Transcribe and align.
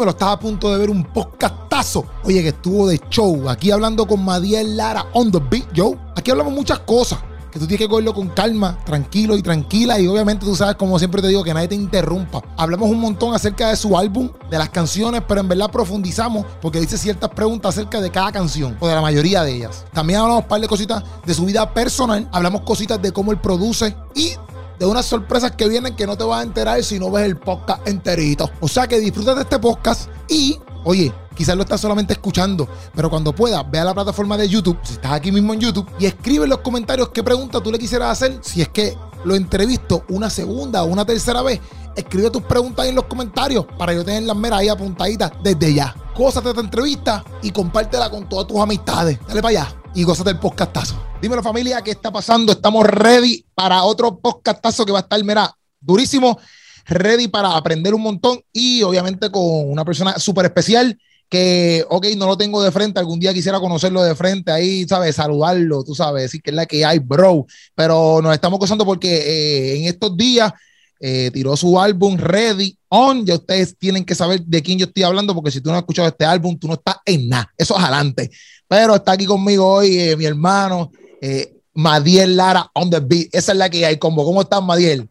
Dímelo, 0.00 0.12
estás 0.12 0.30
a 0.30 0.38
punto 0.38 0.72
de 0.72 0.78
ver 0.78 0.88
un 0.88 1.04
podcastazo. 1.04 2.06
Oye, 2.24 2.40
que 2.40 2.48
estuvo 2.48 2.88
de 2.88 2.98
show. 3.10 3.50
Aquí 3.50 3.70
hablando 3.70 4.06
con 4.06 4.24
Madiel 4.24 4.74
Lara 4.74 5.04
on 5.12 5.30
the 5.30 5.38
beat, 5.50 5.66
Joe. 5.76 5.94
Aquí 6.16 6.30
hablamos 6.30 6.54
muchas 6.54 6.78
cosas. 6.78 7.18
Que 7.52 7.58
tú 7.58 7.66
tienes 7.66 7.84
que 7.84 7.88
cogerlo 7.90 8.14
con 8.14 8.28
calma, 8.28 8.78
tranquilo 8.86 9.36
y 9.36 9.42
tranquila. 9.42 10.00
Y 10.00 10.06
obviamente 10.06 10.46
tú 10.46 10.56
sabes, 10.56 10.76
como 10.76 10.98
siempre 10.98 11.20
te 11.20 11.28
digo, 11.28 11.44
que 11.44 11.52
nadie 11.52 11.68
te 11.68 11.74
interrumpa. 11.74 12.42
Hablamos 12.56 12.88
un 12.88 12.98
montón 12.98 13.34
acerca 13.34 13.68
de 13.68 13.76
su 13.76 13.94
álbum, 13.94 14.30
de 14.48 14.56
las 14.56 14.70
canciones, 14.70 15.20
pero 15.28 15.42
en 15.42 15.48
verdad 15.48 15.70
profundizamos 15.70 16.46
porque 16.62 16.80
dice 16.80 16.96
ciertas 16.96 17.28
preguntas 17.28 17.74
acerca 17.74 18.00
de 18.00 18.10
cada 18.10 18.32
canción 18.32 18.78
o 18.80 18.88
de 18.88 18.94
la 18.94 19.02
mayoría 19.02 19.42
de 19.42 19.54
ellas. 19.54 19.84
También 19.92 20.20
hablamos 20.20 20.44
un 20.44 20.48
par 20.48 20.62
de 20.62 20.68
cositas 20.68 21.04
de 21.26 21.34
su 21.34 21.44
vida 21.44 21.74
personal. 21.74 22.26
Hablamos 22.32 22.62
cositas 22.62 23.02
de 23.02 23.12
cómo 23.12 23.32
él 23.32 23.38
produce 23.38 23.94
y 24.14 24.32
de 24.80 24.86
unas 24.86 25.04
sorpresas 25.04 25.52
que 25.52 25.68
vienen 25.68 25.94
que 25.94 26.06
no 26.06 26.16
te 26.16 26.24
vas 26.24 26.40
a 26.40 26.42
enterar 26.42 26.82
si 26.82 26.98
no 26.98 27.10
ves 27.10 27.26
el 27.26 27.36
podcast 27.36 27.86
enterito. 27.86 28.50
O 28.60 28.66
sea 28.66 28.88
que 28.88 28.98
disfruta 28.98 29.34
de 29.34 29.42
este 29.42 29.58
podcast 29.58 30.08
y, 30.26 30.58
oye, 30.84 31.12
quizás 31.36 31.54
lo 31.54 31.64
estás 31.64 31.82
solamente 31.82 32.14
escuchando, 32.14 32.66
pero 32.94 33.10
cuando 33.10 33.34
puedas, 33.34 33.70
ve 33.70 33.78
a 33.78 33.84
la 33.84 33.92
plataforma 33.92 34.38
de 34.38 34.48
YouTube, 34.48 34.78
si 34.82 34.94
estás 34.94 35.12
aquí 35.12 35.30
mismo 35.30 35.52
en 35.52 35.60
YouTube, 35.60 35.86
y 35.98 36.06
escribe 36.06 36.44
en 36.44 36.50
los 36.50 36.60
comentarios 36.60 37.10
qué 37.10 37.22
pregunta 37.22 37.62
tú 37.62 37.70
le 37.70 37.78
quisieras 37.78 38.10
hacer, 38.10 38.38
si 38.40 38.62
es 38.62 38.68
que 38.70 38.96
lo 39.24 39.34
entrevisto 39.34 40.04
una 40.08 40.30
segunda 40.30 40.82
o 40.82 40.86
una 40.86 41.04
tercera 41.04 41.42
vez. 41.42 41.60
Escribe 41.94 42.30
tus 42.30 42.42
preguntas 42.42 42.82
ahí 42.82 42.88
en 42.88 42.96
los 42.96 43.04
comentarios 43.04 43.66
para 43.76 43.92
yo 43.92 44.02
tener 44.02 44.22
las 44.22 44.36
meras 44.36 44.60
ahí 44.60 44.70
apuntaditas 44.70 45.30
desde 45.42 45.74
ya. 45.74 45.94
Cósate 46.16 46.48
esta 46.48 46.62
entrevista 46.62 47.22
y 47.42 47.50
compártela 47.50 48.08
con 48.08 48.26
todas 48.26 48.46
tus 48.46 48.58
amistades. 48.58 49.18
Dale 49.28 49.42
para 49.42 49.60
allá 49.60 49.79
y 49.94 50.04
gózate 50.04 50.30
el 50.30 50.38
podcastazo. 50.38 51.02
Dímelo 51.20 51.42
familia, 51.42 51.82
¿qué 51.82 51.90
está 51.90 52.10
pasando? 52.12 52.52
Estamos 52.52 52.86
ready 52.86 53.44
para 53.54 53.82
otro 53.82 54.18
podcastazo 54.18 54.86
que 54.86 54.92
va 54.92 54.98
a 54.98 55.02
estar, 55.02 55.22
mira, 55.24 55.52
durísimo, 55.80 56.38
ready 56.86 57.28
para 57.28 57.56
aprender 57.56 57.94
un 57.94 58.02
montón 58.02 58.40
y 58.52 58.82
obviamente 58.82 59.30
con 59.30 59.70
una 59.70 59.84
persona 59.84 60.18
súper 60.18 60.46
especial 60.46 60.98
que, 61.28 61.84
ok, 61.88 62.06
no 62.16 62.26
lo 62.26 62.36
tengo 62.36 62.62
de 62.62 62.72
frente, 62.72 62.98
algún 62.98 63.20
día 63.20 63.32
quisiera 63.32 63.60
conocerlo 63.60 64.02
de 64.02 64.14
frente, 64.14 64.50
ahí, 64.50 64.84
¿sabes? 64.88 65.14
Saludarlo, 65.14 65.84
tú 65.84 65.94
sabes, 65.94 66.24
decir 66.24 66.42
que 66.42 66.50
es 66.50 66.56
la 66.56 66.66
que 66.66 66.84
hay, 66.84 66.98
bro. 66.98 67.46
Pero 67.74 68.20
nos 68.20 68.34
estamos 68.34 68.58
gozando 68.58 68.84
porque 68.84 69.08
eh, 69.08 69.76
en 69.78 69.84
estos 69.84 70.16
días 70.16 70.52
eh, 70.98 71.30
tiró 71.32 71.56
su 71.56 71.80
álbum 71.80 72.18
Ready 72.18 72.76
On. 72.88 73.24
Ya 73.24 73.34
ustedes 73.34 73.76
tienen 73.78 74.04
que 74.04 74.14
saber 74.14 74.42
de 74.42 74.62
quién 74.62 74.78
yo 74.78 74.86
estoy 74.86 75.04
hablando, 75.04 75.34
porque 75.34 75.52
si 75.52 75.60
tú 75.60 75.70
no 75.70 75.76
has 75.76 75.82
escuchado 75.82 76.08
este 76.08 76.24
álbum, 76.24 76.58
tú 76.58 76.66
no 76.66 76.74
estás 76.74 76.96
en 77.06 77.28
nada. 77.28 77.50
Eso 77.56 77.76
es 77.76 77.82
adelante. 77.82 78.30
Pero 78.70 78.94
está 78.94 79.12
aquí 79.12 79.26
conmigo 79.26 79.66
hoy 79.66 79.98
eh, 79.98 80.16
mi 80.16 80.26
hermano 80.26 80.92
eh, 81.20 81.56
Madiel 81.74 82.36
Lara 82.36 82.70
on 82.74 82.88
the 82.88 83.00
beat. 83.00 83.26
Esa 83.32 83.50
es 83.50 83.58
la 83.58 83.68
que 83.68 83.84
hay. 83.84 83.98
¿Cómo, 83.98 84.24
cómo 84.24 84.42
estás, 84.42 84.62
Madiel? 84.62 85.10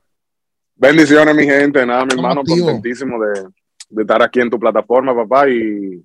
Bendiciones, 0.76 1.36
mi 1.36 1.44
gente. 1.44 1.86
Nada, 1.86 2.06
mi 2.06 2.14
hermano, 2.14 2.42
contentísimo 2.48 3.22
de, 3.22 3.50
de 3.90 4.02
estar 4.02 4.24
aquí 4.24 4.40
en 4.40 4.50
tu 4.50 4.58
plataforma, 4.58 5.14
papá. 5.14 5.50
Y 5.50 6.02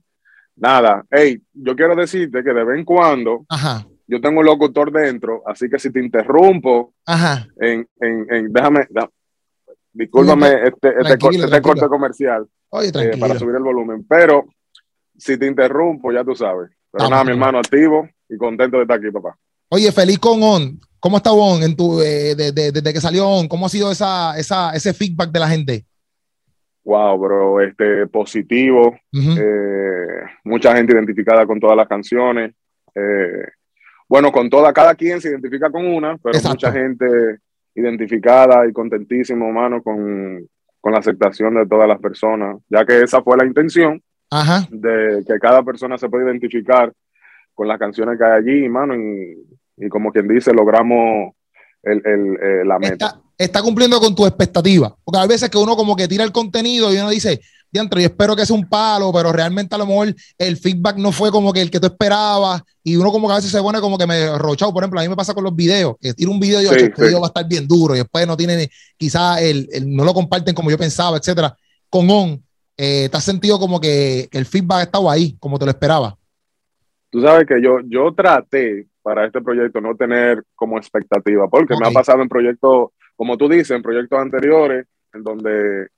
nada, 0.57 1.05
hey, 1.09 1.41
yo 1.53 1.77
quiero 1.77 1.95
decirte 1.95 2.43
que 2.43 2.53
de 2.53 2.65
vez 2.65 2.77
en 2.77 2.85
cuando 2.85 3.47
yo 4.09 4.21
tengo 4.21 4.41
un 4.41 4.47
locutor 4.47 4.91
dentro, 4.91 5.45
así 5.47 5.71
que 5.71 5.79
si 5.79 5.93
te 5.93 6.01
interrumpo, 6.01 6.93
En, 7.61 7.89
en, 8.01 8.53
déjame, 8.53 8.89
discúlpame 9.93 10.55
este, 10.67 10.89
este, 10.89 11.29
este 11.37 11.63
corte 11.63 11.87
comercial 11.87 12.49
eh, 12.83 13.17
para 13.17 13.39
subir 13.39 13.55
el 13.55 13.63
volumen, 13.63 14.05
pero 14.09 14.45
si 15.17 15.39
te 15.39 15.47
interrumpo, 15.47 16.11
ya 16.11 16.25
tú 16.25 16.35
sabes. 16.35 16.71
Pero 16.97 17.11
nada, 17.11 17.25
mi 17.25 17.33
hermano, 17.33 17.59
activo 17.59 18.09
y 18.29 18.37
contento 18.37 18.77
de 18.77 18.83
estar 18.85 18.99
aquí, 18.99 19.11
papá. 19.11 19.37
Oye, 19.69 19.91
feliz 19.91 20.19
con 20.19 20.43
On. 20.43 20.79
¿Cómo 21.01 21.17
está 21.17 21.33
On 21.33 21.63
en 21.63 21.75
tu, 21.75 22.01
eh, 22.01 22.35
desde 22.35 22.93
que 22.93 23.01
salió 23.01 23.29
On? 23.29 23.49
¿Cómo 23.49 23.67
ha 23.67 23.69
sido 23.69 23.91
esa, 23.91 24.39
esa, 24.39 24.73
ese 24.75 24.95
feedback 24.95 25.31
de 25.31 25.41
la 25.41 25.49
gente? 25.49 25.85
Wow, 26.85 27.19
bro, 27.19 27.61
este, 27.61 28.07
positivo. 28.07 28.97
Eh, 29.13 30.23
mucha 30.45 30.77
gente 30.77 30.93
identificada 30.93 31.47
con 31.47 31.59
todas 31.59 31.77
las 31.77 31.89
canciones. 31.89 32.55
Eh, 32.95 33.49
bueno, 34.09 34.31
con 34.31 34.49
toda, 34.49 34.73
cada 34.73 34.95
quien 34.95 35.21
se 35.21 35.31
identifica 35.31 35.71
con 35.71 35.85
una, 35.87 36.17
pero 36.19 36.39
mucha 36.49 36.71
gente 36.71 37.39
identificada 37.75 38.69
y 38.69 38.73
contentísimo, 38.73 39.51
mano, 39.51 39.83
con, 39.83 40.47
con, 40.81 40.93
la 40.93 40.99
aceptación 40.99 41.55
de 41.55 41.67
todas 41.67 41.89
las 41.89 41.99
personas, 41.99 42.59
ya 42.69 42.85
que 42.85 43.01
esa 43.01 43.21
fue 43.23 43.37
la 43.37 43.47
intención 43.47 44.01
de 44.71 45.25
que 45.27 45.39
cada 45.41 45.63
persona 45.63 45.99
se 45.99 46.09
pueda 46.09 46.25
identificar 46.25 46.93
con 47.55 47.69
las 47.69 47.79
canciones 47.79 48.19
que 48.19 48.25
hay 48.25 48.33
allí, 48.33 48.69
mano, 48.69 48.95
y, 48.97 49.37
y 49.77 49.89
como 49.89 50.13
quien 50.13 50.27
dice, 50.27 50.53
logramos 50.53 51.35
el, 51.83 52.03
el, 52.05 52.39
eh, 52.43 52.65
la 52.65 52.79
meta 52.79 53.21
está 53.39 53.63
cumpliendo 53.63 54.01
con 54.01 54.15
tu 54.15 54.27
expectativa. 54.27 54.95
Porque 55.05 55.19
hay 55.19 55.29
veces 55.29 55.51
que 55.51 55.59
uno 55.59 55.77
como 55.77 55.97
que 55.97 56.09
tira 56.09 56.25
el 56.25 56.33
contenido 56.33 56.93
y 56.93 56.97
uno 56.97 57.11
dice, 57.11 57.41
diantro, 57.71 58.01
yo 58.01 58.07
espero 58.07 58.37
que 58.37 58.47
sea 58.47 58.57
un 58.57 58.69
palo, 58.69 59.13
pero 59.13 59.33
realmente 59.33 59.75
a 59.75 59.79
lo 59.79 59.87
mejor 59.87 60.15
el 60.39 60.57
feedback 60.57 60.97
no 60.97 61.13
fue 61.13 61.31
como 61.31 61.53
que 61.53 61.61
el 61.61 61.71
que 61.71 61.81
tú 61.81 61.87
esperabas 61.87 62.63
y 62.83 62.97
uno 62.97 63.11
como 63.11 63.27
que 63.27 63.33
a 63.33 63.37
veces 63.37 63.51
se 63.51 63.61
pone 63.61 63.81
como 63.81 63.99
que 63.99 64.07
me 64.07 64.39
rochado. 64.39 64.73
Por 64.73 64.83
ejemplo, 64.83 65.01
a 65.01 65.03
mí 65.03 65.09
me 65.09 65.17
pasa 65.17 65.35
con 65.35 65.45
los 65.45 65.55
videos, 65.55 65.97
que 66.01 66.15
tiro 66.15 66.31
un 66.31 66.41
video 66.41 66.61
y 66.61 66.65
yo, 66.65 66.73
este 66.73 67.03
video 67.03 67.21
va 67.21 67.27
a 67.27 67.29
estar 67.29 67.47
bien 67.47 67.67
duro 67.67 67.95
y 67.95 67.99
después 67.99 68.27
no 68.27 68.37
tiene, 68.37 68.71
quizás 68.97 69.41
el, 69.43 69.69
no 69.87 70.05
lo 70.05 70.15
comparten 70.15 70.55
como 70.55 70.71
yo 70.71 70.79
pensaba, 70.79 71.17
etcétera. 71.17 71.57
Con 71.91 72.11
On, 72.11 72.43
eh, 72.77 73.09
¿te 73.11 73.17
has 73.17 73.25
sentido 73.25 73.59
como 73.59 73.81
que 73.81 74.29
el 74.33 74.47
feedback 74.47 74.79
ha 74.79 74.83
estado 74.83 75.11
ahí, 75.11 75.37
como 75.39 75.59
te 75.59 75.65
lo 75.65 75.71
esperaba? 75.71 76.17
Tú 77.11 77.21
sabes 77.21 77.47
que 77.47 77.63
yo, 77.63 77.79
yo 77.87 78.13
traté 78.13 78.87
para 79.03 79.27
este 79.27 79.41
proyecto 79.41 79.81
no 79.81 79.95
tener 79.95 80.43
como 80.55 80.79
expectativa, 80.79 81.47
porque 81.49 81.75
me 81.81 81.87
ha 81.87 81.91
pasado 81.91 82.23
en 82.23 82.29
proyectos 82.29 82.91
como 83.17 83.37
tú 83.37 83.49
dices, 83.49 83.71
en 83.71 83.83
proyectos 83.83 84.19
anteriores, 84.19 84.87
en 85.13 85.23
donde 85.23 85.89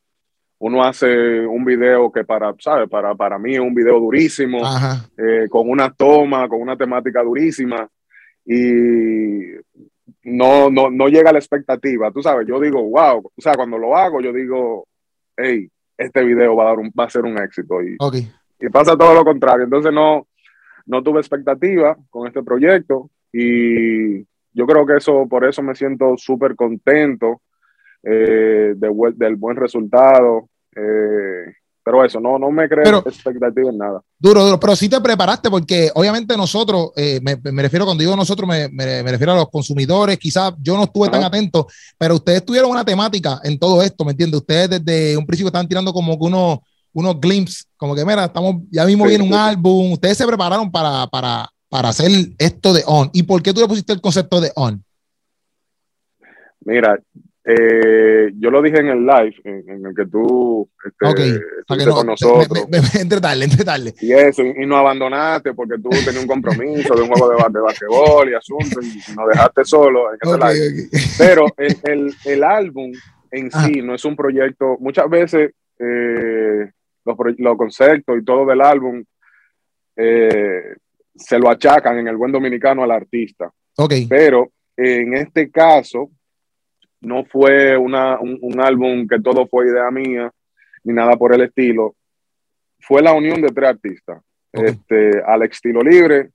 uno 0.59 0.83
hace 0.85 1.47
un 1.47 1.65
video 1.65 2.11
que 2.11 2.25
para, 2.25 2.55
¿sabes? 2.59 2.89
Para, 2.89 3.15
para 3.15 3.39
mí 3.39 3.55
es 3.55 3.61
un 3.61 3.75
video 3.75 3.99
durísimo, 3.99 4.59
eh, 5.17 5.49
con 5.51 5.69
una 5.69 5.93
toma, 5.93 6.49
con 6.49 6.61
una 6.61 6.77
temática 6.77 7.23
durísima, 7.23 7.89
y 8.45 9.55
no, 10.23 10.71
no, 10.71 10.91
no 10.91 11.09
llega 11.09 11.31
a 11.31 11.33
la 11.33 11.39
expectativa, 11.39 12.11
tú 12.11 12.23
sabes, 12.23 12.47
yo 12.47 12.61
digo, 12.61 12.83
wow, 12.83 13.19
o 13.19 13.41
sea, 13.41 13.55
cuando 13.55 13.79
lo 13.79 13.97
hago, 13.97 14.21
yo 14.21 14.33
digo, 14.33 14.87
hey, 15.37 15.69
este 15.97 16.25
video 16.25 16.57
va 16.57 16.65
a, 16.65 16.67
dar 16.69 16.79
un, 16.79 16.93
va 16.99 17.05
a 17.05 17.11
ser 17.11 17.25
un 17.25 17.39
éxito, 17.39 17.83
y, 17.83 17.97
y 18.61 18.69
pasa 18.69 18.97
todo 18.97 19.15
lo 19.15 19.25
contrario, 19.25 19.65
entonces 19.65 19.93
no, 19.93 20.27
no 20.87 21.03
tuve 21.03 21.21
expectativa 21.21 21.97
con 22.11 22.27
este 22.27 22.43
proyecto, 22.43 23.11
y 23.33 24.21
yo 24.57 24.67
creo 24.67 24.87
que 24.87 24.97
eso, 24.97 25.27
por 25.29 25.45
eso 25.45 25.63
me 25.63 25.75
siento 25.75 26.17
súper 26.17 26.57
contento 26.57 27.43
eh, 28.03 28.75
del 28.77 29.37
buen 29.37 29.57
resultado. 29.57 30.49
Eh, 30.75 31.53
pero 31.87 32.05
eso, 32.05 32.19
no, 32.19 32.37
no 32.37 32.51
me 32.51 32.69
creo 32.69 32.99
expectativa 32.99 33.71
en 33.71 33.79
nada. 33.79 34.03
Duro, 34.19 34.45
duro, 34.45 34.59
pero 34.59 34.75
sí 34.75 34.89
te 34.89 35.01
preparaste 35.01 35.49
porque 35.49 35.89
obviamente 35.95 36.37
nosotros, 36.37 36.91
eh, 36.97 37.21
me, 37.23 37.63
refiero 37.63 37.85
cuando 37.85 38.01
digo 38.01 38.17
nosotros, 38.17 38.49
me, 38.49 38.69
me, 38.71 39.05
refiero 39.05 39.35
a 39.35 39.37
los 39.37 39.51
consumidores, 39.51 40.19
quizás 40.19 40.53
yo 40.61 40.77
no 40.77 40.83
estuve 40.83 41.11
tan 41.11 41.23
atento, 41.23 41.69
pero 41.97 42.17
ustedes 42.17 42.45
tuvieron 42.45 42.73
una 42.73 42.85
temática 42.85 43.39
en 43.45 43.57
todo 43.57 43.85
esto, 43.85 44.05
¿me 44.05 44.11
entiendes? 44.11 44.41
Ustedes 44.41 44.69
desde 44.69 45.17
un 45.17 45.25
principio 45.25 45.47
estaban 45.47 45.69
tirando 45.69 45.93
como 45.93 46.19
que 46.19 46.25
unos, 46.25 46.59
unos 46.93 47.21
glimpses, 47.21 47.69
como 47.77 47.95
que 47.95 48.05
mira, 48.05 48.25
estamos, 48.25 48.65
ya 48.69 48.85
mismo 48.85 49.05
viene 49.05 49.23
un 49.23 49.35
álbum, 49.35 49.93
ustedes 49.93 50.19
se 50.19 50.27
prepararon 50.27 50.69
para, 50.73 51.07
para, 51.07 51.49
para 51.69 51.91
hacer 51.91 52.11
esto 52.37 52.73
de 52.73 52.83
on? 52.85 53.11
¿Y 53.13 53.23
por 53.23 53.41
qué 53.45 53.55
tú 53.55 53.61
le 53.61 53.69
pusiste 53.69 53.93
el 53.93 54.01
concepto 54.01 54.41
de 54.41 54.51
on? 54.57 54.83
Mira, 56.65 56.99
eh, 57.49 58.33
yo 58.41 58.51
lo 58.51 58.61
dije 58.61 58.81
en 58.81 58.89
el 58.89 59.07
live 59.07 59.37
en, 59.45 59.87
el 59.87 59.95
que 59.95 60.07
tú 60.07 60.69
este, 60.85 61.89
con 61.89 62.07
nosotros. 62.09 62.67
entre 62.99 63.21
tarde, 63.21 63.45
entre 63.45 63.65
tarde. 63.65 63.95
Y 64.01 64.13
eso, 64.13 64.43
y, 64.43 64.67
no 64.67 64.77
abandonaste 64.77 65.55
porque 65.55 65.77
tú 65.81 65.89
tenías 65.91 66.23
un 66.23 66.27
compromiso 66.27 66.97
de 66.97 67.03
un 67.03 67.09
juego 67.09 67.29
de, 67.31 67.37
de 67.37 67.61
basquetbol 67.61 68.31
y 68.31 68.35
asunto, 68.35 68.81
y 68.83 69.15
nos 69.15 69.29
dejaste 69.29 69.65
solo 69.65 70.13
en 70.13 70.19
ese 70.21 70.39
live. 70.39 70.89
Pero 71.19 71.47
el, 71.57 71.77
el, 71.85 72.15
el, 72.25 72.43
álbum 72.43 72.91
en 73.31 73.49
sí 73.53 73.81
no 73.81 73.95
es 73.95 74.05
un 74.05 74.17
proyecto, 74.17 74.77
muchas 74.81 75.09
veces 75.09 75.53
eh, 75.79 76.71
los, 77.05 77.17
los, 77.39 77.57
conceptos 77.57 78.19
y 78.19 78.25
todo 78.25 78.45
del 78.45 78.61
álbum 78.61 79.05
eh, 79.95 80.75
se 81.15 81.39
lo 81.39 81.49
achacan 81.49 81.97
en 81.99 82.09
el 82.09 82.17
buen 82.17 82.33
dominicano 82.33 82.83
al 82.83 82.91
artista. 82.91 83.53
Okay. 83.77 84.09
Pero 84.09 84.51
en 84.77 85.15
este 85.15 85.49
caso, 85.49 86.11
no 87.01 87.25
fue 87.25 87.77
una, 87.77 88.19
un, 88.21 88.61
álbum 88.61 89.07
que 89.07 89.21
todo 89.21 89.47
fue 89.47 89.69
idea 89.69 89.91
mía, 89.91 90.31
ni 90.85 90.93
nada 90.93 91.17
por 91.17 91.35
el 91.35 91.43
estilo. 91.43 91.95
Fue 92.81 93.03
la 93.03 93.13
unión 93.13 93.41
de 93.41 93.49
tres 93.49 93.71
artistas. 93.71 94.23
Este, 94.53 95.23
al 95.27 95.43
estilo 95.43 95.83
libre, 95.83 96.31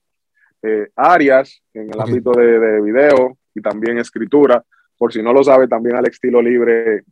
eh, 0.61 0.89
Arias, 0.95 1.61
en 1.73 1.89
el 1.91 1.99
ámbito 1.99 2.31
de, 2.31 2.59
de, 2.59 2.81
video 2.81 3.37
y 3.55 3.61
también 3.61 3.97
escritura. 3.97 4.63
Por 4.97 5.11
si 5.11 5.23
no 5.23 5.33
lo 5.33 5.43
sabe, 5.43 5.67
también 5.67 5.95
al 5.95 6.07
estilo 6.07 6.41
libre. 6.41 7.03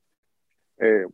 Eh, 0.78 1.06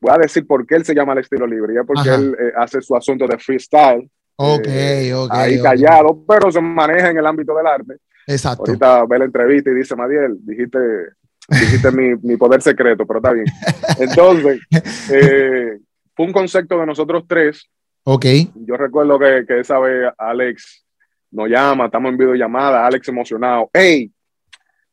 voy 0.00 0.12
a 0.12 0.18
decir 0.18 0.46
por 0.46 0.66
qué 0.66 0.74
él 0.74 0.84
se 0.84 0.94
llama 0.94 1.12
al 1.12 1.18
estilo 1.18 1.46
libre, 1.46 1.74
ya 1.74 1.84
porque 1.84 2.08
él 2.08 2.36
eh, 2.38 2.52
hace 2.56 2.80
su 2.80 2.96
asunto 2.96 3.26
de 3.26 3.38
freestyle. 3.38 4.10
Ok, 4.36 4.66
ok. 5.14 5.30
Ahí 5.30 5.62
callado, 5.62 6.24
pero 6.26 6.50
se 6.50 6.60
maneja 6.60 7.10
en 7.10 7.18
el 7.18 7.26
ámbito 7.26 7.56
del 7.56 7.66
arte. 7.66 7.94
Exacto. 8.26 8.64
Ahorita 8.66 9.04
ve 9.06 9.18
la 9.18 9.24
entrevista 9.26 9.70
y 9.70 9.74
dice, 9.74 9.96
Madiel, 9.96 10.36
dijiste, 10.40 10.78
dijiste 11.48 11.90
mi, 11.90 12.14
mi, 12.22 12.36
poder 12.36 12.62
secreto, 12.62 13.06
pero 13.06 13.18
está 13.18 13.32
bien. 13.32 13.46
Entonces, 13.98 14.60
eh, 15.12 15.78
fue 16.14 16.26
un 16.26 16.32
concepto 16.32 16.78
de 16.78 16.86
nosotros 16.86 17.24
tres. 17.26 17.68
Ok. 18.04 18.26
Yo 18.66 18.76
recuerdo 18.76 19.18
que, 19.18 19.44
que 19.46 19.60
esa 19.60 19.78
vez 19.78 20.12
Alex 20.18 20.84
nos 21.30 21.48
llama, 21.48 21.86
estamos 21.86 22.12
en 22.12 22.18
videollamada, 22.18 22.86
Alex 22.86 23.08
emocionado. 23.08 23.68
¡Hey! 23.72 24.12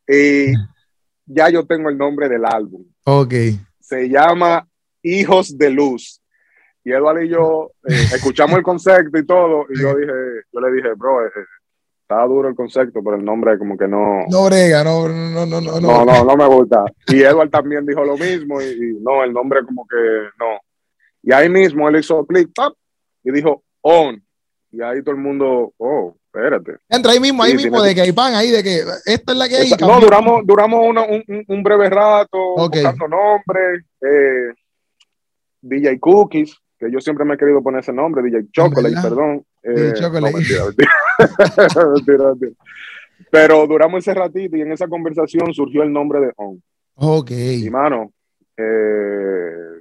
Eh, 0.06 0.52
ya 1.26 1.48
yo 1.48 1.64
tengo 1.64 1.88
el 1.88 1.96
nombre 1.96 2.28
del 2.28 2.44
álbum. 2.44 2.84
Ok. 3.04 3.34
Se 3.80 4.08
llama 4.08 4.66
Hijos 5.02 5.56
de 5.56 5.70
Luz. 5.70 6.20
Y 6.84 6.90
Eduardo 6.90 7.22
y 7.22 7.28
yo 7.28 7.70
eh, 7.86 7.94
escuchamos 8.12 8.56
el 8.56 8.64
concepto 8.64 9.16
y 9.16 9.24
todo, 9.24 9.66
y 9.70 9.80
yo 9.80 9.94
dije, 9.94 10.12
yo 10.52 10.60
le 10.60 10.72
dije, 10.72 10.88
bro, 10.96 11.24
eh, 11.24 11.30
estaba 12.12 12.26
duro 12.26 12.48
el 12.48 12.54
concepto, 12.54 13.00
pero 13.02 13.16
el 13.16 13.24
nombre 13.24 13.58
como 13.58 13.76
que 13.76 13.88
no. 13.88 14.24
No 14.28 14.44
brega, 14.44 14.84
no, 14.84 15.08
no, 15.08 15.46
no, 15.46 15.60
no. 15.60 15.80
No, 15.80 16.04
no, 16.04 16.24
no 16.24 16.36
me 16.36 16.46
gusta. 16.46 16.84
Y 17.08 17.22
Edward 17.22 17.50
también 17.50 17.86
dijo 17.86 18.04
lo 18.04 18.16
mismo, 18.16 18.60
y, 18.60 18.66
y, 18.66 18.98
no, 19.00 19.24
el 19.24 19.32
nombre 19.32 19.64
como 19.64 19.86
que 19.86 19.96
no. 20.38 20.60
Y 21.22 21.32
ahí 21.32 21.48
mismo 21.48 21.88
él 21.88 21.96
hizo 21.96 22.24
clic, 22.26 22.50
tap, 22.54 22.74
y 23.24 23.32
dijo 23.32 23.62
on. 23.80 24.22
Y 24.70 24.82
ahí 24.82 25.02
todo 25.02 25.14
el 25.14 25.20
mundo, 25.20 25.72
oh, 25.78 26.16
espérate. 26.26 26.76
Entra 26.88 27.12
ahí 27.12 27.20
mismo, 27.20 27.42
ahí 27.42 27.52
sí, 27.52 27.56
mismo, 27.64 27.82
de 27.82 27.94
que 27.94 28.02
hay 28.02 28.12
pan, 28.12 28.34
ahí, 28.34 28.50
de 28.50 28.62
que 28.62 28.82
esta 29.06 29.32
es 29.32 29.38
la 29.38 29.48
que 29.48 29.56
hay. 29.56 29.70
No, 29.80 30.00
duramos, 30.00 30.42
duramos 30.44 30.86
una, 30.86 31.02
un, 31.02 31.22
un, 31.48 31.62
breve 31.62 31.88
rato 31.88 32.38
okay. 32.56 32.82
buscando 32.82 33.08
nombres. 33.08 33.84
Eh, 34.02 34.54
DJ 35.62 35.98
Cookies, 36.00 36.56
que 36.78 36.90
yo 36.90 37.00
siempre 37.00 37.24
me 37.24 37.34
he 37.34 37.38
querido 37.38 37.62
poner 37.62 37.80
ese 37.80 37.92
nombre, 37.92 38.22
DJ 38.22 38.50
Chocolate, 38.50 38.96
perdón. 39.00 39.44
Eh, 39.62 39.92
Chocolate. 39.94 40.32
No, 40.32 40.38
mentira, 40.38 40.64
mentira. 40.64 40.90
mentira, 41.94 42.28
mentira. 42.30 42.52
Pero 43.30 43.66
duramos 43.66 44.00
ese 44.00 44.14
ratito 44.14 44.56
y 44.56 44.62
en 44.62 44.72
esa 44.72 44.88
conversación 44.88 45.52
surgió 45.54 45.82
el 45.82 45.92
nombre 45.92 46.20
de 46.20 46.32
On. 46.36 46.62
Ok. 46.96 47.30
Y 47.30 47.70
mano, 47.70 48.12
eh, 48.56 49.80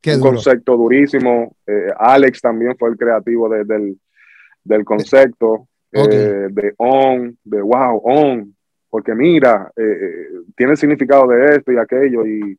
Qué 0.00 0.14
un 0.14 0.20
duro. 0.20 0.32
concepto 0.32 0.76
durísimo. 0.76 1.56
Eh, 1.66 1.88
Alex 1.96 2.40
también 2.40 2.76
fue 2.78 2.88
el 2.90 2.96
creativo 2.96 3.48
de, 3.48 3.64
del, 3.64 4.00
del 4.64 4.84
concepto 4.84 5.68
eh, 5.92 6.48
de 6.50 6.74
On, 6.78 7.36
de 7.44 7.60
wow, 7.60 8.00
On. 8.04 8.56
Porque 8.88 9.14
mira, 9.14 9.70
tiene 10.56 10.72
el 10.72 10.76
significado 10.78 11.28
de 11.28 11.56
esto 11.56 11.70
y 11.70 11.78
aquello 11.78 12.26
y 12.26 12.58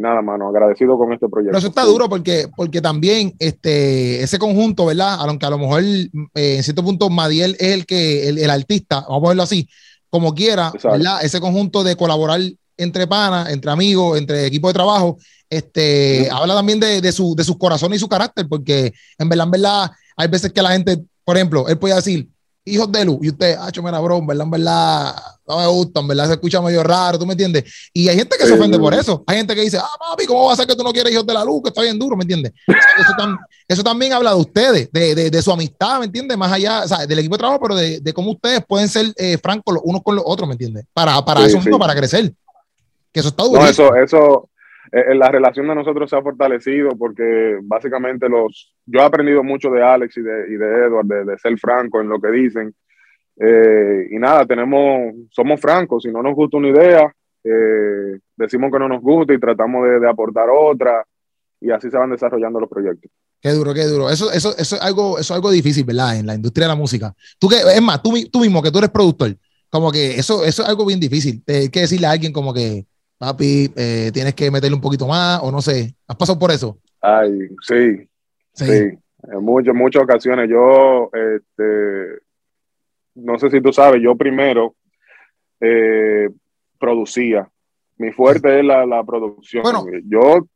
nada, 0.00 0.22
mano, 0.22 0.48
agradecido 0.48 0.96
con 0.96 1.12
este 1.12 1.28
proyecto. 1.28 1.50
Pero 1.50 1.58
eso 1.58 1.68
está 1.68 1.84
duro 1.84 2.08
porque, 2.08 2.46
porque 2.56 2.80
también 2.80 3.34
este, 3.38 4.22
ese 4.22 4.38
conjunto, 4.38 4.86
¿verdad? 4.86 5.16
Aunque 5.20 5.46
a 5.46 5.50
lo 5.50 5.58
mejor 5.58 5.82
eh, 5.82 6.10
en 6.34 6.62
cierto 6.62 6.84
punto 6.84 7.10
Madiel 7.10 7.56
es 7.58 7.74
el 7.74 7.86
que, 7.86 8.28
el, 8.28 8.38
el, 8.38 8.50
artista, 8.50 9.00
vamos 9.02 9.18
a 9.18 9.20
ponerlo 9.22 9.42
así, 9.42 9.68
como 10.10 10.34
quiera, 10.34 10.68
Exacto. 10.68 10.90
¿verdad? 10.90 11.24
Ese 11.24 11.40
conjunto 11.40 11.84
de 11.84 11.96
colaborar 11.96 12.40
entre 12.76 13.06
panas, 13.06 13.50
entre 13.50 13.70
amigos, 13.70 14.18
entre 14.18 14.46
equipos 14.46 14.70
de 14.70 14.74
trabajo, 14.74 15.18
este, 15.50 16.28
habla 16.30 16.54
también 16.54 16.80
de, 16.80 17.00
de, 17.00 17.12
su, 17.12 17.34
de 17.34 17.44
sus 17.44 17.56
corazones 17.56 17.96
y 17.96 18.00
su 18.00 18.08
carácter, 18.08 18.46
porque 18.48 18.92
en 19.18 19.28
verdad, 19.28 19.46
en 19.46 19.50
verdad, 19.50 19.90
hay 20.16 20.28
veces 20.28 20.52
que 20.52 20.62
la 20.62 20.72
gente, 20.72 21.02
por 21.24 21.36
ejemplo, 21.36 21.68
él 21.68 21.78
puede 21.78 21.94
decir, 21.94 22.28
hijos 22.72 22.90
de 22.92 23.04
luz, 23.04 23.18
y 23.22 23.28
usted, 23.30 23.56
ah, 23.58 23.70
mira, 23.82 24.00
bro, 24.00 24.18
en 24.18 24.26
verdad, 24.26 24.44
en 24.44 24.50
verdad, 24.50 25.14
no 25.46 25.58
me 25.58 25.66
gusta, 25.66 26.00
en 26.00 26.08
verdad 26.08 26.26
se 26.26 26.32
escucha 26.32 26.60
medio 26.60 26.82
raro, 26.82 27.18
¿tú 27.18 27.26
me 27.26 27.32
entiendes? 27.32 27.64
Y 27.92 28.08
hay 28.08 28.16
gente 28.16 28.36
que 28.38 28.46
se 28.46 28.52
ofende 28.52 28.76
sí, 28.76 28.82
por 28.82 28.94
eso. 28.94 29.24
Hay 29.26 29.38
gente 29.38 29.54
que 29.54 29.62
dice, 29.62 29.78
ah, 29.78 29.88
papi, 29.98 30.26
¿cómo 30.26 30.46
va 30.46 30.52
a 30.52 30.56
ser 30.56 30.66
que 30.66 30.76
tú 30.76 30.82
no 30.82 30.92
quieres 30.92 31.12
hijos 31.12 31.26
de 31.26 31.34
la 31.34 31.44
luz? 31.44 31.62
Que 31.62 31.68
está 31.70 31.82
bien 31.82 31.98
duro, 31.98 32.16
¿me 32.16 32.22
entiendes? 32.24 32.52
Eso, 32.66 33.12
tam- 33.18 33.38
eso 33.66 33.82
también 33.82 34.12
habla 34.12 34.30
de 34.30 34.36
ustedes, 34.36 34.88
de, 34.92 35.14
de- 35.14 35.30
de 35.30 35.42
su 35.42 35.50
amistad, 35.52 35.98
¿me 36.00 36.04
entiendes? 36.06 36.36
Más 36.36 36.52
allá, 36.52 36.82
o 36.84 36.88
sea, 36.88 37.06
del 37.06 37.18
equipo 37.18 37.34
de 37.36 37.38
trabajo, 37.38 37.60
pero 37.60 37.74
de, 37.76 38.00
de 38.00 38.12
cómo 38.12 38.32
ustedes 38.32 38.62
pueden 38.66 38.88
ser 38.88 39.12
eh, 39.16 39.38
francos 39.42 39.74
los 39.74 39.82
unos 39.84 40.02
con 40.02 40.14
los 40.16 40.24
otros, 40.26 40.46
¿me 40.48 40.54
entiendes? 40.54 40.84
Para, 40.92 41.24
para 41.24 41.40
Sí, 41.42 41.46
eso 41.48 41.58
mismo, 41.58 41.78
para 41.78 41.94
crecer. 41.94 42.32
Que 43.12 43.20
eso 43.20 43.30
está 43.30 43.44
duro. 43.44 43.60
No, 43.62 43.66
eso, 43.66 43.94
eso, 43.96 44.48
eh, 44.92 45.14
la 45.14 45.30
relación 45.30 45.68
de 45.68 45.74
nosotros 45.74 46.08
se 46.08 46.16
ha 46.16 46.22
fortalecido 46.22 46.90
porque 46.96 47.58
básicamente 47.62 48.28
los, 48.28 48.74
yo 48.86 49.00
he 49.00 49.04
aprendido 49.04 49.42
mucho 49.42 49.70
de 49.70 49.82
Alex 49.82 50.16
y 50.16 50.22
de, 50.22 50.46
y 50.48 50.56
de 50.56 50.66
Edward, 50.66 51.06
de, 51.06 51.24
de 51.24 51.38
ser 51.38 51.58
franco 51.58 52.00
en 52.00 52.08
lo 52.08 52.20
que 52.20 52.30
dicen. 52.30 52.74
Eh, 53.40 54.08
y 54.10 54.18
nada, 54.18 54.46
tenemos, 54.46 55.14
somos 55.30 55.60
francos, 55.60 56.02
si 56.02 56.10
no 56.10 56.22
nos 56.22 56.34
gusta 56.34 56.56
una 56.56 56.68
idea, 56.68 57.12
eh, 57.44 58.18
decimos 58.36 58.70
que 58.72 58.78
no 58.78 58.88
nos 58.88 59.00
gusta 59.00 59.32
y 59.32 59.38
tratamos 59.38 59.84
de, 59.84 60.00
de, 60.00 60.08
aportar 60.08 60.48
otra 60.50 61.04
y 61.60 61.70
así 61.70 61.90
se 61.90 61.96
van 61.96 62.10
desarrollando 62.10 62.58
los 62.58 62.68
proyectos. 62.68 63.10
Qué 63.40 63.50
duro, 63.50 63.72
qué 63.72 63.84
duro. 63.84 64.10
Eso, 64.10 64.32
eso, 64.32 64.56
eso, 64.56 64.76
es 64.76 64.82
algo, 64.82 65.18
eso 65.18 65.32
es 65.32 65.36
algo 65.36 65.50
difícil, 65.50 65.84
¿verdad? 65.84 66.16
En 66.18 66.26
la 66.26 66.34
industria 66.34 66.66
de 66.66 66.72
la 66.72 66.76
música. 66.76 67.14
Tú 67.38 67.48
que, 67.48 67.56
es 67.56 67.82
más, 67.82 68.02
tú, 68.02 68.12
tú 68.32 68.40
mismo, 68.40 68.60
que 68.60 68.72
tú 68.72 68.78
eres 68.78 68.90
productor, 68.90 69.36
como 69.70 69.92
que 69.92 70.16
eso, 70.16 70.44
eso 70.44 70.62
es 70.62 70.68
algo 70.68 70.84
bien 70.84 70.98
difícil. 70.98 71.42
Hay 71.46 71.68
que 71.68 71.80
decirle 71.80 72.08
a 72.08 72.10
alguien 72.10 72.32
como 72.32 72.52
que, 72.52 72.86
papi, 73.18 73.72
eh, 73.76 74.10
tienes 74.12 74.34
que 74.34 74.50
meterle 74.50 74.76
un 74.76 74.80
poquito 74.80 75.06
más, 75.06 75.40
o 75.42 75.50
no 75.50 75.60
sé. 75.60 75.94
¿Has 76.06 76.16
pasado 76.16 76.38
por 76.38 76.50
eso? 76.50 76.78
Ay, 77.00 77.48
sí, 77.62 78.08
sí. 78.54 78.64
sí. 78.64 78.98
En 79.30 79.44
muchas, 79.44 79.74
muchas 79.74 80.02
ocasiones. 80.02 80.48
Yo, 80.48 81.10
este, 81.12 82.20
no 83.16 83.38
sé 83.38 83.50
si 83.50 83.60
tú 83.60 83.72
sabes, 83.72 84.00
yo 84.02 84.16
primero 84.16 84.74
eh, 85.60 86.28
producía. 86.78 87.48
Mi 87.96 88.12
fuerte 88.12 88.60
es 88.60 88.64
la, 88.64 88.86
la 88.86 89.02
producción. 89.02 89.62
Bueno. 89.64 89.84
Yo, 90.04 90.46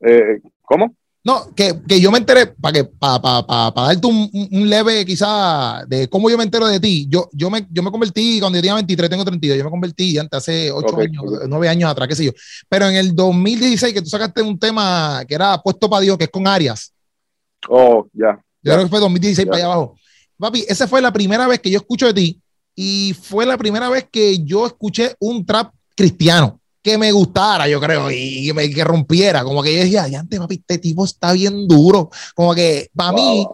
eh, 0.00 0.40
¿cómo? 0.62 0.94
No, 1.22 1.54
que, 1.54 1.78
que, 1.86 2.00
yo 2.00 2.10
me 2.10 2.16
enteré, 2.16 2.46
para 2.46 2.72
que 2.72 2.84
para 2.84 3.20
pa, 3.20 3.46
pa, 3.46 3.74
pa 3.74 3.82
darte 3.88 4.06
un, 4.06 4.30
un, 4.32 4.70
leve 4.70 5.04
quizá 5.04 5.84
de 5.86 6.08
cómo 6.08 6.30
yo 6.30 6.38
me 6.38 6.44
entero 6.44 6.66
de 6.66 6.80
ti, 6.80 7.06
yo, 7.10 7.28
yo, 7.32 7.50
me, 7.50 7.66
yo 7.70 7.82
me 7.82 7.90
convertí 7.90 8.40
cuando 8.40 8.56
yo 8.56 8.62
tenía 8.62 8.74
23, 8.76 9.10
tengo 9.10 9.24
32, 9.24 9.58
yo 9.58 9.64
me 9.64 9.70
convertí 9.70 10.16
antes 10.16 10.38
hace 10.38 10.72
8 10.72 10.86
okay. 10.94 11.08
años, 11.08 11.24
9 11.46 11.68
años 11.68 11.90
atrás, 11.90 12.08
qué 12.08 12.16
sé 12.16 12.24
yo. 12.24 12.32
Pero 12.70 12.88
en 12.88 12.96
el 12.96 13.14
2016 13.14 13.92
que 13.92 14.00
tú 14.00 14.08
sacaste 14.08 14.40
un 14.40 14.58
tema 14.58 15.22
que 15.28 15.34
era 15.34 15.60
puesto 15.60 15.90
para 15.90 16.00
Dios, 16.00 16.16
que 16.16 16.24
es 16.24 16.30
con 16.30 16.48
Arias. 16.48 16.94
Oh, 17.68 18.06
ya. 18.14 18.18
Yeah, 18.20 18.34
yo 18.36 18.42
yeah. 18.62 18.74
creo 18.74 18.84
que 18.84 18.90
fue 18.90 19.00
2016 19.00 19.44
yeah. 19.44 19.50
para 19.50 19.56
allá 19.58 19.74
abajo. 19.74 19.96
Papi, 20.38 20.64
esa 20.68 20.88
fue 20.88 21.02
la 21.02 21.12
primera 21.12 21.46
vez 21.46 21.60
que 21.60 21.70
yo 21.70 21.78
escucho 21.78 22.06
de 22.06 22.14
ti 22.14 22.40
y 22.74 23.12
fue 23.12 23.44
la 23.44 23.58
primera 23.58 23.90
vez 23.90 24.08
que 24.10 24.42
yo 24.42 24.66
escuché 24.66 25.14
un 25.20 25.44
trap 25.44 25.70
cristiano 25.94 26.59
que 26.82 26.96
me 26.96 27.12
gustara, 27.12 27.68
yo 27.68 27.80
creo, 27.80 28.10
y 28.10 28.46
que, 28.46 28.54
me, 28.54 28.70
que 28.70 28.84
rompiera. 28.84 29.44
Como 29.44 29.62
que 29.62 29.74
yo 29.74 29.80
decía, 29.80 30.08
ya 30.08 30.20
antes, 30.20 30.38
papi, 30.38 30.54
este 30.56 30.78
tipo 30.78 31.04
está 31.04 31.32
bien 31.32 31.68
duro. 31.68 32.10
Como 32.34 32.54
que 32.54 32.90
para 32.94 33.12
wow. 33.12 33.20
mí, 33.20 33.46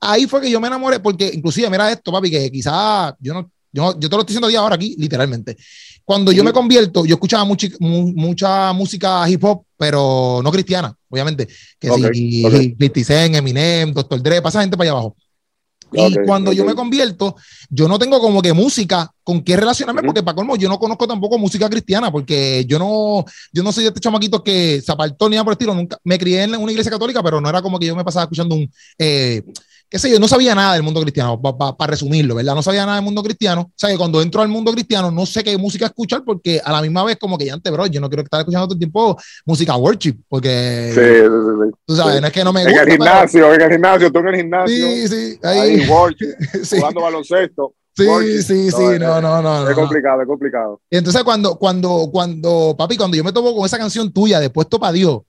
ahí 0.00 0.26
fue 0.26 0.40
que 0.40 0.50
yo 0.50 0.60
me 0.60 0.68
enamoré, 0.68 1.00
porque 1.00 1.30
inclusive, 1.32 1.70
mira 1.70 1.90
esto, 1.90 2.10
papi, 2.10 2.30
que 2.30 2.50
quizá 2.50 3.16
yo 3.20 3.34
no, 3.34 3.50
yo, 3.72 3.98
yo 3.98 4.08
te 4.08 4.16
lo 4.16 4.22
estoy 4.22 4.34
diciendo 4.34 4.48
día 4.48 4.60
ahora 4.60 4.76
aquí, 4.76 4.94
literalmente. 4.98 5.56
Cuando 6.04 6.32
yo 6.32 6.44
me 6.44 6.52
convierto, 6.52 7.06
yo 7.06 7.14
escuchaba 7.14 7.44
mucha, 7.44 7.66
mucha 7.80 8.72
música 8.74 9.28
hip 9.28 9.42
hop, 9.42 9.64
pero 9.76 10.40
no 10.44 10.52
cristiana, 10.52 10.94
obviamente. 11.08 11.48
Que 11.78 11.90
okay, 11.90 12.14
si 12.14 12.44
okay. 12.44 12.76
50 12.78 13.04
Cent, 13.04 13.36
Eminem, 13.36 13.92
Dr. 13.92 14.22
Dre, 14.22 14.42
pasa 14.42 14.60
gente 14.60 14.76
para 14.76 14.90
allá 14.90 14.98
abajo. 14.98 15.16
Y 15.94 16.00
okay, 16.00 16.26
cuando 16.26 16.50
okay. 16.50 16.58
yo 16.58 16.64
me 16.64 16.74
convierto, 16.74 17.36
yo 17.70 17.88
no 17.88 17.98
tengo 17.98 18.20
como 18.20 18.42
que 18.42 18.52
música 18.52 19.10
con 19.22 19.42
qué 19.42 19.56
relacionarme, 19.56 20.00
uh 20.00 20.02
-huh. 20.02 20.06
porque 20.06 20.22
para 20.22 20.34
colmo 20.34 20.56
yo 20.56 20.68
no 20.68 20.78
conozco 20.78 21.06
tampoco 21.06 21.38
música 21.38 21.68
cristiana, 21.70 22.10
porque 22.10 22.64
yo 22.66 22.78
no, 22.78 23.24
yo 23.52 23.62
no 23.62 23.72
soy 23.72 23.84
de 23.84 23.88
este 23.88 24.00
chamaquito 24.00 24.42
que 24.42 24.82
se 24.82 24.92
apartó 24.92 25.28
ni 25.28 25.36
nada 25.36 25.44
por 25.44 25.52
el 25.52 25.54
estilo, 25.54 25.74
nunca 25.74 25.98
me 26.04 26.18
crié 26.18 26.42
en 26.42 26.56
una 26.56 26.72
iglesia 26.72 26.92
católica, 26.92 27.22
pero 27.22 27.40
no 27.40 27.48
era 27.48 27.62
como 27.62 27.78
que 27.78 27.86
yo 27.86 27.96
me 27.96 28.04
pasaba 28.04 28.24
escuchando 28.24 28.54
un, 28.54 28.70
eh, 28.98 29.42
qué 29.88 29.98
sé 29.98 30.10
yo, 30.10 30.18
no 30.18 30.28
sabía 30.28 30.54
nada 30.54 30.74
del 30.74 30.82
mundo 30.82 31.00
cristiano, 31.00 31.40
para 31.40 31.56
pa, 31.56 31.76
pa 31.76 31.86
resumirlo, 31.86 32.34
¿verdad? 32.34 32.54
No 32.54 32.62
sabía 32.62 32.84
nada 32.84 32.96
del 32.96 33.04
mundo 33.04 33.22
cristiano, 33.22 33.62
o 33.62 33.72
sea 33.74 33.90
que 33.90 33.96
cuando 33.96 34.20
entro 34.22 34.42
al 34.42 34.48
mundo 34.48 34.72
cristiano 34.72 35.10
no 35.10 35.26
sé 35.26 35.44
qué 35.44 35.56
música 35.56 35.86
escuchar, 35.86 36.22
porque 36.24 36.60
a 36.64 36.72
la 36.72 36.82
misma 36.82 37.04
vez 37.04 37.16
como 37.16 37.38
que 37.38 37.46
ya 37.46 37.54
antes, 37.54 37.72
bro, 37.72 37.86
yo 37.86 38.00
no 38.00 38.08
quiero 38.08 38.22
estar 38.22 38.40
escuchando 38.40 38.66
todo 38.66 38.74
el 38.74 38.78
tiempo 38.78 39.16
música 39.44 39.76
worship, 39.76 40.16
porque 40.28 40.90
sí, 40.94 41.00
sí, 41.00 41.70
sí, 41.70 41.78
tú 41.86 41.96
sabes, 41.96 42.20
no 42.20 42.26
es 42.26 42.32
que 42.32 42.44
no 42.44 42.52
me 42.52 42.62
en 42.62 42.68
gusta. 42.68 42.82
En 42.82 42.88
el 42.88 42.92
gimnasio, 42.96 43.40
pero... 43.42 43.54
en 43.54 43.62
el 43.62 43.70
gimnasio, 43.70 44.12
tú 44.12 44.18
en 44.18 44.28
el 44.28 44.36
gimnasio. 44.36 44.76
Sí, 44.76 45.08
sí, 45.08 45.38
ahí, 45.42 45.58
ahí 45.58 45.88
worship, 45.88 46.34
jugando 46.70 47.00
baloncesto. 47.00 47.74
Sí, 47.96 48.06
worship. 48.06 48.42
sí, 48.42 48.70
sí, 48.72 48.98
no, 48.98 49.20
no, 49.20 49.40
no. 49.40 49.68
Es 49.68 49.74
complicado, 49.76 50.22
es 50.22 50.26
complicado. 50.26 50.80
Y 50.90 50.96
entonces 50.96 51.22
cuando, 51.22 51.56
cuando, 51.56 52.08
cuando, 52.10 52.74
papi, 52.76 52.96
cuando 52.96 53.16
yo 53.16 53.22
me 53.22 53.32
tomo 53.32 53.54
con 53.54 53.64
esa 53.64 53.78
canción 53.78 54.12
tuya 54.12 54.40
de 54.40 54.50
Puesto 54.50 54.80
para 54.80 54.92
Dios, 54.92 55.20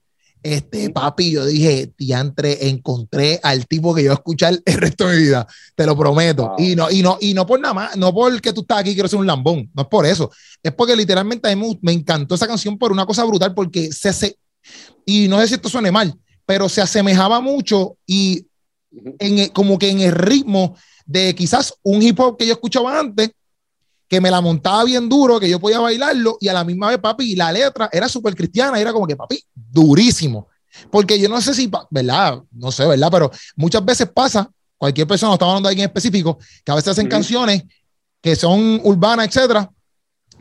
este 0.42 0.90
papi, 0.90 1.32
yo 1.32 1.44
dije, 1.46 1.92
diantre, 1.98 2.68
encontré 2.68 3.40
al 3.42 3.66
tipo 3.66 3.94
que 3.94 4.04
yo 4.04 4.12
escuchar 4.12 4.60
el 4.64 4.74
resto 4.74 5.08
de 5.08 5.16
mi 5.16 5.22
vida, 5.24 5.46
te 5.74 5.86
lo 5.86 5.96
prometo. 5.96 6.48
Wow. 6.48 6.56
Y 6.58 6.76
no, 6.76 6.90
y 6.90 7.02
no, 7.02 7.18
y 7.20 7.34
no 7.34 7.46
por 7.46 7.60
nada 7.60 7.74
más, 7.74 7.96
no 7.96 8.14
porque 8.14 8.52
tú 8.52 8.60
estás 8.60 8.78
aquí 8.78 8.94
quiero 8.94 9.08
ser 9.08 9.18
un 9.18 9.26
lambón, 9.26 9.70
no 9.74 9.82
es 9.82 9.88
por 9.88 10.06
eso. 10.06 10.30
Es 10.62 10.72
porque 10.72 10.94
literalmente 10.94 11.50
a 11.50 11.56
mí 11.56 11.62
me, 11.62 11.78
me 11.82 11.92
encantó 11.92 12.34
esa 12.34 12.46
canción 12.46 12.78
por 12.78 12.92
una 12.92 13.06
cosa 13.06 13.24
brutal, 13.24 13.54
porque 13.54 13.92
se 13.92 14.08
hace, 14.08 14.38
y 15.04 15.28
no 15.28 15.40
sé 15.40 15.48
si 15.48 15.54
esto 15.54 15.68
suene 15.68 15.90
mal, 15.90 16.14
pero 16.44 16.68
se 16.68 16.80
asemejaba 16.80 17.40
mucho 17.40 17.96
y 18.06 18.46
en, 19.18 19.48
como 19.48 19.78
que 19.78 19.90
en 19.90 20.00
el 20.00 20.12
ritmo 20.12 20.76
de 21.04 21.34
quizás 21.34 21.74
un 21.82 22.02
hip 22.02 22.18
hop 22.20 22.36
que 22.36 22.46
yo 22.46 22.52
escuchaba 22.52 22.98
antes, 22.98 23.30
que 24.08 24.20
me 24.20 24.30
la 24.30 24.40
montaba 24.40 24.84
bien 24.84 25.08
duro, 25.08 25.40
que 25.40 25.48
yo 25.48 25.58
podía 25.58 25.80
bailarlo, 25.80 26.38
y 26.40 26.48
a 26.48 26.52
la 26.52 26.64
misma 26.64 26.88
vez, 26.88 26.98
papi, 26.98 27.34
la 27.34 27.50
letra 27.52 27.88
era 27.92 28.08
súper 28.08 28.34
cristiana, 28.34 28.78
era 28.78 28.92
como 28.92 29.06
que, 29.06 29.16
papi, 29.16 29.42
durísimo. 29.54 30.48
Porque 30.90 31.18
yo 31.18 31.28
no 31.28 31.40
sé 31.40 31.54
si, 31.54 31.70
¿verdad? 31.90 32.42
No 32.52 32.70
sé, 32.70 32.86
¿verdad? 32.86 33.08
Pero 33.10 33.30
muchas 33.56 33.84
veces 33.84 34.08
pasa, 34.12 34.48
cualquier 34.76 35.06
persona, 35.06 35.30
no 35.30 35.34
estamos 35.34 35.52
hablando 35.52 35.68
de 35.68 35.72
alguien 35.72 35.88
específico, 35.88 36.38
que 36.64 36.72
a 36.72 36.74
veces 36.74 36.88
hacen 36.88 37.06
uh 37.06 37.08
-huh. 37.08 37.12
canciones 37.12 37.64
que 38.20 38.36
son 38.36 38.80
urbanas, 38.84 39.26
etcétera, 39.28 39.70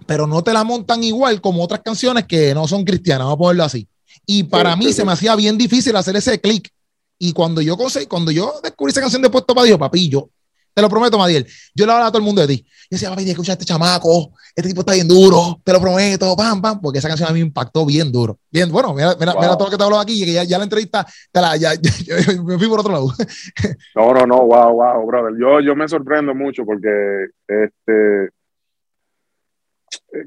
pero 0.06 0.28
no 0.28 0.44
te 0.44 0.54
la 0.54 0.64
montan 0.64 1.04
igual 1.04 1.42
como 1.42 1.64
otras 1.64 1.82
canciones 1.84 2.26
que 2.26 2.54
no 2.54 2.68
son 2.68 2.84
cristianas, 2.84 3.26
vamos 3.26 3.36
a 3.36 3.38
ponerlo 3.38 3.64
así. 3.64 3.88
Y 4.26 4.44
para 4.44 4.76
mí 4.76 4.94
se 4.94 5.06
me 5.06 5.12
hacía 5.12 5.36
bien 5.36 5.58
difícil 5.58 5.96
hacer 5.96 6.16
ese 6.16 6.40
clic. 6.40 6.70
Y 7.18 7.32
cuando 7.34 7.62
yo, 7.62 7.78
cuando 8.08 8.32
yo 8.32 8.54
descubrí 8.62 8.92
esa 8.92 9.02
canción 9.02 9.22
de 9.22 9.30
Puesto 9.30 9.54
para 9.54 9.66
Dios, 9.66 9.78
papi, 9.78 10.10
yo 10.10 10.30
te 10.76 10.82
lo 10.82 10.90
prometo, 10.90 11.18
Madiel. 11.18 11.48
Yo 11.74 11.86
le 11.86 11.92
hablaba 11.94 12.08
a 12.08 12.12
todo 12.12 12.20
el 12.20 12.26
mundo 12.26 12.42
de 12.42 12.48
ti. 12.48 12.66
Yo 12.92 12.96
decía, 12.96 13.10
papi, 13.10 13.30
escucha 13.30 13.54
a 13.54 13.56
este 13.56 13.64
chamaco. 13.64 14.34
Este 14.54 14.70
tipo 14.70 14.82
está 14.82 14.92
bien 14.92 15.08
duro. 15.08 15.62
Te 15.64 15.72
lo 15.72 15.80
prometo. 15.80 16.36
Pam, 16.36 16.62
pam. 16.62 16.82
Porque 16.82 17.00
esa 17.00 17.08
canción 17.08 17.30
a 17.30 17.32
mí 17.32 17.40
me 17.40 17.46
impactó 17.46 17.86
bien 17.86 18.12
duro. 18.12 18.40
Bien, 18.52 18.70
bueno, 18.70 18.94
mira, 18.94 19.16
mira, 19.18 19.34
todo 19.34 19.66
lo 19.66 19.72
que 19.72 19.78
te 19.78 19.84
habló 19.84 19.98
aquí. 19.98 20.26
Que 20.26 20.34
ya, 20.34 20.44
ya 20.44 20.58
la 20.58 20.66
entrevista, 20.66 21.06
te 21.32 21.40
la, 21.40 21.56
ya, 21.56 21.72
me 22.44 22.58
fui 22.58 22.68
por 22.68 22.82
otro 22.82 22.92
lado. 22.92 23.08
no, 23.96 24.14
no, 24.14 24.26
no. 24.26 24.46
Wow, 24.46 24.74
wow, 24.74 25.08
brother. 25.08 25.34
Yo, 25.40 25.62
yo 25.62 25.78
me 25.78 25.88
sorprendo 25.88 26.36
mucho 26.36 26.66
porque, 26.66 27.28
este, 27.48 28.32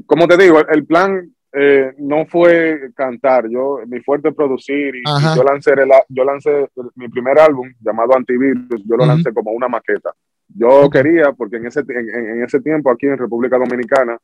como 0.06 0.26
te 0.26 0.38
digo, 0.38 0.60
el 0.66 0.86
plan 0.86 1.30
eh, 1.52 1.92
no 1.98 2.26
fue 2.26 2.90
cantar, 2.94 3.48
yo, 3.50 3.80
mi 3.86 4.00
fuerte 4.00 4.28
es 4.28 4.34
producir 4.34 4.94
y, 4.94 5.02
yo, 5.34 5.42
lancé 5.42 5.72
yo 6.08 6.24
lancé 6.24 6.68
mi 6.94 7.08
primer 7.08 7.38
álbum 7.38 7.72
llamado 7.80 8.14
Antivirus, 8.14 8.82
yo 8.84 8.96
lo 8.96 9.06
lancé 9.06 9.32
como 9.32 9.52
una 9.52 9.68
maqueta. 9.68 10.12
Yo 10.48 10.88
quería, 10.90 11.32
porque 11.32 11.56
en 11.56 11.66
ese, 11.66 11.80
en, 11.80 12.42
ese 12.42 12.60
tiempo 12.60 12.90
aquí 12.90 13.06
en 13.06 13.18
República 13.18 13.58
Dominicana 13.58 14.18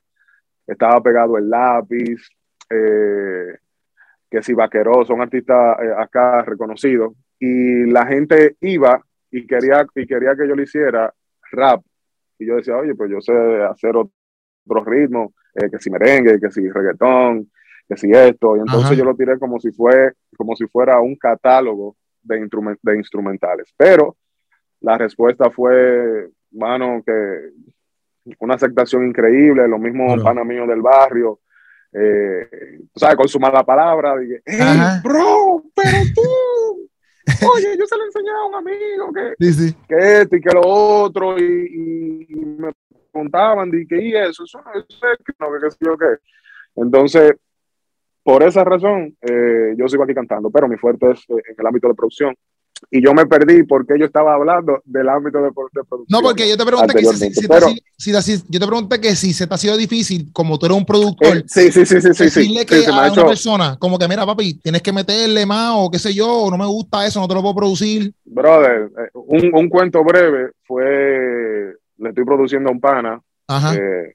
estaba 0.67 1.03
pegado 1.03 1.37
el 1.37 1.51
lápiz, 1.51 2.29
eh, 2.71 3.59
que 4.31 4.43
si 4.43 4.55
vaqueros 4.55 5.07
son 5.07 5.21
artistas 5.21 5.79
eh, 5.81 5.93
acá 5.97 6.43
reconocidos, 6.43 7.13
y 7.39 7.85
la 7.91 8.07
gente 8.07 8.57
iba 8.61 9.01
y 9.31 9.47
quería, 9.47 9.87
y 9.95 10.07
quería 10.07 10.35
que 10.35 10.49
yo 10.49 10.55
le 10.55 10.63
hiciera 10.63 11.13
rap. 11.53 11.83
Y 12.39 12.47
yo 12.47 12.57
decía, 12.57 12.77
oye, 12.77 12.95
pues 12.95 13.11
yo 13.11 13.21
sé 13.21 13.33
hacer 13.63 13.97
otro 13.97 14.85
ritmo 14.85 15.35
eh, 15.55 15.71
que 15.71 15.79
si 15.79 15.91
merengue, 15.91 16.41
que 16.41 16.51
si 16.51 16.69
reggaetón, 16.69 17.51
que 17.87 17.97
si 17.97 18.11
esto, 18.11 18.57
y 18.57 18.61
entonces 18.61 18.97
yo 18.97 19.05
lo 19.05 19.15
tiré 19.15 19.39
como 19.39 19.61
si, 19.61 19.71
fue, 19.71 20.13
como 20.37 20.57
si 20.57 20.67
fuera 20.67 21.01
un 21.01 21.17
catálogo 21.17 21.97
de, 22.23 22.49
de 22.83 22.97
instrumentales. 22.97 23.73
Pero 23.77 24.17
la 24.85 24.99
respuesta 24.99 25.51
fue, 25.51 26.29
mano, 26.53 27.03
que 27.05 27.51
una 28.39 28.55
aceptación 28.55 29.07
increíble, 29.07 29.67
lo 29.67 29.79
mismo 29.79 30.15
pana 30.23 30.45
mío 30.45 30.67
del 30.67 30.83
barrio, 30.83 31.41
eh, 31.93 32.81
¿sabes? 32.95 33.17
Con 33.17 33.29
su 33.29 33.41
mala 33.41 33.65
palabra, 33.65 34.17
dije, 34.19 34.43
hey, 34.45 35.01
bro, 35.03 35.63
pero 35.75 35.99
tú, 36.15 36.89
oye, 37.55 37.77
yo 37.79 37.87
se 37.87 37.97
lo 37.97 38.05
enseñé 38.05 38.31
a 38.31 38.45
un 38.47 38.55
amigo 38.57 39.11
que, 39.13 39.53
sí, 39.53 39.75
que 39.89 40.21
esto 40.23 40.37
y 40.37 40.41
que 40.41 40.51
lo 40.51 40.63
otro, 40.63 41.39
y, 41.39 42.27
y 42.29 42.45
me 42.45 42.71
contaban 43.11 43.71
de 43.71 43.87
que 43.87 44.03
y 44.03 44.15
eso, 44.15 44.45
eso, 44.45 44.59
eso, 44.75 45.07
que 45.25 45.33
no, 45.39 45.47
que 45.59 45.71
sé 45.71 45.79
yo 45.81 45.97
qué. 45.97 46.19
Entonces, 46.77 47.33
por 48.23 48.43
esa 48.43 48.65
razón, 48.65 49.17
eh, 49.23 49.75
yo 49.79 49.89
sigo 49.89 50.03
aquí 50.03 50.15
cantando, 50.15 50.51
pero 50.51 50.69
mi 50.69 50.77
fuerte 50.77 51.13
es 51.13 51.21
eh, 51.31 51.43
en 51.49 51.55
el 51.57 51.67
ámbito 51.67 51.89
de 51.89 51.95
producción. 51.95 52.35
Y 52.91 53.03
yo 53.03 53.15
me 53.15 53.27
perdí 53.27 53.63
porque 53.65 53.99
yo 53.99 54.07
estaba 54.07 54.35
hablando 54.35 54.81
del 54.85 55.09
ámbito 55.09 55.43
de, 55.43 55.53
producción. 55.53 56.05
No, 56.09 56.21
porque 56.21 56.49
yo 56.49 56.57
te 56.57 56.65
pregunté 56.65 56.95
que 56.95 57.05
si, 57.05 57.33
si, 57.33 58.23
si, 58.23 58.43
yo 58.49 58.61
te 58.61 58.67
pregunté 58.67 59.01
que 59.01 59.17
si 59.17 59.33
se 59.33 59.47
te 59.47 59.55
ha 59.55 59.59
sido 59.59 59.77
difícil, 59.77 60.33
como 60.33 60.59
tú 60.59 60.67
eres 60.67 60.79
un 60.79 60.87
productor, 60.87 61.39
eh, 61.39 61.45
sí, 61.47 61.71
sí, 61.73 61.85
sí, 61.87 62.01
sí, 62.01 62.15
sí, 62.15 62.25
decirle 62.25 62.67
que 62.67 62.87
a 62.87 63.13
una 63.13 63.27
persona, 63.27 63.77
como 63.79 63.99
que 63.99 64.09
mira, 64.09 64.27
papi, 64.27 64.55
tienes 64.55 64.83
que 64.83 64.93
meterle 64.93 65.47
más 65.47 65.73
o 65.77 65.91
qué 65.91 65.99
sé 65.99 66.15
yo, 66.15 66.29
o 66.29 66.51
no 66.51 66.59
me 66.59 66.67
gusta 66.67 67.07
eso, 67.07 67.21
no 67.21 67.29
te 67.29 67.35
lo 67.35 67.43
puedo 67.43 67.57
producir. 67.57 68.13
Brother, 68.25 68.91
un, 69.15 69.51
un 69.55 69.69
cuento 69.69 70.03
breve 70.05 70.51
fue 70.65 71.75
le 71.99 72.09
estoy 72.11 72.25
produciendo 72.25 72.69
a 72.69 72.73
un 72.73 72.81
pana. 72.81 73.21
Eh, 73.49 74.13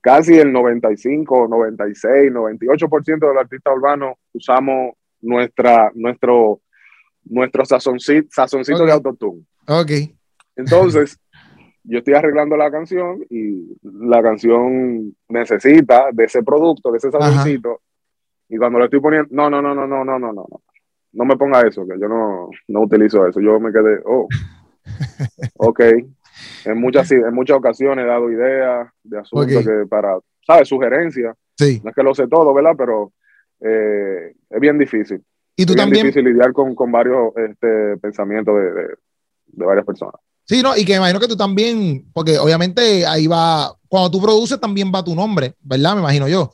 casi 0.00 0.38
el 0.38 0.52
95, 0.52 1.48
96, 1.48 2.32
98% 2.32 3.04
de 3.04 3.26
los 3.26 3.36
artistas 3.36 3.74
urbanos 3.74 4.16
usamos 4.32 4.94
nuestra, 5.20 5.90
nuestro, 5.94 6.60
nuestro 7.28 7.64
sazoncito, 7.64 8.28
sazoncito 8.30 8.84
de 8.84 8.92
autotune. 8.92 9.42
Ok. 9.68 9.90
Entonces, 10.56 11.18
yo 11.84 11.98
estoy 11.98 12.14
arreglando 12.14 12.56
la 12.56 12.70
canción 12.70 13.24
y 13.30 13.76
la 13.82 14.22
canción 14.22 15.14
necesita 15.28 16.08
de 16.12 16.24
ese 16.24 16.42
producto, 16.42 16.90
de 16.90 16.98
ese 16.98 17.10
sazoncito. 17.10 17.80
Y 18.48 18.56
cuando 18.58 18.78
le 18.78 18.84
estoy 18.84 19.00
poniendo, 19.00 19.28
no, 19.30 19.50
no, 19.50 19.60
no, 19.60 19.74
no, 19.74 19.86
no, 19.86 20.04
no, 20.04 20.18
no, 20.18 20.32
no, 20.32 20.46
no. 20.48 20.62
No 21.12 21.24
me 21.24 21.36
ponga 21.36 21.62
eso, 21.62 21.86
que 21.86 21.98
yo 21.98 22.08
no, 22.08 22.50
no 22.68 22.80
utilizo 22.82 23.26
eso. 23.26 23.40
Yo 23.40 23.58
me 23.58 23.72
quedé, 23.72 24.00
oh, 24.04 24.28
ok, 25.56 25.80
en 26.66 26.80
muchas, 26.80 27.10
en 27.10 27.34
muchas 27.34 27.56
ocasiones 27.56 28.04
he 28.04 28.08
dado 28.08 28.30
ideas 28.30 28.88
de 29.02 29.18
asuntos 29.18 29.64
que 29.64 29.86
para, 29.88 30.18
¿sabes? 30.46 30.68
Sugerencias. 30.68 31.34
Sí. 31.56 31.80
No 31.82 31.90
es 31.90 31.96
que 31.96 32.02
lo 32.02 32.14
sé 32.14 32.28
todo, 32.28 32.52
¿verdad? 32.52 32.74
Pero 32.76 33.12
eh, 33.60 34.34
es 34.50 34.60
bien 34.60 34.78
difícil. 34.78 35.22
Y 35.56 35.64
tú 35.64 35.72
es 35.72 35.78
también. 35.78 36.06
difícil 36.06 36.24
lidiar 36.24 36.52
con, 36.52 36.74
con 36.74 36.92
varios 36.92 37.32
este, 37.36 37.96
pensamientos 37.96 38.54
de, 38.54 38.70
de, 39.46 39.64
varias 39.64 39.86
personas. 39.86 40.14
Sí, 40.44 40.62
no, 40.62 40.76
y 40.76 40.84
que 40.84 40.94
imagino 40.94 41.18
que 41.18 41.26
tú 41.26 41.36
también, 41.36 42.04
porque 42.12 42.38
obviamente 42.38 43.04
ahí 43.06 43.26
va, 43.26 43.74
cuando 43.88 44.10
tú 44.10 44.20
produces 44.20 44.60
también 44.60 44.92
va 44.94 45.02
tu 45.02 45.14
nombre, 45.14 45.54
¿verdad? 45.62 45.94
Me 45.94 46.00
imagino 46.00 46.28
yo 46.28 46.50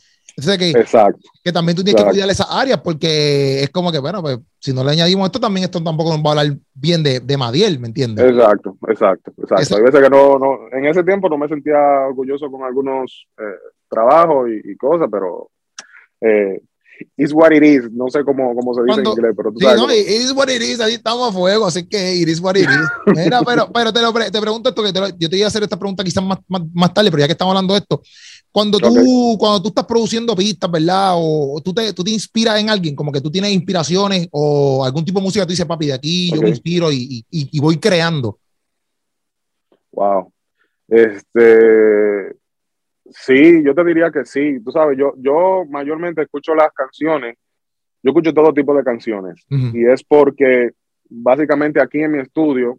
que, 0.59 0.71
Exacto. 0.71 1.28
que 1.44 1.52
también 1.52 1.76
tú 1.76 1.85
tienes 1.85 2.02
que 2.02 2.11
cuidar 2.11 2.28
esas 2.28 2.49
áreas 2.50 2.80
porque 2.80 3.62
es 3.62 3.71
como 3.71 3.92
que, 3.92 3.99
bueno, 3.99 4.23
pues 4.23 4.38
si 4.59 4.73
no 4.73 4.85
le 4.85 4.92
añadimos 4.92 5.26
esto, 5.26 5.40
también 5.40 5.64
esto 5.64 5.82
tampoco 5.82 6.11
nos 6.11 6.21
va 6.21 6.28
a 6.28 6.40
hablar 6.40 6.56
bien 6.75 7.02
de, 7.02 7.21
de 7.21 7.37
Madiel, 7.37 7.78
¿me 7.78 7.88
entiendes? 7.88 8.25
Exacto, 8.25 8.76
exacto, 8.88 9.32
exacto. 9.37 9.76
Hay 9.76 9.82
veces 9.82 10.02
que 10.02 10.11
no, 10.11 10.38
no, 10.38 10.59
en 10.73 10.87
ese 10.87 11.02
tiempo 11.04 11.28
no 11.28 11.38
me 11.38 11.49
sentía 11.49 11.78
orgulloso 12.09 12.50
con 12.50 12.62
algunos 12.62 13.26
eh, 13.38 13.59
trabajos 13.88 14.49
y, 14.64 14.76
cosas, 14.76 15.09
pero 15.11 15.50
eh, 16.21 16.62
is 17.16 17.32
what 17.32 17.52
it 17.52 17.62
is, 17.62 17.90
no 17.92 18.09
sé 18.09 18.25
cómo, 18.25 18.54
cómo 18.54 18.75
se 18.75 18.82
dice 18.82 19.00
en 19.00 19.06
inglés, 19.06 19.32
pero 19.37 19.52
tú 19.52 19.59
sí, 19.59 19.66
No, 19.66 19.90
it 19.90 20.09
is 20.09 20.32
what 20.32 20.49
it 20.49 20.62
is, 20.62 20.80
ahí 20.80 20.94
estamos 20.94 21.28
a 21.28 21.32
fuego, 21.32 21.66
así 21.66 21.87
que 21.87 22.16
it 22.16 22.28
is 22.28 22.40
what 22.40 22.56
it 22.56 22.68
is. 22.68 23.14
Mira, 23.25 23.42
pero, 23.42 23.71
pero 23.73 23.92
te, 23.92 24.00
lo, 24.00 24.12
te 24.12 24.40
pregunto 24.40 24.68
esto, 24.68 24.82
que 24.82 24.92
yo 25.18 25.30
te 25.30 25.37
iba 25.37 25.47
a 25.47 25.49
hacer 25.49 25.62
esta 25.62 25.78
pregunta 25.78 26.04
quizás 26.04 26.25
más, 26.25 26.38
más, 26.49 26.62
más 26.73 26.94
tarde, 26.94 27.11
pero 27.11 27.21
ya 27.21 27.26
que 27.26 27.32
estamos 27.32 27.52
hablando 27.52 27.75
de 27.75 27.80
esto, 27.80 28.02
cuando 28.52 28.78
tú, 28.78 29.37
cuando 29.38 29.62
tú 29.62 29.68
estás 29.68 29.87
produciendo 29.87 30.37
pistas, 30.37 30.71
¿verdad? 30.71 31.12
O, 31.14 31.59
tú, 31.64 31.73
te, 31.73 31.92
tú 31.94 32.04
te 32.04 32.11
inspiras 32.11 32.61
en 32.61 32.68
alguien, 32.68 32.94
como 32.94 33.11
que 33.11 33.21
tú 33.21 33.30
tienes 33.30 33.50
inspiraciones 33.50 34.28
o 34.30 34.85
algún 34.85 35.04
tipo 35.04 35.18
de 35.18 35.25
música, 35.25 35.47
tú 35.47 35.52
dices, 35.52 35.64
papi, 35.64 35.87
de 35.87 35.94
aquí 35.94 36.30
yo 36.30 36.42
me 36.42 36.50
inspiro 36.50 36.92
y, 36.92 37.25
y, 37.30 37.49
y, 37.50 37.61
voy 37.61 37.78
creando. 37.78 38.38
Wow. 39.92 40.30
Este, 40.87 42.37
sí, 43.12 43.62
yo 43.64 43.75
te 43.75 43.85
diría 43.85 44.11
que 44.11 44.25
sí. 44.25 44.59
Tú 44.64 44.71
sabes, 44.71 44.99
yo, 44.99 45.14
yo 45.19 45.64
mayormente 45.69 46.23
escucho 46.23 46.54
las 46.54 46.73
canciones, 46.73 47.37
yo 48.02 48.11
escucho 48.11 48.35
todo 48.35 48.52
tipo 48.52 48.75
de 48.75 48.83
canciones 48.83 49.45
y 49.49 49.87
es 49.87 50.02
porque 50.02 50.73
básicamente 51.09 51.81
aquí 51.81 52.00
en 52.00 52.12
mi 52.12 52.19
estudio 52.19 52.78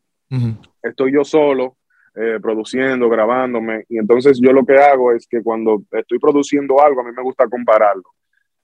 estoy 0.82 1.13
yo 1.13 1.24
solo 1.24 1.78
eh, 2.16 2.40
produciendo, 2.42 3.10
grabándome. 3.10 3.86
Y 3.90 3.98
entonces 3.98 4.40
yo 4.42 4.52
lo 4.52 4.66
que 4.66 4.78
hago 4.78 5.12
es 5.12 5.28
que 5.28 5.42
cuando 5.42 5.84
estoy 5.92 6.20
produciendo 6.20 6.82
algo, 6.82 7.02
a 7.02 7.04
mí 7.04 7.12
me 7.16 7.24
gusta 7.24 7.48
compararlo. 7.48 8.04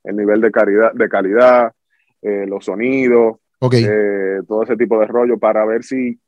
El 0.04 0.18
nivel 0.18 0.42
de 0.42 0.52
calidad, 0.52 0.94
de 0.94 1.10
calidad 1.10 1.72
eh, 2.22 2.46
los 2.48 2.66
sonidos, 2.66 3.38
eh, 3.72 4.42
todo 4.48 4.64
ese 4.64 4.76
tipo 4.76 5.00
de 5.00 5.08
rollo 5.08 5.38
para 5.38 5.66
ver 5.66 5.84
si 5.84 6.20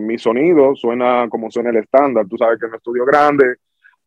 mi 0.00 0.16
sonido 0.16 0.74
suena 0.76 1.28
como 1.28 1.50
suena 1.50 1.68
el 1.68 1.76
estándar. 1.76 2.26
Tú 2.26 2.38
sabes 2.38 2.58
que 2.58 2.64
en 2.64 2.70
un 2.70 2.76
estudio 2.76 3.04
grande 3.04 3.56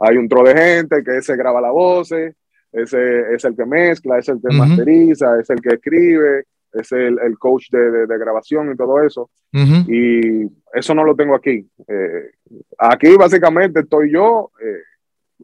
hay 0.02 0.18
un 0.18 0.28
tro 0.28 0.44
de 0.44 0.56
gente 0.56 1.04
que 1.04 1.22
se 1.22 1.36
graba 1.36 1.62
la 1.62 1.72
voz, 1.72 2.12
ese 2.12 3.34
es 3.34 3.46
el 3.46 3.56
que 3.56 3.66
mezcla, 3.66 4.18
es 4.18 4.30
el 4.30 4.40
que 4.42 4.56
masteriza, 4.56 5.40
es 5.40 5.50
el 5.50 5.62
que 5.62 5.76
escribe, 5.76 6.46
es 6.74 6.92
el, 6.92 7.20
el 7.20 7.38
coach 7.38 7.70
de, 7.70 8.08
de, 8.08 8.18
grabación 8.18 8.72
y 8.72 8.78
todo 8.78 9.02
eso. 9.04 9.30
Y 9.54 10.46
eso 10.74 10.96
no 10.96 11.04
lo 11.04 11.16
tengo 11.16 11.36
aquí. 11.36 11.68
Eh, 11.88 12.32
aquí 12.78 13.16
básicamente 13.18 13.82
estoy 13.82 14.12
yo, 14.14 14.52
eh, 14.62 14.82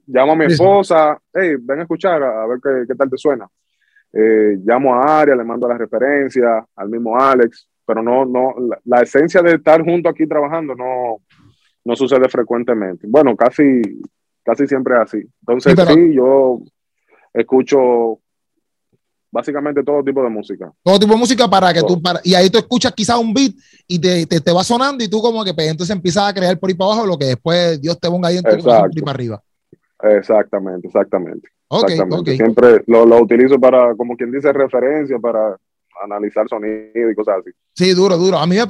llamo 0.08 0.34
a 0.34 0.36
mi 0.36 0.46
esposa, 0.46 1.20
hey, 1.34 1.56
ven 1.60 1.80
a 1.80 1.82
escuchar 1.82 2.24
a, 2.24 2.46
ver 2.48 2.60
qué, 2.64 2.86
qué, 2.88 2.96
tal 2.96 3.10
te 3.10 3.18
suena. 3.18 3.48
Eh, 4.14 4.58
llamo 4.64 4.96
a 4.96 5.22
Aria, 5.22 5.36
le 5.36 5.44
mando 5.44 5.68
la 5.68 5.78
referencia, 5.78 6.66
al 6.76 6.90
mismo 6.90 7.20
Alex, 7.20 7.68
pero 7.86 8.02
no, 8.02 8.26
no, 8.26 8.56
la, 8.86 9.02
esencia 9.02 9.42
de 9.42 9.56
estar 9.56 9.84
junto 9.84 10.10
aquí 10.10 10.26
trabajando 10.28 10.76
no, 10.76 11.18
no 11.84 11.96
sucede 11.96 12.28
frecuentemente. 12.30 13.06
Bueno, 13.10 13.36
casi, 13.36 13.82
casi 14.48 14.66
siempre 14.66 14.96
es 14.96 15.02
así. 15.02 15.18
Entonces, 15.42 15.76
sí, 15.94 16.14
yo 16.16 16.62
escucho 17.34 18.20
básicamente 19.30 19.84
todo 19.84 20.02
tipo 20.02 20.24
de 20.24 20.30
música. 20.30 20.72
Todo 20.82 20.98
tipo 20.98 21.14
de 21.14 21.20
música 21.20 21.50
para 21.50 21.74
que 21.74 21.82
tú, 21.82 22.02
para, 22.02 22.22
y 22.24 22.34
ahí 22.34 22.50
tú 22.50 22.58
escuchas 22.58 22.94
quizás 22.94 23.18
un 23.20 23.34
beat 23.34 23.52
y 23.86 24.00
te, 24.00 24.26
te, 24.26 24.54
va 24.54 24.64
sonando 24.64 25.04
y 25.04 25.10
tú 25.10 25.22
como 25.22 25.44
que 25.44 25.54
pues, 25.54 25.70
entonces 25.70 25.94
empiezas 25.94 26.30
a 26.30 26.34
crear 26.34 26.58
por 26.58 26.70
ahí 26.70 26.76
para 26.76 26.94
abajo 26.94 27.06
lo 27.06 27.18
que 27.18 27.26
después 27.26 27.82
Dios 27.82 28.00
te 28.00 28.08
ponga 28.08 28.30
ahí 28.30 28.38
en 28.38 28.44
tu 28.44 28.64
corazón 28.64 28.92
y 28.94 29.02
para 29.02 29.12
arriba. 29.12 29.44
Exactamente, 30.02 30.88
exactamente. 30.88 31.50
Siempre 32.38 32.84
lo, 32.88 33.06
lo, 33.06 33.22
utilizo 33.22 33.60
para, 33.60 33.94
como 33.96 34.16
quien 34.16 34.32
dice, 34.32 34.54
referencia 34.54 35.20
para 35.20 35.58
analizar 36.02 36.48
sonido 36.48 37.12
y 37.12 37.16
cosas 37.16 37.40
así. 37.42 37.50
Sí, 37.74 37.94
duro, 37.94 38.16
duro. 38.16 38.38
A 38.38 38.48
mí 38.48 38.56
me 38.56 38.64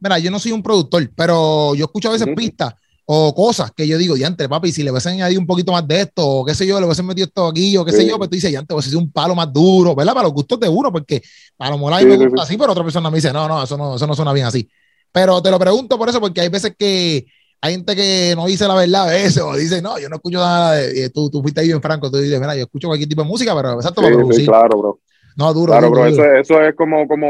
mira, 0.00 0.18
yo 0.18 0.30
no 0.30 0.38
soy 0.38 0.52
un 0.52 0.62
productor, 0.62 1.02
pero 1.14 1.74
yo 1.74 1.84
escucho 1.84 2.08
a 2.08 2.12
veces 2.12 2.28
pistas 2.34 2.74
o 3.10 3.34
cosas 3.34 3.72
que 3.72 3.88
yo 3.88 3.96
digo, 3.96 4.18
ya 4.18 4.26
entre 4.26 4.50
papi, 4.50 4.70
si 4.70 4.82
le 4.82 4.90
hubiesen 4.90 5.14
añadido 5.14 5.40
un 5.40 5.46
poquito 5.46 5.72
más 5.72 5.88
de 5.88 6.02
esto, 6.02 6.28
o 6.28 6.44
qué 6.44 6.54
sé 6.54 6.66
yo, 6.66 6.78
le 6.78 6.84
hubiesen 6.84 7.06
metido 7.06 7.26
esto 7.26 7.46
aquí, 7.46 7.74
o 7.78 7.82
qué 7.82 7.90
sé 7.90 8.06
yo, 8.06 8.18
pues 8.18 8.28
tú 8.28 8.34
dices, 8.34 8.52
ya 8.52 8.58
antes 8.58 8.94
a 8.94 8.98
un 8.98 9.10
palo 9.10 9.34
más 9.34 9.50
duro, 9.50 9.94
¿verdad? 9.94 10.12
Para 10.12 10.24
los 10.24 10.34
gustos 10.34 10.60
de 10.60 10.68
uno, 10.68 10.92
porque 10.92 11.22
para 11.56 11.70
lo 11.70 11.78
mejor 11.78 12.04
me 12.04 12.16
gusta 12.18 12.42
así, 12.42 12.58
pero 12.58 12.72
otra 12.72 12.84
persona 12.84 13.08
me 13.08 13.16
dice, 13.16 13.32
no, 13.32 13.48
no, 13.48 13.62
eso 13.62 13.78
no, 13.78 13.96
eso 13.96 14.06
no 14.06 14.14
suena 14.14 14.34
bien 14.34 14.44
así. 14.44 14.68
Pero 15.10 15.40
te 15.40 15.50
lo 15.50 15.58
pregunto 15.58 15.96
por 15.96 16.06
eso, 16.10 16.20
porque 16.20 16.42
hay 16.42 16.50
veces 16.50 16.74
que 16.78 17.24
hay 17.62 17.72
gente 17.72 17.96
que 17.96 18.34
no 18.36 18.44
dice 18.44 18.68
la 18.68 18.74
verdad 18.74 19.08
a 19.08 19.10
veces, 19.10 19.42
o 19.42 19.56
dice, 19.56 19.80
no, 19.80 19.98
yo 19.98 20.10
no 20.10 20.16
escucho 20.16 20.36
nada 20.36 20.74
de, 20.74 21.08
tú, 21.08 21.30
tú 21.30 21.40
fuiste 21.40 21.62
ahí 21.62 21.70
en 21.70 21.80
Franco, 21.80 22.10
tú 22.10 22.18
dices, 22.18 22.38
mira, 22.38 22.54
yo 22.56 22.64
escucho 22.64 22.88
cualquier 22.88 23.08
tipo 23.08 23.22
de 23.22 23.28
música, 23.28 23.56
pero 23.56 23.76
exacto 23.76 24.02
para 24.02 24.14
producir. 24.14 24.40
Sí, 24.42 24.46
claro, 24.46 24.78
bro. 24.78 25.00
No, 25.34 25.54
duro. 25.54 25.72
Claro, 25.72 25.90
bro, 25.90 26.04
Eso, 26.04 26.24
eso 26.24 26.60
es 26.60 26.76
como, 26.76 27.08
como 27.08 27.26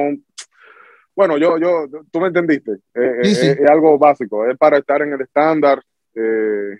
bueno, 1.19 1.37
yo, 1.37 1.59
yo, 1.59 1.89
tú 2.13 2.21
me 2.21 2.29
entendiste. 2.29 2.75
Eh, 2.95 3.21
eh, 3.25 3.59
es, 3.61 3.69
algo 3.69 3.99
básico, 3.99 4.49
es 4.49 4.57
para 4.57 4.79
estar 4.79 5.03
en 5.03 5.15
el 5.15 5.21
estándar. 5.21 5.83
Eh, 6.15 6.79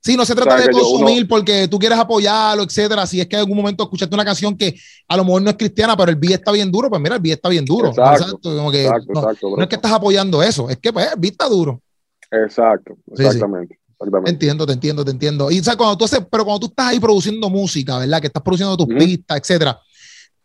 sí, 0.00 0.16
no 0.16 0.24
se 0.24 0.34
trata 0.34 0.56
de 0.56 0.72
consumir 0.72 1.28
porque 1.28 1.68
tú 1.68 1.78
quieres 1.78 1.96
apoyarlo, 1.96 2.64
etcétera. 2.64 3.06
Si 3.06 3.20
es 3.20 3.28
que 3.28 3.36
en 3.36 3.42
algún 3.42 3.56
momento 3.56 3.84
escuchaste 3.84 4.12
una 4.12 4.24
canción 4.24 4.58
que 4.58 4.74
a 5.06 5.16
lo 5.16 5.24
mejor 5.24 5.42
no 5.42 5.50
es 5.50 5.56
cristiana, 5.56 5.96
pero 5.96 6.10
el 6.10 6.16
beat 6.16 6.40
está 6.40 6.50
bien 6.50 6.68
duro, 6.68 6.90
pues 6.90 7.00
mira, 7.00 7.14
el 7.14 7.22
beat 7.22 7.36
está 7.36 7.48
bien 7.48 7.64
duro. 7.64 7.90
Exacto, 7.90 8.50
no, 8.50 8.72
es 8.72 9.68
que 9.68 9.76
estás 9.76 9.92
apoyando 9.92 10.42
eso, 10.42 10.68
es 10.68 10.78
que 10.78 10.92
pues, 10.92 11.06
el 11.12 11.20
beat 11.20 11.34
está 11.34 11.48
duro. 11.48 11.80
Exacto, 12.28 12.96
exactamente. 13.12 13.78
Entiendo, 14.26 14.66
te 14.66 14.72
entiendo, 14.72 15.04
te 15.04 15.12
entiendo. 15.12 15.48
Y 15.48 15.62
¿sabes? 15.62 15.76
cuando 15.76 15.96
tú 15.96 16.06
haces, 16.06 16.26
pero 16.28 16.44
cuando 16.44 16.58
tú 16.58 16.66
estás 16.66 16.86
ahí 16.86 16.98
produciendo 16.98 17.48
música, 17.48 17.98
¿verdad? 17.98 18.20
Que 18.20 18.26
estás 18.26 18.42
produciendo 18.42 18.76
tus 18.76 18.88
pistas, 18.88 19.38
etcétera 19.38 19.78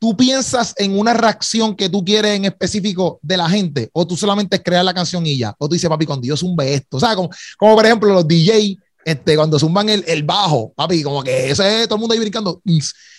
¿Tú 0.05 0.15
piensas 0.15 0.75
en 0.77 0.99
una 0.99 1.15
reacción 1.15 1.75
que 1.75 1.89
tú 1.89 2.05
quieres 2.05 2.35
en 2.35 2.45
específico 2.45 3.17
de 3.23 3.37
la 3.37 3.49
gente? 3.49 3.89
¿O 3.91 4.05
tú 4.05 4.15
solamente 4.15 4.61
creas 4.61 4.85
la 4.85 4.93
canción 4.93 5.25
y 5.25 5.35
ya? 5.35 5.55
¿O 5.57 5.67
tú 5.67 5.73
dices, 5.73 5.89
papi, 5.89 6.05
con 6.05 6.21
Dios 6.21 6.41
zumbe 6.41 6.75
esto? 6.75 6.97
O 6.97 6.99
sea, 6.99 7.15
como, 7.15 7.31
como 7.57 7.73
por 7.73 7.83
ejemplo 7.87 8.13
los 8.13 8.27
DJ, 8.27 8.77
este, 9.03 9.35
cuando 9.35 9.57
zumban 9.57 9.89
el, 9.89 10.03
el, 10.05 10.21
bajo, 10.21 10.71
papi, 10.75 11.01
como 11.01 11.23
que 11.23 11.49
eso 11.49 11.63
es 11.63 11.87
todo 11.87 11.95
el 11.95 12.01
mundo 12.01 12.13
ahí 12.13 12.19
brincando. 12.19 12.61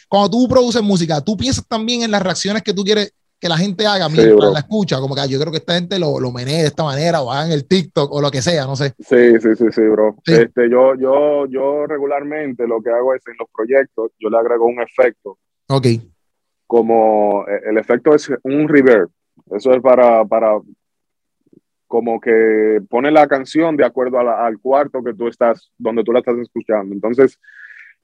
Cuando 0.08 0.30
tú 0.30 0.46
produces 0.46 0.80
música, 0.80 1.20
¿tú 1.20 1.36
piensas 1.36 1.66
también 1.66 2.02
en 2.02 2.12
las 2.12 2.22
reacciones 2.22 2.62
que 2.62 2.72
tú 2.72 2.84
quieres 2.84 3.12
que 3.40 3.48
la 3.48 3.56
gente 3.56 3.84
haga 3.84 4.08
mientras 4.08 4.52
la 4.52 4.60
escucha? 4.60 5.00
Como 5.00 5.16
que 5.16 5.28
yo 5.28 5.40
creo 5.40 5.50
que 5.50 5.58
esta 5.58 5.74
gente 5.74 5.98
lo, 5.98 6.20
lo 6.20 6.30
menee 6.30 6.60
de 6.60 6.68
esta 6.68 6.84
manera 6.84 7.20
o 7.20 7.32
hagan 7.32 7.50
el 7.50 7.66
TikTok 7.66 8.12
o 8.12 8.20
lo 8.20 8.30
que 8.30 8.42
sea, 8.42 8.64
no 8.64 8.76
sé. 8.76 8.94
Sí, 9.00 9.40
sí, 9.42 9.56
sí, 9.58 9.64
sí, 9.72 9.80
bro. 9.80 10.14
Este, 10.24 10.70
yo, 10.70 10.94
yo, 10.94 11.46
yo 11.48 11.84
regularmente 11.88 12.64
lo 12.68 12.80
que 12.80 12.90
hago 12.90 13.12
es 13.12 13.22
en 13.26 13.34
los 13.40 13.48
proyectos, 13.52 14.12
yo 14.20 14.30
le 14.30 14.38
agrego 14.38 14.66
un 14.66 14.80
efecto. 14.80 15.36
Ok 15.68 15.86
como 16.66 17.44
eh, 17.48 17.60
el 17.70 17.78
efecto 17.78 18.14
es 18.14 18.30
un 18.42 18.68
reverb. 18.68 19.10
Eso 19.50 19.72
es 19.72 19.80
para, 19.80 20.24
para 20.24 20.58
como 21.86 22.20
que 22.20 22.80
pone 22.88 23.10
la 23.10 23.26
canción 23.26 23.76
de 23.76 23.84
acuerdo 23.84 24.18
al 24.18 24.58
cuarto 24.58 25.02
que 25.02 25.14
tú 25.14 25.28
estás, 25.28 25.70
donde 25.78 26.02
tú 26.02 26.12
la 26.12 26.18
estás 26.18 26.36
escuchando. 26.38 26.94
Entonces, 26.94 27.38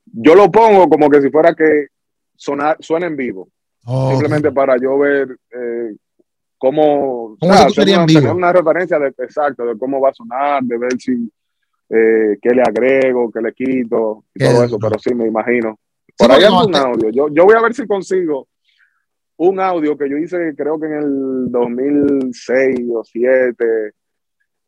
yo 0.05 0.35
lo 0.35 0.51
pongo 0.51 0.89
como 0.89 1.09
que 1.11 1.21
si 1.21 1.31
fuera 1.31 1.55
que 1.55 1.89
sonar, 2.37 2.77
suena 2.81 3.07
en 3.07 3.17
vivo. 3.17 3.49
Simplemente 4.11 4.53
para 4.53 4.77
yo 4.81 4.97
ver 4.97 5.37
eh, 5.51 5.97
cómo, 6.57 7.37
¿Cómo 7.41 7.53
una, 7.53 8.33
una, 8.33 8.53
referencia 8.53 8.97
de, 9.01 9.09
exacto 9.09 9.67
de 9.67 9.77
cómo 9.77 10.01
va 10.01 10.11
a 10.11 10.15
sonar, 10.15 10.63
de 10.63 10.79
ver 10.79 10.93
si 11.01 11.29
eh, 11.91 12.39
qué 12.41 12.51
le 12.51 12.63
agrego, 12.63 13.31
qué 13.33 13.41
le 13.41 13.53
quito 13.53 14.25
y 14.33 14.45
todo 14.45 14.63
eso, 14.63 14.79
pero 14.79 14.97
sí 15.01 15.13
me 15.15 15.27
imagino. 15.27 15.77
Por 16.17 16.31
ahí 16.31 16.45
hay 16.45 16.53
un 16.53 16.77
audio. 16.77 17.11
Yo, 17.11 17.29
yo 17.29 17.45
voy 17.45 17.57
a 17.57 17.63
ver 17.63 17.75
si 17.75 17.85
consigo 17.89 18.47
un 19.49 19.59
audio 19.59 19.97
que 19.97 20.09
yo 20.09 20.17
hice 20.17 20.55
creo 20.57 20.79
que 20.79 20.87
en 20.87 20.93
el 20.93 21.51
2006 21.51 22.81
o 22.91 22.99
2007, 22.99 23.65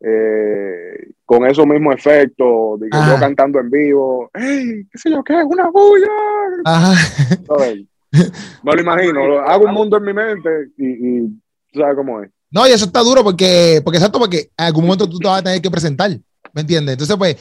eh, 0.01 1.11
con 1.23 1.45
esos 1.45 1.65
mismos 1.65 1.95
efectos, 1.95 2.81
digo, 2.81 2.97
yo 3.07 3.19
cantando 3.19 3.59
en 3.59 3.69
vivo, 3.69 4.29
¡Ey! 4.33 4.85
¿Qué 4.91 4.97
sé 4.97 5.11
yo 5.11 5.23
qué? 5.23 5.35
¡Una 5.43 5.69
bulla! 5.69 6.07
Me 8.63 8.75
lo 8.75 8.81
imagino, 8.81 9.39
hago 9.39 9.65
un 9.65 9.73
mundo 9.73 9.97
en 9.97 10.03
mi 10.03 10.13
mente 10.13 10.49
y, 10.77 10.87
y 10.87 11.41
sabes 11.73 11.95
cómo 11.95 12.21
es. 12.21 12.29
No, 12.51 12.67
y 12.67 12.71
eso 12.71 12.85
está 12.85 12.99
duro 13.01 13.23
porque, 13.23 13.81
porque 13.83 13.97
exacto, 13.97 14.19
porque 14.19 14.49
en 14.57 14.65
algún 14.65 14.85
momento 14.85 15.07
tú 15.07 15.19
te 15.19 15.27
vas 15.27 15.39
a 15.39 15.43
tener 15.43 15.61
que 15.61 15.71
presentar. 15.71 16.11
¿Me 16.55 16.61
entiendes? 16.61 16.93
Entonces, 16.93 17.17
pues, 17.17 17.35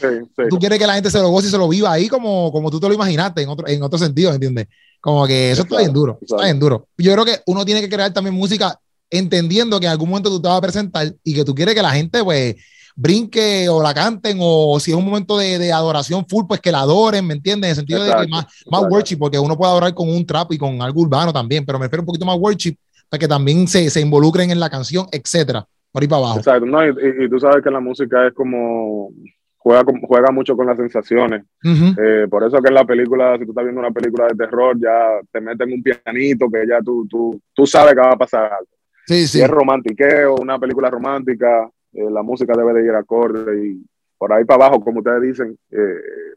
tú 0.50 0.58
quieres 0.58 0.76
que 0.76 0.88
la 0.88 0.94
gente 0.94 1.08
se 1.08 1.20
lo 1.20 1.28
goce 1.28 1.46
y 1.46 1.50
se 1.50 1.56
lo 1.56 1.68
viva 1.68 1.92
ahí 1.92 2.08
como, 2.08 2.50
como 2.50 2.68
tú 2.68 2.80
te 2.80 2.88
lo 2.88 2.94
imaginaste, 2.94 3.42
en 3.42 3.48
otro, 3.48 3.68
en 3.68 3.80
otro 3.80 3.96
sentido, 3.96 4.30
¿me 4.30 4.34
entiendes? 4.34 4.66
Como 5.00 5.24
que 5.24 5.52
eso 5.52 5.62
está 5.62 5.78
bien 5.78 5.92
duro, 5.92 6.18
está 6.20 6.42
bien 6.42 6.58
duro. 6.58 6.88
Yo 6.98 7.12
creo 7.12 7.24
que 7.24 7.40
uno 7.46 7.64
tiene 7.64 7.80
que 7.80 7.88
crear 7.88 8.12
también 8.12 8.34
música 8.34 8.76
entendiendo 9.08 9.78
que 9.78 9.86
en 9.86 9.92
algún 9.92 10.08
momento 10.08 10.30
tú 10.30 10.42
te 10.42 10.48
vas 10.48 10.58
a 10.58 10.60
presentar 10.60 11.14
y 11.22 11.32
que 11.32 11.44
tú 11.44 11.54
quieres 11.54 11.76
que 11.76 11.82
la 11.82 11.92
gente, 11.92 12.24
pues, 12.24 12.56
brinque 12.96 13.68
o 13.68 13.80
la 13.80 13.94
canten 13.94 14.38
o 14.40 14.80
si 14.80 14.90
es 14.90 14.96
un 14.96 15.04
momento 15.04 15.38
de, 15.38 15.60
de 15.60 15.72
adoración 15.72 16.26
full, 16.28 16.46
pues 16.48 16.60
que 16.60 16.72
la 16.72 16.80
adoren, 16.80 17.24
¿me 17.24 17.34
entiendes? 17.34 17.68
En 17.68 17.70
el 17.70 17.76
sentido 17.76 18.02
de 18.02 18.10
que 18.16 18.26
más, 18.26 18.46
más 18.68 18.82
worship, 18.90 19.16
porque 19.16 19.38
uno 19.38 19.56
puede 19.56 19.70
adorar 19.70 19.94
con 19.94 20.08
un 20.08 20.26
trap 20.26 20.52
y 20.52 20.58
con 20.58 20.82
algo 20.82 21.02
urbano 21.02 21.32
también, 21.32 21.64
pero 21.64 21.78
me 21.78 21.84
refiero 21.84 22.02
un 22.02 22.06
poquito 22.06 22.26
más 22.26 22.36
worship 22.36 22.76
para 23.08 23.20
que 23.20 23.28
también 23.28 23.68
se, 23.68 23.88
se 23.90 24.00
involucren 24.00 24.50
en 24.50 24.58
la 24.58 24.68
canción, 24.68 25.06
etcétera, 25.12 25.68
por 25.94 26.02
ahí 26.02 26.08
para 26.08 26.22
abajo. 26.22 26.38
Exacto, 26.38 26.66
no, 26.66 26.84
y, 26.84 27.24
y, 27.24 27.28
tú 27.28 27.38
sabes 27.38 27.62
que 27.62 27.70
la 27.70 27.78
música 27.78 28.26
es 28.26 28.34
como 28.34 29.12
juega, 29.58 29.84
juega 30.08 30.32
mucho 30.32 30.56
con 30.56 30.66
las 30.66 30.76
sensaciones. 30.76 31.44
Eh, 31.62 32.26
por 32.28 32.42
eso 32.42 32.60
que 32.60 32.68
en 32.68 32.74
la 32.74 32.84
película, 32.84 33.38
si 33.38 33.44
tú 33.44 33.52
estás 33.52 33.62
viendo 33.62 33.80
una 33.80 33.92
película 33.92 34.26
de 34.26 34.34
terror, 34.34 34.76
ya 34.76 35.20
te 35.30 35.40
meten 35.40 35.72
un 35.72 35.84
pianito 35.84 36.48
que 36.50 36.66
ya 36.68 36.80
tú, 36.80 37.06
tú, 37.08 37.40
tú 37.54 37.64
sabes 37.64 37.94
que 37.94 38.00
va 38.00 38.10
a 38.10 38.18
pasar 38.18 38.52
algo. 38.52 38.72
Sí, 39.06 39.28
sí. 39.28 39.38
Si 39.38 39.40
es 39.40 39.48
romantiqueo, 39.48 40.34
una 40.34 40.58
película 40.58 40.90
romántica, 40.90 41.70
eh, 41.92 42.10
la 42.10 42.24
música 42.24 42.54
debe 42.56 42.72
de 42.72 42.86
ir 42.86 42.94
acorde 42.96 43.68
y 43.68 43.86
por 44.18 44.32
ahí 44.32 44.44
para 44.44 44.66
abajo, 44.66 44.82
como 44.82 44.98
ustedes 44.98 45.22
dicen, 45.22 45.58
eh, 45.70 45.76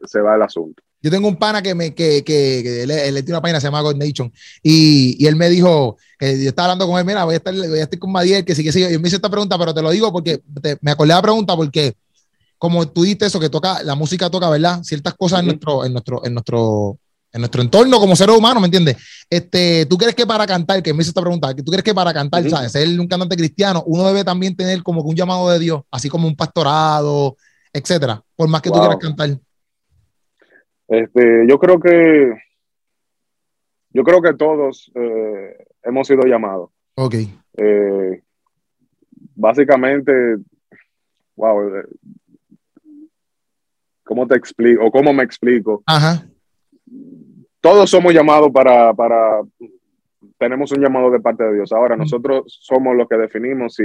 se 0.04 0.20
va 0.20 0.36
el 0.36 0.42
asunto. 0.42 0.82
Yo 1.00 1.10
tengo 1.10 1.28
un 1.28 1.36
pana 1.36 1.62
que 1.62 1.74
me 1.74 1.94
que, 1.94 2.24
que, 2.24 2.60
que 2.62 2.82
él, 2.82 2.90
él, 2.90 3.14
tiene 3.16 3.32
una 3.32 3.40
página 3.40 3.60
se 3.60 3.68
llama 3.68 3.82
God 3.82 3.96
Nation 3.96 4.32
y, 4.62 5.16
y 5.22 5.26
él 5.26 5.36
me 5.36 5.48
dijo, 5.48 5.96
eh, 6.18 6.40
yo 6.42 6.48
estaba 6.48 6.66
hablando 6.66 6.88
con 6.88 6.98
él, 6.98 7.04
mira, 7.04 7.24
voy 7.24 7.34
a 7.34 7.36
estar, 7.36 7.54
voy 7.54 7.78
a 7.78 7.84
estar 7.84 7.98
con 7.98 8.10
Madiel, 8.10 8.44
que 8.44 8.54
sí 8.54 8.64
que 8.64 8.72
sí, 8.72 8.82
y 8.82 8.98
me 8.98 9.06
hizo 9.06 9.16
esta 9.16 9.30
pregunta, 9.30 9.56
pero 9.56 9.72
te 9.72 9.80
lo 9.80 9.90
digo 9.90 10.12
porque 10.12 10.42
me 10.80 10.90
acordé 10.90 11.10
de 11.10 11.14
la 11.14 11.22
pregunta 11.22 11.54
porque 11.54 11.94
como 12.58 12.88
tú 12.88 13.02
dijiste 13.02 13.26
eso, 13.26 13.38
que 13.38 13.48
toca, 13.48 13.82
la 13.84 13.94
música 13.94 14.28
toca, 14.28 14.50
¿verdad? 14.50 14.82
Ciertas 14.82 15.14
cosas 15.14 15.40
en 15.40 15.46
nuestro, 15.46 15.84
en 15.84 15.92
nuestro, 15.92 16.26
en 16.26 16.34
nuestro, 16.34 16.98
en 17.32 17.40
nuestro 17.40 17.62
entorno 17.62 18.00
como 18.00 18.16
seres 18.16 18.36
humanos, 18.36 18.60
¿me 18.60 18.66
entiendes? 18.66 18.96
Este, 19.30 19.86
¿tú 19.86 19.96
crees 19.96 20.14
que 20.14 20.26
para 20.26 20.46
cantar, 20.46 20.82
que 20.82 20.92
me 20.92 21.02
hizo 21.02 21.10
esta 21.10 21.20
pregunta, 21.20 21.54
que 21.54 21.62
tú 21.62 21.70
crees 21.70 21.84
que 21.84 21.94
para 21.94 22.12
cantar, 22.12 22.48
¿sabes? 22.50 22.72
Ser 22.72 22.88
un 22.98 23.06
cantante 23.06 23.36
cristiano, 23.36 23.84
uno 23.86 24.06
debe 24.08 24.24
también 24.24 24.56
tener 24.56 24.82
como 24.82 25.02
un 25.02 25.14
llamado 25.14 25.48
de 25.50 25.60
Dios, 25.60 25.82
así 25.90 26.08
como 26.08 26.26
un 26.26 26.34
pastorado, 26.34 27.36
etcétera, 27.78 28.22
por 28.36 28.48
más 28.48 28.62
que 28.62 28.70
tú 28.70 28.78
quieras 28.78 28.98
cantar? 28.98 29.30
Este, 30.88 31.46
yo 31.48 31.58
creo 31.58 31.80
que, 31.80 32.32
yo 33.90 34.02
creo 34.04 34.22
que 34.22 34.34
todos 34.34 34.90
eh, 34.94 35.56
hemos 35.82 36.06
sido 36.06 36.22
llamados. 36.22 36.70
Ok. 36.94 37.14
Eh, 37.56 38.22
básicamente, 39.34 40.12
wow, 41.36 41.70
¿cómo 44.04 44.26
te 44.26 44.36
explico? 44.36 44.84
O 44.84 44.90
cómo 44.90 45.12
me 45.12 45.22
explico. 45.22 45.82
Ajá. 45.86 46.26
Todos 47.60 47.90
somos 47.90 48.14
llamados 48.14 48.50
para, 48.52 48.94
para, 48.94 49.42
tenemos 50.38 50.72
un 50.72 50.80
llamado 50.80 51.10
de 51.10 51.20
parte 51.20 51.44
de 51.44 51.54
Dios. 51.54 51.72
Ahora, 51.72 51.96
nosotros 51.96 52.44
somos 52.60 52.96
los 52.96 53.08
que 53.08 53.16
definimos 53.16 53.74
si 53.74 53.84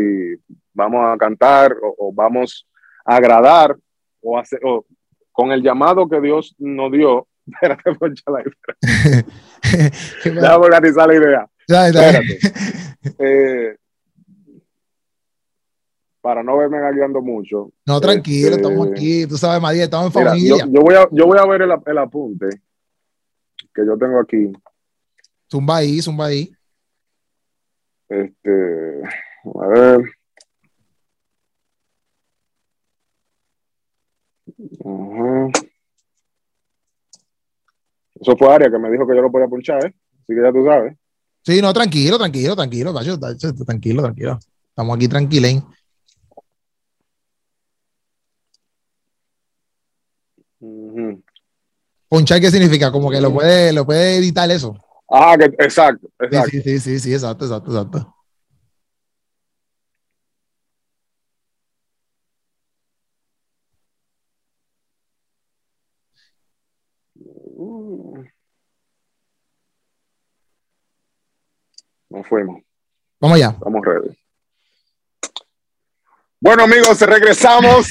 vamos 0.74 1.02
a 1.06 1.18
cantar 1.18 1.76
o, 1.82 2.14
vamos 2.14 2.68
agradar 3.04 3.78
o, 4.22 4.38
hacer, 4.38 4.60
o 4.64 4.86
con 5.32 5.52
el 5.52 5.62
llamado 5.62 6.08
que 6.08 6.22
Dios 6.22 6.56
nos 6.60 6.92
dio. 6.92 7.28
Espérate, 7.48 7.96
poncha 7.96 8.24
la 8.32 8.42
idea. 8.42 9.26
Déjame 10.24 10.66
organizar 10.66 11.08
la 11.08 11.16
idea. 11.16 11.50
Espérate. 11.68 12.40
Eh, 13.20 13.76
para 16.22 16.42
no 16.42 16.58
verme 16.58 16.80
gagueando 16.80 17.22
mucho. 17.22 17.74
No, 17.86 18.00
tranquilo, 18.00 18.52
este, 18.52 18.62
estamos 18.62 18.88
aquí, 18.88 19.28
tú 19.28 19.36
sabes, 19.36 19.62
María, 19.62 19.84
estamos 19.84 20.06
en 20.06 20.12
familia. 20.14 20.66
Yo, 20.70 20.82
voy 20.82 20.96
a, 20.96 21.06
yo 21.12 21.26
voy 21.26 21.38
a 21.38 21.46
ver 21.46 21.64
el, 21.64 21.72
el, 21.86 21.98
apunte 21.98 22.48
que 23.74 23.86
yo 23.86 23.98
tengo 23.98 24.22
aquí. 24.22 24.54
Zumba 25.52 25.78
ahí, 25.78 26.02
zumba 26.02 26.28
ahí. 26.28 26.50
Este, 28.08 29.02
a 29.62 29.68
ver. 29.68 30.02
Eso 38.20 38.38
fue 38.38 38.54
Aria 38.54 38.70
que 38.70 38.78
me 38.78 38.92
dijo 38.92 39.08
que 39.08 39.16
yo 39.16 39.22
lo 39.22 39.32
podía 39.32 39.48
punchar, 39.48 39.86
¿eh? 39.86 39.94
Así 40.24 40.34
que 40.36 40.42
ya 40.42 40.52
tú 40.52 40.66
sabes. 40.66 40.96
Sí, 41.42 41.62
no, 41.62 41.74
tranquilo, 41.74 42.18
tranquilo, 42.18 42.56
tranquilo, 42.56 42.94
tranquilo, 43.66 44.02
tranquilo. 44.02 44.40
Estamos 44.70 44.96
aquí 44.96 45.08
tranquilos. 45.08 45.64
Ponchar, 52.08 52.40
¿qué 52.40 52.52
significa? 52.52 52.92
Como 52.92 53.10
que 53.10 53.20
lo 53.20 53.34
puede, 53.34 53.74
lo 53.74 53.86
puede 53.86 54.18
editar 54.18 54.50
eso. 54.52 54.78
Ah, 55.10 55.36
que, 55.38 55.46
exacto, 55.46 56.10
exacto. 56.20 56.50
Sí, 56.50 56.62
sí, 56.62 56.80
sí, 56.80 57.00
sí, 57.00 57.14
exacto, 57.14 57.46
exacto, 57.46 57.72
exacto. 57.72 58.13
Uh. 67.64 68.24
Nos 72.10 72.28
fuimos. 72.28 72.62
Vamos 73.20 73.38
allá. 73.38 73.56
Vamos 73.60 73.82
ready. 73.86 74.18
Bueno, 76.42 76.64
amigos, 76.64 77.00
regresamos 77.00 77.88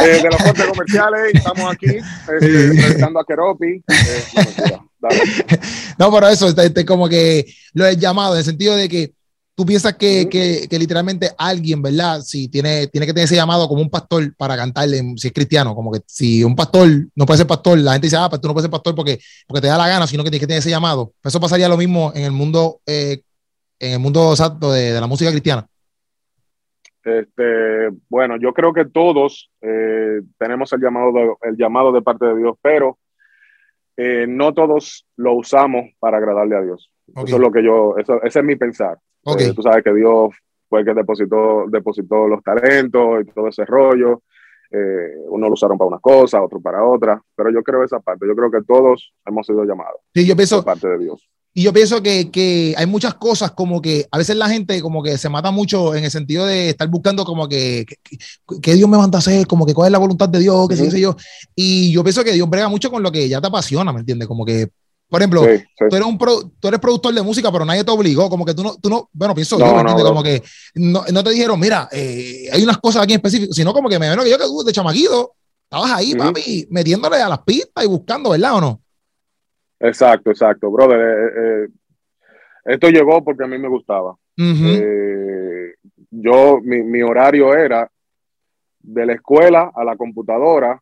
eh, 0.00 0.22
de 0.22 0.22
los 0.22 0.42
cortes 0.42 0.66
comerciales. 0.66 1.34
Estamos 1.34 1.72
aquí 1.72 1.90
eh, 1.90 2.02
entrevistando 2.40 3.20
a 3.20 3.26
Keropi. 3.26 3.84
Eh, 3.86 4.78
no, 5.98 6.10
pero 6.10 6.28
eso, 6.28 6.48
este, 6.48 6.66
este, 6.66 6.86
como 6.86 7.06
que 7.06 7.54
lo 7.74 7.84
he 7.84 7.98
llamado, 7.98 8.32
en 8.32 8.38
el 8.38 8.44
sentido 8.46 8.76
de 8.76 8.88
que 8.88 9.12
tú 9.54 9.66
piensas 9.66 9.94
que, 9.96 10.28
que, 10.28 10.66
que, 10.68 10.78
literalmente 10.78 11.30
alguien, 11.36 11.82
¿verdad? 11.82 12.20
Si 12.20 12.48
tiene, 12.48 12.86
tiene 12.86 13.06
que 13.06 13.12
tener 13.12 13.24
ese 13.24 13.36
llamado 13.36 13.68
como 13.68 13.82
un 13.82 13.90
pastor 13.90 14.34
para 14.36 14.56
cantarle, 14.56 15.02
si 15.16 15.28
es 15.28 15.32
cristiano, 15.32 15.74
como 15.74 15.92
que 15.92 16.00
si 16.06 16.42
un 16.42 16.56
pastor 16.56 16.88
no 17.14 17.26
puede 17.26 17.38
ser 17.38 17.46
pastor, 17.46 17.78
la 17.78 17.92
gente 17.92 18.06
dice, 18.06 18.16
ah, 18.16 18.28
pues 18.28 18.40
tú 18.40 18.48
no 18.48 18.54
puedes 18.54 18.64
ser 18.64 18.70
pastor 18.70 18.94
porque, 18.94 19.18
porque 19.46 19.60
te 19.60 19.66
da 19.68 19.78
la 19.78 19.88
gana, 19.88 20.06
sino 20.06 20.24
que 20.24 20.30
tienes 20.30 20.40
que 20.40 20.46
tener 20.46 20.60
ese 20.60 20.70
llamado. 20.70 21.12
Eso 21.22 21.40
pasaría 21.40 21.68
lo 21.68 21.76
mismo 21.76 22.12
en 22.14 22.24
el 22.24 22.32
mundo, 22.32 22.80
eh, 22.86 23.22
en 23.78 23.92
el 23.94 23.98
mundo 23.98 24.30
exacto 24.30 24.72
de, 24.72 24.92
de 24.92 25.00
la 25.00 25.06
música 25.06 25.30
cristiana. 25.30 25.66
Este, 27.04 27.90
bueno, 28.08 28.36
yo 28.40 28.52
creo 28.52 28.72
que 28.72 28.84
todos 28.84 29.50
eh, 29.60 30.20
tenemos 30.38 30.72
el 30.72 30.80
llamado, 30.80 31.12
de, 31.12 31.32
el 31.42 31.56
llamado 31.56 31.92
de 31.92 32.02
parte 32.02 32.26
de 32.26 32.36
Dios, 32.36 32.56
pero 32.62 32.98
eh, 33.96 34.26
no 34.28 34.54
todos 34.54 35.06
lo 35.16 35.34
usamos 35.34 35.90
para 35.98 36.18
agradarle 36.18 36.56
a 36.56 36.62
Dios. 36.62 36.90
Eso 37.14 37.36
es 37.36 37.40
lo 37.40 37.50
que 37.50 37.62
yo, 37.62 37.96
eso, 37.98 38.22
ese 38.22 38.38
es 38.38 38.44
mi 38.44 38.56
pensar. 38.56 38.98
Eh, 39.38 39.52
tú 39.54 39.62
sabes 39.62 39.84
que 39.84 39.92
Dios 39.94 40.34
fue 40.68 40.80
el 40.80 40.86
que 40.86 40.94
depositó, 40.94 41.64
depositó 41.68 42.26
los 42.26 42.42
talentos 42.42 43.22
y 43.22 43.30
todo 43.32 43.48
ese 43.48 43.64
rollo. 43.64 44.22
uno 45.28 45.46
lo 45.48 45.52
usaron 45.52 45.76
para 45.76 45.88
una 45.88 45.98
cosa, 45.98 46.42
otro 46.42 46.60
para 46.60 46.84
otra, 46.84 47.22
pero 47.36 47.50
yo 47.50 47.62
creo 47.62 47.84
esa 47.84 48.00
parte. 48.00 48.26
Yo 48.26 48.34
creo 48.34 48.50
que 48.50 48.62
todos 48.66 49.12
hemos 49.26 49.46
sido 49.46 49.64
llamados. 49.64 50.00
Sí, 50.14 50.26
yo 50.26 50.34
pienso. 50.34 50.64
parte 50.64 50.88
de 50.88 50.98
Dios. 50.98 51.28
Y 51.54 51.64
yo 51.64 51.72
pienso 51.72 52.02
que, 52.02 52.30
que, 52.30 52.74
hay 52.78 52.86
muchas 52.86 53.14
cosas 53.14 53.50
como 53.50 53.82
que 53.82 54.06
a 54.10 54.16
veces 54.16 54.36
la 54.36 54.48
gente 54.48 54.80
como 54.80 55.02
que 55.02 55.18
se 55.18 55.28
mata 55.28 55.50
mucho 55.50 55.94
en 55.94 56.04
el 56.04 56.10
sentido 56.10 56.46
de 56.46 56.70
estar 56.70 56.88
buscando 56.88 57.26
como 57.26 57.46
que, 57.46 57.84
que, 58.62 58.74
Dios 58.74 58.88
me 58.88 58.96
manda 58.96 59.18
a 59.18 59.20
hacer, 59.20 59.46
como 59.46 59.66
que 59.66 59.74
cuál 59.74 59.88
es 59.88 59.92
la 59.92 59.98
voluntad 59.98 60.30
de 60.30 60.38
Dios, 60.38 60.66
qué 60.66 60.76
sé 60.76 60.98
yo. 60.98 61.14
Y 61.54 61.92
yo 61.92 62.02
pienso 62.02 62.24
que 62.24 62.32
Dios 62.32 62.48
brega 62.48 62.70
mucho 62.70 62.90
con 62.90 63.02
lo 63.02 63.12
que 63.12 63.28
ya 63.28 63.42
te 63.42 63.48
apasiona, 63.48 63.92
¿me 63.92 64.00
entiendes? 64.00 64.28
Como 64.28 64.46
que, 64.46 64.70
por 65.12 65.20
ejemplo, 65.20 65.42
Tú, 65.42 65.94
eres 65.94 66.06
un 66.06 66.16
tú 66.16 66.68
eres 66.68 66.80
productor 66.80 67.12
de 67.12 67.20
música, 67.20 67.52
pero 67.52 67.66
nadie 67.66 67.84
te 67.84 67.90
obligó, 67.90 68.30
como 68.30 68.46
que 68.46 68.54
tú 68.54 68.62
no, 68.62 68.76
tú 68.80 68.88
no 68.88 69.10
bueno, 69.12 69.34
pienso 69.34 69.58
yo, 69.58 69.66
¿me 69.66 69.80
entiendes? 69.80 70.04
Como 70.06 70.22
que 70.22 70.42
no, 70.76 71.04
no, 71.12 71.22
te 71.22 71.30
dijeron, 71.32 71.60
mira, 71.60 71.86
eh, 71.92 72.48
hay 72.50 72.62
unas 72.62 72.78
cosas 72.78 73.02
aquí 73.02 73.12
en 73.12 73.18
específico, 73.18 73.52
sino 73.52 73.74
como 73.74 73.90
que 73.90 73.98
me 73.98 74.08
veo 74.08 74.24
que 74.24 74.30
yo 74.30 74.38
que 74.38 74.44
tú 74.44 74.64
de 74.64 74.72
chamaquito, 74.72 75.34
estabas 75.64 75.92
ahí, 75.92 76.14
papi, 76.14 76.66
metiéndole 76.70 77.16
a 77.16 77.28
las 77.28 77.40
pistas 77.40 77.84
y 77.84 77.88
buscando, 77.88 78.30
¿verdad 78.30 78.54
o 78.54 78.60
no? 78.62 78.80
Exacto, 79.80 80.30
exacto, 80.30 80.70
brother. 80.70 80.98
Eh, 80.98 81.32
eh, 81.36 81.68
esto 82.72 82.88
llegó 82.88 83.22
porque 83.22 83.44
a 83.44 83.48
mí 83.48 83.58
me 83.58 83.68
gustaba. 83.68 84.16
yo, 86.10 86.58
mi, 86.62 86.82
mi, 86.84 87.02
horario 87.02 87.54
era 87.54 87.86
de 88.80 89.04
la 89.04 89.12
escuela 89.12 89.72
a 89.74 89.84
la 89.84 89.94
computadora 89.94 90.80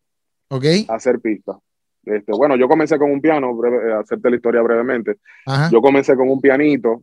okay. 0.51 0.87
hacer 0.89 1.19
pistas. 1.19 1.57
Este, 2.05 2.33
bueno, 2.33 2.57
yo 2.57 2.69
comencé 2.69 2.99
con 2.99 3.11
un 3.11 3.21
piano, 3.21 3.55
breve, 3.55 3.91
eh, 3.91 3.95
hacerte 3.95 4.31
la 4.31 4.37
historia 4.37 4.63
brevemente. 4.63 5.17
Ajá. 5.47 5.69
Yo 5.71 5.81
comencé 5.81 6.17
con 6.17 6.29
un 6.29 6.41
pianito. 6.41 7.03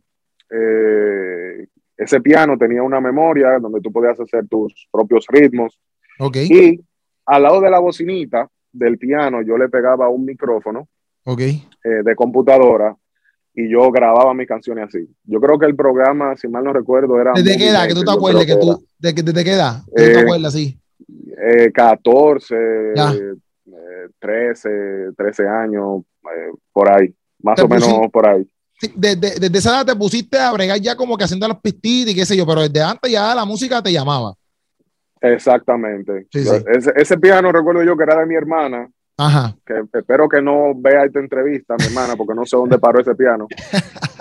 Eh, 0.50 1.66
ese 1.96 2.20
piano 2.20 2.56
tenía 2.56 2.82
una 2.82 3.00
memoria 3.00 3.58
donde 3.58 3.80
tú 3.80 3.92
podías 3.92 4.18
hacer 4.18 4.46
tus 4.48 4.88
propios 4.90 5.26
ritmos. 5.28 5.78
Okay. 6.18 6.46
Y 6.46 6.80
al 7.26 7.42
lado 7.42 7.60
de 7.60 7.70
la 7.70 7.78
bocinita 7.78 8.48
del 8.72 8.98
piano 8.98 9.42
yo 9.42 9.56
le 9.56 9.68
pegaba 9.68 10.08
un 10.08 10.24
micrófono 10.24 10.88
okay. 11.24 11.62
eh, 11.84 12.02
de 12.04 12.14
computadora 12.14 12.96
y 13.54 13.68
yo 13.68 13.90
grababa 13.90 14.32
mis 14.34 14.46
canciones 14.46 14.86
así. 14.86 15.08
Yo 15.24 15.40
creo 15.40 15.58
que 15.58 15.66
el 15.66 15.74
programa, 15.74 16.36
si 16.36 16.46
mal 16.46 16.62
no 16.62 16.72
recuerdo, 16.72 17.20
era... 17.20 17.32
¿Desde 17.34 17.56
qué 17.56 17.70
edad? 17.70 17.88
Que 17.88 17.94
tú 17.94 18.04
te 18.04 18.12
acuerdas 18.12 18.46
que, 18.46 18.54
tú... 18.54 18.84
¿Desde, 18.98 19.44
qué 19.44 19.52
edad? 19.52 19.82
¿Tú 19.84 20.02
eh, 20.02 20.12
te 20.12 20.18
acuerdas 20.20 20.54
así? 20.54 20.78
Eh, 21.36 21.72
14, 21.72 22.56
eh, 23.72 24.08
13, 24.18 24.68
13 25.16 25.48
años, 25.48 26.02
eh, 26.24 26.52
por 26.72 26.90
ahí. 26.90 27.14
Más 27.40 27.60
o 27.60 27.68
menos 27.68 27.88
por 28.12 28.26
ahí. 28.26 28.48
Desde, 28.94 29.38
desde, 29.38 29.58
esa 29.58 29.70
edad 29.70 29.86
te 29.86 29.96
pusiste 29.96 30.38
a 30.38 30.52
bregar 30.52 30.78
ya 30.80 30.96
como 30.96 31.16
que 31.16 31.24
haciendo 31.24 31.48
los 31.48 31.60
pistitos 31.60 32.12
y 32.12 32.16
qué 32.16 32.24
sé 32.24 32.36
yo, 32.36 32.46
pero 32.46 32.62
desde 32.62 32.82
antes 32.82 33.10
ya 33.10 33.34
la 33.34 33.44
música 33.44 33.82
te 33.82 33.92
llamaba. 33.92 34.34
Exactamente. 35.20 36.26
Sí, 36.30 36.44
sí. 36.44 36.64
Ese, 36.72 36.92
ese, 36.94 37.18
piano 37.18 37.50
recuerdo 37.50 37.82
yo 37.82 37.96
que 37.96 38.04
era 38.04 38.20
de 38.20 38.26
mi 38.26 38.36
hermana 38.36 38.88
Ajá. 39.18 39.56
Que 39.66 39.82
espero 39.98 40.28
que 40.28 40.40
no 40.40 40.72
vea 40.76 41.04
esta 41.04 41.18
entrevista, 41.18 41.74
mi 41.76 41.86
hermana, 41.86 42.14
porque 42.16 42.34
no 42.34 42.46
sé 42.46 42.56
dónde 42.56 42.78
paró 42.78 43.00
ese 43.00 43.16
piano. 43.16 43.48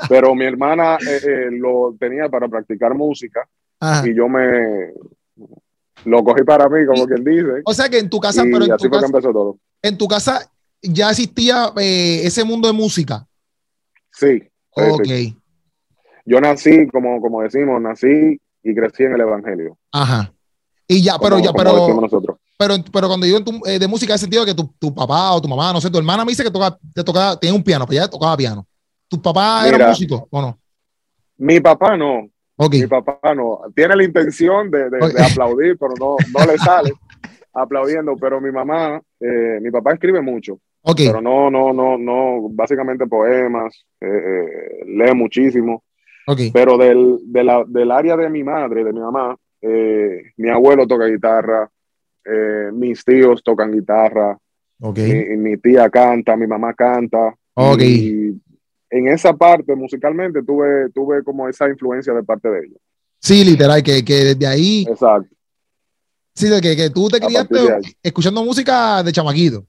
Pero 0.09 0.33
mi 0.33 0.45
hermana 0.45 0.95
eh, 0.95 1.21
eh, 1.23 1.47
lo 1.51 1.95
tenía 1.99 2.27
para 2.29 2.47
practicar 2.47 2.95
música 2.95 3.47
Ajá. 3.79 4.07
y 4.07 4.15
yo 4.15 4.27
me 4.27 4.91
lo 6.07 6.23
cogí 6.23 6.43
para 6.43 6.69
mí, 6.69 6.85
como 6.85 7.03
y, 7.03 7.07
quien 7.07 7.23
dice. 7.23 7.61
O 7.65 7.73
sea 7.73 7.89
que 7.89 7.99
en 7.99 8.09
tu 8.09 8.19
casa, 8.19 8.45
y 8.45 8.51
pero 8.51 8.65
en 8.65 8.71
así 8.71 8.83
tu 8.83 8.89
fue 8.89 8.97
casa, 8.97 9.11
que 9.11 9.17
empezó 9.17 9.33
todo. 9.33 9.57
En 9.81 9.97
tu 9.97 10.07
casa 10.07 10.51
ya 10.81 11.09
existía 11.09 11.73
eh, 11.77 12.21
ese 12.23 12.43
mundo 12.43 12.67
de 12.67 12.73
música. 12.73 13.27
Sí. 14.11 14.43
Ok. 14.71 15.05
Sí. 15.05 15.37
Yo 16.25 16.39
nací, 16.39 16.87
como, 16.87 17.21
como 17.21 17.41
decimos, 17.41 17.81
nací 17.81 18.39
y 18.63 18.75
crecí 18.75 19.03
en 19.03 19.13
el 19.13 19.21
Evangelio. 19.21 19.77
Ajá. 19.91 20.33
Y 20.87 21.03
ya, 21.03 21.17
pero 21.19 21.35
como, 21.35 21.45
ya, 21.45 21.51
como 21.51 21.63
pero. 21.63 22.01
Nosotros. 22.01 22.37
Pero, 22.57 22.75
pero 22.91 23.07
cuando 23.07 23.25
digo 23.25 23.39
eh, 23.65 23.77
de 23.77 23.87
música, 23.87 24.13
en 24.13 24.15
el 24.15 24.19
sentido 24.19 24.45
de 24.45 24.51
que 24.51 24.55
tu, 24.55 24.73
tu, 24.79 24.95
papá 24.95 25.33
o 25.33 25.41
tu 25.41 25.47
mamá, 25.47 25.71
no 25.71 25.79
sé, 25.79 25.91
tu 25.91 25.97
hermana 25.97 26.25
me 26.25 26.31
dice 26.31 26.43
que 26.43 26.49
toca, 26.49 26.77
te 26.93 27.03
tocaba, 27.03 27.37
tenía 27.39 27.53
un 27.53 27.63
piano, 27.63 27.85
pero 27.85 28.01
ya 28.01 28.09
tocaba 28.09 28.35
piano. 28.35 28.65
¿Tu 29.07 29.21
papá 29.21 29.61
Mira, 29.65 29.75
era 29.75 29.89
músico 29.89 30.27
o 30.31 30.41
no? 30.41 30.59
Mi 31.37 31.59
papá 31.59 31.95
no. 31.95 32.29
Okay. 32.57 32.81
Mi 32.81 32.87
papá 32.87 33.35
no. 33.35 33.61
Tiene 33.75 33.95
la 33.95 34.03
intención 34.03 34.71
de, 34.71 34.89
de, 34.89 34.97
okay. 34.97 35.13
de 35.13 35.23
aplaudir, 35.23 35.77
pero 35.77 35.93
no, 35.99 36.15
no 36.33 36.51
le 36.51 36.57
sale 36.57 36.91
aplaudiendo. 37.53 38.15
Pero 38.17 38.41
mi 38.41 38.51
mamá, 38.51 38.99
eh, 39.19 39.59
mi 39.61 39.69
papá 39.69 39.93
escribe 39.93 40.21
mucho. 40.21 40.59
Okay. 40.89 41.07
Pero 41.07 41.21
no, 41.21 41.51
no, 41.51 41.73
no, 41.73 41.97
no, 41.97 42.49
básicamente 42.49 43.07
poemas, 43.07 43.85
eh, 43.99 44.07
eh, 44.07 44.85
lee 44.85 45.13
muchísimo. 45.13 45.83
Okay. 46.25 46.49
Pero 46.51 46.77
del, 46.77 47.19
de 47.25 47.43
la, 47.43 47.63
del 47.67 47.91
área 47.91 48.15
de 48.15 48.29
mi 48.29 48.43
madre, 48.43 48.85
de 48.85 48.93
mi 48.93 49.01
mamá, 49.01 49.35
eh, 49.61 50.31
mi 50.37 50.49
abuelo 50.49 50.87
toca 50.87 51.05
guitarra, 51.05 51.69
mis 52.73 53.05
tíos 53.05 53.41
tocan 53.41 53.71
guitarra, 53.71 54.37
okay. 54.81 55.29
mi, 55.29 55.37
mi, 55.37 55.57
tía 55.57 55.89
canta, 55.89 56.35
mi 56.35 56.47
mamá 56.47 56.73
canta. 56.73 57.33
Okay. 57.53 58.33
En 58.89 59.07
esa 59.07 59.33
parte, 59.33 59.75
musicalmente, 59.75 60.41
tuve, 60.43 60.89
tuve 60.91 61.23
como 61.23 61.47
esa 61.49 61.67
influencia 61.67 62.13
de 62.13 62.23
parte 62.23 62.49
de 62.49 62.59
ellos. 62.59 62.79
Sí, 63.19 63.43
literal, 63.43 63.83
que, 63.83 64.03
que 64.05 64.13
desde 64.23 64.47
ahí. 64.47 64.85
Exacto. 64.87 65.35
Sí, 66.33 66.49
de 66.49 66.61
que, 66.61 66.75
que 66.75 66.89
tú 66.91 67.09
te 67.09 67.19
criaste 67.19 67.57
escuchando 68.03 68.43
música 68.43 69.01
de 69.01 69.11
chamaquito. 69.11 69.65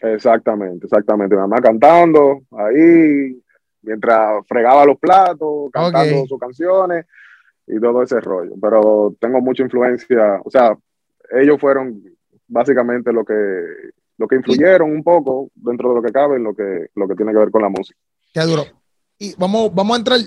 Exactamente, 0.00 0.86
exactamente. 0.86 1.34
Mi 1.34 1.40
mamá 1.42 1.60
cantando 1.60 2.42
ahí, 2.52 3.42
mientras 3.82 4.46
fregaba 4.46 4.86
los 4.86 4.98
platos, 4.98 5.70
cantando 5.72 6.16
okay. 6.16 6.26
sus 6.28 6.38
canciones 6.38 7.06
y 7.66 7.80
todo 7.80 8.02
ese 8.02 8.20
rollo. 8.20 8.52
Pero 8.60 9.16
tengo 9.20 9.40
mucha 9.40 9.62
influencia, 9.62 10.40
o 10.44 10.50
sea, 10.50 10.76
ellos 11.32 11.60
fueron 11.60 12.02
básicamente 12.46 13.12
lo 13.12 13.24
que, 13.24 13.34
lo 14.16 14.26
que 14.26 14.36
influyeron 14.36 14.90
un 14.90 15.02
poco 15.02 15.50
dentro 15.54 15.90
de 15.90 15.94
lo 15.96 16.02
que 16.02 16.12
cabe 16.12 16.36
en 16.36 16.44
lo 16.44 16.54
que, 16.54 16.86
lo 16.94 17.08
que 17.08 17.14
tiene 17.14 17.32
que 17.32 17.38
ver 17.38 17.50
con 17.50 17.62
la 17.62 17.68
música. 17.68 17.98
Qué 18.32 18.40
duro. 18.40 18.66
Y 19.18 19.34
vamos, 19.36 19.70
vamos 19.74 19.94
a 19.94 19.98
entrar, 19.98 20.20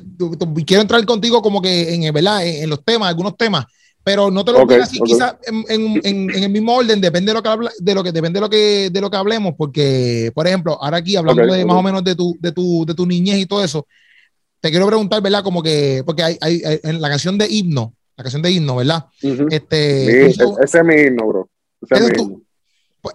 quiero 0.65 0.81
entrar 0.81 1.03
contigo 1.05 1.41
como 1.41 1.61
que 1.61 1.93
en, 1.93 2.13
¿verdad? 2.13 2.45
en, 2.45 2.63
en 2.63 2.69
los 2.69 2.83
temas, 2.83 3.09
algunos 3.09 3.35
temas, 3.35 3.65
pero 4.03 4.29
no 4.29 4.43
te 4.43 4.51
lo 4.51 4.61
okay, 4.61 4.79
así 4.79 4.99
okay. 4.99 5.13
quizás 5.13 5.35
en, 5.43 5.65
en, 6.03 6.29
en, 6.29 6.43
el 6.43 6.49
mismo 6.51 6.75
orden, 6.75 6.99
depende 7.01 7.31
de 7.31 7.33
lo 7.35 7.41
que 7.41 7.49
habla, 7.49 7.71
de 7.79 7.95
lo 7.95 8.03
que 8.03 8.11
depende 8.11 8.37
de 8.37 8.41
lo 8.41 8.49
que 8.49 8.89
de 8.91 9.01
lo 9.01 9.09
que 9.09 9.17
hablemos, 9.17 9.53
porque 9.57 10.31
por 10.35 10.45
ejemplo, 10.45 10.77
ahora 10.79 10.97
aquí 10.97 11.15
hablando 11.15 11.43
okay, 11.43 11.57
de 11.57 11.65
más 11.65 11.77
o 11.77 11.81
menos 11.81 12.03
de 12.03 12.13
tu, 12.13 12.35
de 12.39 12.51
tu 12.51 12.85
de 12.85 12.93
tu 12.93 13.05
niñez 13.05 13.39
y 13.39 13.45
todo 13.45 13.63
eso, 13.63 13.87
te 14.59 14.69
quiero 14.69 14.85
preguntar, 14.85 15.21
¿verdad? 15.21 15.43
Como 15.43 15.63
que 15.63 16.03
porque 16.05 16.21
hay, 16.21 16.37
hay, 16.41 16.61
hay 16.63 16.79
en 16.83 17.01
la 17.01 17.09
canción 17.09 17.37
de 17.37 17.47
himno, 17.49 17.95
la 18.17 18.23
canción 18.23 18.41
de 18.41 18.51
himno, 18.51 18.75
¿verdad? 18.75 19.05
Uh 19.23 19.29
-huh. 19.29 19.47
Este 19.51 20.31
sí, 20.33 20.37
tú, 20.37 20.55
ese 20.61 20.79
es 20.79 20.85
mi 20.85 20.95
himno, 20.95 21.27
bro. 21.27 21.49
Ese 21.81 21.95
es 21.95 22.11
mi 22.11 22.23
himno. 22.23 22.41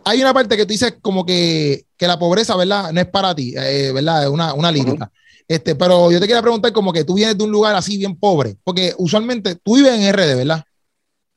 Hay 0.05 0.20
una 0.20 0.35
parte 0.35 0.57
que 0.57 0.64
tú 0.64 0.72
dices 0.72 0.96
como 1.01 1.24
que, 1.24 1.87
que 1.96 2.07
la 2.07 2.18
pobreza, 2.18 2.57
¿verdad? 2.57 2.92
No 2.92 3.01
es 3.01 3.07
para 3.07 3.35
ti, 3.35 3.55
eh, 3.57 3.90
¿verdad? 3.92 4.24
Es 4.24 4.29
una, 4.29 4.55
una 4.55 4.70
lírica. 4.70 5.05
Uh 5.05 5.09
-huh. 5.09 5.11
Este, 5.48 5.74
pero 5.74 6.12
yo 6.12 6.20
te 6.20 6.27
quería 6.27 6.42
preguntar 6.42 6.72
como 6.72 6.92
que 6.92 7.05
tú 7.05 7.14
vienes 7.14 7.38
de 7.38 7.44
un 7.44 7.51
lugar 7.51 7.74
así 7.74 7.96
bien 7.96 8.16
pobre, 8.16 8.57
porque 8.64 8.94
usualmente 8.98 9.55
tú 9.57 9.77
vives 9.77 9.92
en 9.92 10.12
RD, 10.12 10.37
¿verdad? 10.37 10.62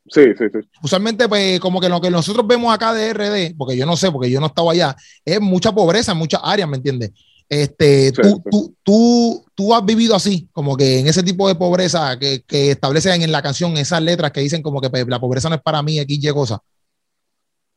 Sí, 0.09 0.21
sí, 0.37 0.45
sí. 0.51 0.59
Usualmente, 0.83 1.29
pues, 1.29 1.61
como 1.61 1.79
que 1.79 1.87
lo 1.87 2.01
que 2.01 2.09
nosotros 2.09 2.45
vemos 2.45 2.73
acá 2.73 2.93
de 2.93 3.13
RD, 3.13 3.55
porque 3.57 3.77
yo 3.77 3.85
no 3.85 3.95
sé, 3.95 4.11
porque 4.11 4.29
yo 4.29 4.41
no 4.41 4.47
estaba 4.47 4.73
allá, 4.73 4.95
es 5.23 5.39
mucha 5.39 5.71
pobreza 5.71 6.11
en 6.11 6.17
muchas 6.17 6.41
áreas, 6.43 6.67
¿me 6.67 6.75
entiendes? 6.75 7.11
Este, 7.47 8.07
sí, 8.07 8.21
tú, 8.21 8.21
sí. 8.21 8.49
Tú, 8.51 8.75
tú, 8.83 9.45
tú, 9.55 9.75
has 9.75 9.85
vivido 9.85 10.13
así, 10.13 10.49
como 10.51 10.75
que 10.75 10.99
en 10.99 11.07
ese 11.07 11.23
tipo 11.23 11.47
de 11.47 11.55
pobreza 11.55 12.17
que, 12.19 12.43
que 12.45 12.71
establecen 12.71 13.21
en 13.21 13.31
la 13.31 13.41
canción 13.41 13.77
esas 13.77 14.01
letras 14.01 14.31
que 14.31 14.41
dicen 14.41 14.61
como 14.61 14.81
que 14.81 14.89
pues, 14.89 15.07
la 15.07 15.19
pobreza 15.19 15.47
no 15.47 15.55
es 15.55 15.61
para 15.61 15.81
mí, 15.81 15.99
aquí 15.99 16.19
cosa. 16.33 16.61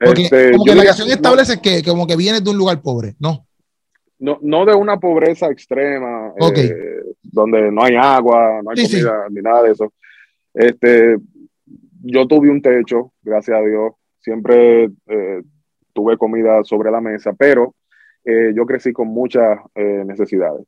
Porque 0.04 0.22
este, 0.22 0.52
como 0.52 0.64
que 0.64 0.74
la 0.74 0.84
canción 0.84 1.10
establece 1.10 1.56
no, 1.56 1.62
que 1.62 1.82
como 1.82 2.06
que 2.06 2.16
vienes 2.16 2.42
de 2.42 2.50
un 2.50 2.58
lugar 2.58 2.80
pobre, 2.82 3.14
¿no? 3.18 3.46
No, 4.18 4.38
no 4.42 4.64
de 4.64 4.74
una 4.74 4.98
pobreza 4.98 5.50
extrema, 5.50 6.32
okay. 6.38 6.66
eh, 6.66 7.02
donde 7.22 7.70
no 7.70 7.82
hay 7.82 7.96
agua, 7.96 8.60
no 8.62 8.70
hay 8.70 8.82
comida, 8.82 9.26
ni 9.30 9.40
nada 9.42 9.62
de 9.64 9.72
eso. 9.72 9.92
Este, 10.54 11.16
yo 12.02 12.26
tuve 12.26 12.50
un 12.50 12.62
techo, 12.62 13.12
gracias 13.22 13.58
a 13.58 13.62
Dios, 13.62 13.92
siempre 14.20 14.84
eh, 15.06 15.42
tuve 15.92 16.16
comida 16.16 16.62
sobre 16.64 16.90
la 16.90 17.00
mesa, 17.00 17.32
pero 17.32 17.74
eh, 18.24 18.52
yo 18.54 18.64
crecí 18.64 18.92
con 18.92 19.08
muchas 19.08 19.58
necesidades, 19.74 20.64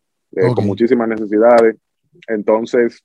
con 0.54 0.66
muchísimas 0.66 1.08
necesidades. 1.08 1.76
Entonces, 2.28 3.02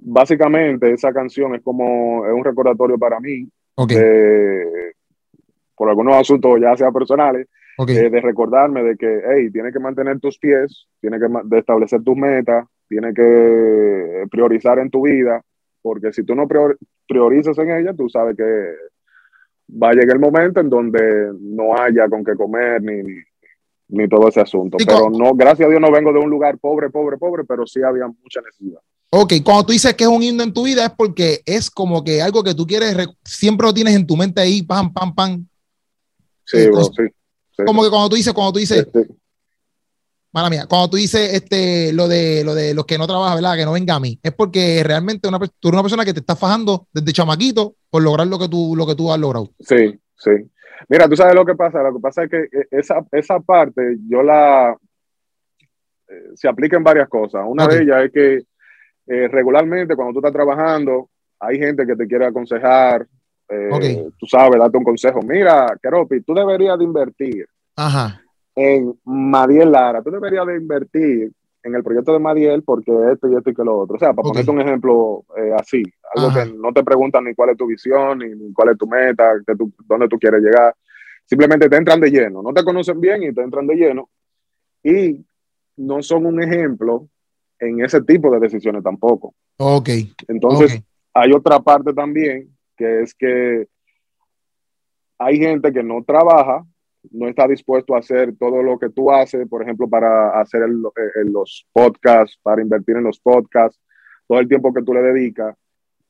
básicamente 0.00 0.92
esa 0.92 1.12
canción 1.12 1.54
es 1.54 1.62
como 1.62 2.26
es 2.26 2.32
un 2.32 2.44
recordatorio 2.44 2.98
para 2.98 3.20
mí 3.20 3.48
por 5.80 5.88
algunos 5.88 6.14
asuntos 6.14 6.60
ya 6.60 6.76
sea 6.76 6.92
personales 6.92 7.48
de 7.86 8.20
recordarme 8.20 8.82
de 8.82 8.96
que 8.98 9.22
hey 9.26 9.50
tienes 9.50 9.72
que 9.72 9.80
mantener 9.80 10.20
tus 10.20 10.38
pies 10.38 10.86
tienes 11.00 11.22
que 11.22 11.56
establecer 11.56 12.02
tus 12.02 12.14
metas 12.18 12.66
tienes 12.86 13.14
que 13.14 14.26
priorizar 14.30 14.78
en 14.78 14.90
tu 14.90 15.06
vida 15.06 15.40
porque 15.80 16.12
si 16.12 16.22
tú 16.22 16.34
no 16.34 16.46
priorizas 17.08 17.56
en 17.56 17.70
ella 17.70 17.94
tú 17.94 18.10
sabes 18.10 18.36
que 18.36 18.42
va 19.82 19.88
a 19.88 19.94
llegar 19.94 20.16
el 20.16 20.20
momento 20.20 20.60
en 20.60 20.68
donde 20.68 21.32
no 21.40 21.74
haya 21.74 22.10
con 22.10 22.26
qué 22.26 22.34
comer 22.34 22.82
ni, 22.82 23.00
ni, 23.88 24.06
todo 24.06 24.28
ese 24.28 24.42
asunto. 24.42 24.76
pero 24.86 25.08
no, 25.08 25.32
gracias 25.32 25.66
a 25.66 25.70
Dios 25.70 25.80
no 25.80 25.90
vengo 25.90 26.12
de 26.12 26.18
un 26.18 26.28
lugar 26.28 26.58
pobre, 26.58 26.90
pobre, 26.90 27.16
pobre, 27.16 27.44
pero 27.44 27.66
sí 27.66 27.80
había 27.82 28.06
mucha 28.06 28.42
necesidad. 28.42 28.80
Ok, 29.12 29.32
cuando 29.42 29.64
tú 29.64 29.72
dices 29.72 29.94
que 29.94 30.04
es 30.04 30.10
un 30.10 30.22
himno 30.22 30.42
en 30.42 30.52
tu 30.52 30.64
vida 30.64 30.84
es 30.84 30.90
porque 30.90 31.40
es 31.46 31.70
como 31.70 32.04
que 32.04 32.20
algo 32.20 32.44
que 32.44 32.54
tú 32.54 32.66
quieres, 32.66 32.94
siempre 33.24 33.66
lo 33.66 33.72
tienes 33.72 33.96
en 33.96 34.06
tu 34.06 34.18
mente 34.18 34.42
ahí, 34.42 34.62
pam, 34.62 34.92
pam, 34.92 35.14
pam. 35.14 35.46
Sí, 36.50 36.58
eh, 36.58 36.70
bro, 36.70 36.82
sí, 36.84 37.62
Como 37.64 37.82
que 37.84 37.90
cuando 37.90 38.08
tú 38.08 38.16
dices, 38.16 38.32
cuando 38.32 38.52
tú 38.52 38.58
dices, 38.58 38.86
mala 40.32 40.50
mía, 40.50 40.66
cuando 40.68 40.90
tú 40.90 40.96
dices 40.96 41.32
este, 41.32 41.92
lo 41.92 42.08
de 42.08 42.42
lo 42.44 42.54
de 42.54 42.74
los 42.74 42.86
que 42.86 42.98
no 42.98 43.06
trabajan, 43.06 43.36
¿verdad? 43.36 43.56
Que 43.56 43.64
no 43.64 43.72
venga 43.72 43.94
a 43.94 44.00
mí, 44.00 44.18
es 44.22 44.32
porque 44.32 44.82
realmente 44.84 45.28
una, 45.28 45.38
tú 45.38 45.68
eres 45.68 45.74
una 45.74 45.82
persona 45.82 46.04
que 46.04 46.12
te 46.12 46.20
está 46.20 46.34
fajando 46.34 46.88
desde 46.92 47.12
chamaquito 47.12 47.76
por 47.88 48.02
lograr 48.02 48.26
lo 48.26 48.38
que 48.38 48.48
tú, 48.48 48.74
lo 48.76 48.86
que 48.86 48.96
tú 48.96 49.12
has 49.12 49.20
logrado. 49.20 49.50
Sí, 49.60 49.98
sí. 50.16 50.30
Mira, 50.88 51.08
tú 51.08 51.14
sabes 51.14 51.34
lo 51.34 51.44
que 51.44 51.54
pasa. 51.54 51.82
Lo 51.82 51.94
que 51.94 52.00
pasa 52.00 52.24
es 52.24 52.30
que 52.30 52.38
eh, 52.38 52.66
esa, 52.70 53.04
esa 53.12 53.38
parte 53.40 53.96
yo 54.08 54.22
la 54.22 54.76
eh, 56.08 56.30
se 56.34 56.48
aplica 56.48 56.76
en 56.76 56.84
varias 56.84 57.08
cosas. 57.08 57.42
Una 57.46 57.66
de 57.68 57.82
ellas 57.82 58.04
es 58.06 58.12
que 58.12 58.34
eh, 59.06 59.28
regularmente 59.28 59.94
cuando 59.94 60.14
tú 60.14 60.18
estás 60.20 60.32
trabajando, 60.32 61.10
hay 61.38 61.58
gente 61.58 61.86
que 61.86 61.96
te 61.96 62.06
quiere 62.06 62.26
aconsejar, 62.26 63.06
tú 64.18 64.26
sabes, 64.26 64.58
darte 64.58 64.78
un 64.78 64.84
consejo. 64.84 65.20
Mira, 65.22 65.66
Keropi, 65.82 66.22
tú 66.22 66.34
deberías 66.34 66.78
de 66.78 66.84
invertir 66.84 67.46
Ajá 67.76 68.20
en 68.54 68.98
Madiel 69.04 69.72
Lara, 69.72 70.02
tú 70.02 70.10
deberías 70.10 70.46
de 70.46 70.56
invertir 70.56 71.32
en 71.62 71.74
el 71.74 71.82
proyecto 71.82 72.12
de 72.12 72.18
Madiel 72.18 72.62
porque 72.62 72.90
esto 73.12 73.30
y 73.30 73.36
esto 73.36 73.50
y 73.50 73.54
que 73.54 73.64
lo 73.64 73.78
otro. 73.78 73.96
O 73.96 73.98
sea, 73.98 74.12
para 74.12 74.28
ponerte 74.28 74.50
un 74.50 74.60
ejemplo 74.60 75.24
eh, 75.36 75.52
así, 75.58 75.82
algo 76.14 76.32
que 76.32 76.52
no 76.56 76.72
te 76.72 76.82
preguntan 76.82 77.24
ni 77.24 77.34
cuál 77.34 77.50
es 77.50 77.56
tu 77.56 77.66
visión, 77.66 78.18
ni, 78.18 78.52
cuál 78.52 78.70
es 78.70 78.78
tu 78.78 78.86
meta, 78.86 79.32
que 79.46 79.54
dónde 79.86 80.08
tú 80.08 80.18
quieres 80.18 80.42
llegar. 80.42 80.74
Simplemente 81.26 81.68
te 81.68 81.76
entran 81.76 82.00
de 82.00 82.10
lleno. 82.10 82.42
No 82.42 82.52
te 82.52 82.64
conocen 82.64 83.00
bien 83.00 83.22
y 83.22 83.32
te 83.32 83.42
entran 83.42 83.66
de 83.66 83.76
lleno. 83.76 84.08
Y 84.82 85.24
no 85.76 86.02
son 86.02 86.26
un 86.26 86.42
ejemplo 86.42 87.08
en 87.58 87.84
ese 87.84 88.00
tipo 88.02 88.30
de 88.30 88.40
decisiones 88.40 88.82
tampoco. 88.82 89.34
Ok. 89.58 89.90
Entonces, 90.28 90.82
hay 91.12 91.32
otra 91.32 91.60
parte 91.60 91.92
también, 91.92 92.48
que 92.80 93.02
es 93.02 93.14
que 93.14 93.68
hay 95.18 95.36
gente 95.36 95.70
que 95.70 95.82
no 95.82 96.02
trabaja 96.02 96.64
no 97.10 97.28
está 97.28 97.46
dispuesto 97.46 97.94
a 97.94 97.98
hacer 97.98 98.34
todo 98.38 98.62
lo 98.62 98.78
que 98.78 98.90
tú 98.90 99.10
haces, 99.10 99.46
por 99.48 99.62
ejemplo, 99.62 99.88
para 99.88 100.40
hacer 100.40 100.62
los 100.68 101.66
podcasts, 101.72 102.38
para 102.42 102.62
invertir 102.62 102.96
en 102.96 103.04
los 103.04 103.18
podcasts, 103.20 103.78
todo 104.26 104.38
el 104.38 104.48
tiempo 104.48 104.72
que 104.72 104.82
tú 104.82 104.92
le 104.92 105.02
dedicas 105.02 105.56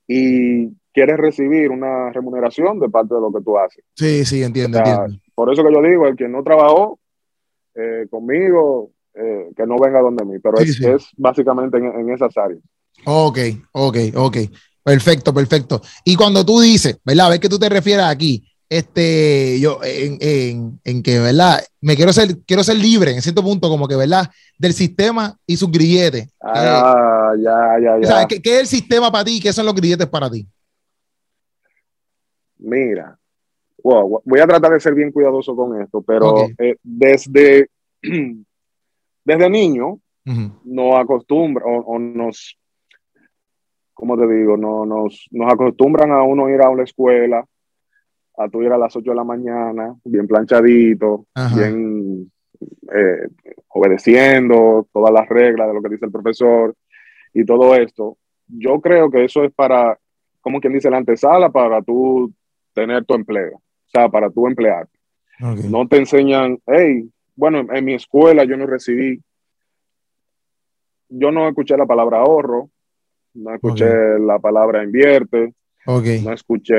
y 0.06 0.68
quieres 0.92 1.16
recibir 1.16 1.70
una 1.70 2.11
remuneración 2.11 2.80
de 2.80 2.88
parte 2.88 3.14
de 3.14 3.20
lo 3.20 3.33
que 3.33 3.42
tú 3.42 3.56
haces. 3.59 3.85
Sí, 3.94 4.24
sí, 4.24 4.42
entiendo, 4.42 4.78
entiendo. 4.78 5.16
Por 5.35 5.52
eso 5.52 5.62
que 5.62 5.72
yo 5.72 5.83
digo, 5.83 6.06
el 6.06 6.16
que 6.16 6.28
no 6.28 6.42
trabajó 6.42 6.98
eh, 7.74 8.06
conmigo, 8.11 8.90
eh, 9.14 9.50
que 9.56 9.66
no 9.66 9.76
venga 9.78 10.00
donde 10.00 10.24
mí, 10.24 10.38
pero 10.40 10.59
es, 10.59 11.11
básicamente 11.16 11.78
en, 11.78 11.87
en 11.87 12.11
esas 12.11 12.37
áreas. 12.37 12.61
Ok, 13.04 13.38
ok, 13.72 13.96
ok. 14.16 14.37
Perfecto, 14.90 15.33
perfecto. 15.33 15.83
Y 16.05 16.16
cuando 16.16 16.44
tú 16.44 16.61
dices, 16.61 16.98
¿verdad? 17.05 17.26
A 17.26 17.31
ver 17.31 17.40
qué 17.40 17.48
tú 17.48 17.61
te 17.61 17.68
refieres 17.68 18.07
aquí 18.07 18.44
este, 18.68 19.61
yo, 19.61 19.79
en, 19.85 20.81
en, 20.83 21.03
que, 21.05 21.20
¿verdad? 21.20 21.61
Me 21.81 21.94
quiero 21.94 22.12
ser, 22.12 22.38
quiero 22.44 22.64
ser 22.64 22.76
libre 22.76 23.12
en 23.12 23.22
cierto 23.22 23.40
punto, 23.40 23.68
como 23.68 23.87
que, 23.87 23.94
¿verdad? 23.94 24.29
Del 24.59 24.72
sistema 24.72 25.37
y 25.46 25.57
sus 25.57 25.70
grilletes. 25.70 26.29
Ah, 26.40 27.35
ya, 27.38 27.79
ya, 27.81 28.00
ya. 28.00 28.26
¿qué, 28.26 28.40
es 28.42 28.61
el 28.61 28.66
sistema 28.66 29.12
para 29.12 29.24
ti 29.24 29.37
y 29.37 29.40
qué 29.40 29.53
son 29.53 29.66
los 29.66 29.76
grilletes 29.76 30.09
para 30.09 30.29
ti? 30.29 30.44
Mira, 32.59 33.16
voy 33.83 34.40
a 34.40 34.46
tratar 34.48 34.72
de 34.72 34.81
ser 34.81 34.94
bien 34.94 35.12
cuidadoso 35.12 35.55
con 35.55 35.81
esto, 35.81 36.03
pero 36.03 36.48
eh, 36.59 36.74
desde, 36.83 37.68
desde 39.24 39.50
niño 39.50 40.00
nos 40.64 40.94
acostumbra 40.96 41.64
o, 41.64 41.96
nos, 41.96 42.57
¿cómo 44.00 44.16
te 44.16 44.26
digo? 44.26 44.56
No, 44.56 44.86
nos, 44.86 45.28
nos 45.30 45.52
acostumbran 45.52 46.10
a 46.10 46.22
uno 46.22 46.48
ir 46.48 46.62
a 46.62 46.70
una 46.70 46.84
escuela 46.84 47.44
a 48.38 48.48
tu 48.48 48.62
ir 48.62 48.72
a 48.72 48.78
las 48.78 48.96
8 48.96 49.10
de 49.10 49.16
la 49.16 49.24
mañana, 49.24 49.94
bien 50.02 50.26
planchadito, 50.26 51.26
bien 51.54 52.32
eh, 52.90 53.28
obedeciendo 53.68 54.88
todas 54.90 55.12
las 55.12 55.28
reglas 55.28 55.68
de 55.68 55.74
lo 55.74 55.82
que 55.82 55.90
dice 55.90 56.06
el 56.06 56.10
profesor 56.10 56.74
y 57.34 57.44
todo 57.44 57.74
esto. 57.74 58.16
Yo 58.46 58.80
creo 58.80 59.10
que 59.10 59.24
eso 59.24 59.44
es 59.44 59.52
para, 59.52 59.98
como 60.40 60.58
quien 60.58 60.72
dice, 60.72 60.88
la 60.88 60.96
antesala 60.96 61.50
para 61.50 61.82
tú 61.82 62.32
tener 62.72 63.04
tu 63.04 63.12
empleo, 63.12 63.56
o 63.56 63.88
sea, 63.88 64.08
para 64.08 64.30
tú 64.30 64.46
emplear. 64.46 64.88
No 65.68 65.86
te 65.86 65.98
enseñan, 65.98 66.58
hey, 66.66 67.10
bueno, 67.36 67.66
en 67.70 67.84
mi 67.84 67.92
escuela 67.92 68.44
yo 68.44 68.56
no 68.56 68.66
recibí, 68.66 69.20
yo 71.10 71.30
no 71.30 71.46
escuché 71.46 71.76
la 71.76 71.86
palabra 71.86 72.20
ahorro, 72.20 72.70
no 73.34 73.54
escuché 73.54 74.18
la 74.18 74.38
palabra 74.38 74.82
invierte, 74.82 75.54
no 75.86 76.32
escuché, 76.32 76.76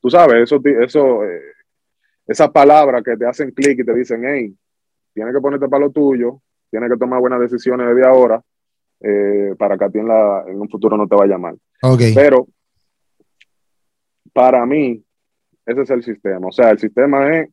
tú 0.00 0.10
sabes, 0.10 0.42
eso, 0.42 0.60
eso 0.64 1.24
eh, 1.24 1.42
esas 2.26 2.50
palabras 2.50 3.02
que 3.02 3.16
te 3.16 3.26
hacen 3.26 3.50
clic 3.50 3.80
y 3.80 3.84
te 3.84 3.94
dicen, 3.94 4.22
hey, 4.24 4.54
tienes 5.12 5.34
que 5.34 5.40
ponerte 5.40 5.68
para 5.68 5.86
lo 5.86 5.90
tuyo, 5.90 6.40
tienes 6.70 6.90
que 6.90 6.98
tomar 6.98 7.20
buenas 7.20 7.40
decisiones 7.40 7.88
desde 7.88 8.06
ahora 8.06 8.42
eh, 9.00 9.54
para 9.58 9.76
que 9.76 9.84
a 9.84 9.90
ti 9.90 9.98
en, 9.98 10.08
la, 10.08 10.44
en 10.46 10.60
un 10.60 10.68
futuro 10.68 10.96
no 10.96 11.08
te 11.08 11.16
vaya 11.16 11.38
mal. 11.38 11.58
Pero 12.14 12.46
para 14.32 14.64
mí, 14.66 15.02
ese 15.66 15.82
es 15.82 15.90
el 15.90 16.02
sistema. 16.02 16.48
O 16.48 16.52
sea, 16.52 16.70
el 16.70 16.78
sistema 16.78 17.36
es 17.36 17.48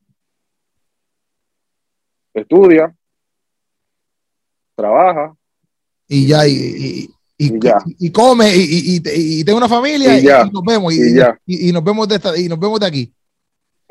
estudia, 2.33 2.93
trabaja. 4.75 5.35
Y 6.07 6.27
ya, 6.27 6.47
y, 6.47 7.09
y, 7.37 8.11
come 8.11 8.55
y, 8.55 9.01
y, 9.05 9.43
tengo 9.43 9.57
una 9.57 9.69
familia 9.69 10.19
y, 10.19 10.23
nos 10.51 10.63
vemos 10.63 10.93
y, 11.45 11.71
nos 11.71 11.83
vemos 11.83 12.07
de 12.07 12.15
esta, 12.15 12.37
y 12.37 12.47
nos 12.47 12.59
vemos 12.59 12.79
de 12.79 12.85
aquí. 12.87 13.13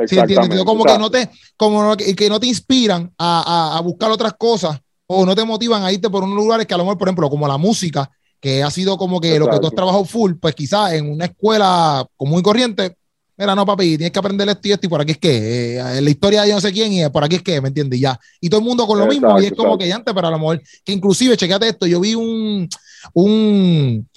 Sí, 0.07 0.17
como 0.65 0.85
que 0.85 0.99
no 0.99 1.11
te 1.11 1.31
como 1.57 1.97
que 1.97 2.29
no 2.29 2.39
te 2.39 2.47
inspiran 2.47 3.11
a, 3.17 3.79
a, 3.79 3.81
buscar 3.81 4.11
otras 4.11 4.35
cosas 4.35 4.79
o 5.07 5.25
no 5.25 5.35
te 5.35 5.45
motivan 5.45 5.85
a 5.85 5.93
irte 5.93 6.11
por 6.11 6.23
unos 6.25 6.37
lugares 6.37 6.67
que 6.67 6.75
a 6.75 6.77
lo 6.77 6.85
mejor, 6.85 6.99
por 6.99 7.09
ejemplo, 7.09 7.31
como 7.31 7.49
la 7.49 7.57
música, 7.57 8.11
que 8.41 8.63
ha 8.63 8.71
sido 8.71 8.99
como 8.99 9.21
que 9.21 9.39
lo 9.39 9.49
que 9.49 9.59
tú 9.59 9.69
has 9.69 9.75
trabajado 9.75 10.05
full, 10.05 10.35
pues 10.41 10.55
quizás 10.55 10.93
en 10.93 11.11
una 11.11 11.27
escuela 11.27 12.07
común 12.17 12.41
y 12.41 12.43
corriente, 12.43 12.97
mira, 13.37 13.55
no, 13.55 13.65
papi, 13.65 13.97
tienes 13.97 14.11
que 14.11 14.19
aprender 14.19 14.49
esto 14.49 14.69
y 14.69 14.73
esto 14.73 14.87
y 14.87 14.91
por 14.91 15.01
aquí 15.01 15.13
es 15.13 15.19
que, 15.19 15.79
eh, 15.79 16.01
la 16.01 16.11
historia 16.11 16.43
de 16.43 16.49
yo 16.49 16.55
no 16.57 16.61
sé 16.61 16.73
quién 16.73 16.93
y 16.93 17.09
por 17.09 17.25
aquí 17.25 17.37
es 17.37 17.43
que, 17.43 17.61
¿me 17.61 17.69
entiendes? 17.69 18.01
Ya. 18.01 18.19
Y 18.41 18.49
todo 18.49 18.61
el 18.61 18.67
mundo 18.67 18.87
con 18.87 18.99
lo 18.99 19.07
mismo 19.07 19.41
y 19.41 19.47
es 19.47 19.53
como 19.53 19.79
que 19.79 19.89
ya 19.89 19.97
antes, 19.97 20.13
pero 20.15 20.29
a 20.29 20.31
lo 20.31 20.39
mejor, 20.39 20.61
que 20.85 20.93
inclusive, 20.93 21.37
chequeate 21.37 21.69
esto, 21.69 21.87
yo 21.87 22.01
vi 22.01 22.15
un, 22.15 22.69
un, 23.13 24.09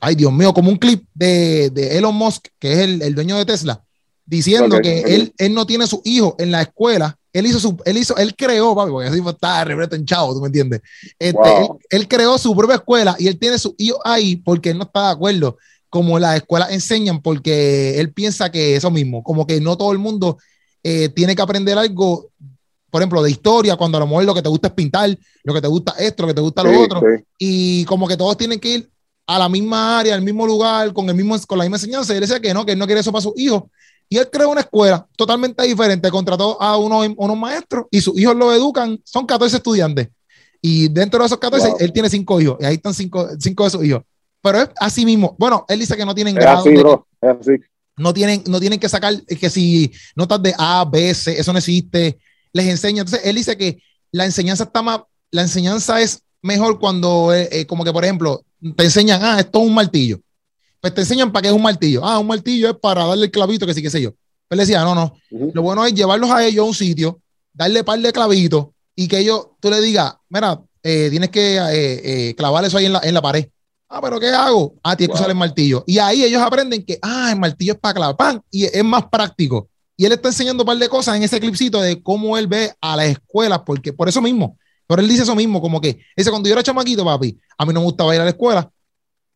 ay 0.00 0.14
Dios 0.14 0.32
mío, 0.32 0.52
como 0.52 0.70
un 0.70 0.76
clip 0.76 1.04
de, 1.14 1.70
de 1.70 1.98
Elon 1.98 2.14
Musk, 2.14 2.48
que 2.58 2.72
es 2.72 2.78
el, 2.78 3.02
el 3.02 3.14
dueño 3.14 3.36
de 3.36 3.44
Tesla, 3.44 3.82
diciendo 4.24 4.80
que 4.80 5.00
él, 5.00 5.34
él 5.38 5.54
no 5.54 5.66
tiene 5.66 5.86
su 5.86 6.00
hijo 6.04 6.36
en 6.38 6.52
la 6.52 6.62
escuela. 6.62 7.16
Él 7.32 7.46
hizo 7.46 7.60
su, 7.60 7.76
él 7.84 7.96
hizo, 7.96 8.16
él 8.16 8.34
creó, 8.36 8.74
papi, 8.74 8.90
porque 8.90 9.08
así 9.08 9.20
está 9.24 9.64
revereto 9.64 9.94
en 9.94 10.04
chavo, 10.04 10.34
¿tú 10.34 10.40
me 10.40 10.46
entiendes? 10.46 10.80
Este, 11.18 11.68
él, 11.90 12.08
creó 12.08 12.38
su 12.38 12.54
propia 12.56 12.76
escuela 12.76 13.14
y 13.18 13.28
él 13.28 13.38
tiene 13.38 13.58
su 13.58 13.74
hijo 13.78 14.00
ahí 14.04 14.36
porque 14.36 14.70
él 14.70 14.78
no 14.78 14.84
está 14.84 15.06
de 15.06 15.12
acuerdo 15.12 15.56
como 15.88 16.18
las 16.18 16.36
escuelas 16.36 16.70
enseñan, 16.70 17.20
porque 17.20 17.98
él 17.98 18.12
piensa 18.12 18.50
que 18.50 18.76
eso 18.76 18.90
mismo, 18.90 19.22
como 19.22 19.46
que 19.46 19.60
no 19.60 19.76
todo 19.76 19.92
el 19.92 19.98
mundo 19.98 20.38
eh, 20.84 21.08
tiene 21.08 21.34
que 21.34 21.42
aprender 21.42 21.76
algo 21.76 22.30
por 22.90 23.00
ejemplo, 23.00 23.22
de 23.22 23.30
historia, 23.30 23.76
cuando 23.76 23.98
a 23.98 24.00
lo 24.00 24.06
mejor 24.06 24.24
lo 24.24 24.34
que 24.34 24.42
te 24.42 24.48
gusta 24.48 24.68
es 24.68 24.74
pintar, 24.74 25.16
lo 25.44 25.54
que 25.54 25.60
te 25.60 25.68
gusta 25.68 25.94
esto, 25.98 26.22
lo 26.22 26.28
que 26.28 26.34
te 26.34 26.40
gusta 26.40 26.62
lo 26.62 26.80
otro, 26.80 27.02
y 27.38 27.84
como 27.84 28.08
que 28.08 28.16
todos 28.16 28.36
tienen 28.36 28.58
que 28.58 28.68
ir 28.68 28.90
a 29.26 29.38
la 29.38 29.48
misma 29.48 30.00
área, 30.00 30.14
al 30.14 30.22
mismo 30.22 30.46
lugar, 30.46 30.92
con, 30.92 31.08
el 31.08 31.14
mismo, 31.14 31.36
con 31.46 31.58
la 31.58 31.64
misma 31.64 31.76
enseñanza, 31.76 32.12
y 32.12 32.16
él 32.16 32.22
decía 32.22 32.40
que 32.40 32.52
no, 32.52 32.66
que 32.66 32.72
él 32.72 32.78
no 32.78 32.86
quiere 32.86 33.00
eso 33.00 33.12
para 33.12 33.22
sus 33.22 33.38
hijos, 33.38 33.62
y 34.12 34.18
él 34.18 34.28
creó 34.28 34.50
una 34.50 34.62
escuela 34.62 35.06
totalmente 35.16 35.62
diferente, 35.62 36.10
contrató 36.10 36.60
a 36.60 36.76
unos, 36.76 37.08
unos 37.16 37.38
maestros, 37.38 37.86
y 37.92 38.00
sus 38.00 38.18
hijos 38.18 38.34
lo 38.34 38.52
educan, 38.52 39.00
son 39.04 39.24
14 39.24 39.56
estudiantes, 39.56 40.08
Y 40.60 40.88
dentro 40.88 41.20
de 41.20 41.26
esos 41.26 41.38
14, 41.38 41.74
él 41.78 41.92
tiene 41.92 42.10
cinco 42.10 42.40
hijos. 42.40 42.58
Y 42.60 42.64
ahí 42.64 42.74
están 42.74 42.92
cinco, 42.92 43.28
cinco 43.38 43.64
de 43.64 43.70
sus 43.70 43.84
hijos. 43.84 44.02
Pero 44.42 44.62
es 44.62 44.68
así 44.80 45.06
mismo. 45.06 45.36
Bueno, 45.38 45.64
él 45.68 45.78
dice 45.78 45.96
que 45.96 46.04
no 46.04 46.14
tienen 46.14 46.34
grado. 46.34 46.58
Así, 46.58 46.74
bro. 46.74 47.06
Es 47.20 47.36
así. 47.40 47.52
No 47.96 48.12
tienen, 48.12 48.42
no 48.46 48.58
tienen 48.58 48.80
que 48.80 48.88
sacar 48.88 49.14
que 49.24 49.48
si 49.48 49.92
notas 50.16 50.42
de 50.42 50.54
A, 50.58 50.84
B, 50.84 51.14
C, 51.14 51.38
eso 51.38 51.52
no 51.52 51.58
existe. 51.58 52.18
Les 52.52 52.66
enseña. 52.66 53.02
Entonces, 53.02 53.26
él 53.26 53.36
dice 53.36 53.56
que 53.56 53.82
la 54.12 54.24
enseñanza 54.24 54.64
está 54.64 54.82
más, 54.82 55.00
la 55.30 55.42
enseñanza 55.42 56.00
es 56.00 56.22
mejor 56.42 56.78
cuando, 56.78 57.32
eh, 57.34 57.48
eh, 57.52 57.66
como 57.66 57.84
que, 57.84 57.92
por 57.92 58.04
ejemplo, 58.04 58.44
te 58.76 58.84
enseñan, 58.84 59.20
ah, 59.22 59.40
esto 59.40 59.60
es 59.60 59.66
un 59.66 59.74
martillo. 59.74 60.20
Pues 60.80 60.94
te 60.94 61.02
enseñan 61.02 61.30
para 61.30 61.42
qué 61.42 61.48
es 61.48 61.54
un 61.54 61.62
martillo. 61.62 62.04
Ah, 62.04 62.18
un 62.18 62.26
martillo 62.26 62.70
es 62.70 62.76
para 62.76 63.04
darle 63.04 63.26
el 63.26 63.30
clavito, 63.30 63.66
que 63.66 63.74
sí, 63.74 63.82
qué 63.82 63.90
sé 63.90 64.00
yo. 64.00 64.12
Él 64.48 64.58
decía, 64.58 64.82
no, 64.82 64.94
no. 64.94 65.14
Lo 65.30 65.62
bueno 65.62 65.84
es 65.84 65.94
llevarlos 65.94 66.30
a 66.30 66.44
ellos 66.44 66.64
a 66.64 66.68
un 66.68 66.74
sitio, 66.74 67.20
darle 67.52 67.84
par 67.84 68.00
de 68.00 68.12
clavitos 68.12 68.68
y 68.96 69.06
que 69.06 69.18
ellos, 69.18 69.48
tú 69.60 69.70
le 69.70 69.80
digas, 69.80 70.14
mira, 70.28 70.60
eh, 70.82 71.08
tienes 71.10 71.30
que 71.30 72.34
clavar 72.36 72.64
eso 72.64 72.78
ahí 72.78 72.86
en 72.86 72.94
la, 72.94 73.00
en 73.04 73.14
la, 73.14 73.22
pared. 73.22 73.46
Ah, 73.88 74.00
pero 74.02 74.18
¿qué 74.18 74.28
hago? 74.28 74.74
Ah, 74.82 74.96
tienes 74.96 75.14
que 75.14 75.20
usar 75.20 75.30
el 75.30 75.36
martillo. 75.36 75.84
Y 75.86 75.98
ahí 75.98 76.24
ellos 76.24 76.42
aprenden 76.42 76.84
que, 76.84 76.98
ah, 77.02 77.30
el 77.32 77.38
martillo 77.38 77.74
es 77.74 77.78
para 77.78 77.94
clavar 77.94 78.16
pan 78.16 78.42
y 78.50 78.64
es 78.64 78.84
más 78.84 79.04
práctico. 79.08 79.68
Y 80.00 80.06
él 80.06 80.12
está 80.12 80.28
enseñando 80.28 80.62
un 80.62 80.66
par 80.66 80.78
de 80.78 80.88
cosas 80.88 81.14
en 81.14 81.24
ese 81.24 81.38
clipcito 81.38 81.78
de 81.78 82.02
cómo 82.02 82.38
él 82.38 82.46
ve 82.46 82.72
a 82.80 82.96
la 82.96 83.04
escuela, 83.04 83.62
porque 83.62 83.92
por 83.92 84.08
eso 84.08 84.22
mismo, 84.22 84.56
pero 84.86 85.02
él 85.02 85.08
dice 85.08 85.24
eso 85.24 85.36
mismo, 85.36 85.60
como 85.60 85.78
que, 85.78 85.98
dice, 86.16 86.30
cuando 86.30 86.48
yo 86.48 86.54
era 86.54 86.62
chamaquito, 86.62 87.04
papi, 87.04 87.38
a 87.58 87.66
mí 87.66 87.74
no 87.74 87.80
me 87.80 87.84
gustaba 87.84 88.14
ir 88.14 88.22
a 88.22 88.24
la 88.24 88.30
escuela. 88.30 88.72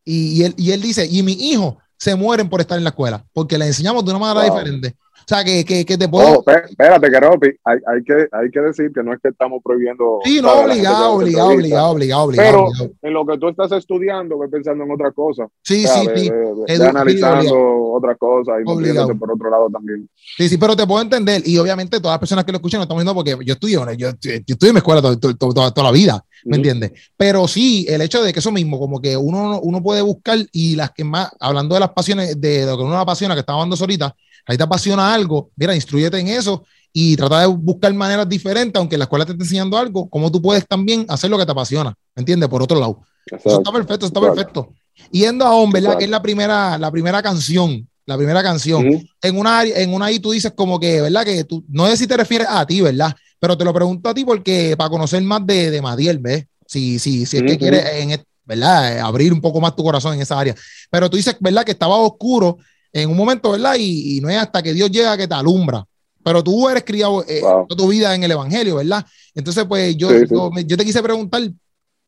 Y, 0.03 0.41
él, 0.41 0.55
y 0.57 0.71
él 0.71 0.81
dice, 0.81 1.05
y 1.05 1.21
mi 1.21 1.33
hijo 1.33 1.77
se 1.99 2.15
mueren 2.15 2.49
por 2.49 2.61
estar 2.61 2.79
en 2.79 2.83
la 2.83 2.89
escuela, 2.89 3.23
porque 3.31 3.59
le 3.59 3.67
enseñamos 3.67 4.03
de 4.05 4.09
una 4.09 4.19
manera 4.19 4.43
diferente. 4.43 4.95
O 5.25 5.27
sea, 5.27 5.43
que, 5.43 5.65
que, 5.65 5.83
que 5.83 5.97
te 5.97 6.07
puedo. 6.07 6.37
Oh, 6.37 6.51
espérate, 6.69 7.09
que 7.09 7.19
Ropi, 7.19 7.47
hay, 7.63 7.79
hay, 7.87 8.03
que, 8.03 8.27
hay 8.31 8.51
que 8.51 8.59
decir 8.61 8.91
que 8.93 9.01
no 9.01 9.11
es 9.11 9.19
que 9.19 9.29
estamos 9.29 9.59
prohibiendo. 9.63 10.19
Sí, 10.23 10.39
no, 10.39 10.51
obligado, 10.51 11.13
obligado, 11.13 11.49
obligado, 11.49 11.89
obligado, 11.89 12.23
obligado, 12.25 12.69
Pero 12.71 12.91
en 13.01 13.13
lo 13.13 13.25
que 13.25 13.39
tú 13.39 13.49
estás 13.49 13.71
estudiando, 13.71 14.37
ves 14.37 14.51
pensando 14.51 14.83
en 14.83 14.91
otra 14.91 15.11
cosa. 15.11 15.47
Sí, 15.63 15.87
sí, 15.87 16.07
sí. 16.15 16.31
analizando 16.79 17.91
otra 17.93 18.13
cosa 18.13 18.61
y 18.61 18.65
moviéndote 18.65 19.15
por 19.15 19.31
otro 19.31 19.49
lado 19.49 19.67
también. 19.71 20.07
Sí, 20.37 20.47
sí, 20.47 20.57
pero 20.59 20.75
te 20.75 20.85
puedo 20.85 21.01
entender. 21.01 21.41
Y 21.43 21.57
obviamente 21.57 21.99
todas 21.99 22.13
las 22.13 22.19
personas 22.19 22.45
que 22.45 22.51
lo 22.51 22.57
escuchan 22.57 22.77
lo 22.77 22.83
estamos 22.83 23.03
viendo 23.03 23.15
porque 23.15 23.35
yo 23.43 23.53
estudio, 23.53 23.83
yo, 23.93 24.11
yo 24.21 24.31
estudio 24.31 24.69
en 24.69 24.73
mi 24.75 24.77
escuela 24.77 25.01
toda, 25.01 25.17
toda, 25.17 25.71
toda 25.71 25.87
la 25.87 25.91
vida. 25.91 26.23
¿me 26.45 26.57
entiendes? 26.57 26.91
Pero 27.17 27.47
sí, 27.47 27.85
el 27.89 28.01
hecho 28.01 28.23
de 28.23 28.31
que 28.31 28.39
eso 28.39 28.51
mismo, 28.51 28.79
como 28.79 29.01
que 29.01 29.17
uno, 29.17 29.59
uno 29.61 29.81
puede 29.81 30.01
buscar 30.01 30.37
y 30.51 30.75
las 30.75 30.91
que 30.91 31.03
más, 31.03 31.31
hablando 31.39 31.73
de 31.73 31.79
las 31.79 31.89
pasiones, 31.89 32.39
de 32.39 32.65
lo 32.65 32.77
que 32.77 32.83
uno 32.83 32.97
apasiona, 32.97 33.33
que 33.33 33.39
estaba 33.39 33.59
hablando 33.59 33.75
ahorita, 33.79 34.15
ahí 34.45 34.57
te 34.57 34.63
apasiona 34.63 35.13
algo, 35.13 35.51
mira, 35.55 35.75
instruyete 35.75 36.19
en 36.19 36.27
eso 36.27 36.63
y 36.93 37.15
trata 37.15 37.41
de 37.41 37.47
buscar 37.47 37.93
maneras 37.93 38.27
diferentes, 38.29 38.79
aunque 38.79 38.97
la 38.97 39.03
escuela 39.03 39.25
te 39.25 39.33
esté 39.33 39.43
enseñando 39.43 39.77
algo, 39.77 40.09
cómo 40.09 40.31
tú 40.31 40.41
puedes 40.41 40.65
también 40.67 41.05
hacer 41.09 41.29
lo 41.29 41.37
que 41.37 41.45
te 41.45 41.51
apasiona, 41.51 41.93
¿me 42.15 42.21
entiendes? 42.21 42.47
Por 42.47 42.63
otro 42.63 42.79
lado. 42.79 43.01
Eso 43.25 43.57
está 43.57 43.71
perfecto, 43.71 44.05
está 44.05 44.21
perfecto. 44.21 44.73
Yendo 45.11 45.45
a 45.45 45.51
Hombre, 45.51 45.81
¿verdad? 45.81 45.97
Que 45.97 46.05
es 46.05 46.09
la 46.09 46.21
primera, 46.21 46.77
la 46.77 46.91
primera 46.91 47.21
canción, 47.21 47.87
la 48.05 48.15
primera 48.15 48.41
canción. 48.41 48.85
En 49.21 49.37
una 49.37 49.63
en 49.63 49.93
una 49.93 50.05
ahí 50.05 50.19
tú 50.19 50.31
dices 50.31 50.53
como 50.55 50.79
que, 50.79 51.01
¿verdad? 51.01 51.25
Que 51.25 51.43
tú, 51.43 51.65
no 51.67 51.87
sé 51.87 51.97
si 51.97 52.07
te 52.07 52.15
refieres 52.15 52.47
a 52.49 52.65
ti, 52.65 52.81
¿verdad? 52.81 53.13
Pero 53.39 53.57
te 53.57 53.65
lo 53.65 53.73
pregunto 53.73 54.09
a 54.09 54.13
ti 54.13 54.23
porque 54.23 54.75
para 54.77 54.89
conocer 54.89 55.21
más 55.23 55.45
de, 55.45 55.71
de 55.71 55.81
Madiel, 55.81 56.19
¿ves? 56.19 56.45
Si, 56.65 56.97
si, 56.99 57.25
si 57.25 57.37
es 57.37 57.43
que 57.43 57.57
quieres, 57.57 57.83
en, 57.95 58.23
¿verdad? 58.45 58.99
Abrir 58.99 59.33
un 59.33 59.41
poco 59.41 59.59
más 59.59 59.75
tu 59.75 59.83
corazón 59.83 60.13
en 60.13 60.21
esa 60.21 60.39
área. 60.39 60.55
Pero 60.89 61.09
tú 61.09 61.17
dices, 61.17 61.35
¿verdad? 61.39 61.63
Que 61.65 61.71
estaba 61.71 61.97
oscuro 61.97 62.57
en 62.95 63.09
un 63.09 63.17
momento, 63.17 63.51
¿verdad? 63.51 63.75
Y, 63.77 64.21
no 64.21 64.29
es 64.29 64.37
hasta 64.37 64.63
que 64.63 64.73
Dios 64.73 64.89
llega 64.89 65.17
que 65.17 65.27
te 65.27 65.33
alumbra. 65.33 65.85
Pero 66.23 66.41
tú 66.41 66.69
eres 66.69 66.83
criado 66.85 67.25
eh, 67.27 67.41
toda 67.41 67.67
tu 67.67 67.89
vida 67.89 68.15
en 68.15 68.23
el 68.23 68.31
Evangelio, 68.31 68.77
¿verdad? 68.77 69.05
Entonces, 69.35 69.65
pues 69.65 69.97
yo, 69.97 70.09
yo, 70.23 70.49
yo, 70.65 70.77
te 70.77 70.85
quise 70.85 71.03
preguntar 71.03 71.41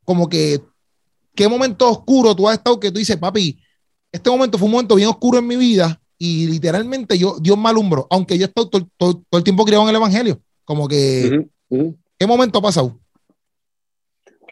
como 0.05 0.29
que, 0.29 0.61
¿qué 1.35 1.49
momento 1.49 1.91
oscuro 1.91 2.33
tú 2.33 2.47
has 2.47 2.57
estado 2.57 2.79
que 2.79 2.89
tú 2.89 2.99
dices, 2.99 3.17
papi, 3.17 3.59
este 4.11 4.29
momento 4.29 4.57
fue 4.57 4.67
un 4.67 4.71
momento 4.71 4.95
bien 4.95 5.09
oscuro 5.09 5.39
en 5.39 5.45
mi 5.45 5.57
vida 5.57 5.99
y 6.17 6.47
literalmente 6.47 7.17
yo, 7.17 7.35
Dios 7.39 7.57
me 7.57 7.67
alumbró, 7.67 8.07
aunque 8.09 8.37
yo 8.37 8.45
he 8.45 8.47
estado 8.47 8.69
todo, 8.69 8.87
todo 8.97 9.37
el 9.37 9.43
tiempo 9.43 9.65
criado 9.65 9.83
en 9.83 9.89
el 9.89 9.95
Evangelio? 9.97 10.39
Como 10.63 10.87
que, 10.87 11.47
¿qué 12.17 12.25
momento 12.25 12.59
ha 12.59 12.61
pasado? 12.61 12.97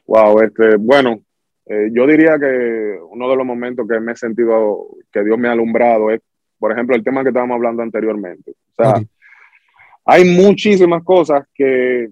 Wow, 0.06 0.42
este, 0.42 0.76
bueno, 0.76 1.22
eh, 1.68 1.90
yo 1.92 2.06
diría 2.06 2.38
que 2.38 3.00
uno 3.10 3.30
de 3.30 3.36
los 3.36 3.46
momentos 3.46 3.88
que 3.88 4.00
me 4.00 4.12
he 4.12 4.16
sentido 4.16 4.88
que 5.12 5.24
Dios 5.24 5.38
me 5.38 5.48
ha 5.48 5.54
alumbrado 5.54 6.12
es, 6.12 6.22
por 6.60 6.72
ejemplo, 6.72 6.96
el 6.96 7.04
tema 7.04 7.24
que 7.24 7.30
estábamos 7.30 7.56
hablando 7.56 7.82
anteriormente. 7.82 8.52
O 8.52 8.84
sea, 8.84 9.02
hay 10.06 10.26
muchísimas 10.26 11.04
cosas 11.04 11.48
que 11.54 12.10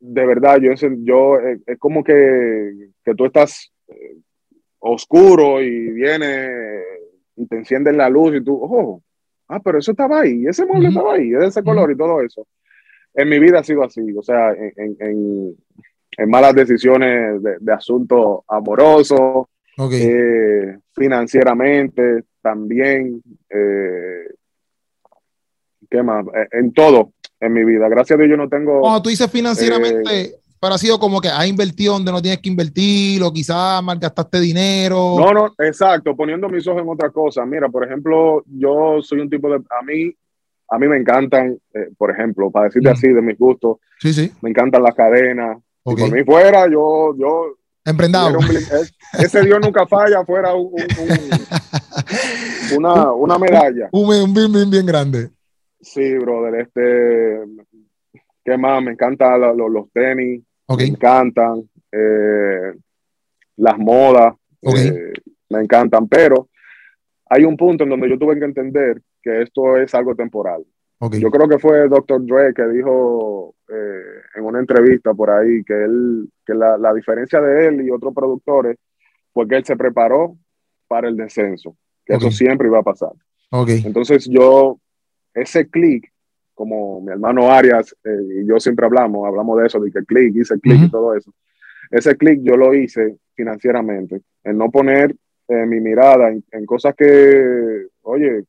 de 0.00 0.26
verdad 0.26 0.58
yo, 0.60 0.72
yo 0.98 1.38
eh, 1.38 1.60
es 1.66 1.78
como 1.78 2.02
que, 2.02 2.90
que 3.04 3.14
tú 3.14 3.26
estás 3.26 3.72
eh, 3.88 4.16
oscuro 4.80 5.62
y 5.62 5.90
viene 5.92 6.50
y 7.36 7.46
te 7.46 7.56
encienden 7.56 7.96
la 7.96 8.10
luz 8.10 8.34
y 8.34 8.44
tú, 8.44 8.58
oh, 8.60 9.02
ah, 9.48 9.60
pero 9.60 9.78
eso 9.78 9.92
estaba 9.92 10.20
ahí, 10.20 10.44
ese 10.46 10.66
mueble 10.66 10.88
estaba 10.88 11.14
ahí, 11.14 11.32
es 11.32 11.38
de 11.38 11.46
ese 11.46 11.62
color 11.62 11.90
y 11.90 11.96
todo 11.96 12.20
eso 12.20 12.46
en 13.14 13.28
mi 13.28 13.38
vida 13.38 13.60
ha 13.60 13.64
sido 13.64 13.84
así, 13.84 14.00
o 14.16 14.22
sea, 14.22 14.52
en, 14.52 15.56
malas 16.26 16.54
decisiones 16.54 17.42
de, 17.42 17.72
asuntos 17.72 18.40
amorosos, 18.48 19.46
eh, 19.92 20.78
financieramente 20.92 22.24
también, 22.40 23.22
eh, 23.48 24.26
¿qué 25.90 26.02
más? 26.02 26.24
Eh, 26.26 26.48
en 26.52 26.72
todo 26.72 27.12
en 27.40 27.52
mi 27.52 27.64
vida. 27.64 27.88
Gracias 27.88 28.16
a 28.16 28.22
Dios 28.22 28.30
yo 28.30 28.36
no 28.36 28.48
tengo... 28.48 28.80
Cuando 28.80 29.02
tú 29.02 29.08
dices 29.08 29.30
financieramente, 29.30 30.36
pero 30.60 30.74
ha 30.74 30.78
sido 30.78 30.98
como 30.98 31.20
que 31.20 31.28
has 31.28 31.46
invertido 31.46 31.94
donde 31.94 32.12
no 32.12 32.22
tienes 32.22 32.40
que 32.40 32.48
invertir 32.48 33.22
o 33.22 33.32
quizás 33.32 33.82
malgastaste 33.82 34.38
dinero. 34.38 35.16
No, 35.18 35.32
no, 35.32 35.54
exacto, 35.58 36.14
poniendo 36.14 36.48
mis 36.48 36.66
ojos 36.66 36.82
en 36.82 36.88
otra 36.88 37.10
cosa. 37.10 37.44
Mira, 37.44 37.68
por 37.68 37.84
ejemplo, 37.84 38.44
yo 38.46 39.00
soy 39.02 39.20
un 39.20 39.30
tipo 39.30 39.48
de... 39.48 39.56
A 39.56 39.82
mí 39.84 40.14
a 40.72 40.78
mí 40.78 40.88
me 40.88 40.96
encantan, 40.96 41.58
eh, 41.74 41.90
por 41.98 42.10
ejemplo, 42.10 42.50
para 42.50 42.66
decirte 42.66 42.88
mm. 42.88 42.92
así 42.92 43.08
de 43.08 43.20
mis 43.20 43.38
gustos, 43.38 43.76
sí, 44.00 44.14
sí. 44.14 44.32
me 44.40 44.48
encantan 44.48 44.82
las 44.82 44.94
cadenas. 44.94 45.58
Si 45.84 45.96
por 45.96 46.12
mí 46.12 46.24
fuera, 46.24 46.66
yo, 46.70 47.14
yo 47.16 47.56
Emprendado. 47.84 48.38
ese 49.18 49.42
Dios 49.42 49.58
nunca 49.60 49.86
falla, 49.86 50.24
fuera 50.24 50.54
un, 50.54 50.72
una, 52.76 53.12
una, 53.12 53.38
medalla. 53.38 53.88
Un, 53.90 54.32
bien, 54.32 54.52
bien, 54.52 54.70
bien 54.70 54.86
grande. 54.86 55.30
Sí, 55.80 56.14
brother. 56.14 56.60
Este, 56.60 57.40
¿Qué 58.44 58.56
más? 58.56 58.82
Me 58.82 58.92
encantan 58.92 59.40
los, 59.56 59.90
tenis. 59.92 60.42
Me 60.76 60.84
encantan. 60.84 61.68
Eh, 61.90 62.72
las 63.56 63.78
modas. 63.78 64.34
Eh, 64.62 65.12
me 65.50 65.60
encantan. 65.60 66.08
Pero 66.08 66.48
hay 67.28 67.44
un 67.44 67.56
punto 67.56 67.82
en 67.82 67.90
donde 67.90 68.08
yo 68.08 68.16
tuve 68.16 68.38
que 68.38 68.44
entender 68.44 69.02
que 69.20 69.42
esto 69.42 69.76
es 69.76 69.92
algo 69.94 70.14
temporal. 70.14 70.64
Yo 71.10 71.30
creo 71.30 71.48
que 71.48 71.58
fue 71.58 71.88
Dr. 71.88 72.24
Dre 72.24 72.54
que 72.54 72.66
dijo 72.68 73.54
eh, 73.68 74.22
en 74.36 74.44
una 74.44 74.60
entrevista 74.60 75.12
por 75.14 75.30
ahí 75.30 75.64
que 75.64 75.74
él, 75.84 76.28
que 76.46 76.54
la, 76.54 76.78
la, 76.78 76.94
diferencia 76.94 77.40
de 77.40 77.66
él 77.66 77.82
y 77.84 77.90
otros 77.90 78.14
productores 78.14 78.76
fue 79.32 79.48
que 79.48 79.56
él 79.56 79.64
se 79.64 79.76
preparó 79.76 80.36
para 80.86 81.08
el 81.08 81.16
descenso, 81.16 81.76
que 82.04 82.14
eso 82.14 82.30
siempre 82.30 82.68
iba 82.68 82.78
a 82.78 82.84
pasar. 82.84 83.12
Entonces 83.84 84.28
yo, 84.30 84.78
ese 85.34 85.68
clic, 85.68 86.08
como 86.54 87.00
mi 87.00 87.10
hermano 87.10 87.50
Arias 87.50 87.96
eh, 88.04 88.42
y 88.42 88.46
yo 88.46 88.60
siempre 88.60 88.86
hablamos, 88.86 89.26
hablamos 89.26 89.58
de 89.58 89.66
eso, 89.66 89.80
de 89.80 89.90
que 89.90 90.04
clic, 90.04 90.36
hice 90.36 90.60
clic 90.60 90.82
y 90.84 90.90
todo 90.90 91.16
eso. 91.16 91.32
Ese 91.90 92.16
clic 92.16 92.40
yo 92.42 92.56
lo 92.56 92.74
hice 92.74 93.16
financieramente, 93.34 94.22
en 94.44 94.56
no 94.56 94.70
poner 94.70 95.16
eh, 95.48 95.66
mi 95.66 95.80
mirada 95.80 96.28
en, 96.28 96.44
en, 96.52 96.64
cosas 96.64 96.94
que, 96.94 97.86
oye, 98.02 98.44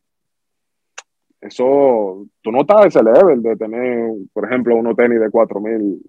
eso, 1.48 2.26
tú 2.42 2.52
no 2.52 2.62
estás 2.62 2.82
a 2.82 2.88
ese 2.88 3.04
level 3.04 3.42
de 3.44 3.56
tener, 3.58 4.12
por 4.32 4.46
ejemplo, 4.46 4.78
unos 4.78 4.96
tenis 4.96 5.20
de 5.20 5.30
4 5.30 5.60
mil 5.60 6.02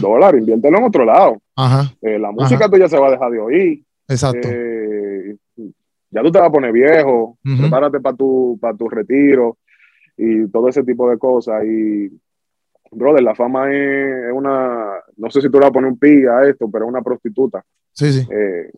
dólares, 0.00 0.40
inviértelo 0.40 0.78
en 0.78 0.84
otro 0.84 1.04
lado. 1.04 1.42
Eh, 2.00 2.18
la 2.18 2.30
música 2.30 2.68
tuya 2.68 2.88
se 2.88 2.98
va 2.98 3.08
a 3.08 3.10
dejar 3.10 3.32
de 3.32 3.40
oír. 3.40 3.82
Exacto. 4.06 4.48
Eh, 4.48 5.36
ya 6.10 6.22
tú 6.22 6.30
te 6.30 6.38
vas 6.38 6.48
a 6.48 6.52
poner 6.52 6.72
viejo, 6.72 7.38
prepárate 7.42 8.00
para 8.00 8.16
tu, 8.16 8.56
para 8.60 8.76
tu 8.76 8.88
retiro 8.88 9.58
y 10.16 10.48
todo 10.48 10.68
ese 10.68 10.84
tipo 10.84 11.10
de 11.10 11.18
cosas. 11.18 11.64
Y, 11.64 12.08
brother, 12.92 13.22
la 13.22 13.34
fama 13.34 13.74
es, 13.74 14.32
una, 14.32 14.92
no 15.16 15.30
sé 15.30 15.40
si 15.40 15.50
tú 15.50 15.58
le 15.58 15.60
vas 15.60 15.70
a 15.70 15.72
poner 15.72 15.90
un 15.90 15.98
pi 15.98 16.24
a 16.24 16.48
esto, 16.48 16.70
pero 16.70 16.84
es 16.84 16.88
una 16.88 17.02
prostituta. 17.02 17.64
Sí, 17.92 18.12
sí. 18.12 18.28
Eh, 18.30 18.70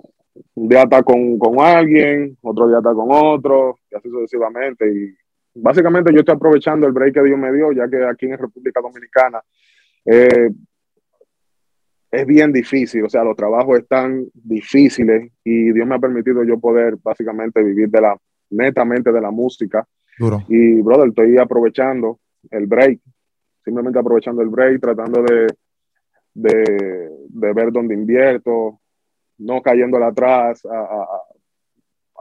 un 0.55 0.69
día 0.69 0.83
está 0.83 1.03
con, 1.03 1.39
con 1.39 1.61
alguien, 1.61 2.39
otro 2.41 2.69
día 2.69 2.79
está 2.79 2.95
con 2.95 3.09
otro, 3.11 3.77
y 3.91 3.97
así 3.97 4.09
sucesivamente. 4.09 4.91
Y 4.91 5.15
básicamente 5.55 6.13
yo 6.13 6.21
estoy 6.21 6.35
aprovechando 6.35 6.87
el 6.87 6.93
break 6.93 7.15
que 7.15 7.23
Dios 7.23 7.39
me 7.39 7.53
dio, 7.53 7.73
ya 7.73 7.89
que 7.89 8.05
aquí 8.05 8.27
en 8.27 8.39
República 8.39 8.81
Dominicana 8.81 9.43
eh, 10.05 10.51
es 12.11 12.27
bien 12.27 12.53
difícil, 12.53 13.05
o 13.05 13.09
sea, 13.09 13.23
los 13.23 13.37
trabajos 13.37 13.79
están 13.79 14.27
difíciles 14.35 15.31
y 15.45 15.73
Dios 15.73 15.87
me 15.87 15.95
ha 15.95 15.99
permitido 15.99 16.43
yo 16.43 16.59
poder 16.59 16.97
básicamente 17.03 17.63
vivir 17.63 17.89
de 17.89 18.01
la, 18.01 18.17
netamente 18.51 19.13
de 19.13 19.21
la 19.21 19.31
música. 19.31 19.87
Y, 20.49 20.83
brother, 20.83 21.09
estoy 21.09 21.39
aprovechando 21.39 22.19
el 22.51 22.67
break, 22.67 23.01
simplemente 23.65 23.99
aprovechando 23.99 24.43
el 24.43 24.49
break, 24.49 24.81
tratando 24.81 25.23
de, 25.23 25.47
de, 26.35 27.53
ver 27.55 27.73
dónde 27.73 27.95
invierto, 27.95 28.81
no 29.39 29.63
cayéndole 29.63 30.05
atrás 30.05 30.63
a, 30.67 30.79
a, 30.79 31.23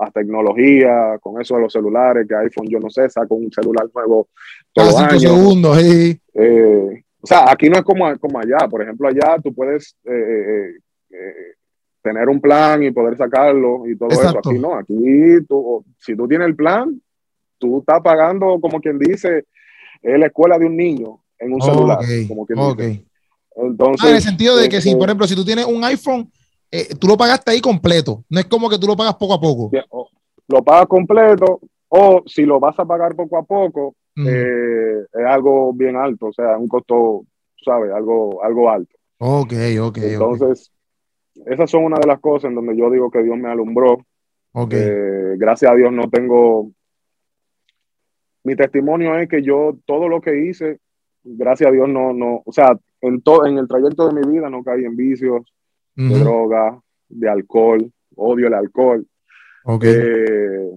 tecnología, 0.07 1.17
con 1.21 1.41
eso 1.41 1.55
de 1.55 1.61
los 1.61 1.73
celulares, 1.73 2.27
que 2.27 2.35
iPhone, 2.35 2.67
yo 2.69 2.79
no 2.79 2.89
sé, 2.89 3.09
saco 3.09 3.35
un 3.35 3.51
celular 3.51 3.87
nuevo 3.93 4.29
todos 4.73 4.93
los 4.93 5.01
años. 5.01 5.21
segundos, 5.21 5.77
eh, 5.81 6.17
o 7.21 7.27
sea, 7.27 7.51
aquí 7.51 7.69
no 7.69 7.77
es 7.77 7.83
como, 7.83 8.17
como 8.17 8.39
allá. 8.39 8.67
Por 8.69 8.81
ejemplo, 8.81 9.07
allá 9.07 9.37
tú 9.43 9.53
puedes 9.53 9.95
eh, 10.05 10.71
eh, 11.11 11.53
tener 12.01 12.29
un 12.29 12.39
plan 12.39 12.81
y 12.81 12.91
poder 12.91 13.17
sacarlo 13.17 13.85
y 13.87 13.97
todo 13.97 14.09
eso. 14.09 14.39
Aquí 14.39 14.57
no, 14.57 14.75
aquí 14.75 15.45
tú, 15.47 15.83
si 15.97 16.15
tú 16.15 16.27
tienes 16.27 16.47
el 16.47 16.55
plan, 16.55 17.01
tú 17.57 17.79
estás 17.79 18.01
pagando, 18.01 18.59
como 18.61 18.79
quien 18.79 18.97
dice, 18.97 19.45
la 20.01 20.27
escuela 20.27 20.57
de 20.57 20.65
un 20.65 20.77
niño 20.77 21.19
en 21.37 21.53
un 21.53 21.61
celular. 21.61 21.99
Como 22.27 22.45
quien 22.45 22.59
dice. 22.77 23.05
Entonces, 23.55 24.05
ah, 24.05 24.09
en 24.09 24.15
el 24.15 24.21
sentido 24.21 24.55
de 24.55 24.69
que 24.69 24.79
si, 24.79 24.95
por 24.95 25.09
ejemplo, 25.09 25.27
si 25.27 25.35
tú 25.35 25.43
tienes 25.43 25.65
un 25.65 25.83
iPhone, 25.83 26.31
eh, 26.71 26.95
tú 26.99 27.07
lo 27.07 27.17
pagaste 27.17 27.51
ahí 27.51 27.61
completo. 27.61 28.23
No 28.29 28.39
es 28.39 28.45
como 28.45 28.69
que 28.69 28.77
tú 28.77 28.87
lo 28.87 28.95
pagas 28.95 29.15
poco 29.15 29.33
a 29.33 29.41
poco. 29.41 29.71
Lo 30.47 30.63
pagas 30.63 30.87
completo 30.87 31.59
o 31.89 32.23
si 32.25 32.43
lo 32.45 32.59
vas 32.59 32.77
a 32.79 32.85
pagar 32.85 33.15
poco 33.15 33.37
a 33.37 33.43
poco, 33.43 33.95
eh, 34.15 35.05
es 35.11 35.25
algo 35.25 35.73
bien 35.73 35.95
alto, 35.95 36.27
o 36.27 36.33
sea, 36.33 36.57
un 36.57 36.67
costo, 36.67 37.25
¿sabes? 37.63 37.91
Algo, 37.91 38.43
algo 38.43 38.69
alto. 38.69 38.95
Ok, 39.17 39.53
ok. 39.81 39.97
Entonces, 39.97 40.71
esas 41.45 41.69
son 41.69 41.85
una 41.85 41.97
de 41.99 42.07
las 42.07 42.19
cosas 42.19 42.49
en 42.49 42.55
donde 42.55 42.77
yo 42.77 42.89
digo 42.89 43.09
que 43.09 43.23
Dios 43.23 43.37
me 43.37 43.49
alumbró. 43.49 44.05
Ok. 44.53 44.73
Eh, 44.73 45.35
gracias 45.37 45.71
a 45.71 45.75
Dios 45.75 45.91
no 45.91 46.09
tengo... 46.09 46.71
Mi 48.43 48.55
testimonio 48.55 49.17
es 49.17 49.27
que 49.27 49.41
yo 49.41 49.77
todo 49.85 50.07
lo 50.07 50.21
que 50.21 50.45
hice, 50.45 50.79
gracias 51.23 51.69
a 51.69 51.73
Dios 51.73 51.89
no, 51.89 52.13
no, 52.13 52.41
o 52.45 52.51
sea, 52.51 52.77
en, 53.01 53.21
todo 53.21 53.45
en 53.45 53.57
el 53.57 53.67
trayecto 53.67 54.07
de 54.07 54.13
mi 54.13 54.31
vida 54.31 54.49
no 54.49 54.63
caí 54.63 54.85
en 54.85 54.95
vicios, 54.95 55.43
de 56.07 56.19
droga, 56.19 56.79
de 57.09 57.29
alcohol, 57.29 57.91
odio 58.15 58.47
el 58.47 58.53
alcohol. 58.53 59.05
Okay. 59.63 59.93
Eh, 59.93 60.71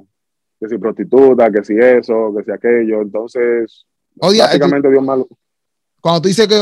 que 0.60 0.68
si 0.68 0.78
prostituta, 0.78 1.50
que 1.50 1.64
si 1.64 1.74
eso, 1.78 2.34
que 2.36 2.44
si 2.44 2.50
aquello. 2.50 3.02
Entonces, 3.02 3.86
Odia, 4.20 4.46
básicamente 4.46 4.90
Dios 4.90 5.02
malo. 5.02 5.28
Cuando 6.00 6.22
tú 6.22 6.28
dices 6.28 6.46
que 6.48 6.56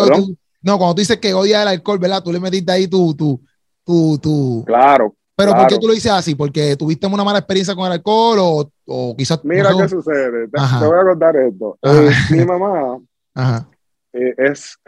no, 0.63 0.77
cuando 0.77 0.95
tú 0.95 1.01
dices 1.01 1.19
que 1.19 1.33
odia 1.33 1.63
el 1.63 1.69
alcohol, 1.69 1.99
¿verdad? 1.99 2.23
Tú 2.23 2.33
le 2.33 2.41
metiste 2.41 2.71
ahí 2.71 2.87
tu, 2.87 3.15
tu, 3.15 3.41
tu, 3.85 4.19
tu... 4.19 4.63
Claro. 4.67 5.15
Pero 5.35 5.53
¿por 5.53 5.67
qué 5.69 5.79
tú 5.79 5.87
lo 5.87 5.95
dices 5.95 6.13
así? 6.13 6.35
¿Porque 6.35 6.77
tuviste 6.77 7.07
una 7.07 7.25
mala 7.25 7.39
experiencia 7.39 7.75
con 7.75 7.87
el 7.87 7.93
alcohol 7.93 8.39
o, 8.41 8.71
o 8.87 9.17
quizás... 9.17 9.43
Mira 9.43 9.71
qué 9.75 9.89
sucede. 9.89 10.49
Te, 10.49 10.87
voy 10.87 10.99
a 10.99 11.03
contar 11.03 11.35
esto. 11.37 11.79
Eh, 11.81 12.11
mi 12.31 12.45
mamá 12.45 12.99
eh, 14.13 14.35
es 14.37 14.79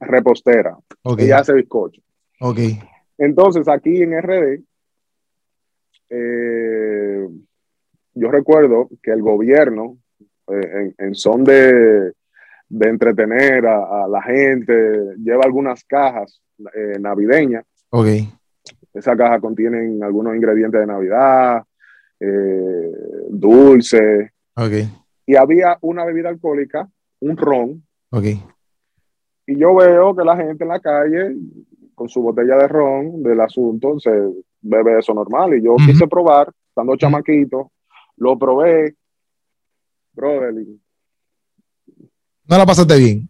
repostera. 0.00 0.76
Okay. 1.02 1.26
Ella 1.26 1.38
hace 1.38 1.52
bizcocho. 1.52 2.00
Ok. 2.40 2.58
Entonces, 3.20 3.68
aquí 3.68 4.02
en 4.02 4.18
RD, 4.18 4.62
eh, 6.08 7.28
yo 8.14 8.30
recuerdo 8.30 8.88
que 9.02 9.10
el 9.10 9.20
gobierno, 9.20 9.98
eh, 10.48 10.94
en, 10.96 11.14
son 11.14 11.44
de, 11.44 12.14
entretener 12.70 13.66
a, 13.66 14.08
la 14.08 14.22
gente, 14.22 15.16
lleva 15.18 15.44
algunas 15.44 15.84
cajas 15.84 16.40
eh, 16.74 16.98
navideñas. 16.98 17.66
Ok. 17.90 18.06
Esa 18.94 19.14
caja 19.14 19.38
contienen 19.38 20.02
algunos 20.02 20.34
ingredientes 20.34 20.80
de 20.80 20.86
Navidad, 20.86 21.62
dulce. 23.28 24.32
Ok. 24.56 24.72
Y 25.26 25.36
había 25.36 25.76
una 25.82 26.06
bebida 26.06 26.30
alcohólica, 26.30 26.88
un 27.20 27.36
ron. 27.36 27.86
Ok. 28.12 28.24
Y 29.46 29.58
yo 29.58 29.74
veo 29.74 30.16
que 30.16 30.24
la 30.24 30.36
gente 30.38 30.64
en 30.64 30.68
la 30.68 30.80
calle, 30.80 31.36
con 32.00 32.08
su 32.08 32.22
botella 32.22 32.56
de 32.56 32.66
ron 32.66 33.22
del 33.22 33.38
asunto, 33.42 34.00
se 34.00 34.10
bebe 34.62 34.98
eso 34.98 35.12
normal. 35.12 35.52
Y 35.58 35.62
yo 35.62 35.76
quise 35.76 36.06
probar, 36.06 36.50
estando 36.66 36.96
chamaquito, 36.96 37.72
lo 38.16 38.38
probé, 38.38 38.94
brother. 40.14 40.54
¿No 42.48 42.56
la 42.56 42.64
pasaste 42.64 42.96
bien? 42.96 43.28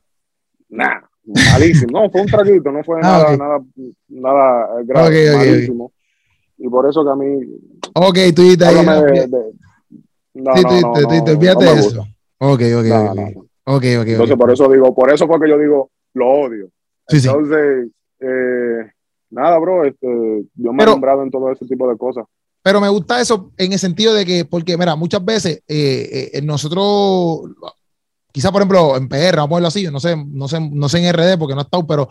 Nah, 0.68 1.00
malísimo. 1.24 2.00
No, 2.00 2.10
fue 2.10 2.20
un 2.20 2.28
traguito, 2.28 2.70
no 2.70 2.84
fue 2.84 3.00
ah, 3.02 3.34
nada, 3.34 3.36
nada, 3.36 3.60
nada 4.06 4.82
grave, 4.84 5.36
malísimo. 5.36 5.92
Y 6.56 6.68
por 6.68 6.88
eso 6.88 7.02
que 7.02 7.10
a 7.10 7.16
mí. 7.16 7.42
Ok, 7.96 8.18
tú 8.36 8.42
dices 8.42 8.62
ahí. 8.62 8.86
no, 10.34 10.54
sí, 10.54 10.62
tú, 10.62 10.80
no, 10.80 10.92
te, 11.24 11.36
de 11.36 11.72
eso. 11.72 12.06
Ok, 12.38 12.62
ok, 12.78 12.86
ok. 13.64 13.84
Entonces, 13.84 14.36
por 14.36 14.52
eso 14.52 14.68
digo, 14.68 14.94
por 14.94 15.12
eso 15.12 15.26
fue 15.26 15.40
que 15.40 15.48
yo 15.48 15.58
digo, 15.58 15.90
lo 16.14 16.28
odio. 16.28 16.70
Entonces, 17.08 17.90
eh, 18.20 18.90
nada, 19.30 19.58
bro, 19.58 19.84
este, 19.84 20.44
yo 20.54 20.72
me 20.72 20.82
he 20.82 20.86
nombrado 20.86 21.22
en 21.22 21.30
todo 21.30 21.50
ese 21.50 21.66
tipo 21.66 21.88
de 21.88 21.96
cosas. 21.96 22.24
Pero 22.62 22.80
me 22.80 22.88
gusta 22.88 23.20
eso 23.20 23.52
en 23.56 23.72
el 23.72 23.78
sentido 23.78 24.12
de 24.12 24.26
que, 24.26 24.44
porque, 24.44 24.76
mira, 24.76 24.94
muchas 24.94 25.24
veces 25.24 25.62
eh, 25.66 26.30
eh, 26.34 26.42
nosotros, 26.42 27.50
quizá 28.32 28.52
por 28.52 28.60
ejemplo 28.60 28.96
en 28.96 29.08
PR, 29.08 29.36
vamos 29.36 29.52
a 29.52 29.56
verlo 29.56 29.68
así, 29.68 29.84
no 29.90 29.98
sé, 29.98 30.14
no 30.16 30.46
sé, 30.46 30.60
no 30.60 30.88
sé 30.88 30.98
en 30.98 31.12
RD 31.12 31.38
porque 31.38 31.54
no 31.54 31.62
he 31.62 31.64
estado, 31.64 31.86
pero 31.86 32.08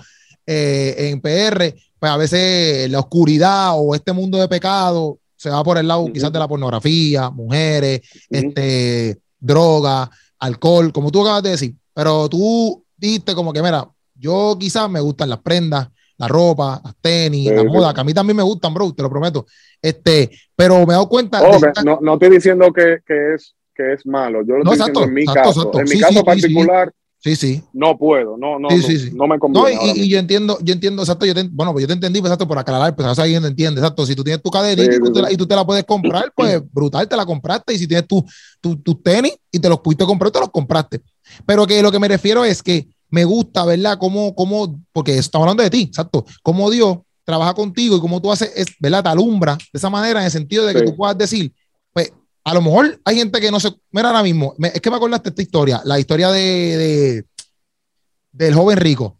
eh, 0.47 1.10
en 1.12 1.22
PR, 1.22 1.76
pues 1.99 2.12
a 2.12 2.18
veces 2.18 2.89
la 2.89 2.99
oscuridad 2.99 3.74
o 3.76 3.93
este 3.93 4.12
mundo 4.12 4.39
de 4.39 4.47
pecado 4.47 5.20
se 5.36 5.49
va 5.51 5.64
por 5.64 5.78
el 5.78 5.88
lado 5.88 6.12
quizás 6.12 6.34
de 6.34 6.39
la 6.39 6.47
pornografía, 6.47 7.30
mujeres, 7.30 8.01
este, 8.30 9.20
droga, 9.39 10.10
alcohol, 10.39 10.91
como 10.91 11.12
tú 11.12 11.22
acabas 11.22 11.43
de 11.43 11.51
decir. 11.51 11.76
Pero 11.93 12.28
tú 12.28 12.84
diste 12.97 13.36
como 13.36 13.53
que, 13.53 13.62
mira, 13.62 13.88
yo 14.16 14.57
quizás 14.60 14.89
me 14.89 14.99
gustan 14.99 15.30
las 15.30 15.39
prendas, 15.39 15.89
la 16.20 16.28
ropa, 16.28 16.82
las 16.84 16.95
tenis, 17.01 17.51
la 17.51 17.63
moda, 17.63 17.93
que 17.93 18.01
a 18.01 18.03
mí 18.03 18.13
también 18.13 18.38
me 18.38 18.43
gustan, 18.43 18.74
bro, 18.74 18.93
te 18.93 19.01
lo 19.01 19.09
prometo. 19.09 19.45
Este, 19.82 20.30
pero 20.55 20.86
me 20.86 20.93
he 20.93 20.95
dado 20.95 21.09
cuenta. 21.09 21.41
no, 21.84 21.99
no 22.01 22.13
estoy 22.13 22.30
diciendo 22.30 22.72
que, 22.74 22.99
que, 23.05 23.34
es, 23.36 23.55
que 23.74 23.93
es 23.93 24.05
malo, 24.05 24.41
yo 24.45 24.57
lo 24.57 24.63
estoy 24.63 24.78
diciendo 24.78 25.03
en 25.03 25.13
mi 25.13 25.26
caso. 25.26 25.72
En 25.74 25.84
mi 25.86 25.99
caso 25.99 26.24
particular. 26.24 26.93
Sí, 27.22 27.36
sí. 27.36 27.61
No 27.74 27.97
puedo, 27.97 28.38
no, 28.38 28.57
no, 28.59 28.70
no, 28.70 29.28
me 29.28 29.39
conviene. 29.39 29.76
No, 29.76 29.93
y, 29.93 30.07
yo 30.07 30.20
entiendo, 30.20 30.57
yo 30.61 30.74
entiendo, 30.74 31.01
exacto, 31.01 31.26
yo 31.26 31.34
bueno, 31.51 31.74
pues 31.74 31.84
yo 31.84 31.88
te 31.88 31.93
entendí, 31.93 32.22
pues, 32.22 32.30
exacto, 32.30 32.47
por 32.47 32.57
aclarar, 32.57 32.95
pues 32.95 33.05
ahora 33.05 33.24
alguien 33.24 33.43
entiende, 33.43 33.82
exacto. 33.82 34.05
Si 34.05 34.15
tú 34.15 34.24
tienes 34.24 34.41
tu 34.41 34.49
cadena 34.49 34.84
y, 34.84 34.99
tú 34.99 35.11
te 35.11 35.22
la, 35.22 35.32
y, 35.32 35.36
tú 35.36 35.45
te 35.45 35.53
la, 35.53 35.65
puedes 35.65 35.84
comprar, 35.84 36.32
pues 36.34 36.61
brutal, 36.72 37.09
te 37.09 37.17
la 37.17 37.26
compraste. 37.26 37.74
Y 37.74 37.78
si 37.78 37.88
tienes 37.88 38.07
tus 38.07 38.24
tu, 38.61 38.95
tenis 38.95 39.38
y 39.51 39.59
te 39.59 39.67
los 39.67 39.82
pudiste 39.82 40.05
comprar, 40.05 40.32
te 40.32 40.39
los 40.39 40.49
compraste. 40.49 41.01
Pero 41.45 41.67
que 41.67 41.82
lo 41.82 41.91
que 41.91 41.99
me 41.99 42.07
refiero 42.07 42.45
es 42.45 42.63
que 42.63 42.88
me 43.10 43.26
gusta, 43.26 43.66
¿verdad? 43.66 43.97
Cómo, 43.97 44.36
cómo, 44.36 44.80
porque 44.91 45.18
estamos 45.18 45.45
hablando 45.45 45.64
de 45.64 45.70
ti, 45.70 45.82
exacto. 45.84 46.26
Cómo 46.43 46.70
Dios 46.70 46.99
trabaja 47.24 47.53
contigo 47.53 47.97
y 47.97 47.99
cómo 47.99 48.22
tú 48.22 48.32
haces, 48.32 48.51
es, 48.55 48.68
¿verdad? 48.80 49.03
Te 49.03 49.10
alumbra 49.10 49.55
de 49.55 49.78
esa 49.78 49.89
manera 49.89 50.20
en 50.20 50.26
el 50.26 50.32
sentido 50.32 50.66
de 50.66 50.74
que 50.74 50.82
tú 50.84 50.95
puedas 50.95 51.18
decir, 51.18 51.53
pues 51.93 52.12
a 52.43 52.53
lo 52.53 52.62
mejor 52.62 52.99
hay 53.05 53.18
gente 53.18 53.39
que 53.39 53.51
no 53.51 53.60
se. 53.60 53.72
Mira, 53.91 54.10
ahora 54.10 54.24
mismo, 54.24 54.55
es 54.57 54.82
que 54.82 54.89
me 54.89 54.95
acordaste 54.95 55.30
esta 55.30 55.41
historia, 55.41 55.82
la 55.86 55.99
historia 55.99 56.32
de, 56.32 57.26
del 58.32 58.53
joven 58.53 58.78
rico. 58.78 59.18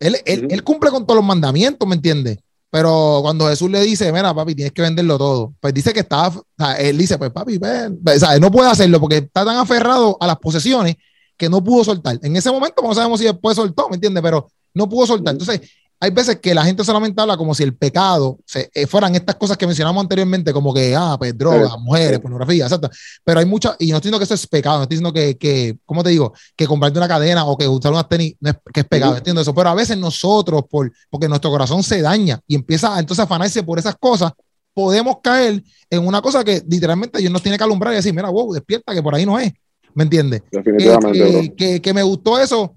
Él, 0.00 0.16
él, 0.24 0.64
cumple 0.64 0.90
con 0.90 1.06
todos 1.06 1.16
los 1.16 1.24
mandamientos, 1.24 1.88
¿me 1.88 1.94
entiendes? 1.94 2.38
Pero 2.68 3.20
cuando 3.22 3.48
Jesús 3.48 3.70
le 3.70 3.80
dice, 3.80 4.12
mira, 4.12 4.34
papi, 4.34 4.56
tienes 4.56 4.72
que 4.72 4.82
venderlo 4.82 5.16
todo, 5.16 5.54
pues 5.60 5.72
dice 5.72 5.92
que 5.92 6.00
está, 6.00 6.28
o 6.28 6.44
sea, 6.58 6.74
él 6.74 6.98
dice, 6.98 7.16
pues 7.16 7.30
papi, 7.30 7.58
ven, 7.58 8.00
o 8.04 8.18
sea, 8.18 8.34
él 8.34 8.40
no 8.40 8.50
puede 8.50 8.68
hacerlo 8.68 9.00
porque 9.00 9.18
está 9.18 9.44
tan 9.44 9.56
aferrado 9.56 10.16
a 10.20 10.26
las 10.26 10.38
posesiones 10.38 10.96
que 11.36 11.48
no 11.48 11.62
pudo 11.62 11.84
soltar. 11.84 12.18
En 12.22 12.36
ese 12.36 12.50
momento 12.50 12.82
no 12.82 12.94
sabemos 12.94 13.20
si 13.20 13.26
después 13.26 13.56
soltó, 13.56 13.88
¿me 13.88 13.96
entiendes? 13.96 14.22
Pero 14.22 14.48
no 14.72 14.88
pudo 14.88 15.06
soltar. 15.06 15.34
Entonces, 15.34 15.60
hay 16.00 16.10
veces 16.10 16.38
que 16.38 16.54
la 16.54 16.64
gente 16.64 16.84
solamente 16.84 17.20
habla 17.22 17.36
como 17.36 17.54
si 17.54 17.62
el 17.62 17.74
pecado 17.74 18.38
se, 18.44 18.70
eh, 18.74 18.86
fueran 18.86 19.14
estas 19.14 19.36
cosas 19.36 19.56
que 19.56 19.66
mencionamos 19.66 20.02
anteriormente, 20.02 20.52
como 20.52 20.74
que, 20.74 20.94
ah, 20.94 21.16
pues 21.18 21.36
drogas, 21.36 21.78
mujeres, 21.78 22.18
pornografía, 22.18 22.64
exacto. 22.64 22.90
Pero 23.24 23.40
hay 23.40 23.46
muchas, 23.46 23.76
y 23.78 23.90
no 23.90 23.96
estoy 23.96 24.10
diciendo 24.10 24.18
que 24.18 24.24
eso 24.24 24.34
es 24.34 24.46
pecado, 24.46 24.76
no 24.78 24.82
estoy 24.82 24.96
diciendo 24.96 25.12
que, 25.14 25.38
que 25.38 25.78
¿cómo 25.86 26.02
te 26.02 26.10
digo? 26.10 26.34
Que 26.56 26.66
comprarte 26.66 26.98
una 26.98 27.08
cadena 27.08 27.46
o 27.46 27.56
que 27.56 27.66
usar 27.66 27.92
unas 27.92 28.08
tenis, 28.08 28.34
no 28.40 28.50
es, 28.50 28.56
que 28.72 28.80
es 28.80 28.86
pecado, 28.86 29.16
entiendo 29.16 29.40
eso. 29.40 29.54
Pero 29.54 29.70
a 29.70 29.74
veces 29.74 29.96
nosotros, 29.96 30.64
por, 30.68 30.92
porque 31.08 31.28
nuestro 31.28 31.50
corazón 31.50 31.82
se 31.82 32.02
daña 32.02 32.38
y 32.46 32.54
empieza 32.54 32.98
entonces 32.98 33.20
a 33.20 33.24
afanarse 33.24 33.62
por 33.62 33.78
esas 33.78 33.96
cosas, 33.96 34.32
podemos 34.74 35.18
caer 35.22 35.62
en 35.88 36.06
una 36.06 36.20
cosa 36.20 36.44
que 36.44 36.62
literalmente 36.68 37.18
Dios 37.18 37.32
nos 37.32 37.42
tiene 37.42 37.56
que 37.56 37.64
alumbrar 37.64 37.92
y 37.94 37.96
decir, 37.96 38.12
mira, 38.12 38.28
wow, 38.28 38.52
despierta, 38.52 38.92
que 38.92 39.02
por 39.02 39.14
ahí 39.14 39.24
no 39.24 39.38
es. 39.38 39.52
¿Me 39.94 40.04
entiendes? 40.04 40.42
Definitivamente. 40.50 41.54
Que, 41.56 41.80
que, 41.80 41.94
me 41.94 42.02
gustó 42.02 42.38
eso 42.38 42.74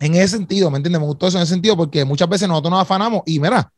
en 0.00 0.14
ese 0.14 0.36
sentido, 0.36 0.70
¿me 0.70 0.78
entiendes? 0.78 1.00
Me 1.00 1.06
gustó 1.06 1.26
eso 1.26 1.36
en 1.36 1.42
ese 1.42 1.52
sentido 1.52 1.76
porque 1.76 2.04
muchas 2.04 2.28
veces 2.28 2.48
nosotros 2.48 2.70
nos 2.70 2.82
afanamos 2.82 3.22
y 3.26 3.38
mira, 3.38 3.70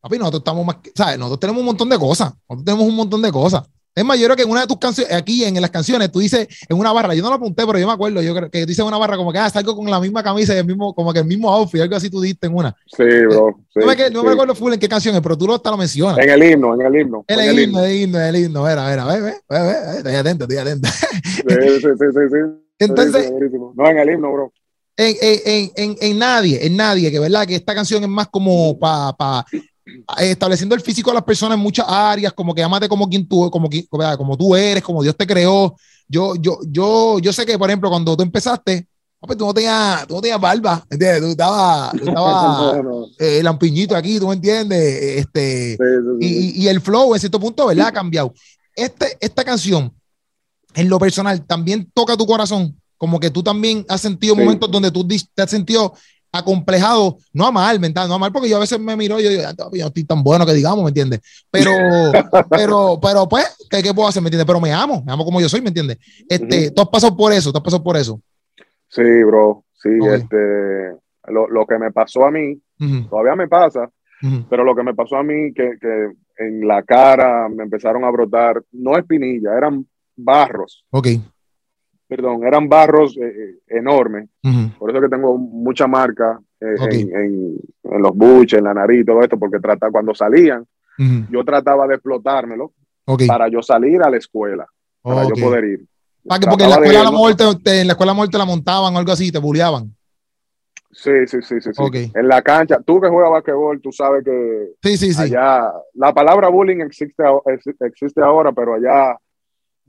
papi, 0.00 0.18
nosotros 0.18 0.40
estamos 0.40 0.66
más, 0.66 0.76
¿sabes? 0.94 1.18
Nosotros 1.18 1.40
tenemos 1.40 1.60
un 1.60 1.66
montón 1.66 1.88
de 1.88 1.98
cosas, 1.98 2.32
nosotros 2.48 2.64
tenemos 2.64 2.86
un 2.86 2.96
montón 2.96 3.22
de 3.22 3.32
cosas. 3.32 3.62
Es 3.98 4.04
más, 4.04 4.16
yo 4.16 4.26
creo 4.26 4.36
que 4.36 4.44
en 4.44 4.50
una 4.50 4.60
de 4.60 4.68
tus 4.68 4.78
canciones, 4.78 5.12
aquí 5.12 5.42
en, 5.44 5.60
las 5.60 5.70
canciones, 5.70 6.12
tú 6.12 6.20
dices 6.20 6.46
en 6.68 6.78
una 6.78 6.92
barra, 6.92 7.16
yo 7.16 7.22
no 7.24 7.30
lo 7.30 7.34
apunté, 7.34 7.66
pero 7.66 7.80
yo 7.80 7.86
me 7.88 7.92
acuerdo, 7.92 8.22
yo 8.22 8.32
creo 8.32 8.48
que 8.48 8.64
dices 8.64 8.78
en 8.78 8.86
una 8.86 8.96
barra 8.96 9.16
como 9.16 9.32
que 9.32 9.38
ah, 9.38 9.50
salgo 9.50 9.74
con 9.74 9.90
la 9.90 9.98
misma 9.98 10.22
camisa 10.22 10.54
y 10.54 10.58
el 10.58 10.64
mismo, 10.64 10.94
como 10.94 11.12
que 11.12 11.18
el 11.18 11.24
mismo 11.24 11.50
outfit, 11.50 11.80
algo 11.80 11.96
así 11.96 12.08
tú 12.08 12.20
diste 12.20 12.46
en 12.46 12.54
una. 12.54 12.76
Sí, 12.86 13.02
bro. 13.02 13.58
no, 13.74 13.86
me, 13.86 14.10
no 14.10 14.22
me 14.22 14.30
acuerdo 14.30 14.54
full 14.54 14.72
en 14.72 14.78
qué 14.78 14.88
canción 14.88 15.16
es, 15.16 15.20
pero 15.20 15.36
tú 15.36 15.48
lo 15.48 15.54
hasta 15.56 15.72
lo 15.72 15.76
mencionas. 15.76 16.16
En 16.18 16.30
el 16.30 16.44
himno, 16.44 16.74
en 16.74 16.86
el 16.86 17.00
himno. 17.00 17.24
En, 17.26 17.40
el, 17.40 17.58
himno, 17.58 17.80
en 17.80 17.90
el 17.90 17.96
himno, 17.96 18.20
en 18.20 18.24
el 18.24 18.36
himno, 18.36 18.62
ver, 18.62 18.78
ver, 18.78 18.98
ve, 19.04 19.20
ve, 19.20 19.34
ve, 19.50 19.58
ve, 19.58 19.96
estoy 19.96 20.14
atento, 20.14 20.44
estoy 20.44 20.58
atento. 20.58 20.88
Sí, 20.88 21.80
sí, 21.80 21.88
sí, 21.98 22.20
sí. 22.30 22.38
Entonces. 22.78 23.32
No, 23.74 23.88
en 23.88 23.98
el 23.98 24.10
himno, 24.10 24.32
bro. 24.32 24.52
en, 24.96 26.18
nadie, 26.20 26.64
en 26.64 26.76
nadie, 26.76 27.10
que 27.10 27.18
verdad 27.18 27.46
que 27.48 27.56
esta 27.56 27.74
canción 27.74 28.04
es 28.04 28.08
más 28.08 28.28
como 28.28 28.78
para 28.78 29.12
pa, 29.14 29.44
estableciendo 30.18 30.74
el 30.74 30.80
físico 30.80 31.10
de 31.10 31.14
las 31.14 31.24
personas 31.24 31.56
en 31.56 31.62
muchas 31.62 31.86
áreas, 31.88 32.32
como 32.32 32.54
que 32.54 32.62
amate 32.62 32.88
como 32.88 33.08
quien 33.08 33.26
tú, 33.26 33.50
como, 33.50 33.68
como 34.16 34.36
tú 34.36 34.56
eres, 34.56 34.82
como 34.82 35.02
Dios 35.02 35.16
te 35.16 35.26
creó. 35.26 35.76
Yo, 36.08 36.34
yo, 36.36 36.58
yo, 36.68 37.18
yo 37.18 37.32
sé 37.32 37.44
que, 37.44 37.58
por 37.58 37.68
ejemplo, 37.68 37.90
cuando 37.90 38.16
tú 38.16 38.22
empezaste, 38.22 38.86
tú 39.20 39.46
no 39.46 39.54
tenías, 39.54 40.06
tú 40.06 40.14
no 40.14 40.20
tenías 40.20 40.40
barba, 40.40 40.84
¿entiendes? 40.88 41.20
Tú 41.20 41.28
estabas, 41.28 41.92
eh, 43.18 43.42
lampiñito 43.42 43.96
aquí, 43.96 44.18
tú 44.18 44.28
me 44.28 44.34
entiendes, 44.34 45.18
este, 45.18 45.76
Y, 46.20 46.62
y, 46.62 46.68
el 46.68 46.80
flow 46.80 47.14
en 47.14 47.20
cierto 47.20 47.40
punto, 47.40 47.66
¿verdad? 47.66 47.88
Ha 47.88 47.92
cambiado. 47.92 48.32
Este, 48.74 49.16
esta 49.20 49.44
canción, 49.44 49.92
en 50.74 50.88
lo 50.88 50.98
personal, 50.98 51.44
también 51.44 51.90
toca 51.92 52.16
tu 52.16 52.26
corazón, 52.26 52.80
como 52.96 53.18
que 53.20 53.30
tú 53.30 53.42
también 53.42 53.84
has 53.88 54.00
sentido 54.00 54.36
momentos 54.36 54.70
donde 54.70 54.90
tú 54.90 55.06
te 55.06 55.42
has 55.42 55.50
sentido 55.50 55.94
acomplejado, 56.38 57.18
no 57.32 57.46
a 57.46 57.52
mal, 57.52 57.78
mental, 57.80 58.08
no 58.08 58.14
a 58.14 58.18
mal, 58.18 58.32
porque 58.32 58.48
yo 58.48 58.56
a 58.56 58.60
veces 58.60 58.78
me 58.78 58.96
miro 58.96 59.18
y 59.18 59.24
yo 59.24 59.30
digo, 59.30 59.42
yo 59.42 59.82
no 59.82 59.86
estoy 59.88 60.04
tan 60.04 60.22
bueno 60.22 60.46
que 60.46 60.54
digamos, 60.54 60.82
¿me 60.82 60.88
entiendes? 60.88 61.20
Pero, 61.50 61.70
pero, 62.50 62.98
pero, 63.00 63.28
pues, 63.28 63.66
¿qué, 63.70 63.82
¿qué, 63.82 63.94
puedo 63.94 64.08
hacer, 64.08 64.22
me 64.22 64.28
entiendes? 64.28 64.46
Pero 64.46 64.60
me 64.60 64.72
amo, 64.72 65.02
me 65.04 65.12
amo 65.12 65.24
como 65.24 65.40
yo 65.40 65.48
soy, 65.48 65.60
¿me 65.60 65.68
entiendes? 65.68 65.98
Este, 66.28 66.70
tú 66.70 66.82
has 66.82 66.88
pasado 66.88 67.16
por 67.16 67.32
eso, 67.32 67.52
tú 67.52 67.58
has 67.58 67.64
pasado 67.64 67.82
por 67.82 67.96
eso. 67.96 68.20
Sí, 68.88 69.22
bro, 69.24 69.64
sí, 69.74 69.90
este, 70.12 70.96
lo, 71.26 71.48
lo, 71.48 71.66
que 71.66 71.78
me 71.78 71.92
pasó 71.92 72.24
a 72.24 72.30
mí, 72.30 72.60
todavía 73.10 73.36
me 73.36 73.48
pasa, 73.48 73.90
pero 74.48 74.64
lo 74.64 74.74
que 74.74 74.82
me 74.82 74.94
pasó 74.94 75.16
a 75.16 75.22
mí, 75.22 75.52
que, 75.52 75.76
que 75.80 76.10
en 76.38 76.66
la 76.66 76.82
cara 76.82 77.48
me 77.48 77.64
empezaron 77.64 78.04
a 78.04 78.10
brotar, 78.10 78.62
no 78.72 78.96
espinillas, 78.96 79.54
eran 79.56 79.86
barros. 80.16 80.84
Ok. 80.90 81.08
Perdón, 82.08 82.42
eran 82.44 82.68
barros 82.70 83.16
eh, 83.18 83.20
eh, 83.26 83.58
enormes. 83.68 84.30
Por 84.78 84.90
eso 84.90 85.00
que 85.00 85.08
tengo 85.08 85.36
mucha 85.36 85.86
marca 85.86 86.40
eh, 86.58 86.74
en, 86.90 87.14
en, 87.14 88.02
los 88.02 88.16
buches, 88.16 88.58
en 88.58 88.64
la 88.64 88.72
nariz, 88.72 89.04
todo 89.04 89.20
esto, 89.20 89.38
porque 89.38 89.60
trata, 89.60 89.90
cuando 89.90 90.14
salían, 90.14 90.64
yo 91.30 91.44
trataba 91.44 91.86
de 91.86 91.94
explotármelo 91.94 92.72
para 93.26 93.48
yo 93.48 93.62
salir 93.62 94.02
a 94.02 94.10
la 94.10 94.16
escuela, 94.16 94.66
para 95.02 95.24
yo 95.24 95.34
poder 95.34 95.64
ir. 95.64 95.84
Ah, 96.28 96.38
porque 96.40 96.64
en 96.64 96.70
la 96.70 96.76
escuela, 96.76 97.04
la 97.04 97.10
muerte, 97.10 97.44
en 97.44 97.86
la 97.86 97.92
escuela 97.92 98.14
muerte 98.14 98.38
la 98.38 98.44
montaban 98.44 98.94
o 98.94 98.98
algo 98.98 99.12
así, 99.12 99.30
te 99.30 99.38
bulleaban. 99.38 99.94
Sí, 100.90 101.26
sí, 101.26 101.38
sí, 101.42 101.60
sí. 101.60 102.12
En 102.14 102.26
la 102.26 102.42
cancha, 102.42 102.80
tú 102.84 103.00
que 103.00 103.08
juegas 103.08 103.30
basquetbol, 103.30 103.80
tú 103.80 103.92
sabes 103.92 104.24
que 104.24 104.70
sí, 104.82 104.96
sí, 104.96 105.12
sí. 105.12 105.22
allá, 105.22 105.70
la 105.94 106.12
palabra 106.12 106.48
bullying 106.48 106.80
existe, 106.80 107.22
existe 107.80 108.22
ahora, 108.22 108.52
pero 108.52 108.74
allá 108.74 109.16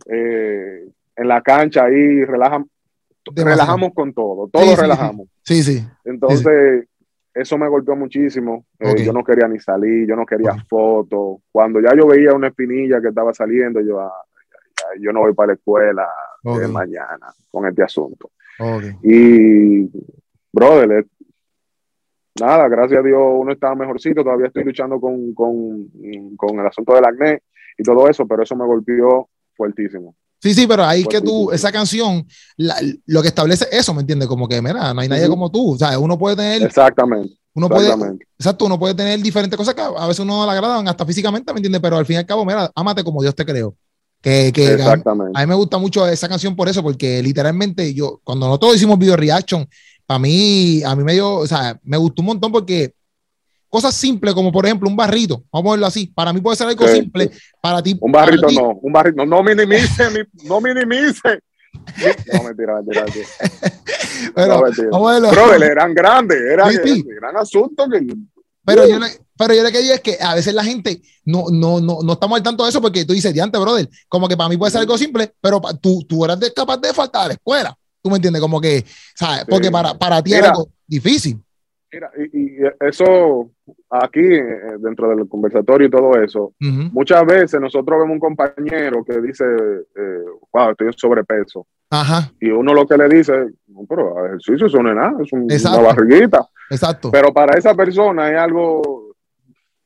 eh, 0.06 0.88
en 1.20 1.28
la 1.28 1.42
cancha 1.42 1.84
ahí 1.84 2.24
relajamos 2.24 2.70
con 3.94 4.14
todo, 4.14 4.48
todos 4.48 4.80
relajamos. 4.80 5.28
Sí, 5.44 5.62
sí. 5.62 5.86
Entonces, 6.06 6.88
eso 7.34 7.58
me 7.58 7.68
golpeó 7.68 7.96
muchísimo. 7.96 8.66
Eh, 8.80 9.04
yo 9.04 9.12
no 9.12 9.24
quería 9.24 9.48
ni 9.48 9.60
salir, 9.60 10.08
yo 10.08 10.16
no 10.16 10.26
quería 10.26 10.56
fotos. 10.70 11.42
Cuando 11.52 11.82
ya 11.82 11.94
yo 11.96 12.08
veía 12.08 12.34
una 12.34 12.48
espinilla 12.48 13.02
que 13.02 13.10
estaba 13.10 13.34
saliendo, 13.34 13.82
yo, 13.82 14.00
ah, 14.00 14.14
yo 15.00 15.12
no 15.12 15.20
voy 15.20 15.34
para 15.34 15.48
la 15.48 15.54
escuela 15.54 16.08
de 16.42 16.68
mañana 16.70 17.34
con 17.52 17.68
este 17.68 17.84
asunto. 17.84 18.32
Y, 19.04 19.90
brother, 20.54 21.06
nada, 22.40 22.68
gracias 22.70 23.02
a 23.02 23.04
Dios 23.04 23.22
uno 23.22 23.52
estaba 23.52 23.76
mejorcito, 23.76 24.24
todavía 24.24 24.48
estoy 24.48 24.64
luchando 24.64 25.02
con, 25.02 25.34
con, 25.34 25.90
con 26.38 26.60
el 26.60 26.66
asunto 26.66 26.94
del 26.94 27.06
acné 27.06 27.42
y 27.78 27.84
todo 27.84 28.08
eso, 28.10 28.26
pero 28.26 28.44
eso 28.44 28.56
me 28.56 28.66
golpeó 28.66 29.30
fuertísimo. 29.56 30.16
Sí, 30.42 30.54
sí, 30.54 30.66
pero 30.68 30.86
ahí 30.86 31.04
que 31.04 31.20
tú, 31.20 31.52
esa 31.52 31.72
canción, 31.72 32.26
lo 33.06 33.22
que 33.22 33.28
establece 33.28 33.68
eso, 33.72 33.94
¿me 33.94 34.02
entiendes? 34.02 34.28
Como 34.28 34.48
que, 34.48 34.62
mira, 34.62 34.94
no 34.94 35.02
hay 35.02 35.10
nadie 35.10 35.28
como 35.28 35.52
tú. 35.52 35.74
O 35.74 35.78
sea, 35.78 36.00
uno 36.00 36.18
puede 36.18 36.38
tener. 36.38 36.64
Exactamente. 36.64 37.36
Uno 37.54 37.68
puede, 37.68 37.94
exacto, 38.38 38.66
uno 38.66 38.80
puede 38.80 38.94
tener 38.94 39.20
diferentes 39.22 39.58
cosas 39.58 39.74
que 39.74 39.82
a 39.82 40.08
veces 40.08 40.20
uno 40.20 40.38
no 40.38 40.46
le 40.46 40.52
agradan, 40.58 40.88
hasta 40.88 41.06
físicamente, 41.06 41.52
¿me 41.52 41.58
entiendes? 41.58 41.82
Pero 41.82 41.98
al 41.98 42.06
fin 42.06 42.16
y 42.16 42.20
al 42.20 42.26
cabo, 42.26 42.46
mira, 42.46 42.72
ámate 42.74 43.04
como 43.04 43.22
Dios 43.22 43.36
te 43.36 43.46
creó. 43.46 43.76
Que, 44.22 44.52
que 44.54 44.74
Exactamente. 44.74 45.34
A, 45.36 45.42
mí 45.42 45.48
me 45.48 45.56
gusta 45.56 45.78
mucho 45.78 46.08
esa 46.08 46.30
canción 46.30 46.56
por 46.56 46.70
eso, 46.70 46.82
porque 46.82 47.22
literalmente 47.22 47.94
yo, 47.94 48.22
cuando 48.24 48.48
nosotros 48.48 48.76
hicimos 48.76 48.98
video 48.98 49.18
reaction, 49.18 49.68
para 50.06 50.20
mí, 50.20 50.82
a 50.84 50.96
mí 50.96 51.04
me 51.04 51.14
dio, 51.14 51.36
o 51.36 51.48
sea, 51.48 51.78
me 51.84 51.98
gustó 51.98 52.22
un 52.22 52.28
montón 52.28 52.52
porque 52.52 52.94
cosas 53.70 53.96
simples 53.96 54.34
como 54.34 54.52
por 54.52 54.66
ejemplo 54.66 54.90
un 54.90 54.96
barrito, 54.96 55.44
vamos 55.52 55.70
a 55.70 55.74
verlo 55.74 55.86
así, 55.86 56.08
para 56.08 56.34
mí 56.34 56.42
puede 56.42 56.58
ser 56.58 56.68
algo 56.68 56.88
simple, 56.88 57.32
para 57.62 57.82
ti. 57.82 57.98
Un 58.02 58.12
barrito 58.12 58.48
no, 58.52 58.80
un 58.82 58.92
barrito, 58.92 59.26
no 59.26 59.44
minimice, 59.44 60.28
no 60.44 60.60
minimice. 60.60 61.40
No, 62.34 62.44
mentira, 62.44 62.76
mentira. 62.76 63.06
Pero, 64.36 64.62
Vamos 64.92 65.12
a 65.12 65.20
verlo. 65.20 65.66
eran 65.66 65.94
grandes, 65.94 66.38
eran, 66.42 66.70
eran 66.74 67.38
asuntos 67.38 67.88
que... 67.92 68.08
Pero 68.66 68.88
yo, 68.88 69.00
le, 69.00 69.08
pero 69.38 69.54
yo 69.54 69.64
lo 69.64 69.72
que 69.72 69.82
digo 69.82 69.94
es 69.94 70.02
que 70.02 70.18
a 70.20 70.36
veces 70.36 70.54
la 70.54 70.64
gente 70.64 71.02
no, 71.26 71.46
no, 71.50 71.80
no, 71.80 72.00
no 72.04 72.14
estamos 72.14 72.38
al 72.38 72.44
tanto 72.44 72.64
de 72.64 72.70
eso 72.70 72.82
porque 72.82 73.06
tú 73.06 73.14
dices, 73.14 73.34
diante, 73.34 73.58
brother, 73.58 73.90
como 74.08 74.28
que 74.28 74.38
para 74.38 74.50
mí 74.50 74.58
puede 74.58 74.72
ser 74.72 74.82
algo 74.82 74.98
simple, 74.98 75.34
pero 75.42 75.60
tú, 75.82 76.04
tú 76.08 76.24
eras 76.24 76.38
capaz 76.56 76.78
de 76.78 76.94
faltar 76.94 77.24
a 77.24 77.28
la 77.30 77.34
escuela. 77.34 77.76
¿Tú 78.02 78.10
me 78.10 78.18
entiendes? 78.18 78.42
Como 78.42 78.62
que, 78.62 78.86
¿sabes? 79.16 79.46
Porque 79.50 79.72
para, 79.72 79.98
para 79.98 80.22
ti 80.22 80.34
era 80.34 80.50
algo 80.50 80.70
difícil. 80.86 81.42
Mira, 81.92 82.12
y, 82.32 82.58
eso 82.82 83.50
aquí, 83.90 84.20
eh, 84.20 84.78
dentro 84.80 85.10
del 85.10 85.28
conversatorio 85.28 85.88
y 85.88 85.92
todo 85.92 86.22
eso, 86.22 86.54
muchas 86.60 87.26
veces 87.26 87.60
nosotros 87.60 88.00
vemos 88.00 88.14
un 88.14 88.20
compañero 88.20 89.04
que 89.04 89.20
dice, 89.20 89.46
eh, 89.46 90.24
wow, 90.54 90.72
estoy 90.72 90.88
en 90.88 90.94
sobrepeso. 90.94 91.66
Ajá. 91.90 92.32
Y 92.40 92.50
uno 92.52 92.74
lo 92.74 92.86
que 92.86 92.98
le 92.98 93.10
dice, 93.10 93.34
no, 93.68 93.86
pero 93.90 94.26
ejercicio 94.28 94.68
eso 94.68 94.84
no 94.84 94.90
es 94.90 94.96
nada, 94.96 95.14
es 95.24 95.66
una 95.66 95.82
barriguita. 95.82 96.48
Exacto. 96.70 97.10
Pero 97.12 97.34
para 97.34 97.58
esa 97.58 97.74
persona 97.74 98.30
es 98.30 98.38
algo 98.38 99.16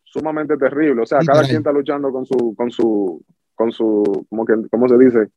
sumamente 0.03 0.57
terrible. 0.57 1.01
O 1.01 1.05
sea, 1.05 1.19
cada 1.19 1.43
quien 1.43 1.57
está 1.57 1.71
luchando 1.71 2.11
con 2.11 2.25
su, 2.25 2.53
con 2.55 2.69
su, 2.69 3.23
con 3.55 3.71
su, 3.71 4.25
¿cómo, 4.29 4.45
que, 4.45 4.53
¿cómo 4.69 4.87
se 4.87 4.97
dice? 4.97 5.29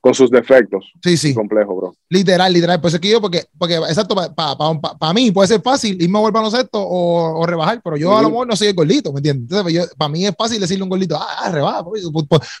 Con 0.00 0.14
sus 0.14 0.30
defectos. 0.30 0.92
Sí, 1.02 1.16
sí. 1.16 1.34
Complejo, 1.34 1.76
bro. 1.76 1.94
Literal, 2.08 2.52
literal. 2.52 2.80
Pues 2.80 2.94
es 2.94 3.00
que 3.00 3.10
yo, 3.10 3.20
porque, 3.20 3.44
porque 3.58 3.74
exacto, 3.76 4.14
para 4.34 5.12
mí 5.12 5.30
puede 5.30 5.48
ser 5.48 5.60
fácil 5.60 6.00
irme 6.00 6.18
a 6.18 6.20
volver 6.22 6.34
baloncesto 6.34 6.80
o, 6.80 7.40
o 7.40 7.46
rebajar, 7.46 7.80
pero 7.84 7.96
yo 7.96 8.16
a 8.16 8.22
lo 8.22 8.30
mejor 8.30 8.46
no 8.46 8.56
soy 8.56 8.68
el 8.68 8.74
gordito, 8.74 9.12
¿me 9.12 9.18
entiendes? 9.18 9.58
Entonces, 9.58 9.94
para 9.96 10.08
mí 10.08 10.26
es 10.26 10.34
fácil 10.36 10.60
decirle 10.60 10.82
a 10.82 10.84
un 10.84 10.90
gordito, 10.90 11.16
ah, 11.16 11.36
ah 11.40 11.50
rebaja, 11.50 11.84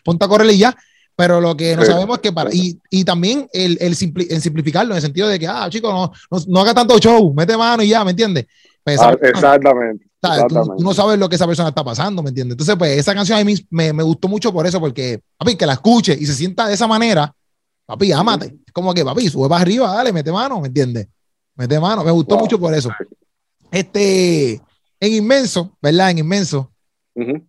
ponte 0.04 0.24
a 0.24 0.28
correrle 0.28 0.52
y 0.52 0.58
ya. 0.58 0.76
Pero 1.16 1.38
lo 1.38 1.54
que 1.54 1.76
no 1.76 1.84
sabemos 1.84 2.16
es 2.16 2.22
que 2.22 2.32
para. 2.32 2.48
Y, 2.50 2.80
y 2.88 3.04
también 3.04 3.46
el, 3.52 3.76
el, 3.80 3.94
simplificarlo 3.94 4.92
en 4.92 4.96
el 4.96 5.02
sentido 5.02 5.28
de 5.28 5.38
que, 5.38 5.46
ah, 5.46 5.68
chicos, 5.68 5.92
no, 5.92 6.10
no, 6.30 6.44
no, 6.48 6.60
haga 6.60 6.72
tanto 6.72 6.98
show, 6.98 7.34
mete 7.34 7.58
mano 7.58 7.82
y 7.82 7.88
ya, 7.88 8.02
¿me 8.04 8.12
entiendes? 8.12 8.46
Ah, 8.98 9.16
exactamente. 9.20 10.10
Tú, 10.48 10.82
no 10.82 10.92
sabes 10.92 11.18
lo 11.18 11.28
que 11.28 11.36
esa 11.36 11.46
persona 11.46 11.70
está 11.70 11.82
pasando, 11.82 12.22
¿me 12.22 12.28
entiendes? 12.28 12.54
Entonces, 12.54 12.76
pues 12.76 12.98
esa 12.98 13.14
canción 13.14 13.38
a 13.38 13.44
mí 13.44 13.54
me, 13.70 13.92
me 13.92 14.02
gustó 14.02 14.28
mucho 14.28 14.52
por 14.52 14.66
eso, 14.66 14.78
porque, 14.78 15.20
papi, 15.38 15.56
que 15.56 15.66
la 15.66 15.74
escuche 15.74 16.16
y 16.18 16.26
se 16.26 16.34
sienta 16.34 16.66
de 16.66 16.74
esa 16.74 16.86
manera, 16.86 17.34
papi, 17.86 18.12
ámate. 18.12 18.58
Es 18.66 18.72
como 18.72 18.92
que, 18.92 19.04
papi, 19.04 19.28
sube 19.28 19.48
para 19.48 19.62
arriba, 19.62 19.94
dale, 19.94 20.12
mete 20.12 20.30
mano, 20.30 20.60
¿me 20.60 20.68
entiendes? 20.68 21.08
Mete 21.54 21.80
mano, 21.80 22.04
me 22.04 22.10
gustó 22.10 22.36
mucho 22.36 22.58
por 22.58 22.74
eso. 22.74 22.90
Este, 23.70 24.60
en 25.00 25.12
inmenso, 25.12 25.76
¿verdad? 25.80 26.10
En 26.10 26.18
inmenso, 26.18 26.70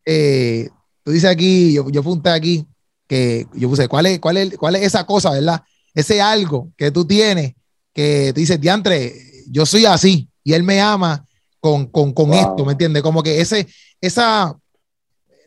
eh, 0.05 0.69
tú 1.03 1.11
dices 1.11 1.29
aquí, 1.29 1.73
yo, 1.73 1.89
yo 1.89 2.01
apunté 2.01 2.29
aquí, 2.29 2.65
que 3.07 3.47
yo 3.53 3.67
puse, 3.67 3.89
¿cuál 3.89 4.05
es, 4.05 4.19
cuál, 4.19 4.37
es, 4.37 4.57
¿cuál 4.57 4.75
es 4.77 4.83
esa 4.83 5.05
cosa, 5.05 5.31
verdad? 5.31 5.61
Ese 5.93 6.21
algo 6.21 6.71
que 6.77 6.91
tú 6.91 7.05
tienes, 7.05 7.53
que 7.93 8.31
tú 8.33 8.39
dices, 8.39 8.61
diantre, 8.61 9.13
yo 9.49 9.65
soy 9.65 9.85
así, 9.85 10.29
y 10.43 10.53
él 10.53 10.63
me 10.63 10.79
ama 10.79 11.25
con, 11.61 11.85
con, 11.85 12.11
con 12.11 12.33
esto, 12.33 12.65
¿me 12.65 12.73
entiendes? 12.73 13.03
Como 13.03 13.21
que 13.21 13.39
ese, 13.39 13.67
esa, 14.01 14.57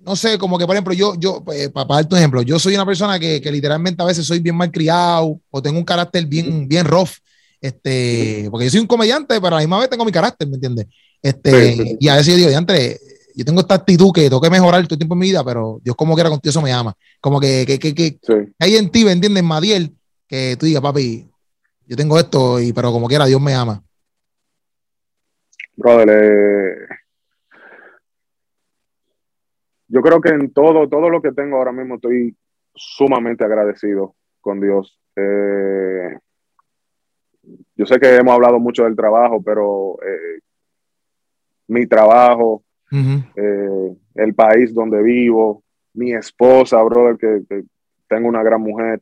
no 0.01 0.15
sé, 0.15 0.39
como 0.39 0.57
que 0.57 0.65
por 0.65 0.77
ejemplo, 0.77 0.95
yo, 0.95 1.15
yo, 1.19 1.43
pues, 1.45 1.69
para, 1.71 1.97
dar 1.97 2.09
tu 2.09 2.17
ejemplo, 2.17 2.41
yo 2.41 2.59
soy 2.59 2.75
una 2.75 2.87
persona 2.87 3.19
que, 3.19 3.41
que, 3.41 3.51
literalmente 3.51 4.01
a 4.01 4.07
veces 4.07 4.25
soy 4.25 4.39
bien 4.39 4.57
mal 4.57 4.71
criado 4.71 5.41
o 5.51 5.61
tengo 5.61 5.77
un 5.77 5.85
carácter 5.85 6.25
bien, 6.25 6.69
bien 6.69 6.87
rough, 6.87 7.11
este, 7.61 8.47
porque 8.51 8.67
yo 8.67 8.71
soy 8.71 8.81
un 8.81 8.87
comediante, 8.87 9.41
pero 9.41 9.57
a 9.57 9.59
la 9.59 9.59
misma 9.59 9.81
vez 9.81 9.91
tengo 9.91 10.05
mi 10.05 10.13
carácter, 10.13 10.47
¿me 10.47 10.55
entiendes? 10.55 10.87
Este, 11.21 11.97
y 11.99 12.09
a 12.09 12.17
veces 12.17 12.39
yo 12.39 12.49
digo, 12.49 12.61
yo 13.37 13.45
tengo 13.45 13.61
esta 13.61 13.75
actitud 13.75 14.13
que 14.13 14.23
tengo 14.23 14.41
que 14.41 14.51
mejorar 14.51 14.85
todo 14.85 14.95
el 14.95 14.99
tiempo 14.99 15.15
en 15.15 15.19
mi 15.19 15.27
vida, 15.27 15.43
pero 15.43 15.81
Dios 15.83 15.97
como 15.97 16.15
quiera 16.15 16.31
contigo 16.31 16.51
eso 16.51 16.63
me 16.63 16.73
ama. 16.73 16.95
Como 17.21 17.41
que, 17.41 17.65
que, 17.67 17.81
que, 17.81 17.95
que 17.95 18.19
hay 18.61 18.77
en 18.77 18.91
ti, 18.91 19.05
¿me 19.05 19.11
entiendes, 19.11 19.43
Madiel? 19.43 19.93
Que 20.29 20.57
tú 20.61 20.67
digas, 20.67 20.83
papi, 20.83 21.27
yo 21.89 21.97
tengo 21.97 22.21
esto, 22.21 22.61
y, 22.61 22.73
pero 22.73 22.93
como 22.93 23.09
quiera 23.09 23.27
Dios 23.27 23.41
me 23.41 23.55
ama 23.55 23.83
brother, 25.77 26.09
eh, 26.11 26.89
yo 29.89 30.01
creo 30.01 30.21
que 30.21 30.31
en 30.31 30.53
todo, 30.53 30.89
todo 30.89 31.09
lo 31.11 31.21
que 31.21 31.33
tengo 31.33 31.57
ahora 31.57 31.73
mismo 31.73 31.97
estoy 31.97 32.37
sumamente 32.75 33.45
agradecido 33.45 34.15
con 34.41 34.61
Dios. 34.61 34.99
Eh, 35.17 36.19
yo 37.77 37.87
sé 37.87 37.99
que 37.99 38.17
hemos 38.17 38.35
hablado 38.35 38.59
mucho 38.59 38.85
del 38.85 38.97
trabajo, 38.97 39.43
pero 39.43 39.97
eh, 40.03 40.41
mi 41.69 41.87
trabajo, 41.87 42.63
el 42.91 44.35
país 44.35 44.73
donde 44.73 45.03
vivo, 45.03 45.65
mi 45.95 46.13
esposa, 46.13 46.81
brother, 46.83 47.17
que, 47.19 47.65
tengo 48.07 48.29
una 48.29 48.43
gran 48.43 48.61
mujer. 48.61 49.01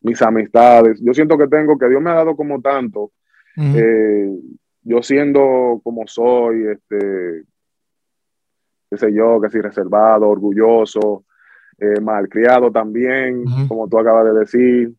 mis 0.00 0.20
amistades. 0.20 1.00
Yo 1.00 1.14
siento 1.14 1.38
que 1.38 1.46
tengo, 1.46 1.78
que 1.78 1.88
Dios 1.88 2.02
me 2.02 2.10
ha 2.10 2.14
dado 2.14 2.36
como 2.36 2.60
tanto, 2.60 3.12
eh, 3.56 4.30
yo 4.82 5.02
siendo 5.02 5.80
como 5.82 6.06
soy, 6.06 6.66
este, 6.68 7.44
qué 8.90 8.96
sé 8.96 9.12
yo, 9.12 9.40
que 9.40 9.50
soy 9.50 9.60
reservado, 9.60 10.28
orgulloso, 10.28 11.24
eh, 11.78 12.00
malcriado 12.00 12.70
también, 12.70 13.44
como 13.68 13.88
tú 13.88 13.98
acabas 13.98 14.26
de 14.26 14.40
decir. 14.40 14.92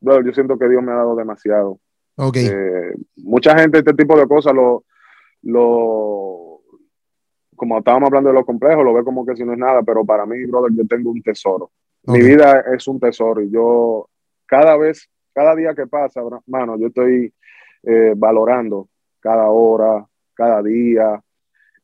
yo 0.00 0.32
siento 0.32 0.58
que 0.58 0.68
Dios 0.68 0.82
me 0.82 0.92
ha 0.92 0.96
dado 0.96 1.16
demasiado. 1.16 1.78
Okay. 2.16 2.46
Eh, 2.46 2.94
mucha 3.16 3.58
gente 3.58 3.78
este 3.78 3.94
tipo 3.94 4.18
de 4.18 4.26
cosas 4.26 4.52
lo, 4.52 4.84
lo, 5.42 6.60
como 7.56 7.78
estábamos 7.78 8.08
hablando 8.08 8.30
de 8.30 8.34
lo 8.34 8.44
complejo, 8.44 8.82
lo 8.82 8.94
ve 8.94 9.04
como 9.04 9.24
que 9.24 9.36
si 9.36 9.44
no 9.44 9.52
es 9.52 9.58
nada, 9.58 9.82
pero 9.82 10.04
para 10.04 10.26
mí, 10.26 10.44
brother, 10.46 10.72
yo 10.74 10.86
tengo 10.86 11.10
un 11.10 11.22
tesoro. 11.22 11.70
Mi 12.04 12.20
vida 12.20 12.64
es 12.74 12.88
un 12.88 12.98
tesoro 12.98 13.42
y 13.42 13.50
yo 13.50 14.08
cada 14.46 14.76
vez, 14.76 15.08
cada 15.34 15.54
día 15.54 15.74
que 15.74 15.86
pasa, 15.86 16.22
mano, 16.46 16.78
yo 16.78 16.86
estoy 16.86 17.32
eh, 17.82 18.14
valorando 18.16 18.88
cada 19.20 19.48
hora, 19.50 20.06
cada 20.34 20.62
día, 20.62 21.20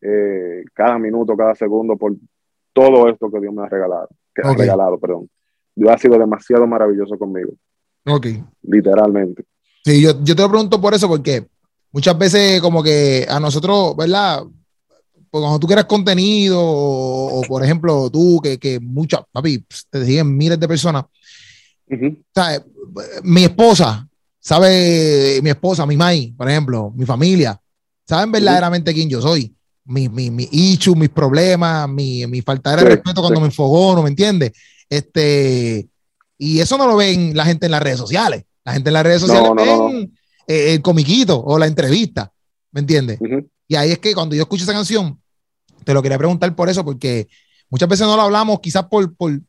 eh, 0.00 0.64
cada 0.72 0.98
minuto, 0.98 1.36
cada 1.36 1.54
segundo 1.54 1.96
por 1.96 2.14
todo 2.72 3.08
esto 3.08 3.30
que 3.30 3.40
Dios 3.40 3.52
me 3.52 3.62
ha 3.62 3.68
regalado, 3.68 4.08
que 4.34 4.42
ha 4.42 4.52
regalado, 4.54 4.98
perdón. 4.98 5.28
Dios 5.74 5.90
ha 5.90 5.98
sido 5.98 6.18
demasiado 6.18 6.66
maravilloso 6.66 7.18
conmigo. 7.18 7.52
Ok. 8.06 8.26
Literalmente. 8.62 9.44
Sí, 9.84 10.02
yo, 10.02 10.12
yo 10.22 10.34
te 10.34 10.42
lo 10.42 10.50
pregunto 10.50 10.80
por 10.80 10.94
eso, 10.94 11.08
porque 11.08 11.46
muchas 11.92 12.16
veces 12.18 12.60
como 12.60 12.82
que 12.82 13.26
a 13.28 13.38
nosotros, 13.40 13.96
¿verdad? 13.96 14.42
Pues 15.30 15.42
cuando 15.42 15.58
tú 15.58 15.66
quieres 15.66 15.84
contenido, 15.84 16.58
o, 16.60 17.42
por 17.48 17.62
ejemplo 17.62 18.10
tú, 18.10 18.40
que, 18.42 18.58
que 18.58 18.80
muchas, 18.80 19.20
papi, 19.30 19.64
te 19.90 20.04
siguen 20.04 20.36
miles 20.36 20.58
de 20.58 20.68
personas, 20.68 21.04
mi 23.22 23.44
esposa, 23.44 24.08
sabe, 24.46 25.40
mi 25.42 25.50
esposa, 25.50 25.84
mi 25.86 25.96
mai, 25.96 26.32
por 26.36 26.48
ejemplo, 26.48 26.92
mi 26.94 27.04
familia, 27.04 27.60
saben 28.06 28.30
verdaderamente 28.30 28.94
quién 28.94 29.08
yo 29.08 29.20
soy. 29.20 29.52
Mi, 29.84 30.08
mi, 30.08 30.30
mi 30.30 30.48
issue, 30.52 30.94
mis 30.94 31.08
problemas, 31.08 31.88
mi, 31.88 32.24
mi 32.28 32.42
falta 32.42 32.76
de 32.76 32.84
respeto 32.84 33.22
cuando 33.22 33.40
me 33.40 33.46
enfogono, 33.46 34.04
¿me 34.04 34.08
entiendes? 34.08 34.52
Este, 34.88 35.88
y 36.38 36.60
eso 36.60 36.78
no 36.78 36.86
lo 36.86 36.94
ven 36.94 37.36
la 37.36 37.44
gente 37.44 37.66
en 37.66 37.72
las 37.72 37.82
redes 37.82 37.98
sociales. 37.98 38.44
La 38.64 38.74
gente 38.74 38.90
en 38.90 38.94
las 38.94 39.02
redes 39.02 39.22
sociales 39.22 39.50
ven 39.56 40.16
eh, 40.46 40.74
el 40.74 40.80
comiquito 40.80 41.42
o 41.42 41.58
la 41.58 41.66
entrevista, 41.66 42.32
¿me 42.70 42.82
entiendes? 42.82 43.18
Y 43.66 43.74
ahí 43.74 43.90
es 43.90 43.98
que 43.98 44.14
cuando 44.14 44.36
yo 44.36 44.42
escucho 44.42 44.62
esa 44.62 44.72
canción, 44.72 45.20
te 45.82 45.92
lo 45.92 46.02
quería 46.02 46.18
preguntar 46.18 46.54
por 46.54 46.68
eso, 46.68 46.84
porque 46.84 47.26
muchas 47.68 47.88
veces 47.88 48.06
no 48.06 48.14
lo 48.14 48.22
hablamos 48.22 48.60
quizás 48.60 48.84
por, 48.84 49.12
por, 49.16 49.40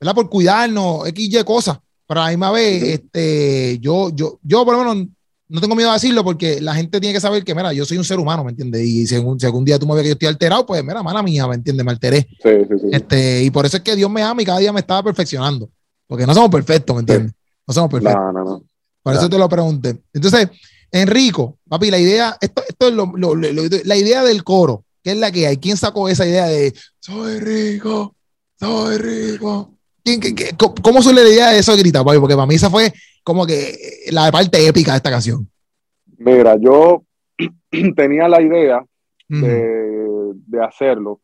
¿verdad? 0.00 0.14
por 0.14 0.30
cuidarnos, 0.30 1.06
XY 1.08 1.44
cosas, 1.44 1.78
pero 2.06 2.20
a 2.20 2.24
la 2.24 2.30
misma 2.30 2.50
vez, 2.50 2.82
este, 2.82 3.78
yo, 3.80 4.10
yo, 4.14 4.38
yo 4.42 4.64
por 4.64 4.74
lo 4.74 4.84
menos 4.84 5.08
no 5.48 5.60
tengo 5.60 5.76
miedo 5.76 5.90
a 5.90 5.94
decirlo 5.94 6.24
porque 6.24 6.60
la 6.60 6.74
gente 6.74 7.00
tiene 7.00 7.14
que 7.14 7.20
saber 7.20 7.44
que, 7.44 7.54
mira, 7.54 7.72
yo 7.72 7.84
soy 7.84 7.98
un 7.98 8.04
ser 8.04 8.18
humano, 8.18 8.42
¿me 8.44 8.50
entiendes? 8.50 8.82
Y 8.82 9.06
si 9.06 9.14
algún, 9.14 9.64
día 9.64 9.78
tú 9.78 9.86
me 9.86 9.94
ves 9.94 10.02
que 10.02 10.08
yo 10.08 10.12
estoy 10.14 10.28
alterado, 10.28 10.66
pues, 10.66 10.82
mira, 10.82 11.02
mala 11.02 11.22
mía, 11.22 11.46
¿me 11.46 11.54
entiendes? 11.54 11.84
Me 11.84 11.92
alteré. 11.92 12.26
Sí, 12.42 12.50
sí, 12.68 12.78
sí. 12.80 12.88
Este, 12.90 13.44
y 13.44 13.50
por 13.50 13.66
eso 13.66 13.76
es 13.76 13.82
que 13.82 13.94
Dios 13.94 14.10
me 14.10 14.22
ama 14.22 14.42
y 14.42 14.44
cada 14.44 14.58
día 14.58 14.72
me 14.72 14.80
estaba 14.80 15.02
perfeccionando. 15.02 15.70
Porque 16.06 16.26
no 16.26 16.34
somos 16.34 16.50
perfectos, 16.50 16.94
¿me 16.96 17.00
entiendes? 17.00 17.32
No 17.66 17.74
somos 17.74 17.90
perfectos. 17.90 18.20
No, 18.20 18.32
no, 18.32 18.44
no. 18.44 18.64
Por 19.02 19.14
eso 19.14 19.28
te 19.28 19.38
lo 19.38 19.48
pregunté. 19.48 19.96
Entonces, 20.12 20.48
Enrico, 20.90 21.58
papi, 21.68 21.90
la 21.90 21.98
idea, 21.98 22.36
esto, 22.40 22.62
esto 22.68 22.88
es 22.88 22.94
lo, 22.94 23.34
la 23.36 23.96
idea 23.96 24.24
del 24.24 24.42
coro, 24.42 24.84
¿qué 25.02 25.12
es 25.12 25.18
la 25.18 25.30
que 25.30 25.46
hay? 25.46 25.58
¿Quién 25.58 25.76
sacó 25.76 26.08
esa 26.08 26.26
idea 26.26 26.46
de 26.46 26.74
soy 26.98 27.38
rico, 27.38 28.16
soy 28.58 28.98
rico? 28.98 29.75
Cómo 30.82 31.00
idea 31.00 31.50
de 31.50 31.58
eso 31.58 31.76
grita, 31.76 32.04
Porque 32.04 32.34
para 32.34 32.46
mí 32.46 32.54
esa 32.54 32.70
fue 32.70 32.92
como 33.24 33.46
que 33.46 34.04
la 34.12 34.30
parte 34.30 34.66
épica 34.66 34.92
de 34.92 34.98
esta 34.98 35.10
canción. 35.10 35.48
Mira, 36.18 36.56
yo 36.56 37.04
tenía 37.96 38.28
la 38.28 38.40
idea 38.40 38.84
de, 39.28 40.62
hacerlo, 40.62 41.20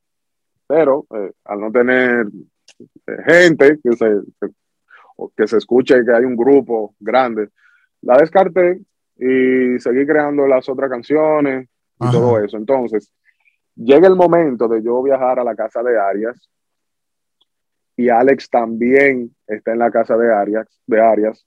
pero 0.66 1.06
eh, 1.14 1.32
al 1.44 1.60
no 1.60 1.72
tener 1.72 2.26
eh, 3.06 3.16
gente 3.26 3.78
que 3.82 3.92
se, 3.92 4.06
que, 5.36 5.46
se 5.46 5.56
escuche 5.56 6.04
que 6.04 6.12
hay 6.12 6.24
un 6.24 6.36
grupo 6.36 6.94
grande, 7.00 7.48
la 8.02 8.18
descarté 8.18 8.80
y 9.16 9.78
seguí 9.78 10.04
creando 10.04 10.46
las 10.46 10.68
otras 10.68 10.90
canciones 10.90 11.68
y 12.00 12.10
todo 12.10 12.38
eso. 12.40 12.56
Entonces, 12.56 13.10
llega 13.76 14.08
el 14.08 14.16
momento 14.16 14.68
de 14.68 14.82
yo 14.82 15.02
viajar 15.02 15.38
a 15.38 15.44
la 15.44 15.54
casa 15.54 15.82
de 15.82 15.98
Arias 15.98 16.50
y 17.96 18.08
Alex 18.08 18.48
también 18.48 19.34
está 19.46 19.72
en 19.72 19.78
la 19.78 19.90
casa 19.90 20.16
de 20.16 20.32
Arias, 20.32 20.66
de 20.86 21.00
Arias. 21.00 21.46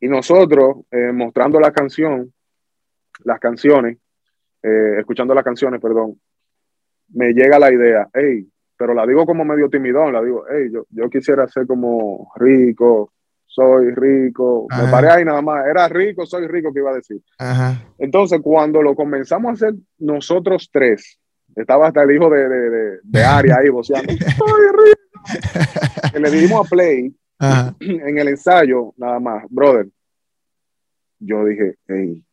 Y 0.00 0.08
nosotros, 0.08 0.84
eh, 0.90 1.12
mostrando 1.12 1.60
la 1.60 1.72
canción, 1.72 2.32
las 3.24 3.38
canciones, 3.38 3.98
eh, 4.62 4.96
escuchando 4.98 5.34
las 5.34 5.44
canciones, 5.44 5.80
perdón, 5.80 6.18
me 7.12 7.32
llega 7.32 7.58
la 7.58 7.72
idea, 7.72 8.08
hey, 8.14 8.48
pero 8.76 8.94
la 8.94 9.06
digo 9.06 9.26
como 9.26 9.44
medio 9.44 9.68
timidón, 9.68 10.12
la 10.12 10.22
digo, 10.22 10.44
hey, 10.48 10.70
yo, 10.72 10.86
yo 10.90 11.10
quisiera 11.10 11.46
ser 11.48 11.66
como 11.66 12.32
rico, 12.36 13.12
soy 13.44 13.90
rico, 13.90 14.68
me 14.70 14.90
paré 14.90 15.10
ahí 15.10 15.24
nada 15.24 15.42
más, 15.42 15.66
era 15.66 15.88
rico, 15.88 16.24
soy 16.24 16.46
rico, 16.46 16.72
que 16.72 16.78
iba 16.78 16.92
a 16.92 16.94
decir. 16.94 17.20
Entonces, 17.98 18.40
cuando 18.40 18.80
lo 18.80 18.94
comenzamos 18.94 19.50
a 19.50 19.52
hacer 19.54 19.74
nosotros 19.98 20.70
tres, 20.72 21.18
estaba 21.56 21.88
hasta 21.88 22.04
el 22.04 22.12
hijo 22.12 22.30
de, 22.30 22.48
de, 22.48 22.98
de, 23.02 23.24
Aria 23.24 23.56
ahí 23.58 23.68
voceando, 23.68 24.12
soy 24.38 24.62
rico 24.72 25.09
que 26.12 26.20
le 26.20 26.30
dimos 26.30 26.66
a 26.66 26.68
play 26.68 27.14
en 27.80 28.18
el 28.18 28.28
ensayo, 28.28 28.92
nada 28.96 29.18
más, 29.18 29.44
brother. 29.48 29.88
Yo 31.18 31.44
dije, 31.44 31.76
hey, 31.86 32.24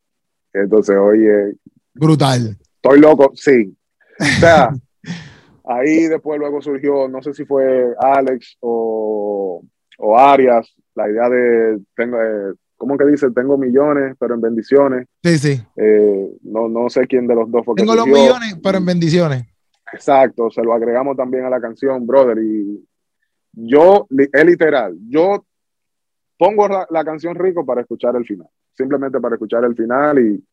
entonces, 0.53 0.95
oye. 0.97 1.55
Brutal. 1.93 2.57
Estoy 2.75 2.99
loco, 2.99 3.31
sí. 3.35 3.75
O 4.19 4.39
sea, 4.39 4.73
ahí 5.65 6.07
después 6.07 6.39
luego 6.39 6.61
surgió, 6.61 7.07
no 7.07 7.21
sé 7.21 7.33
si 7.33 7.45
fue 7.45 7.93
Alex 7.99 8.57
o, 8.61 9.63
o 9.97 10.17
Arias, 10.17 10.73
la 10.95 11.09
idea 11.09 11.29
de, 11.29 11.79
tengo, 11.95 12.17
eh, 12.21 12.53
¿cómo 12.75 12.97
que 12.97 13.05
dice? 13.05 13.29
Tengo 13.31 13.57
millones, 13.57 14.15
pero 14.19 14.35
en 14.35 14.41
bendiciones. 14.41 15.07
Sí, 15.23 15.37
sí. 15.37 15.61
Eh, 15.75 16.31
no, 16.43 16.69
no 16.69 16.89
sé 16.89 17.07
quién 17.07 17.27
de 17.27 17.35
los 17.35 17.51
dos 17.51 17.65
fue. 17.65 17.75
Tengo 17.75 17.95
los 17.95 18.07
millones, 18.07 18.57
pero 18.63 18.77
en 18.77 18.85
bendiciones. 18.85 19.45
Exacto, 19.93 20.49
se 20.49 20.63
lo 20.63 20.73
agregamos 20.73 21.15
también 21.15 21.45
a 21.45 21.49
la 21.49 21.61
canción, 21.61 22.05
brother. 22.05 22.37
Y 22.39 22.85
yo, 23.53 24.07
es 24.09 24.45
literal, 24.45 24.95
yo 25.09 25.45
pongo 26.37 26.67
la, 26.67 27.03
canción 27.03 27.35
Rico 27.35 27.65
para 27.65 27.81
escuchar 27.81 28.15
el 28.15 28.25
final, 28.25 28.47
simplemente 28.75 29.19
para 29.19 29.35
escuchar 29.35 29.63
el 29.63 29.75
final 29.75 30.19
y... 30.19 30.43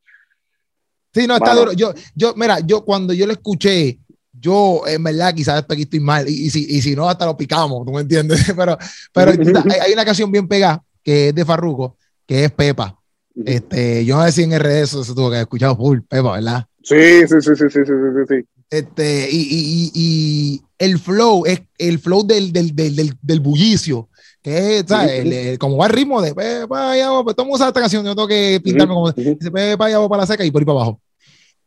Sí, 1.12 1.26
no, 1.28 1.36
está 1.36 1.54
duro. 1.54 1.72
Yo, 1.72 1.94
yo, 2.16 2.34
mira, 2.34 2.58
yo 2.60 2.84
cuando 2.84 3.12
yo 3.12 3.24
lo 3.26 3.32
escuché, 3.32 4.00
yo 4.32 4.82
en 4.86 5.04
verdad 5.04 5.32
quizás 5.32 5.64
aquí 5.68 5.82
estoy 5.82 6.00
mal 6.00 6.28
y, 6.28 6.50
si, 6.50 6.66
y 6.68 6.82
si 6.82 6.96
no 6.96 7.08
hasta 7.08 7.24
lo 7.24 7.36
picamos, 7.36 7.84
¿tú 7.86 7.92
me 7.92 8.00
entiendes? 8.00 8.52
Pero, 8.56 8.76
pero 9.12 9.30
hay, 9.86 9.92
una 9.92 10.04
canción 10.04 10.32
bien 10.32 10.48
pegada 10.48 10.82
que 11.02 11.28
es 11.28 11.34
de 11.34 11.44
Farruko, 11.44 11.98
que 12.26 12.46
es 12.46 12.50
Pepa. 12.50 12.98
Este, 13.44 14.04
yo 14.04 14.16
no 14.16 14.24
sé 14.24 14.32
si 14.32 14.42
en 14.42 14.58
RD 14.58 14.82
eso 14.82 15.04
se 15.04 15.12
tuvo 15.12 15.28
que 15.28 15.36
haber 15.36 15.42
escuchado 15.42 15.76
full, 15.76 16.00
Pepa, 16.08 16.32
¿verdad? 16.32 16.66
Sí, 16.82 17.26
sí, 17.28 17.40
sí, 17.40 17.54
sí, 17.54 17.70
sí, 17.70 17.80
sí, 17.84 17.92
sí, 17.92 18.24
sí. 18.28 18.48
Este, 18.74 19.28
y, 19.30 19.36
y, 19.36 19.90
y, 19.94 20.62
el 20.78 20.98
flow, 20.98 21.46
es 21.46 21.62
el 21.78 22.00
flow 22.00 22.26
del, 22.26 22.52
del, 22.52 22.74
del, 22.74 23.16
del 23.22 23.40
bullicio, 23.40 24.08
que 24.42 24.78
es, 24.78 24.84
¿sabes? 24.88 25.58
como 25.58 25.76
va 25.76 25.86
el 25.86 25.92
ritmo 25.92 26.20
de, 26.20 26.32
vaya, 26.66 27.08
pues 27.22 27.36
vamos 27.36 27.52
a 27.52 27.54
usar 27.54 27.68
esta 27.68 27.80
canción, 27.80 28.04
yo 28.04 28.16
tengo 28.16 28.26
que 28.26 28.60
pintarme 28.64 28.94
como, 28.94 29.12
dice, 29.12 29.76
vaya, 29.76 30.08
para 30.08 30.22
la 30.22 30.26
seca 30.26 30.44
y 30.44 30.50
por 30.50 30.60
ahí 30.60 30.66
para 30.66 30.78
abajo. 30.78 31.00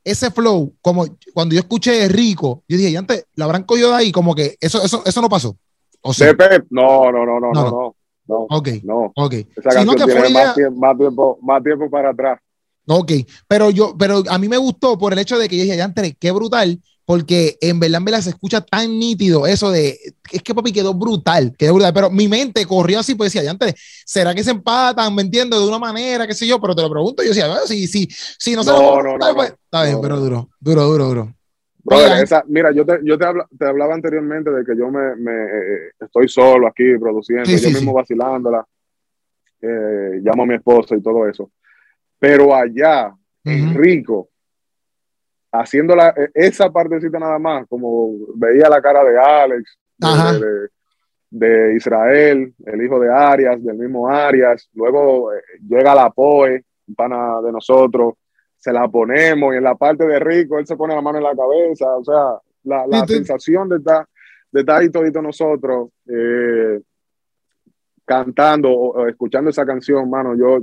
Ese 0.04 0.30
flow, 0.32 0.74
como 0.82 1.06
cuando 1.34 1.56
yo 1.56 1.60
escuché 1.60 2.10
Rico, 2.10 2.64
yo 2.68 2.76
dije, 2.76 2.90
y 2.90 2.98
antes, 2.98 3.26
la 3.36 3.46
habrán 3.46 3.64
cogido 3.64 3.92
de 3.92 3.96
ahí, 3.96 4.12
como 4.12 4.36
que 4.36 4.58
eso, 4.60 4.84
eso, 4.84 5.02
eso 5.06 5.22
no 5.22 5.30
pasó. 5.30 5.56
¿O 6.02 6.12
No, 6.70 7.10
no, 7.10 7.26
no, 7.26 7.40
no, 7.40 7.52
no, 7.54 7.72
no. 7.72 7.96
no, 8.28 8.48
ok, 8.50 8.68
no. 8.84 9.14
ok. 9.16 9.34
Esa 9.34 9.70
canción 9.70 9.96
tiene 9.96 10.30
más, 10.30 10.56
tiempo, 10.56 10.80
más, 10.80 10.98
tiempo, 10.98 11.40
más 11.42 11.64
tiempo 11.64 11.90
para 11.90 12.10
atrás. 12.10 12.40
Ok, 12.90 13.12
pero 13.48 13.70
yo, 13.70 13.96
pero 13.98 14.24
a 14.30 14.38
mí 14.38 14.48
me 14.48 14.58
gustó 14.58 14.98
por 14.98 15.12
el 15.12 15.20
hecho 15.20 15.38
de 15.38 15.50
que 15.50 15.58
yo 15.58 15.64
dije, 15.64 15.76
ya 15.76 15.94
qué 16.18 16.32
brutal, 16.32 16.80
porque 17.08 17.58
en 17.62 17.80
verdad, 17.80 18.02
en 18.06 18.22
se 18.22 18.32
escucha 18.32 18.60
tan 18.60 19.00
nítido 19.00 19.48
eso 19.48 19.72
de, 19.72 19.98
es 20.30 20.44
que 20.44 20.54
papi 20.54 20.74
quedó 20.74 20.94
brutal, 20.94 21.56
quedó 21.58 21.76
brutal, 21.76 21.94
pero 21.94 22.10
mi 22.10 22.28
mente 22.28 22.66
corrió 22.66 23.00
así, 23.00 23.16
pues 23.16 23.32
decía, 23.32 23.46
ya 23.46 23.52
antes, 23.52 23.76
¿será 24.06 24.36
que 24.36 24.44
se 24.44 24.52
empatan, 24.52 25.16
me 25.16 25.22
entiendo, 25.22 25.58
de 25.58 25.70
una 25.70 25.80
manera, 25.80 26.28
qué 26.28 26.34
sé 26.34 26.46
yo? 26.46 26.60
Pero 26.60 26.76
te 26.76 26.82
lo 26.82 26.92
pregunto, 26.92 27.24
yo 27.24 27.30
decía, 27.30 27.48
si, 27.66 27.88
si, 27.88 28.10
si 28.12 28.56
no 28.58 28.64
se 28.64 28.72
no, 28.72 29.02
no, 29.02 29.18
no, 29.18 29.36
pues, 29.36 29.54
está 29.54 29.86
bien, 29.86 30.00
pero 30.02 30.20
duro, 30.20 30.50
duro, 30.60 30.84
duro, 30.84 31.06
duro. 31.06 31.34
mira, 32.50 32.74
yo, 32.74 32.86
te, 32.86 33.00
yo 33.02 33.18
te, 33.18 33.26
te, 33.58 33.66
hablaba 33.66 33.94
anteriormente 33.94 34.52
de 34.52 34.66
que 34.66 34.78
yo 34.78 34.92
me, 34.92 35.16
me 35.16 35.32
eh, 35.32 35.92
estoy 36.02 36.28
solo 36.28 36.68
aquí 36.68 36.84
produciendo, 37.00 37.50
yo 37.50 37.70
mismo 37.70 37.94
vacilándola, 37.94 38.68
eh, 39.62 40.20
llamo 40.22 40.44
a 40.44 40.46
mi 40.46 40.56
esposa 40.56 40.94
y 40.94 41.02
todo 41.02 41.26
eso. 41.26 41.52
Pero 42.20 42.54
allá, 42.54 43.16
en 43.46 43.76
Rico, 43.76 44.28
haciendo 45.60 45.96
la, 45.96 46.10
e, 46.10 46.30
esa 46.34 46.72
partecita 46.72 47.20
nada 47.20 47.40
más, 47.40 47.68
como 47.68 48.12
veía 48.36 48.70
la 48.70 48.82
cara 48.82 49.04
de 49.04 49.20
Alex, 49.20 49.78
de 51.30 51.76
Israel, 51.76 52.54
el 52.66 52.82
hijo 52.82 53.00
de 53.00 53.12
Arias, 53.12 53.64
del 53.64 53.78
mismo 53.78 54.08
Arias. 54.10 54.70
Luego 54.74 55.34
eh, 55.34 55.42
llega 55.68 55.94
la 55.94 56.10
POE, 56.10 56.64
un 56.88 56.96
pana 56.96 57.42
de 57.42 57.52
nosotros, 57.52 58.16
se 58.58 58.72
la 58.72 58.88
ponemos 58.88 59.54
y 59.54 59.58
en 59.58 59.64
la 59.64 59.76
parte 59.76 60.06
de 60.06 60.20
Rico 60.20 60.58
él 60.58 60.66
se 60.66 60.76
pone 60.76 60.96
la 60.96 61.02
mano 61.02 61.18
en 61.18 61.24
la 61.24 61.36
cabeza. 61.36 61.96
O 61.96 62.04
sea, 62.04 62.40
la, 62.64 62.88
la 62.88 63.06
sensación 63.06 63.70
de 63.70 63.78
estar, 63.78 64.08
de 64.52 64.60
estar 64.62 64.82
ahí 64.82 64.90
todito 64.90 65.22
nosotros 65.22 65.90
eh, 66.08 66.82
cantando 68.06 68.72
o, 68.72 69.08
escuchando 69.08 69.50
esa 69.50 69.66
canción, 69.66 70.10
mano, 70.10 70.36
yo, 70.36 70.60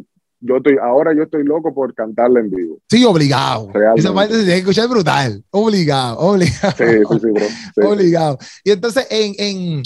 yo 0.47 0.59
estoy, 0.59 0.77
ahora 0.81 1.15
yo 1.17 1.23
estoy 1.23 1.43
loco 1.43 1.73
por 1.73 1.95
cantarla 1.95 2.41
en 2.41 2.51
vivo. 2.51 2.79
Sí, 2.89 3.03
obligado. 3.05 3.71
Esa 3.97 4.13
parte 4.13 4.35
se 4.35 4.41
tiene 4.41 4.55
que 4.55 4.61
escuchar 4.61 4.89
brutal. 4.89 5.43
Obligado, 5.51 6.19
obligado. 6.19 6.75
Sí, 6.77 6.85
sí, 6.85 7.19
sí, 7.21 7.27
bro. 7.31 7.91
Obligado. 7.91 8.39
Y 8.63 8.71
entonces, 8.71 9.07
en, 9.09 9.35
en, 9.39 9.83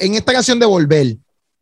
en 0.00 0.14
esta 0.14 0.32
canción 0.32 0.58
de 0.58 0.64
Volver, 0.64 1.16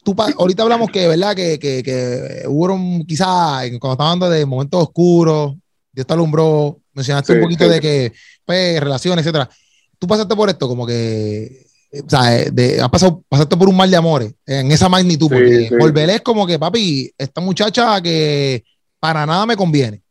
tú, 0.05 0.15
ahorita 0.39 0.63
hablamos 0.63 0.91
que, 0.91 1.09
¿verdad? 1.09 1.35
Que, 1.35 1.59
que, 1.59 1.83
que 1.83 2.45
hubo 2.47 2.79
quizás, 3.05 3.69
cuando 3.81 3.93
estaba 3.93 4.13
hablando 4.13 4.31
de 4.31 4.47
momentos 4.47 4.81
oscuros, 4.81 5.57
Dios 5.93 6.07
te 6.07 6.13
alumbró, 6.13 6.79
mencionaste 6.93 7.33
un 7.33 7.41
poquito 7.41 7.69
de 7.69 7.81
que, 7.81 8.13
pues, 8.45 8.81
relaciones, 8.81 9.25
etcétera. 9.25 9.51
Tú 9.99 10.07
pasaste 10.07 10.37
por 10.37 10.49
esto, 10.49 10.69
como 10.69 10.87
que, 10.87 11.64
o 12.03 12.09
sea, 12.09 12.51
de, 12.51 12.81
has 12.81 12.89
pasado, 12.89 13.23
pasaste 13.29 13.57
por 13.57 13.69
un 13.69 13.77
mal 13.77 13.91
de 13.91 13.97
amores 13.97 14.35
en 14.47 14.71
esa 14.73 14.89
magnitud, 14.89 15.29
porque 15.29 15.69
Volver 15.79 16.11
es 16.11 16.21
como 16.23 16.47
que, 16.47 16.59
papi, 16.59 17.13
esta 17.17 17.41
muchacha 17.41 18.01
que 18.01 18.65
para 18.99 19.27
nada 19.27 19.47
me 19.47 19.57
conviene. 19.57 20.03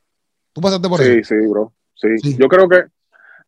Tú 0.53 0.61
pasaste 0.61 0.87
por 0.87 1.01
eso. 1.01 1.11
Sí, 1.11 1.23
sí, 1.23 1.47
bro. 1.47 1.73
Sí. 1.95 2.35
Yo 2.37 2.47
creo 2.47 2.67
que 2.67 2.83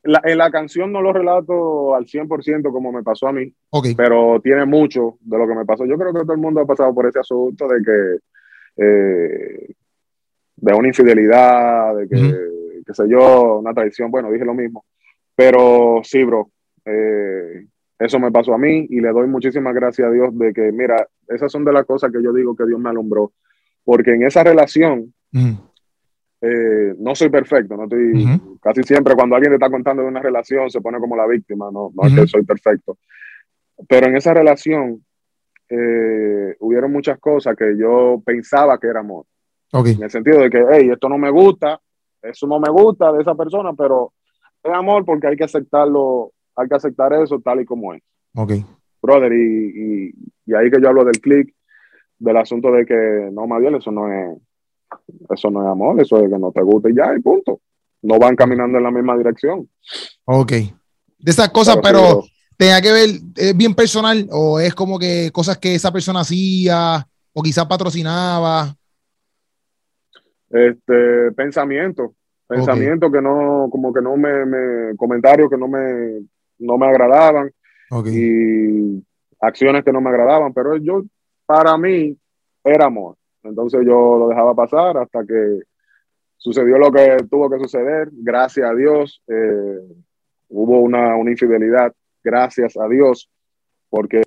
en 0.05 0.37
la 0.37 0.51
canción 0.51 0.91
no 0.91 1.01
lo 1.01 1.11
relato 1.11 1.95
al 1.95 2.05
100% 2.05 2.71
como 2.71 2.91
me 2.91 3.03
pasó 3.03 3.27
a 3.27 3.33
mí, 3.33 3.51
pero 3.97 4.39
tiene 4.41 4.65
mucho 4.65 5.17
de 5.21 5.37
lo 5.37 5.47
que 5.47 5.55
me 5.55 5.65
pasó. 5.65 5.85
Yo 5.85 5.97
creo 5.97 6.13
que 6.13 6.21
todo 6.21 6.33
el 6.33 6.39
mundo 6.39 6.61
ha 6.61 6.65
pasado 6.65 6.93
por 6.93 7.07
ese 7.07 7.19
asunto 7.19 7.67
de 7.67 7.81
que, 7.83 8.83
eh, 8.83 9.73
de 10.57 10.73
una 10.73 10.87
infidelidad, 10.87 11.95
de 11.95 12.07
que, 12.07 12.37
qué 12.85 12.93
sé 12.93 13.03
yo, 13.09 13.57
una 13.59 13.73
traición, 13.73 14.11
bueno, 14.11 14.31
dije 14.31 14.45
lo 14.45 14.53
mismo. 14.53 14.85
Pero 15.35 16.01
sí, 16.03 16.23
bro, 16.23 16.51
eh, 16.85 17.65
eso 17.97 18.19
me 18.19 18.31
pasó 18.31 18.53
a 18.53 18.57
mí 18.57 18.87
y 18.89 18.99
le 18.99 19.09
doy 19.09 19.27
muchísimas 19.27 19.73
gracias 19.73 20.07
a 20.07 20.11
Dios 20.11 20.37
de 20.37 20.53
que, 20.53 20.71
mira, 20.71 21.07
esas 21.27 21.51
son 21.51 21.63
de 21.63 21.73
las 21.73 21.85
cosas 21.85 22.11
que 22.11 22.21
yo 22.21 22.33
digo 22.33 22.55
que 22.55 22.65
Dios 22.65 22.79
me 22.79 22.89
alumbró, 22.89 23.31
porque 23.83 24.13
en 24.13 24.23
esa 24.23 24.43
relación, 24.43 25.13
eh, 26.41 26.95
no 26.97 27.15
soy 27.15 27.29
perfecto, 27.29 27.77
no 27.77 27.83
estoy, 27.83 28.25
casi 28.61 28.83
siempre 28.83 29.15
cuando 29.15 29.35
alguien 29.35 29.51
te 29.51 29.55
está 29.55 29.69
contando 29.69 30.03
de 30.03 30.09
una 30.09 30.21
relación 30.21 30.69
se 30.69 30.81
pone 30.81 30.99
como 30.99 31.15
la 31.15 31.27
víctima, 31.27 31.69
no, 31.71 31.91
no 31.93 32.07
es 32.07 32.13
que 32.13 32.27
soy 32.27 32.43
perfecto. 32.43 32.97
Pero 33.87 34.07
en 34.07 34.17
esa 34.17 34.33
relación 34.33 35.03
eh, 35.69 36.55
hubieron 36.59 36.91
muchas 36.91 37.19
cosas 37.19 37.55
que 37.55 37.77
yo 37.77 38.21
pensaba 38.25 38.77
que 38.79 38.87
era 38.87 38.99
amor. 38.99 39.25
En 39.71 40.03
el 40.03 40.11
sentido 40.11 40.39
de 40.39 40.49
que, 40.49 40.63
hey, 40.71 40.89
esto 40.91 41.09
no 41.09 41.17
me 41.17 41.29
gusta, 41.29 41.79
eso 42.21 42.47
no 42.47 42.59
me 42.59 42.69
gusta 42.69 43.11
de 43.11 43.21
esa 43.21 43.35
persona, 43.35 43.73
pero 43.73 44.13
es 44.63 44.73
amor 44.73 45.03
porque 45.05 45.27
hay 45.27 45.35
que 45.35 45.43
aceptarlo, 45.43 46.31
hay 46.55 46.67
que 46.67 46.75
aceptar 46.75 47.13
eso 47.13 47.39
tal 47.39 47.61
y 47.61 47.65
como 47.65 47.93
es. 47.93 48.01
Ok. 48.35 48.53
Brother, 49.01 49.33
y, 49.33 50.13
y, 50.45 50.53
ahí 50.53 50.71
que 50.71 50.81
yo 50.81 50.89
hablo 50.89 51.03
del 51.03 51.19
click, 51.19 51.53
del 52.17 52.37
asunto 52.37 52.71
de 52.71 52.85
que 52.85 53.29
no, 53.31 53.47
bien, 53.59 53.75
eso 53.75 53.91
no 53.91 54.11
es, 54.11 54.37
eso 55.29 55.51
no 55.51 55.61
es 55.61 55.67
amor, 55.67 56.01
eso 56.01 56.17
es 56.17 56.31
que 56.31 56.39
no 56.39 56.51
te 56.51 56.61
gusta 56.61 56.89
y 56.89 56.95
ya, 56.95 57.15
y 57.15 57.21
punto. 57.21 57.61
No 58.01 58.17
van 58.19 58.35
caminando 58.35 58.77
en 58.77 58.83
la 58.83 58.91
misma 58.91 59.17
dirección. 59.17 59.69
Ok. 60.25 60.51
De 60.51 61.31
esas 61.31 61.49
cosas, 61.49 61.77
pero, 61.81 62.23
tenía 62.57 62.81
que 62.81 62.91
ver, 62.91 63.09
¿es 63.35 63.55
bien 63.55 63.73
personal 63.73 64.27
o 64.31 64.59
es 64.59 64.73
como 64.73 64.97
que 64.97 65.29
cosas 65.31 65.57
que 65.57 65.75
esa 65.75 65.91
persona 65.91 66.21
hacía 66.21 67.05
o 67.33 67.41
quizás 67.41 67.65
patrocinaba? 67.65 68.75
Este, 70.49 71.31
pensamiento, 71.35 72.13
pensamiento 72.47 73.11
que 73.11 73.21
no, 73.21 73.67
como 73.71 73.93
que 73.93 74.01
no 74.01 74.15
me, 74.15 74.95
comentarios 74.95 75.49
que 75.49 75.57
no 75.57 75.67
me, 75.67 76.21
no 76.59 76.77
me 76.77 76.87
agradaban 76.87 77.51
y 78.05 79.03
acciones 79.39 79.83
que 79.83 79.91
no 79.91 80.01
me 80.01 80.09
agradaban, 80.09 80.53
pero 80.53 80.77
yo, 80.77 81.03
para 81.45 81.77
mí, 81.77 82.17
era 82.63 82.85
amor. 82.85 83.15
Entonces 83.43 83.81
yo 83.85 84.17
lo 84.17 84.27
dejaba 84.27 84.55
pasar 84.55 84.97
hasta 84.97 85.23
que 85.25 85.59
sucedió 86.37 86.77
lo 86.77 86.91
que 86.91 87.17
tuvo 87.29 87.49
que 87.49 87.59
suceder. 87.59 88.09
Gracias 88.11 88.69
a 88.69 88.73
Dios 88.73 89.21
eh, 89.27 89.79
hubo 90.49 90.79
una, 90.79 91.17
infidelidad, 91.29 91.93
gracias 92.23 92.77
a 92.77 92.87
Dios, 92.87 93.29
porque 93.89 94.23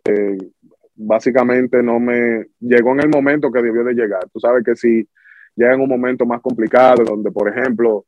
básicamente 0.95 1.83
no 1.83 1.99
me 2.01 2.47
llegó 2.61 2.93
en 2.93 3.01
el 3.01 3.09
momento 3.09 3.51
que 3.51 3.62
debió 3.62 3.85
de 3.85 3.95
llegar. 3.95 4.29
Tú 4.33 4.41
sabes 4.41 4.64
que 4.64 4.76
si 4.76 5.09
llega 5.57 5.74
en 5.74 5.81
un 5.81 5.89
momento 5.89 6.26
más 6.26 6.41
complicado, 6.41 7.05
donde 7.05 7.31
por 7.31 7.49
ejemplo, 7.49 8.05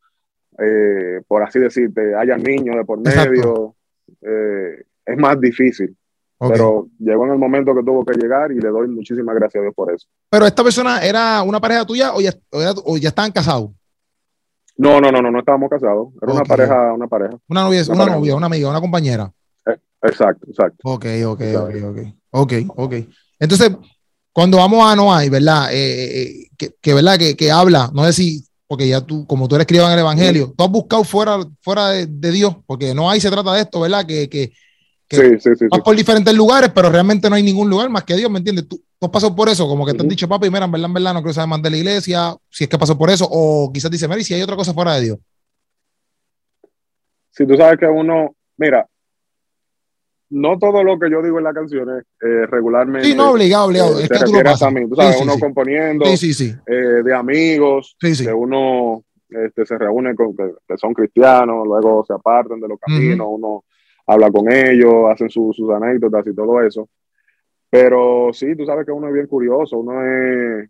eh, 0.59 1.23
por 1.27 1.43
así 1.43 1.59
decirte, 1.59 2.15
haya 2.15 2.37
niños 2.37 2.77
de 2.77 2.85
por 2.85 3.01
medio, 3.01 3.75
eh, 4.23 4.85
es 5.07 5.19
más 5.19 5.41
difícil. 5.41 5.97
Pero 6.39 6.89
llegó 6.99 7.27
en 7.27 7.33
el 7.33 7.39
momento 7.39 7.75
que 7.75 7.83
tuvo 7.83 8.03
que 8.03 8.17
llegar 8.17 8.51
y 8.51 8.61
le 8.61 8.69
doy 8.69 8.89
muchísimas 8.89 9.35
gracias 9.35 9.61
a 9.61 9.63
Dios 9.63 9.75
por 9.75 9.93
eso. 9.93 10.09
Pero 10.31 10.47
esta 10.47 10.65
persona 10.65 11.05
era 11.05 11.43
una 11.43 11.61
pareja 11.61 11.85
tuya 11.85 12.15
o 12.15 12.21
ya, 12.23 12.33
o 12.51 12.97
ya, 12.97 13.09
estaban 13.09 13.31
casados? 13.31 13.71
No, 14.79 14.99
no, 15.03 15.13
no, 15.13 15.21
no, 15.21 15.31
no 15.31 15.39
estábamos 15.41 15.69
casados. 15.69 16.09
Era 16.23 16.33
una 16.33 16.45
pareja, 16.45 16.95
una 16.95 17.07
pareja. 17.07 17.37
Una 17.47 17.65
novia, 17.65 17.83
una, 17.91 18.07
novia, 18.07 18.37
una 18.37 18.47
amiga, 18.47 18.71
una 18.71 18.81
compañera. 18.81 19.31
Eh, 19.67 19.77
exacto, 20.03 20.47
exacto. 20.49 20.79
Ok, 20.85 21.05
ok, 21.27 21.43
ok, 21.59 21.75
ok. 21.85 21.99
Ok, 22.31 22.53
ok. 22.75 22.95
Entonces, 23.39 23.77
cuando 24.33 24.57
vamos 24.57 24.91
a 24.91 24.97
Noay, 24.97 25.29
¿verdad? 25.29 25.71
Eh, 25.73 26.23
eh, 26.23 26.49
que, 26.57 26.75
que, 26.81 26.95
¿verdad? 26.95 27.19
Que, 27.19 27.37
que, 27.37 27.51
habla, 27.51 27.91
no 27.93 28.05
sé 28.05 28.13
si, 28.15 28.45
porque 28.71 28.87
ya 28.87 29.01
tú, 29.01 29.27
como 29.27 29.49
tú 29.49 29.57
eres 29.57 29.67
criado 29.67 29.89
en 29.89 29.95
el 29.95 29.99
Evangelio, 29.99 30.55
tú 30.57 30.63
has 30.63 30.71
buscado 30.71 31.03
fuera, 31.03 31.39
fuera 31.61 31.89
de, 31.89 32.07
de 32.07 32.31
Dios, 32.31 32.55
porque 32.69 32.95
no 32.95 33.11
hay 33.11 33.21
se 33.21 33.29
trata 33.29 33.53
de 33.53 33.63
esto, 33.63 33.81
¿verdad? 33.81 34.07
Que, 34.07 34.29
que, 34.29 34.53
sí, 35.11 35.41
sí, 35.41 35.51
sí, 35.59 35.67
vas 35.69 35.81
por 35.81 35.97
diferentes 35.97 36.33
lugares, 36.33 36.71
pero 36.73 36.89
realmente 36.89 37.29
no 37.29 37.35
hay 37.35 37.43
ningún 37.43 37.69
lugar 37.69 37.91
más 37.91 38.05
que 38.05 38.15
Dios, 38.15 38.31
¿me 38.31 38.39
entiendes? 38.39 38.69
Tú, 38.69 38.81
tú 38.97 39.11
pasado 39.11 39.35
por 39.35 39.49
eso, 39.49 39.67
como 39.67 39.85
que 39.85 39.93
te 39.93 40.03
han 40.03 40.09
dicho, 40.09 40.29
papi, 40.29 40.51
mira, 40.51 40.67
en 40.67 40.71
verdad, 40.71 40.87
en 40.87 40.95
verdad, 40.95 41.15
no 41.15 41.21
quiero 41.21 41.35
saber 41.35 41.49
más 41.49 41.63
de 41.63 41.71
la 41.71 41.77
iglesia, 41.79 42.37
si 42.49 42.63
es 42.63 42.71
que 42.71 42.79
pasó 42.79 42.97
por 42.97 43.11
eso, 43.11 43.27
o 43.29 43.73
quizás 43.73 43.91
dice, 43.91 44.07
Mary, 44.07 44.23
si 44.23 44.35
hay 44.35 44.43
otra 44.43 44.55
cosa 44.55 44.73
fuera 44.73 44.95
de 44.95 45.01
Dios. 45.01 45.19
Si 47.33 47.45
tú 47.45 47.57
sabes 47.57 47.77
que 47.77 47.87
uno, 47.87 48.37
mira, 48.57 48.87
no 50.31 50.59
todo 50.59 50.85
lo 50.85 50.99
que 50.99 51.11
yo 51.11 51.23
digo 51.23 51.39
en 51.39 51.45
las 51.45 51.55
canciones 51.55 52.05
eh, 52.23 52.47
regularmente. 52.47 53.09
Sí, 53.09 53.17
no, 53.17 53.33
obligado, 53.33 53.67
obligado. 53.67 53.99
Eh, 53.99 54.05
es 54.05 54.09
que 54.09 54.25
tú 54.25 54.33
lo 54.33 54.43
pasas. 54.43 54.63
a 54.63 54.71
mí, 54.71 54.89
tú 54.89 54.95
sabes, 54.95 55.21
uno 55.21 55.35
componiendo 55.39 56.05
eh, 56.07 57.03
de 57.05 57.15
amigos, 57.15 57.97
que 58.01 58.33
uno 58.33 59.05
este, 59.29 59.67
se 59.67 59.77
reúne 59.77 60.15
con 60.15 60.37
que, 60.37 60.77
son 60.77 60.95
cristianos, 60.95 61.67
luego 61.67 62.05
se 62.07 62.13
apartan 62.13 62.61
de 62.61 62.69
los 62.69 62.79
caminos, 62.79 63.27
uno 63.29 63.65
habla 64.07 64.31
con 64.31 64.51
ellos, 64.53 65.11
hacen 65.11 65.29
sus 65.29 65.59
anécdotas 65.71 66.27
y 66.27 66.35
todo 66.35 66.63
eso. 66.63 66.89
Pero 67.69 68.31
sí, 68.33 68.57
tú 68.57 68.65
sabes 68.65 68.87
que 68.87 68.93
uno 68.93 69.09
es 69.09 69.15
bien 69.15 69.27
curioso, 69.27 69.79
uno 69.79 70.05
es... 70.05 70.69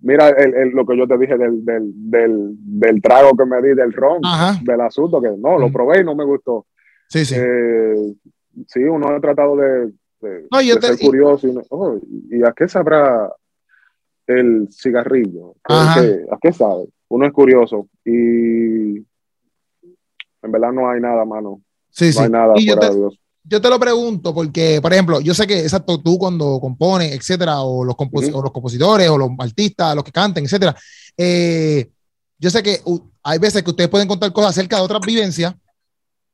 Mira 0.00 0.28
el, 0.28 0.70
lo 0.70 0.86
que 0.86 0.96
yo 0.96 1.08
te 1.08 1.18
dije 1.18 1.36
del, 1.36 1.64
del, 1.64 1.90
del, 1.92 2.54
del, 2.56 3.02
trago 3.02 3.36
que 3.36 3.44
me 3.44 3.60
di 3.60 3.74
del 3.74 3.92
ron, 3.92 4.20
del 4.62 4.80
asunto, 4.80 5.20
que 5.20 5.30
no, 5.36 5.58
lo 5.58 5.72
probé 5.72 6.02
y 6.02 6.04
no 6.04 6.14
me 6.14 6.24
gustó. 6.24 6.66
Sí, 7.08 7.24
sí. 7.24 7.34
Eh, 7.36 8.14
sí, 8.66 8.80
uno 8.80 9.08
ha 9.08 9.20
tratado 9.20 9.56
de, 9.56 9.92
ser 10.20 10.98
curioso. 11.00 11.48
Y, 12.30 12.42
a 12.42 12.52
qué 12.52 12.68
sabrá 12.68 13.30
el 14.26 14.68
cigarrillo? 14.70 15.54
¿A 15.64 16.38
qué 16.40 16.52
sabe? 16.52 16.88
Uno 17.08 17.26
es 17.26 17.32
curioso 17.32 17.88
y 18.04 18.98
en 20.42 20.52
verdad 20.52 20.72
no 20.72 20.88
hay 20.90 21.00
nada, 21.00 21.24
mano. 21.24 21.60
Sí, 21.90 22.12
sí. 22.12 22.28
nada 22.28 22.54
yo 22.58 22.78
te, 22.78 22.86
Yo 23.44 23.60
te 23.60 23.70
lo 23.70 23.80
pregunto 23.80 24.34
porque, 24.34 24.78
por 24.82 24.92
ejemplo, 24.92 25.20
yo 25.20 25.34
sé 25.34 25.46
que 25.46 25.60
exacto 25.60 26.00
tú 26.00 26.18
cuando 26.18 26.60
compones, 26.60 27.12
etcétera, 27.12 27.62
o 27.62 27.84
los, 27.84 27.96
los 27.98 28.52
compositores, 28.52 29.08
o 29.08 29.18
los 29.18 29.30
artistas, 29.38 29.94
los 29.94 30.04
que 30.04 30.12
canten, 30.12 30.44
etcétera, 30.44 30.76
eh, 31.16 31.88
yo 32.38 32.50
sé 32.50 32.62
que 32.62 32.80
hay 33.22 33.38
veces 33.38 33.62
que 33.62 33.70
ustedes 33.70 33.90
pueden 33.90 34.06
contar 34.06 34.32
cosas 34.32 34.50
acerca 34.50 34.76
de 34.76 34.82
otras 34.82 35.00
vivencias 35.04 35.54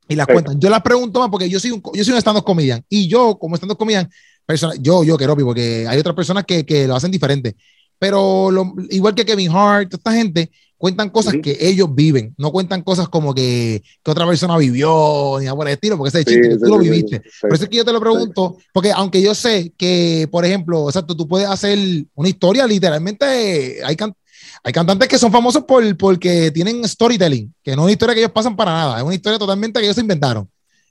y 0.08 0.16
las 0.16 0.26
cuentan. 0.26 0.60
Yo 0.60 0.70
las 0.70 0.82
pregunto 0.82 1.20
más 1.20 1.28
porque 1.30 1.48
yo 1.48 1.58
soy 1.60 1.70
un, 1.70 1.82
yo 1.94 2.04
soy 2.04 2.12
un 2.12 2.20
stand-up 2.20 2.44
comedian 2.44 2.84
y 2.88 3.08
yo, 3.08 3.38
como 3.38 3.56
stand-up 3.56 3.78
comedian, 3.78 4.10
persona, 4.46 4.74
yo, 4.78 5.04
yo, 5.04 5.16
quiero 5.16 5.36
porque 5.36 5.86
hay 5.88 5.98
otras 5.98 6.14
personas 6.14 6.44
que, 6.44 6.64
que 6.66 6.86
lo 6.86 6.96
hacen 6.96 7.10
diferente. 7.10 7.56
Pero 7.98 8.50
igual 8.90 9.14
que 9.14 9.24
Kevin 9.24 9.50
Hart, 9.50 9.94
esta 9.94 10.12
gente, 10.12 10.50
cuentan 10.84 11.08
cosas 11.08 11.36
que 11.42 11.56
ellos 11.60 11.94
viven, 11.94 12.34
no 12.36 12.52
cuentan 12.52 12.82
cosas 12.82 13.08
como 13.08 13.34
que, 13.34 13.82
que 14.02 14.10
otra 14.10 14.26
persona 14.26 14.58
vivió, 14.58 15.36
ni 15.38 15.46
nada 15.46 15.56
por 15.56 15.66
el 15.66 15.72
estilo, 15.72 15.96
porque 15.96 16.08
ese 16.08 16.20
es 16.20 16.26
chiste, 16.26 16.58
tú 16.58 16.66
lo 16.66 16.78
viviste. 16.78 17.22
por 17.40 17.54
eso 17.54 17.64
es 17.64 17.70
que 17.70 17.76
yo 17.78 17.84
te 17.86 17.92
lo 17.92 18.00
pregunto, 18.00 18.58
porque 18.72 18.92
aunque 18.92 19.22
yo 19.22 19.34
sé 19.34 19.72
que, 19.78 20.28
por 20.30 20.44
ejemplo, 20.44 20.88
exacto, 20.88 21.16
tú 21.16 21.26
puedes 21.26 21.48
hacer 21.48 21.78
una 22.14 22.28
historia, 22.28 22.66
literalmente 22.66 23.82
hay, 23.82 23.96
hay 24.62 24.72
cantantes 24.72 25.08
que 25.08 25.18
son 25.18 25.32
famosos 25.32 25.64
por, 25.64 25.96
porque 25.96 26.50
tienen 26.50 26.86
storytelling, 26.86 27.52
que 27.62 27.76
no 27.76 27.82
es 27.82 27.84
una 27.84 27.92
historia 27.92 28.14
que 28.14 28.20
ellos 28.20 28.32
pasan 28.32 28.56
para 28.56 28.72
nada, 28.72 28.98
es 28.98 29.02
una 29.02 29.14
historia 29.14 29.38
totalmente 29.38 29.80
que 29.80 29.86
ellos 29.86 29.98
inventaron. 29.98 30.48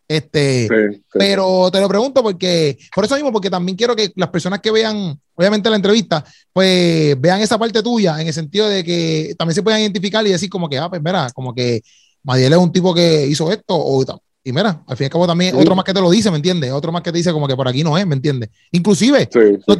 Este, 0.07 0.67
pero 1.13 1.71
te 1.71 1.79
lo 1.79 1.87
pregunto 1.87 2.21
porque, 2.21 2.77
por 2.93 3.05
eso 3.05 3.15
mismo, 3.15 3.31
porque 3.31 3.49
también 3.49 3.77
quiero 3.77 3.95
que 3.95 4.11
las 4.15 4.29
personas 4.29 4.59
que 4.59 4.69
vean, 4.69 5.17
obviamente, 5.33 5.69
la 5.69 5.77
entrevista, 5.77 6.23
pues 6.51 7.19
vean 7.19 7.41
esa 7.41 7.57
parte 7.57 7.81
tuya 7.81 8.19
en 8.21 8.27
el 8.27 8.33
sentido 8.33 8.67
de 8.67 8.83
que 8.83 9.33
también 9.37 9.55
se 9.55 9.63
puedan 9.63 9.79
identificar 9.81 10.25
y 10.27 10.31
decir 10.31 10.49
como 10.49 10.69
que, 10.69 10.77
ah, 10.77 10.89
pues 10.89 11.01
mira, 11.01 11.29
como 11.33 11.55
que 11.55 11.81
Madiel 12.21 12.53
es 12.53 12.59
un 12.59 12.71
tipo 12.71 12.93
que 12.93 13.25
hizo 13.27 13.51
esto, 13.51 13.75
o, 13.75 14.03
y 14.45 14.51
mira, 14.51 14.83
al 14.85 14.97
fin 14.97 15.05
y 15.05 15.07
al 15.07 15.11
cabo 15.11 15.25
también 15.25 15.55
otro 15.55 15.73
más 15.73 15.85
que 15.85 15.93
te 15.93 16.01
lo 16.01 16.11
dice, 16.11 16.29
¿me 16.29 16.35
entiendes? 16.35 16.71
Otro 16.71 16.91
más 16.91 17.01
que 17.01 17.11
te 17.11 17.17
dice 17.17 17.31
como 17.31 17.47
que 17.47 17.55
por 17.55 17.67
aquí 17.67 17.83
no 17.83 17.97
es, 17.97 18.05
¿me 18.05 18.15
entiendes? 18.15 18.49
Inclusive, 18.71 19.29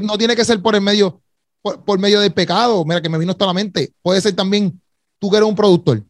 no, 0.01 0.17
tiene 0.17 0.36
que 0.38 0.45
ser 0.45 0.61
por 0.61 0.74
el 0.76 0.82
medio, 0.82 1.21
por, 1.64 1.99
medio 1.99 2.20
del 2.20 2.34
pecado, 2.34 2.84
mira, 2.86 3.01
que 3.01 3.09
me 3.09 3.18
vino 3.18 3.32
esto 3.32 3.45
a 3.45 3.47
la 3.47 3.53
mente, 3.53 3.93
puede 4.01 4.20
ser 4.20 4.36
también 4.36 4.80
tú 5.18 5.30
que 5.30 5.38
eres 5.38 5.47
un 5.47 5.55
productor, 5.55 6.03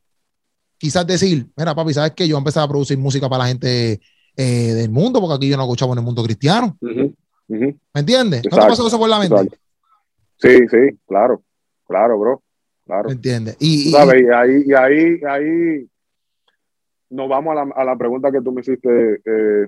quizás 0.78 1.06
decir, 1.06 1.46
mira, 1.56 1.76
papi, 1.76 1.94
¿sabes 1.94 2.12
qué? 2.12 2.28
Yo 2.28 2.40
voy 2.40 2.52
a 2.54 2.62
a 2.62 2.68
producir 2.68 2.98
música 2.98 3.30
para 3.30 3.44
la 3.44 3.50
gente 3.50 4.02
eh, 4.36 4.74
del 4.74 4.90
mundo, 4.90 5.22
porque 5.22 5.36
aquí 5.36 5.50
yo 5.50 5.56
no 5.56 5.64
escuchaba 5.64 5.94
en 5.94 6.00
el 6.00 6.06
mundo 6.06 6.24
cristiano. 6.24 6.76
¿Me 6.82 7.78
entiendes? 7.94 8.42
¿No 8.50 8.58
te 8.58 8.68
pasó 8.68 8.88
eso 8.88 8.98
por 8.98 9.10
la 9.10 9.20
mente? 9.20 9.58
Sí, 10.38 10.68
sí, 10.68 10.98
claro, 11.08 11.44
claro, 11.88 12.18
bro, 12.18 12.44
claro. 12.86 13.10
¿Me 13.10 13.14
entiendes? 13.14 13.56
Y, 13.60 13.92
y, 13.92 13.96
ahí, 13.96 14.64
y 14.66 14.74
ahí, 14.74 15.22
ahí 15.30 15.88
nos 17.12 17.30
vamos 17.30 17.56
a 17.76 17.84
la, 17.84 17.96
pregunta 17.96 18.32
que 18.32 18.42
tú 18.42 18.52
me 18.52 18.62
hiciste 18.62 19.22
eh, 19.24 19.68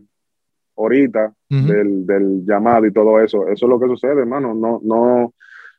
ahorita 0.76 1.34
del, 1.50 2.44
llamado 2.46 2.88
y 2.88 2.92
todo 2.92 3.22
eso. 3.22 3.48
Eso 3.48 3.66
es 3.66 3.70
lo 3.70 3.80
que 3.80 3.88
sucede, 3.88 4.20
hermano. 4.20 4.54
No, 4.56 4.82
no, 4.84 5.34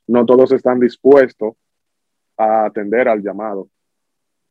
no 0.07 0.25
todos 0.25 0.53
están 0.53 0.81
dispuestos 0.81 1.55
a 2.37 2.67
atender 2.67 3.09
al 3.09 3.23
llamado. 3.23 3.69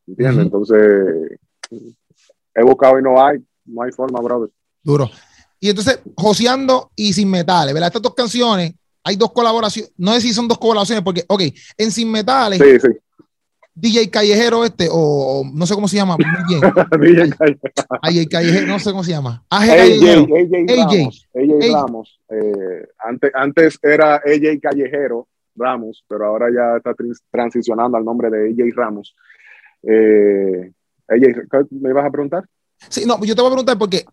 ¿Entiendes? 0.07 0.45
Entonces, 0.45 1.39
he 2.53 2.63
buscado 2.63 2.99
y 2.99 3.03
no 3.03 3.23
hay, 3.23 3.39
no 3.65 3.83
hay 3.83 3.91
forma, 3.91 4.19
brother. 4.21 4.49
Duro. 4.83 5.09
Y 5.59 5.69
entonces, 5.69 5.99
Joseando 6.15 6.91
y 6.95 7.13
Sin 7.13 7.29
Metales, 7.29 7.73
¿verdad? 7.73 7.87
Estas 7.87 8.01
dos 8.01 8.13
canciones, 8.13 8.73
hay 9.03 9.15
dos 9.15 9.31
colaboraciones, 9.31 9.91
no 9.97 10.13
sé 10.13 10.21
si 10.21 10.33
son 10.33 10.47
dos 10.47 10.57
colaboraciones, 10.57 11.03
porque, 11.03 11.23
ok, 11.27 11.41
en 11.77 11.91
Sin 11.91 12.11
Metales, 12.11 12.59
sí, 12.59 12.79
sí. 12.79 12.97
DJ 13.77 14.09
Callejero 14.09 14.63
este, 14.63 14.87
o, 14.89 15.43
no 15.53 15.65
sé 15.65 15.75
cómo 15.75 15.87
se 15.87 15.97
llama, 15.97 16.15
muy 16.17 16.25
bien. 16.47 16.61
DJ 17.01 17.35
Callejero. 17.35 17.59
AJ 18.01 18.27
Callejero, 18.29 18.67
no 18.67 18.79
sé 18.79 18.91
cómo 18.91 19.03
se 19.03 19.11
llama. 19.11 19.43
AJ, 19.49 19.69
AJ, 19.69 20.77
Ramos. 20.77 21.27
AJ 21.35 21.73
Ramos. 21.73 22.21
Eh, 22.29 22.87
antes, 22.99 23.31
antes 23.33 23.79
era 23.83 24.15
AJ 24.15 24.59
Callejero 24.61 25.27
Ramos, 25.55 26.03
pero 26.07 26.25
ahora 26.25 26.47
ya 26.53 26.77
está 26.77 26.93
transicionando 27.31 27.97
al 27.97 28.05
nombre 28.05 28.29
de 28.29 28.49
AJ 28.49 28.75
Ramos. 28.75 29.15
Eh, 29.83 30.71
AJ, 31.07 31.67
¿me 31.71 31.89
ibas 31.89 32.05
a 32.05 32.11
preguntar? 32.11 32.45
Sí, 32.89 33.05
no, 33.05 33.23
yo 33.23 33.35
te 33.35 33.41
voy 33.41 33.49
a 33.49 33.53
preguntar 33.53 33.77
porque, 33.77 34.05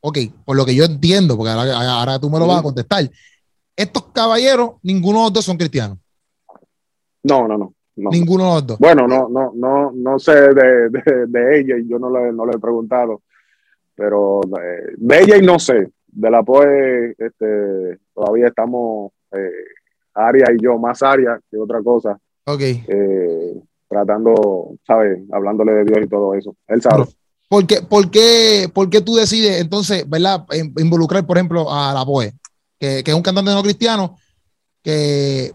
ok, 0.00 0.18
por 0.44 0.56
lo 0.56 0.64
que 0.64 0.74
yo 0.74 0.84
entiendo, 0.84 1.36
porque 1.36 1.50
ahora, 1.50 1.98
ahora 1.98 2.18
tú 2.18 2.30
me 2.30 2.38
lo 2.38 2.46
vas 2.46 2.60
a 2.60 2.62
contestar. 2.62 3.10
Estos 3.74 4.06
caballeros, 4.12 4.76
ninguno 4.82 5.18
de 5.18 5.24
los 5.24 5.32
dos 5.34 5.44
son 5.44 5.58
cristianos. 5.58 5.98
No, 7.22 7.46
no, 7.46 7.58
no. 7.58 7.74
Ninguno 7.96 8.44
de 8.44 8.50
los 8.50 8.66
dos. 8.66 8.78
Bueno, 8.78 9.08
no, 9.08 9.28
no, 9.28 9.52
no, 9.54 9.90
no 9.92 10.18
sé 10.18 10.32
de, 10.32 10.90
de, 11.26 11.58
ella 11.58 11.78
y 11.78 11.88
yo 11.88 11.98
no 11.98 12.10
le, 12.10 12.30
no 12.32 12.44
le 12.44 12.52
he 12.56 12.58
preguntado, 12.58 13.22
pero 13.94 14.40
eh, 14.42 14.94
de, 14.96 15.20
ella 15.20 15.36
y 15.36 15.42
no 15.42 15.58
sé. 15.58 15.90
De 16.06 16.30
la 16.30 16.42
POE 16.42 17.14
este, 17.18 17.98
todavía 18.14 18.48
estamos, 18.48 19.12
eh, 19.32 19.50
Aria 20.16 20.46
y 20.56 20.62
yo, 20.62 20.78
más 20.78 21.02
Aria 21.02 21.38
que 21.50 21.58
otra 21.58 21.82
cosa. 21.82 22.18
Ok. 22.44 22.60
Eh, 22.60 23.54
tratando, 23.88 24.74
¿sabes? 24.86 25.20
Hablándole 25.32 25.72
de 25.72 25.84
Dios 25.84 25.98
y 26.04 26.08
todo 26.08 26.34
eso. 26.34 26.54
Él 26.68 26.82
sabe. 26.82 27.04
¿Por 27.48 27.66
qué, 27.66 27.82
por, 27.82 28.10
qué, 28.10 28.68
¿Por 28.72 28.90
qué 28.90 29.00
tú 29.00 29.14
decides 29.14 29.60
entonces, 29.60 30.08
¿verdad? 30.08 30.44
Involucrar, 30.78 31.24
por 31.26 31.36
ejemplo, 31.36 31.72
a 31.72 31.94
la 31.94 32.04
POE, 32.04 32.32
que, 32.78 33.04
que 33.04 33.10
es 33.10 33.16
un 33.16 33.22
cantante 33.22 33.52
no 33.52 33.62
cristiano, 33.62 34.16
que 34.82 35.52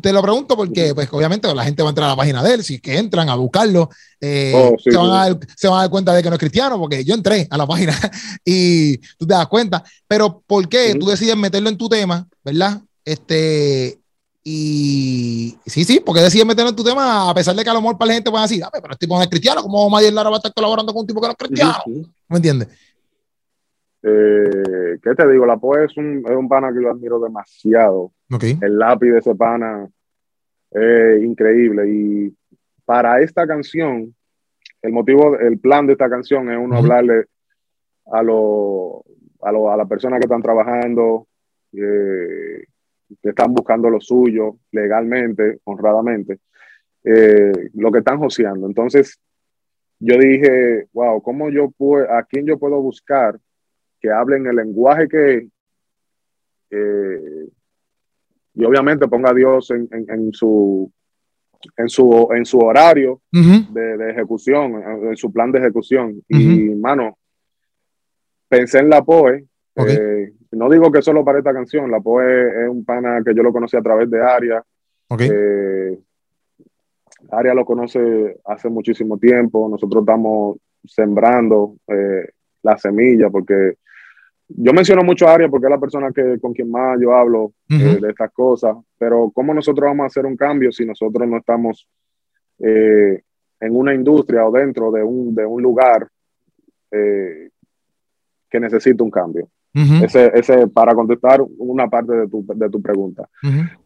te 0.00 0.12
lo 0.12 0.22
pregunto 0.22 0.56
porque, 0.56 0.94
pues, 0.94 1.08
obviamente 1.12 1.52
la 1.52 1.64
gente 1.64 1.82
va 1.82 1.88
a 1.88 1.90
entrar 1.90 2.06
a 2.06 2.10
la 2.10 2.16
página 2.16 2.42
de 2.42 2.54
él, 2.54 2.64
si 2.64 2.78
que 2.78 2.96
entran 2.96 3.28
a 3.28 3.34
buscarlo, 3.34 3.90
eh, 4.20 4.52
oh, 4.54 4.76
se, 4.78 4.96
van 4.96 5.10
a 5.10 5.80
dar, 5.80 5.90
cuenta 5.90 6.14
de 6.14 6.22
que 6.22 6.28
no 6.28 6.36
es 6.36 6.40
cristiano, 6.40 6.78
porque 6.78 7.04
yo 7.04 7.14
entré 7.14 7.48
a 7.50 7.56
la 7.56 7.66
página 7.66 7.94
y 8.44 8.98
tú 9.18 9.26
te 9.26 9.34
das 9.34 9.48
cuenta. 9.48 9.82
Pero, 10.06 10.42
¿por 10.46 10.68
qué 10.68 10.94
tú 10.98 11.06
decides 11.06 11.36
meterlo 11.36 11.68
en 11.68 11.76
tu 11.76 11.88
tema, 11.88 12.26
verdad? 12.44 12.80
Este, 13.04 13.98
y 14.42 15.56
sí, 15.66 15.84
sí, 15.84 16.00
porque 16.04 16.20
decides 16.20 16.46
meterlo 16.46 16.70
en 16.70 16.76
tu 16.76 16.84
tema, 16.84 17.30
a 17.30 17.34
pesar 17.34 17.54
de 17.54 17.64
que 17.64 17.70
a 17.70 17.74
lo 17.74 17.80
mejor 17.80 17.96
para 17.96 18.08
la 18.08 18.14
gente 18.14 18.30
puede 18.30 18.44
decir, 18.44 18.62
pero 18.72 18.92
este 18.92 19.06
tipo 19.06 19.16
no 19.16 19.22
es 19.22 19.28
cristiano, 19.28 19.62
¿cómo 19.62 19.88
Mayer 19.88 20.12
Lara 20.12 20.30
va 20.30 20.36
a 20.36 20.38
estar 20.38 20.52
colaborando 20.52 20.92
con 20.92 21.00
un 21.00 21.06
tipo 21.06 21.20
que 21.20 21.26
no 21.26 21.32
es 21.32 21.38
cristiano? 21.38 21.78
¿Me 22.28 22.36
entiendes? 22.36 22.68
Eh, 24.02 24.98
¿Qué 25.02 25.14
te 25.14 25.28
digo? 25.30 25.46
La 25.46 25.56
POE 25.56 25.86
es 25.86 25.96
un, 25.96 26.22
es 26.26 26.36
un 26.36 26.46
pana 26.46 26.70
que 26.74 26.82
yo 26.82 26.90
admiro 26.90 27.18
demasiado. 27.18 28.12
El 28.60 28.78
lápiz 28.78 29.10
de 29.10 29.18
ese 29.18 29.34
pana 29.34 29.88
es 30.70 31.22
increíble. 31.22 31.88
Y 31.88 32.36
para 32.84 33.22
esta 33.22 33.46
canción, 33.46 34.14
el 34.82 34.92
motivo, 34.92 35.38
el 35.38 35.58
plan 35.58 35.86
de 35.86 35.94
esta 35.94 36.10
canción 36.10 36.50
es 36.50 36.58
uno 36.58 36.76
hablarle 36.76 37.24
a, 38.12 38.22
lo, 38.22 39.02
a, 39.40 39.52
lo, 39.52 39.70
a 39.70 39.76
las 39.78 39.88
personas 39.88 40.18
que 40.18 40.26
están 40.26 40.42
trabajando, 40.42 41.26
eh, 41.72 42.64
que 43.22 43.30
están 43.30 43.52
buscando 43.52 43.90
lo 43.90 44.00
suyo 44.00 44.56
legalmente, 44.72 45.58
honradamente, 45.64 46.38
eh, 47.02 47.70
lo 47.74 47.90
que 47.90 47.98
están 47.98 48.18
joseando. 48.18 48.66
Entonces, 48.66 49.18
yo 49.98 50.18
dije, 50.18 50.86
wow, 50.92 51.22
¿cómo 51.22 51.50
yo 51.50 51.70
puedo, 51.70 52.10
a 52.12 52.22
quién 52.24 52.46
yo 52.46 52.58
puedo 52.58 52.80
buscar 52.80 53.38
que 54.00 54.10
hablen 54.10 54.46
el 54.46 54.56
lenguaje 54.56 55.08
que, 55.08 55.48
y 58.54 58.64
obviamente 58.64 59.08
ponga 59.08 59.30
a 59.30 59.34
Dios 59.34 59.70
en, 59.70 59.88
en, 59.90 60.32
su 60.32 60.90
en 61.76 61.88
su 61.88 62.28
en 62.32 62.44
su 62.44 62.58
horario 62.58 63.20
de, 63.30 64.10
ejecución, 64.10 64.82
en, 65.08 65.16
su 65.16 65.32
plan 65.32 65.50
de 65.50 65.58
ejecución. 65.58 66.22
Y 66.28 66.70
mano, 66.70 67.18
pensé 68.48 68.78
en 68.78 68.90
la 68.90 69.02
POE. 69.02 69.46
Eh, 69.76 70.23
no 70.56 70.68
digo 70.68 70.90
que 70.90 71.02
solo 71.02 71.24
para 71.24 71.38
esta 71.38 71.52
canción, 71.52 71.90
la 71.90 72.00
POE 72.00 72.64
es 72.64 72.68
un 72.68 72.84
pana 72.84 73.22
que 73.24 73.34
yo 73.34 73.42
lo 73.42 73.52
conocí 73.52 73.76
a 73.76 73.82
través 73.82 74.10
de 74.10 74.22
Aria. 74.22 74.64
Eh, 75.18 75.98
Aria 77.30 77.54
lo 77.54 77.64
conoce 77.64 78.40
hace 78.44 78.68
muchísimo 78.68 79.18
tiempo. 79.18 79.68
Nosotros 79.68 80.02
estamos 80.02 80.56
sembrando 80.84 81.76
eh, 81.88 82.28
la 82.62 82.76
semilla 82.76 83.30
porque 83.30 83.76
yo 84.48 84.72
menciono 84.72 85.02
mucho 85.02 85.26
a 85.26 85.34
Aria 85.34 85.48
porque 85.48 85.66
es 85.66 85.70
la 85.70 85.80
persona 85.80 86.12
que, 86.12 86.38
con 86.40 86.52
quien 86.52 86.70
más 86.70 86.98
yo 87.00 87.14
hablo 87.14 87.52
eh, 87.70 87.98
de 88.00 88.10
estas 88.10 88.30
cosas, 88.32 88.76
pero 88.98 89.30
¿cómo 89.34 89.54
nosotros 89.54 89.86
vamos 89.88 90.04
a 90.04 90.06
hacer 90.06 90.26
un 90.26 90.36
cambio 90.36 90.70
si 90.70 90.84
nosotros 90.84 91.26
no 91.28 91.38
estamos 91.38 91.88
eh, 92.58 93.22
en 93.60 93.76
una 93.76 93.94
industria 93.94 94.46
o 94.46 94.52
dentro 94.52 94.90
de 94.90 95.02
un, 95.02 95.34
de 95.34 95.46
un 95.46 95.62
lugar 95.62 96.06
eh, 96.90 97.48
que 98.50 98.60
necesita 98.60 99.02
un 99.02 99.10
cambio? 99.10 99.48
Ese, 99.74 100.30
ese, 100.34 100.68
para 100.68 100.94
contestar 100.94 101.44
una 101.58 101.88
parte 101.88 102.14
de 102.14 102.28
tu, 102.28 102.44
de 102.46 102.70
tu 102.70 102.80
pregunta. 102.80 103.28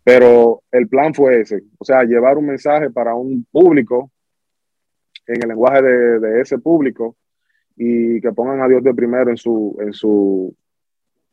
Pero 0.05 0.63
el 0.71 0.89
plan 0.89 1.15
fue 1.15 1.41
ese, 1.41 1.63
o 1.79 1.85
sea, 1.85 2.05
llevar 2.05 2.37
un 2.37 2.47
mensaje 2.47 2.91
para 2.91 3.15
un 3.15 3.47
público 3.51 4.11
en 5.27 5.43
el 5.43 5.49
lenguaje 5.49 5.83
de, 5.83 6.19
de 6.21 6.41
ese 6.41 6.59
público 6.59 7.17
y 7.77 8.21
que 8.21 8.33
pongan 8.33 8.61
a 8.61 8.69
Dios 8.69 8.83
de 8.83 8.93
primero 8.93 9.31
en 9.31 9.37
su, 9.37 9.77
en 9.81 9.93
su, 9.93 10.55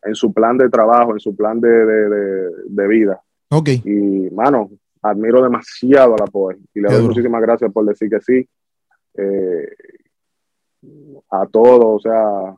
en 0.03 0.15
su 0.15 0.31
plan 0.31 0.57
de 0.57 0.69
trabajo, 0.69 1.13
en 1.13 1.19
su 1.19 1.35
plan 1.35 1.59
de, 1.59 1.69
de, 1.69 2.49
de, 2.67 2.87
vida. 2.87 3.21
Ok. 3.49 3.69
Y, 3.83 4.29
mano, 4.31 4.69
admiro 5.01 5.41
demasiado 5.41 6.13
a 6.13 6.17
la 6.19 6.27
POE 6.27 6.57
y 6.73 6.79
le 6.79 6.93
doy 6.93 7.03
muchísimas 7.03 7.41
gracias 7.41 7.71
por 7.73 7.85
decir 7.85 8.09
que 8.09 8.21
sí. 8.21 8.47
Eh, 9.17 9.67
a 11.31 11.45
todos, 11.47 11.85
o 11.85 11.99
sea, 11.99 12.55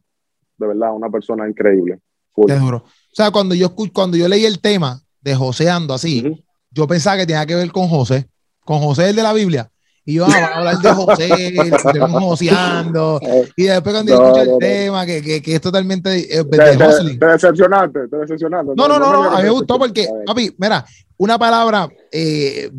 de 0.58 0.68
verdad, 0.68 0.94
una 0.94 1.10
persona 1.10 1.48
increíble. 1.48 2.00
O 2.34 2.84
sea, 3.12 3.32
cuando 3.32 3.56
yo, 3.56 3.74
cuando 3.94 4.16
yo 4.18 4.28
leí 4.28 4.46
el 4.46 4.60
tema 4.60 5.02
de 5.22 5.36
Joseando 5.36 5.94
así, 5.94 6.44
yo 6.72 6.88
pensaba 6.88 7.18
que 7.18 7.26
tenía 7.26 7.46
que 7.46 7.56
ver 7.56 7.72
con 7.72 7.88
José, 7.88 8.30
con 8.64 8.80
José 8.80 9.10
el 9.10 9.16
de 9.16 9.24
la 9.24 9.34
Biblia. 9.34 9.70
Y 10.06 10.14
yo, 10.14 10.26
a 10.26 10.46
hablar 10.56 10.78
de 10.78 10.90
José, 10.94 11.28
de 11.28 12.00
joseando. 12.00 13.20
Y 13.58 13.64
después 13.64 13.94
cuando 13.94 14.14
yo 14.14 14.26
escucho 14.26 14.54
el 14.54 14.58
tema, 14.58 15.06
que, 15.06 15.22
que, 15.22 15.42
que, 15.42 15.56
es 15.56 15.60
totalmente 15.60 16.34
eh, 16.34 16.46
de, 16.46 16.58
de, 16.58 17.18
te, 17.18 17.26
decepcionaste, 17.26 18.08
te 18.08 18.16
decepcionaste. 18.16 18.72
No, 18.78 18.88
no, 18.88 19.00
no, 19.00 19.12
no, 19.12 19.24
a 19.32 19.38
mí 19.40 19.44
me 19.44 19.50
gustó 19.50 19.78
porque, 19.78 20.08
papi, 20.26 20.56
mira, 20.58 20.86
una 21.18 21.38
palabra 21.38 21.90
eh, 22.10 22.72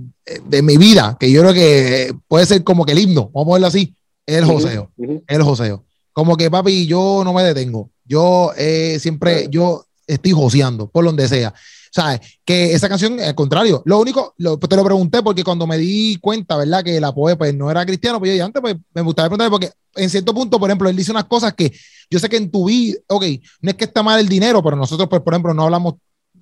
de 0.43 0.63
mi 0.63 0.79
vida, 0.79 1.19
que 1.21 1.31
yo 1.31 1.43
creo 1.43 1.53
que 1.53 2.15
puede 2.29 2.47
ser 2.47 2.65
como 2.65 2.87
que 2.87 2.93
el 2.93 3.01
himno, 3.01 3.31
vamos 3.35 3.51
a 3.51 3.55
verlo 3.57 3.67
así, 3.67 3.95
es 4.25 4.39
el 4.39 4.45
joseo, 4.47 4.91
el 5.27 5.43
joseo. 5.43 5.85
Como 6.19 6.37
que, 6.37 6.51
papi, 6.51 6.85
yo 6.85 7.23
no 7.23 7.33
me 7.33 7.45
detengo. 7.45 7.93
Yo 8.05 8.51
eh, 8.57 8.99
siempre, 8.99 9.47
yo 9.53 9.87
estoy 10.05 10.33
joseando, 10.33 10.89
por 10.89 11.05
donde 11.05 11.29
sea. 11.29 11.55
¿sabes? 11.93 12.19
Que 12.45 12.73
esa 12.73 12.89
canción, 12.89 13.21
al 13.21 13.37
contrario, 13.37 13.83
lo 13.85 14.01
único, 14.01 14.35
te 14.37 14.77
lo 14.77 14.85
pregunté 14.85 15.23
porque 15.23 15.45
cuando 15.45 15.65
me 15.69 15.79
di 15.79 16.17
cuenta, 16.21 16.57
¿verdad? 16.57 16.83
Que 16.83 17.01
la 17.01 17.15
poe 17.15 17.37
pues 17.37 17.55
no 17.55 17.71
era 17.71 17.87
cristiano, 17.87 18.19
pues 18.19 18.37
yo 18.37 18.45
antes 18.45 18.61
pues, 18.61 18.75
me 18.95 19.03
gustaría 19.03 19.29
preguntarle 19.29 19.51
porque 19.53 19.71
en 19.95 20.11
cierto 20.11 20.35
punto, 20.35 20.59
por 20.59 20.69
ejemplo, 20.69 20.89
él 20.89 20.97
dice 20.97 21.13
unas 21.13 21.27
cosas 21.27 21.55
que 21.55 21.73
yo 22.11 22.19
sé 22.19 22.29
que 22.29 22.37
en 22.37 22.51
tu 22.51 22.67
vida, 22.67 22.99
ok, 23.07 23.25
no 23.61 23.71
es 23.71 23.77
que 23.77 23.85
está 23.85 24.03
mal 24.03 24.19
el 24.19 24.29
dinero, 24.29 24.61
pero 24.61 24.75
nosotros, 24.75 25.09
pues, 25.09 25.23
por 25.23 25.35
ejemplo, 25.35 25.55
no 25.55 25.63
hablamos 25.63 25.95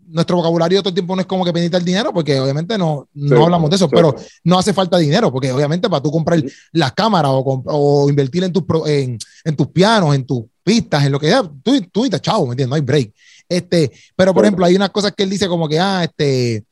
nuestro 0.09 0.37
vocabulario 0.37 0.81
todo 0.81 0.91
el 0.91 0.95
tiempo 0.95 1.15
no 1.15 1.21
es 1.21 1.27
como 1.27 1.45
que 1.45 1.53
pendiente 1.53 1.77
el 1.77 1.85
dinero, 1.85 2.13
porque 2.13 2.39
obviamente 2.41 2.79
no, 2.79 3.09
no 3.15 3.45
hablamos 3.45 3.71
de 3.71 3.77
eso, 3.77 3.89
pero 3.89 4.15
no 4.45 4.59
hace 4.59 4.73
falta 4.73 4.99
dinero, 4.99 5.33
porque 5.33 5.53
obviamente 5.53 5.89
para 5.89 6.03
tú 6.03 6.11
comprar 6.11 6.43
las 6.73 6.93
cámaras 6.93 7.33
o, 7.35 7.63
o 7.67 8.09
invertir 8.09 8.45
en 8.45 8.53
tus, 8.53 8.65
en, 8.87 9.19
en, 9.45 9.57
tus 9.57 9.69
pianos, 9.69 10.15
en 10.15 10.25
tus 10.25 10.45
pistas, 10.63 11.05
en 11.05 11.13
lo 11.13 11.21
que 11.21 11.29
sea, 11.29 11.43
tú, 11.43 11.81
tú 11.93 12.05
dices, 12.05 12.21
chao, 12.21 12.45
¿me 12.47 12.53
entiendes? 12.53 12.69
No 12.71 12.75
hay 12.77 12.83
break. 12.83 13.13
Este, 13.49 13.93
pero 14.15 14.35
por 14.35 14.45
ejemplo, 14.45 14.65
hay 14.65 14.75
unas 14.75 14.91
cosas 14.91 15.13
que 15.17 15.23
él 15.23 15.31
dice 15.31 15.49
como 15.49 15.69
que, 15.69 15.79
ah, 15.79 16.05
este, 16.05 16.65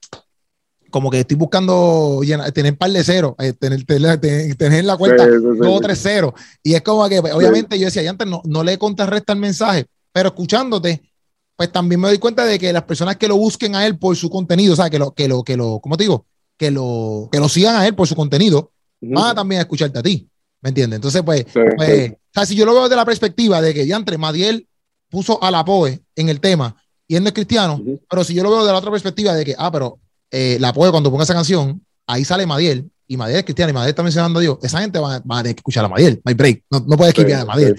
como 0.91 1.11
que 1.11 1.20
estoy 1.20 1.37
buscando 1.37 2.20
tener 2.53 2.72
un 2.72 2.78
par 2.78 2.91
de 2.91 3.03
ceros, 3.03 3.35
eh, 3.41 3.53
tener, 3.53 3.85
tener, 3.85 4.57
tener, 4.57 4.85
la 4.85 4.97
cuenta 4.97 5.26
dos 5.26 5.66
o 5.66 5.80
tres 5.80 6.01
ceros. 6.01 6.32
Y 6.62 6.74
es 6.74 6.82
como 6.82 7.09
que, 7.09 7.18
obviamente, 7.18 7.78
yo 7.78 7.87
decía, 7.87 8.03
y 8.03 8.07
antes 8.07 8.28
no, 8.28 8.43
no 8.45 8.62
le 8.62 8.78
contrarresta 8.78 9.32
el 9.32 9.41
mensaje, 9.41 9.87
pero 10.12 10.28
escuchándote, 10.28 11.03
pues 11.57 11.70
también 11.70 12.00
me 12.00 12.09
doy 12.09 12.18
cuenta 12.18 12.44
de 12.44 12.59
que 12.59 12.72
las 12.72 12.82
personas 12.84 13.16
que 13.16 13.28
lo 13.28 13.36
busquen 13.36 13.76
a 13.76 13.86
él 13.86 13.98
por 13.98 14.16
su 14.16 14.28
contenido, 14.28 14.72
o 14.72 14.76
sea, 14.76 14.90
que 14.90 14.98
lo, 14.98 15.12
que 15.12 15.28
lo, 15.28 15.42
que 15.44 15.57
lo, 15.57 15.80
¿cómo 15.80 15.96
te 15.96 16.05
digo? 16.05 16.26
Que 16.57 16.70
lo, 16.70 17.28
que 17.30 17.38
lo 17.38 17.48
sigan 17.48 17.76
a 17.76 17.86
él 17.86 17.94
por 17.94 18.09
su 18.09 18.16
contenido, 18.16 18.72
van 19.00 19.30
a 19.30 19.34
también 19.34 19.61
escucharte 19.61 19.98
a 19.98 20.02
ti. 20.02 20.28
¿Me 20.61 20.70
entiendes? 20.70 20.96
Entonces, 20.96 21.22
pues, 21.22 21.44
pues 21.76 22.12
o 22.12 22.16
sea, 22.32 22.46
si 22.46 22.55
yo 22.55 22.64
lo 22.64 22.74
veo 22.74 22.88
de 22.88 22.96
la 22.96 23.05
perspectiva 23.05 23.61
de 23.61 23.74
que 23.74 23.86
ya 23.86 23.96
entre 23.96 24.16
Madiel 24.16 24.66
puso 25.11 25.40
a 25.42 25.50
la 25.50 25.64
POE 25.64 26.02
en 26.16 26.28
el 26.28 26.40
tema 26.40 26.74
y 27.07 27.16
él 27.16 27.22
no 27.22 27.28
es 27.28 27.34
cristiano, 27.34 27.80
pero 28.09 28.24
si 28.24 28.34
yo 28.34 28.42
lo 28.42 28.50
veo 28.50 28.64
de 28.64 28.72
la 28.72 28.78
otra 28.78 28.90
perspectiva 28.90 29.34
de 29.34 29.44
que, 29.44 29.55
ah, 29.59 29.70
pero 29.70 29.98
eh, 30.30 30.57
la 30.59 30.72
POE 30.72 30.90
cuando 30.90 31.11
ponga 31.11 31.24
esa 31.24 31.34
canción, 31.34 31.84
ahí 32.07 32.24
sale 32.24 32.46
Madiel 32.46 32.90
y 33.07 33.16
Madiel 33.16 33.38
es 33.38 33.44
cristiano 33.44 33.70
y 33.70 33.72
Madiel 33.72 33.90
está 33.90 34.02
mencionando 34.02 34.38
a 34.38 34.42
Dios, 34.42 34.59
esa 34.62 34.80
gente 34.80 34.98
va, 34.98 35.16
a 35.16 35.20
tener 35.20 35.55
que 35.55 35.61
escuchar 35.61 35.84
a 35.84 35.88
Madiel, 35.88 36.20
no 36.24 36.28
hay 36.28 36.34
break, 36.34 36.64
no, 36.70 36.80
no 36.80 36.96
puede 36.96 37.11
escribir 37.11 37.34
a 37.34 37.44
Madiel. 37.44 37.76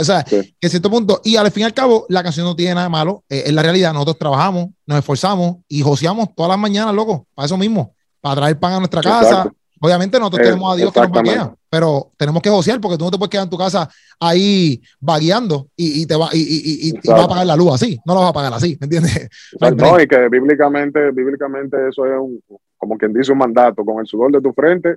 O 0.00 0.04
sea, 0.04 0.24
que 0.24 0.54
en 0.60 0.70
cierto 0.70 0.90
punto, 0.90 1.20
y 1.24 1.36
al 1.36 1.50
fin 1.50 1.62
y 1.62 1.64
al 1.64 1.74
cabo, 1.74 2.06
la 2.08 2.22
canción 2.22 2.46
no 2.46 2.56
tiene 2.56 2.74
nada 2.74 2.86
de 2.86 2.90
malo. 2.90 3.24
Eh, 3.28 3.44
en 3.46 3.54
la 3.54 3.62
realidad, 3.62 3.92
nosotros 3.92 4.18
trabajamos, 4.18 4.68
nos 4.86 4.98
esforzamos 4.98 5.58
y 5.68 5.82
joseamos 5.82 6.34
todas 6.34 6.50
las 6.50 6.58
mañanas, 6.58 6.94
loco, 6.94 7.26
para 7.34 7.46
eso 7.46 7.56
mismo, 7.56 7.94
para 8.20 8.36
traer 8.36 8.58
pan 8.58 8.74
a 8.74 8.78
nuestra 8.78 9.00
casa. 9.00 9.50
Obviamente, 9.80 10.18
nosotros 10.18 10.40
eh, 10.40 10.44
tenemos 10.44 10.72
a 10.72 10.76
Dios 10.76 10.92
que 10.92 11.00
nos 11.00 11.10
maquea, 11.10 11.54
pero 11.68 12.10
tenemos 12.16 12.42
que 12.42 12.48
josear 12.48 12.80
porque 12.80 12.96
tú 12.96 13.04
no 13.04 13.10
te 13.10 13.18
puedes 13.18 13.30
quedar 13.30 13.44
en 13.44 13.50
tu 13.50 13.58
casa 13.58 13.88
ahí 14.18 14.80
vagueando 14.98 15.68
y, 15.76 16.06
te 16.06 16.16
va, 16.16 16.30
y, 16.32 16.88
y, 16.88 17.08
va 17.08 17.20
a 17.20 17.24
apagar 17.24 17.46
la 17.46 17.56
luz 17.56 17.74
así. 17.74 17.98
No 18.06 18.14
lo 18.14 18.20
vas 18.20 18.28
a 18.28 18.30
apagar 18.30 18.54
así, 18.54 18.76
¿me 18.80 18.86
entiendes? 18.86 19.28
No, 19.76 20.00
y 20.00 20.06
que 20.08 20.28
bíblicamente, 20.30 21.10
bíblicamente 21.10 21.76
eso 21.88 22.06
es 22.06 22.18
un, 22.18 22.42
como 22.76 22.96
quien 22.96 23.12
dice 23.12 23.32
un 23.32 23.38
mandato, 23.38 23.84
con 23.84 24.00
el 24.00 24.06
sudor 24.06 24.32
de 24.32 24.40
tu 24.40 24.52
frente, 24.52 24.96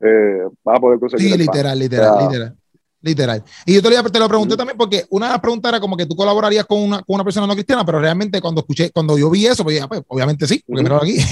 eh, 0.00 0.42
vas 0.64 0.78
a 0.78 0.80
poder 0.80 0.98
conseguir. 0.98 1.32
Sí, 1.32 1.38
literal, 1.38 1.78
literal, 1.78 2.18
literal. 2.20 2.56
Literal. 3.02 3.42
Y 3.64 3.74
yo 3.74 3.82
te 3.82 3.88
lo, 3.88 4.10
te 4.10 4.18
lo 4.18 4.28
pregunté 4.28 4.56
también 4.58 4.76
porque 4.76 5.06
una 5.08 5.26
de 5.26 5.32
las 5.32 5.40
preguntas 5.40 5.70
era 5.70 5.80
como 5.80 5.96
que 5.96 6.04
tú 6.04 6.14
colaborarías 6.14 6.66
con 6.66 6.82
una, 6.82 6.98
con 6.98 7.14
una 7.14 7.24
persona 7.24 7.46
no 7.46 7.54
cristiana, 7.54 7.82
pero 7.84 7.98
realmente 7.98 8.42
cuando 8.42 8.60
escuché, 8.60 8.90
cuando 8.90 9.16
yo 9.16 9.30
vi 9.30 9.46
eso, 9.46 9.64
pues, 9.64 9.80
pues 9.88 10.02
obviamente 10.06 10.46
sí, 10.46 10.62
porque 10.66 10.84
uh 10.84 10.96
aquí. 10.96 11.16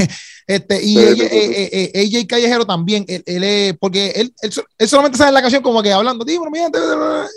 Este, 0.49 0.83
y 0.83 0.99
ella, 0.99 1.25
eh, 1.25 1.69
eh, 1.71 1.91
eh, 1.93 2.27
Callejero 2.27 2.65
también, 2.65 3.05
él, 3.07 3.23
él, 3.27 3.77
porque 3.79 4.13
él, 4.17 4.33
él, 4.41 4.89
solamente 4.89 5.19
sale 5.19 5.29
en 5.29 5.35
la 5.35 5.43
canción 5.43 5.63
como 5.63 5.83
que 5.83 5.93
hablando, 5.93 6.25
dime, 6.25 6.47
mira, 6.51 6.69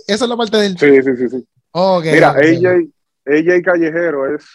esa 0.08 0.24
es 0.24 0.30
la 0.30 0.38
parte 0.38 0.56
del. 0.56 0.78
Sí, 0.78 0.88
sí, 1.04 1.18
sí. 1.18 1.28
sí. 1.28 1.46
Mira, 2.04 2.30
AJ, 2.30 2.88
AJ 3.26 3.62
Callejero 3.66 4.34
es 4.34 4.46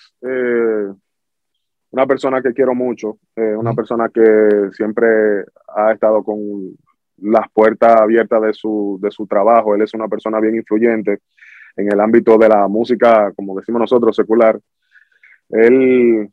una 1.97 2.07
persona 2.07 2.42
que 2.42 2.53
quiero 2.53 2.74
mucho, 2.74 3.16
una 3.34 3.72
persona 3.72 4.11
que 4.11 4.68
siempre 4.72 5.47
ha 5.66 5.92
estado 5.92 6.22
con 6.22 6.76
las 7.22 7.51
puertas 7.51 7.99
abiertas 8.03 8.42
de 8.42 8.53
su, 8.53 8.99
de 9.01 9.11
su 9.11 9.26
trabajo. 9.26 9.74
Él 9.74 9.80
es 9.80 9.94
una 9.94 10.07
persona 10.07 10.38
bien 10.38 10.57
influyente 10.57 11.20
en 11.74 11.90
el 11.90 11.99
ámbito 11.99 12.36
de 12.36 12.51
la 12.51 12.68
música, 12.68 13.32
como 13.34 13.59
decimos 13.59 13.80
nosotros, 13.80 14.14
secular. 14.14 14.61
Él, 15.49 16.28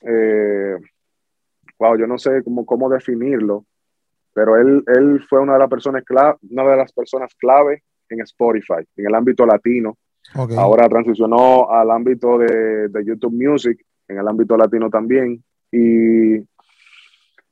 eh, 0.00 0.76
wow, 1.78 1.96
yo 1.96 2.08
no 2.08 2.18
sé 2.18 2.42
cómo, 2.42 2.66
cómo 2.66 2.88
definirlo, 2.88 3.66
pero 4.32 4.56
él, 4.56 4.82
él 4.88 5.24
fue 5.28 5.38
una 5.38 5.52
de 5.52 5.60
las 5.60 5.70
personas 5.70 6.02
clave, 6.02 6.38
una 6.50 6.64
de 6.64 6.76
las 6.76 6.92
personas 6.92 7.32
clave 7.36 7.84
en 8.08 8.20
Spotify, 8.22 8.84
en 8.96 9.06
el 9.06 9.14
ámbito 9.14 9.46
latino. 9.46 9.96
Ahora 10.56 10.88
transicionó 10.88 11.70
al 11.70 11.92
ámbito 11.92 12.36
de, 12.36 12.88
de, 12.88 13.04
YouTube 13.04 13.34
Music, 13.34 13.78
en 14.08 14.18
el 14.18 14.28
ámbito 14.28 14.56
latino 14.56 14.90
también. 14.90 15.42
Y 15.70 16.38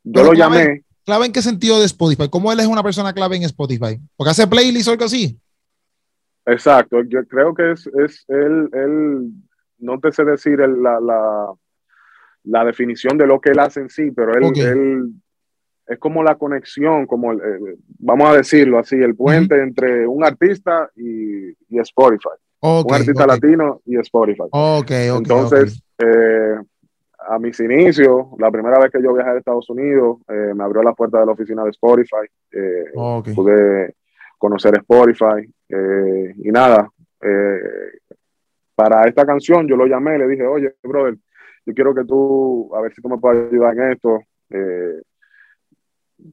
yo 0.05 0.25
lo 0.25 0.35
llamé. 0.35 0.85
¿Clave 1.05 1.27
en 1.27 1.33
qué 1.33 1.43
sentido 1.43 1.81
de 1.81 1.87
Spotify? 1.87 2.29
¿Cómo 2.29 2.53
él 2.53 2.61
es 2.61 2.67
una 2.67 2.83
persona 2.83 3.13
clave 3.13 3.37
en 3.37 3.43
Spotify? 3.43 3.99
¿Porque 4.17 4.31
hace 4.31 4.47
playlist 4.47 4.89
o 4.89 4.93
algo 4.93 5.05
así? 5.05 5.37
Exacto, 6.47 7.03
yo 7.05 7.25
creo 7.27 7.55
que 7.55 7.73
es, 7.73 7.87
es 7.87 8.25
él, 8.29 8.69
él, 8.73 9.31
no 9.79 10.01
te 10.01 10.13
sé 10.13 10.25
decir 10.25 10.59
la, 10.59 10.99
la, 11.01 11.53
la, 12.45 12.65
definición 12.65 13.17
de 13.17 13.27
lo 13.27 13.41
que 13.41 13.51
él 13.51 13.61
hace 13.61 13.81
en 13.81 13.89
sí, 13.89 14.11
pero 14.11 14.35
él, 14.35 14.53
él 14.57 15.13
es 15.87 15.99
como 15.99 16.23
la 16.23 16.37
conexión, 16.37 17.07
como 17.07 17.33
eh, 17.33 17.77
vamos 17.99 18.29
a 18.29 18.37
decirlo 18.37 18.79
así, 18.79 18.97
el 18.97 19.15
puente 19.15 19.61
entre 19.61 20.07
un 20.07 20.25
artista 20.25 20.91
y, 20.97 21.51
y 21.51 21.79
Spotify. 21.79 22.31
un 22.61 22.95
artista 22.95 23.27
latino 23.27 23.81
y 23.85 23.97
Spotify. 23.99 24.45
Entonces, 24.89 25.81
eh, 26.03 26.57
a 27.29 27.39
mis 27.39 27.59
inicios, 27.61 28.27
la 28.39 28.51
primera 28.51 28.81
vez 28.81 28.91
que 28.91 29.01
yo 29.01 29.15
viajé 29.15 29.31
a 29.31 29.39
Estados 29.39 29.71
Unidos, 29.71 30.19
eh, 30.29 30.53
me 30.55 30.65
abrió 30.65 30.83
la 30.83 30.93
puerta 30.93 31.21
de 31.21 31.27
la 31.27 31.33
oficina 31.33 31.63
de 31.63 31.71
Spotify. 31.71 32.27
Eh, 32.51 32.87
pude 33.35 33.95
conocer 34.39 34.75
Spotify 34.79 35.49
y 35.69 36.51
nada. 36.51 36.91
para 38.75 39.05
esta 39.05 39.25
canción 39.25 39.69
yo 39.69 39.77
lo 39.77 39.87
llamé, 39.87 40.19
le 40.19 40.27
dije, 40.27 40.45
oye, 40.45 40.75
brother, 40.83 41.17
yo 41.65 41.75
quiero 41.75 41.95
que 41.95 42.05
tú, 42.05 42.75
a 42.75 42.81
ver 42.81 42.93
si 42.93 43.01
tú 43.01 43.09
me 43.09 43.19
puedes 43.19 43.53
ayudar 43.53 43.79
en 43.79 43.93
esto. 43.93 44.19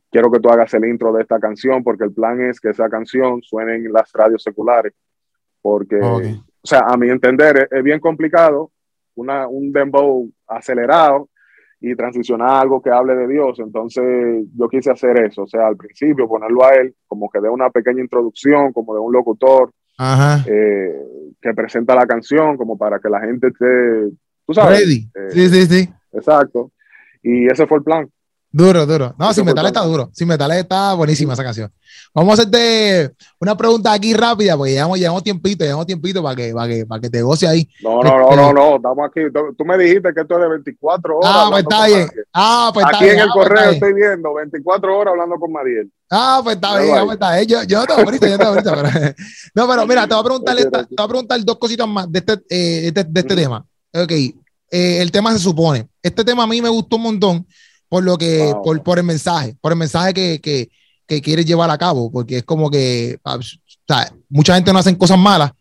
quiero 0.10 0.32
que 0.32 0.40
tú 0.40 0.50
hagas 0.50 0.74
el 0.74 0.86
intro 0.86 1.14
de 1.14 1.22
esta 1.22 1.40
canción 1.40 1.84
porque 1.84 2.06
el 2.06 2.14
plan 2.14 2.42
es 2.42 2.60
que 2.60 2.70
esa 2.70 2.90
canción 2.90 3.44
suene 3.44 3.76
en 3.76 3.94
las 3.94 4.12
radios 4.12 4.42
seculares. 4.42 4.94
Porque, 5.62 6.00
o 6.02 6.22
sea, 6.64 6.80
a 6.88 6.98
mi 6.98 7.10
entender 7.10 7.68
es 7.70 7.84
bien 7.84 8.00
complicado 8.00 8.72
una, 9.20 9.48
un 9.48 9.72
dembow 9.72 10.30
acelerado 10.48 11.30
y 11.82 11.96
transicionar 11.96 12.50
a 12.50 12.62
algo 12.62 12.82
que 12.82 12.90
hable 12.90 13.16
de 13.16 13.28
Dios. 13.28 13.60
Entonces 13.60 14.46
yo 14.56 14.68
quise 14.68 14.92
hacer 14.92 15.22
eso, 15.22 15.44
o 15.44 15.48
sea, 15.48 15.68
al 15.68 15.78
principio 15.78 16.28
ponerlo 16.28 16.66
a 16.66 16.76
él 16.76 16.96
como 17.08 17.30
que 17.30 17.40
de 17.40 17.50
una 17.50 17.70
pequeña 17.70 18.02
introducción, 18.02 18.74
como 18.74 18.94
de 18.94 19.00
un 19.00 19.14
locutor 19.14 19.72
eh, 20.48 20.94
que 21.42 21.54
presenta 21.54 21.96
la 21.96 22.06
canción, 22.06 22.58
como 22.58 22.78
para 22.78 23.00
que 23.00 23.10
la 23.10 23.22
gente 23.22 23.48
esté, 23.48 24.12
tú 24.46 24.54
sabes. 24.54 24.80
Ready. 24.80 25.10
Eh, 25.16 25.30
sí, 25.32 25.50
sí, 25.50 25.66
sí. 25.66 25.90
Exacto. 26.14 26.72
Y 27.22 27.48
ese 27.48 27.68
fue 27.68 27.80
el 27.80 27.84
plan. 27.84 28.10
Duro, 28.52 28.86
duro. 28.88 29.14
No, 29.18 29.32
Sin 29.32 29.46
Metal 29.46 29.66
está 29.66 29.82
duro. 29.82 30.10
Sin 30.12 30.28
Metal 30.28 30.52
está 30.52 30.94
buenísima 30.96 31.34
esa 31.34 31.44
canción. 31.44 31.72
Vamos 32.16 32.32
a 32.32 32.42
hacerte 32.42 33.14
una 33.40 33.56
pregunta 33.56 33.94
aquí 33.94 34.16
rápida, 34.16 34.58
porque 34.58 34.72
llevamos, 34.72 34.98
llevamos 34.98 35.24
tiempito, 35.24 35.64
llevamos 35.64 35.86
tiempito 35.86 36.24
para 36.24 36.36
que, 36.36 36.52
para 36.52 36.68
que, 36.68 36.86
para 36.86 37.02
que 37.02 37.10
te 37.12 37.22
goce 37.22 37.48
ahí. 37.48 37.70
No, 37.84 38.02
no, 38.02 38.18
no, 38.18 38.24
este, 38.24 38.36
no, 38.36 38.54
no, 38.54 38.76
estamos 38.78 39.08
aquí. 39.08 39.22
Tú 39.56 39.66
me 39.66 39.78
dijiste 39.78 40.12
que 40.16 40.22
esto 40.22 40.36
es 40.36 40.42
de 40.42 40.50
24 40.50 41.18
horas. 41.18 41.32
Ah, 41.32 41.48
pues 41.52 41.62
está 41.62 41.86
bien. 41.86 42.10
Ah, 42.34 42.72
pues 42.74 42.86
está 42.88 42.98
aquí 42.98 43.06
en 43.06 43.20
el 43.20 43.30
ah, 43.30 43.32
pues 43.32 43.48
correo 43.48 43.70
estoy 43.70 43.94
viendo 43.94 44.34
24 44.34 44.98
horas 44.98 45.12
hablando 45.12 45.36
con 45.36 45.52
Mariel. 45.52 45.92
Ah, 46.10 46.42
pues 46.44 46.56
está 46.56 46.80
bien, 46.80 46.96
pues 47.06 47.14
está 47.14 47.36
bien. 47.36 47.48
Yo, 47.48 47.64
yo 47.64 47.86
te 47.86 47.94
ahorita, 47.94 48.28
yo 48.28 48.38
te 48.40 48.44
ahorita. 48.44 48.76
Pero, 48.76 48.90
no, 49.54 49.68
pero 49.68 49.86
mira, 49.86 50.08
te 50.08 50.16
voy 50.16 50.22
a 50.22 50.24
preguntar, 50.24 50.56
te 50.56 50.70
voy 50.70 50.86
a 50.98 51.08
preguntar 51.08 51.46
dos 51.46 51.58
cositas 51.60 51.88
más 51.88 52.12
de 52.12 52.18
este, 52.18 52.34
eh, 52.50 52.92
de, 52.92 53.20
este 53.20 53.36
tema. 53.36 53.64
Ok, 53.94 54.12
eh, 54.12 54.34
el 54.72 55.12
tema 55.12 55.32
se 55.34 55.40
supone. 55.40 55.88
Este 56.02 56.26
tema 56.26 56.44
a 56.44 56.48
mí 56.48 56.60
me 56.64 56.70
gustó 56.70 56.96
un 56.96 57.04
montón 57.04 57.48
por 57.90 58.04
lo 58.04 58.18
que, 58.18 58.54
por, 58.64 58.82
por, 58.84 59.00
el 59.00 59.04
mensaje, 59.04 59.56
por 59.60 59.72
el 59.72 59.78
mensaje 59.78 60.14
que, 60.14 60.40
que, 60.40 60.70
que 61.08 61.22
quieres 61.22 61.46
llevar 61.46 61.70
a 61.72 61.78
cabo, 61.78 62.12
porque 62.12 62.38
es 62.38 62.44
como 62.44 62.70
que 62.70 63.20
ah, 63.26 63.40
mucha 64.30 64.56
gente 64.56 64.72
no 64.72 64.80
hacen 64.80 64.96
cosas 64.96 65.18
malas, 65.18 65.52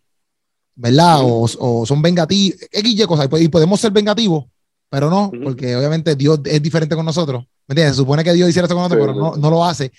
¿verdad? 0.77 1.23
O, 1.23 1.49
o, 1.59 1.87
son 1.87 2.03
vengativos, 2.03 2.61
X 2.71 3.01
y 3.01 3.07
cosas, 3.07 3.29
y 3.41 3.49
podemos 3.49 3.81
ser 3.81 3.91
vengativos, 3.91 4.45
pero 4.91 5.09
no, 5.09 5.33
porque 5.43 5.75
obviamente 5.75 6.15
Dios 6.15 6.41
es 6.45 6.63
diferente 6.63 6.95
con 6.95 7.07
nosotros, 7.07 7.45
¿me 7.67 7.73
entiendes? 7.73 7.97
Se 7.97 8.03
supone 8.03 8.23
que 8.23 8.35
Dios 8.35 8.51
hiciera 8.51 8.67
esto 8.67 8.75
con 8.75 8.85
nosotros, 8.85 9.07
pero 9.07 9.19
no, 9.19 9.37
no, 9.37 9.51
lo 9.51 9.65
hace. 9.65 9.91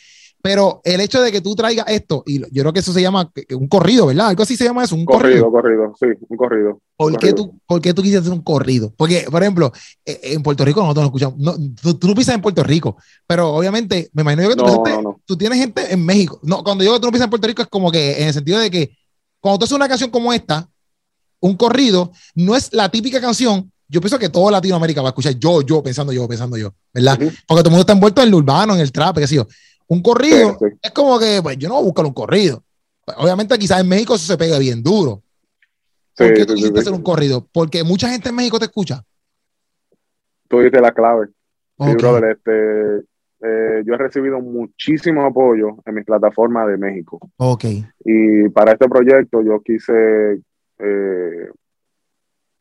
Pero 0.42 0.80
el 0.86 1.02
hecho 1.02 1.22
de 1.22 1.32
que 1.32 1.42
tú 1.42 1.54
traigas 1.54 1.86
esto, 1.90 2.24
y 2.26 2.40
yo 2.40 2.64
creo 2.64 2.72
que 2.72 2.80
eso 2.80 2.94
se 2.94 3.02
llama 3.02 3.30
un 3.52 3.68
corrido, 3.68 4.06
¿verdad? 4.06 4.28
Algo 4.28 4.44
así 4.44 4.56
se 4.56 4.64
llama 4.64 4.86
eso, 4.86 4.96
un 4.96 5.04
corrido. 5.04 5.52
Corrido, 5.52 5.92
corrido, 5.92 5.96
sí, 6.00 6.26
un 6.30 6.38
corrido. 6.38 6.82
¿Por, 6.96 7.18
Qué, 7.18 7.34
tú, 7.34 7.60
¿por 7.68 7.82
qué 7.82 7.94
tú 7.94 8.02
quisiste 8.02 8.22
hacer 8.22 8.32
un 8.32 8.42
corrido? 8.42 8.94
Porque, 8.96 9.26
por 9.30 9.42
ejemplo, 9.42 9.72
eh, 10.06 10.20
en 10.24 10.42
Puerto 10.42 10.64
Rico 10.64 10.82
nosotros 10.82 11.04
no 11.04 11.08
escuchamos, 11.08 11.38
no, 11.38 11.56
tú, 11.98 12.08
no 12.08 12.16
pisas 12.16 12.36
en 12.36 12.42
Puerto 12.42 12.64
Rico, 12.64 12.96
pero 13.28 13.54
obviamente, 13.54 14.10
me 14.14 14.22
imagino 14.22 14.48
que 14.48 14.56
tú, 14.56 15.20
tú 15.26 15.38
tienes 15.38 15.60
gente 15.60 15.94
en 15.94 16.06
México. 16.06 16.40
No, 16.44 16.64
cuando 16.64 16.84
digo 16.84 16.94
que 16.94 17.02
tú 17.02 17.08
no 17.08 17.12
pisas 17.12 17.26
en 17.26 17.32
Puerto 17.32 17.48
Rico 17.48 17.62
es 17.62 17.68
como 17.68 17.92
que 17.92 18.22
en 18.22 18.28
el 18.30 18.34
sentido 18.34 18.60
de 18.60 18.72
que 18.72 18.96
cuando 19.42 19.60
tú 19.60 19.66
haces 19.66 19.76
una 19.76 19.90
canción 19.90 20.10
como 20.10 20.32
esta, 20.32 20.70
un 21.42 21.58
corrido, 21.58 22.12
no 22.36 22.56
es 22.56 22.72
la 22.72 22.90
típica 22.90 23.20
canción 23.20 23.70
yo 23.90 24.00
pienso 24.00 24.20
que 24.20 24.30
toda 24.30 24.52
Latinoamérica 24.52 25.02
va 25.02 25.10
a 25.10 25.12
escuchar 25.12 25.34
yo, 25.40 25.64
yo, 25.64 25.82
pensando 25.82 26.14
yo, 26.14 26.28
pensando 26.28 26.56
yo, 26.56 26.74
¿verdad? 26.94 27.18
Porque 27.18 27.44
todo 27.48 27.60
el 27.62 27.70
mundo 27.72 27.82
está 27.82 27.94
envuelto 27.94 28.22
en 28.22 28.28
el 28.28 28.36
urbano, 28.36 28.76
en 28.76 28.82
el 28.82 28.92
trap, 28.92 29.18
qué 29.18 29.28
sé 29.28 29.36
yo. 29.36 29.48
Un 29.90 30.04
corrido 30.04 30.58
es 30.82 30.92
como 30.92 31.20
que, 31.20 31.40
pues 31.42 31.58
yo 31.58 31.68
no 31.68 31.76
voy 31.76 31.84
a 31.84 31.86
buscar 31.86 32.06
un 32.06 32.14
corrido. 32.14 32.64
Obviamente 33.18 33.58
quizás 33.58 33.82
en 33.82 33.90
México 33.90 34.16
eso 34.16 34.26
se 34.26 34.38
pega 34.38 34.60
bien 34.60 34.84
duro. 34.84 35.24
¿Por 36.16 36.34
qué 36.34 36.46
tú 36.46 36.54
quisiste 36.54 36.80
hacer 36.80 36.94
un 36.94 37.02
corrido? 37.02 37.48
Porque 37.52 37.84
mucha 37.84 38.10
gente 38.10 38.30
en 38.30 38.36
México 38.36 38.60
te 38.60 38.66
escucha. 38.66 39.04
Tú 40.48 40.60
dices 40.60 40.82
la 40.82 40.92
clave. 40.92 41.28
Sí, 41.80 41.96
brother, 41.96 42.38
este, 42.38 43.06
eh, 43.42 43.84
yo 43.86 43.94
he 43.94 43.98
recibido 43.98 44.40
muchísimo 44.42 45.26
apoyo 45.26 45.78
en 45.86 45.96
mi 45.96 46.04
plataforma 46.04 46.68
de 46.68 46.78
México. 46.78 47.20
Ok. 47.38 47.66
Y 48.04 48.50
para 48.50 48.74
este 48.74 48.88
proyecto 48.90 49.42
yo 49.42 49.62
quise 49.62 50.42
eh, 50.78 51.50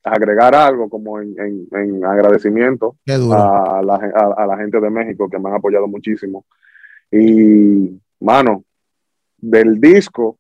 agregar 0.04 0.54
algo 0.54 0.88
como 0.88 1.20
en, 1.20 2.04
agradecimiento 2.04 2.96
a 3.06 3.82
la, 3.84 3.94
a, 4.36 4.46
la, 4.46 4.56
gente 4.56 4.80
de 4.80 4.90
México 4.90 5.28
que 5.28 5.38
me 5.38 5.48
han 5.50 5.56
apoyado 5.56 5.88
muchísimo. 5.88 6.46
Y, 7.10 8.00
mano, 8.20 8.64
del 9.36 9.80
disco, 9.80 10.38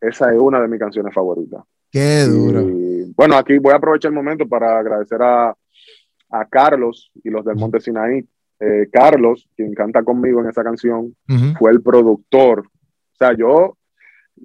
esa 0.00 0.32
es 0.32 0.38
una 0.38 0.60
de 0.60 0.68
mis 0.68 0.80
canciones 0.80 1.14
favoritas. 1.14 1.62
Qué 1.90 2.24
duro. 2.24 2.66
bueno, 3.16 3.36
aquí 3.36 3.58
voy 3.58 3.72
a 3.72 3.76
aprovechar 3.76 4.10
el 4.10 4.16
momento 4.16 4.48
para 4.48 4.78
agradecer 4.78 5.20
a, 5.22 5.54
a 6.30 6.44
Carlos 6.46 7.10
y 7.22 7.30
los 7.30 7.44
del 7.44 7.56
Monte 7.56 7.80
Sinaí. 7.80 8.24
Eh, 8.60 8.88
Carlos, 8.92 9.48
quien 9.56 9.74
canta 9.74 10.02
conmigo 10.02 10.40
en 10.40 10.48
esa 10.48 10.62
canción, 10.62 11.16
fue 11.58 11.70
el 11.70 11.82
productor. 11.82 12.60
O 12.60 13.16
sea, 13.16 13.34
yo 13.34 13.76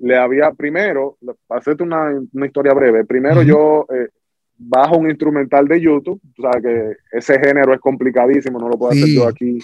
le 0.02 0.18
había, 0.18 0.52
primero, 0.52 1.18
para 1.48 1.60
hacerte 1.60 1.84
una, 1.84 2.12
historia 2.46 2.74
breve, 2.74 3.06
primero 3.06 3.44
yo 3.44 3.86
eh, 3.94 4.10
bajo 4.58 4.98
un 4.98 5.10
instrumental 5.10 5.68
de 5.68 5.82
YouTube, 5.82 6.22
o 6.38 6.42
sea, 6.42 6.62
que 6.62 6.96
ese 7.12 7.40
género 7.40 7.74
es 7.74 7.80
complicadísimo, 7.80 8.60
no 8.60 8.70
lo 8.70 8.78
puedo 8.78 8.92
hacer 8.92 9.08
yo 9.08 9.28
aquí 9.28 9.60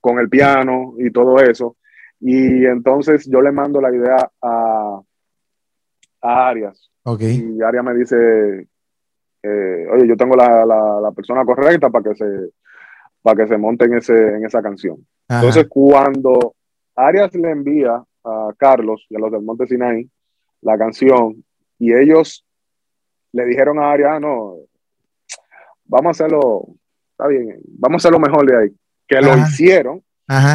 con 0.00 0.18
el 0.18 0.28
piano 0.28 0.94
y 0.98 1.10
todo 1.10 1.38
eso. 1.38 1.76
Y 2.20 2.64
entonces 2.66 3.28
yo 3.30 3.40
le 3.40 3.52
mando 3.52 3.80
la 3.80 3.94
idea 3.94 4.30
a, 4.42 5.00
a 6.20 6.48
Arias. 6.48 6.90
Y 7.18 7.62
Arias 7.62 7.84
me 7.84 7.94
dice, 7.94 8.68
eh, 9.42 9.86
oye, 9.90 10.06
yo 10.06 10.16
tengo 10.16 10.36
la, 10.36 10.66
la, 10.66 11.10
persona 11.12 11.44
correcta 11.44 11.88
para 11.88 12.10
que 12.10 12.14
se 12.14 12.50
para 13.22 13.42
que 13.42 13.48
se 13.48 13.58
monte 13.58 13.84
en, 13.86 13.94
ese, 13.94 14.14
en 14.14 14.44
esa 14.44 14.62
canción. 14.62 14.96
Entonces, 15.28 15.66
cuando 15.68 16.54
Arias 16.94 17.34
le 17.34 17.50
envía 17.50 18.02
a 18.24 18.50
Carlos 18.56 19.06
y 19.08 19.16
a 19.16 19.18
los 19.18 19.30
del 19.30 19.42
Monte 19.42 19.66
Sinai 19.66 20.08
la 20.62 20.76
canción, 20.76 21.42
y 21.78 21.92
ellos 21.94 22.46
le 23.32 23.44
dijeron 23.44 23.78
a 23.78 23.92
Arias, 23.92 24.10
ah, 24.12 24.20
no, 24.20 24.56
vamos 25.84 26.06
a 26.06 26.10
hacerlo, 26.10 26.66
está 27.10 27.26
bien, 27.28 27.60
vamos 27.78 27.94
a 27.94 28.08
hacerlo 28.08 28.18
mejor 28.18 28.46
de 28.46 28.56
ahí, 28.56 28.76
que 29.10 29.20
lo 29.20 29.36
hicieron 29.36 30.02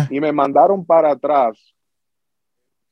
y 0.10 0.22
me 0.22 0.32
mandaron 0.32 0.86
para 0.86 1.12
atrás 1.12 1.76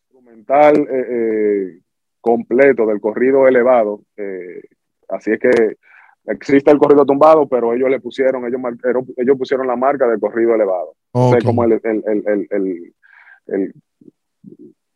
instrumental 0.09 0.75
eh, 0.77 1.05
eh, 1.09 1.79
completo 2.19 2.85
del 2.85 2.99
corrido 2.99 3.47
elevado. 3.47 4.01
Eh, 4.17 4.61
así 5.07 5.31
es 5.31 5.39
que 5.39 5.77
existe 6.25 6.69
el 6.69 6.77
corrido 6.77 7.05
tumbado, 7.05 7.47
pero 7.47 7.73
ellos 7.73 7.89
le 7.89 8.01
pusieron, 8.01 8.45
ellos, 8.45 8.59
ellos 9.15 9.37
pusieron 9.37 9.65
la 9.65 9.77
marca 9.77 10.05
del 10.05 10.19
corrido 10.19 10.53
elevado. 10.53 10.95
Okay. 11.13 11.41
como 11.41 11.63
el, 11.63 11.79
el, 11.83 13.73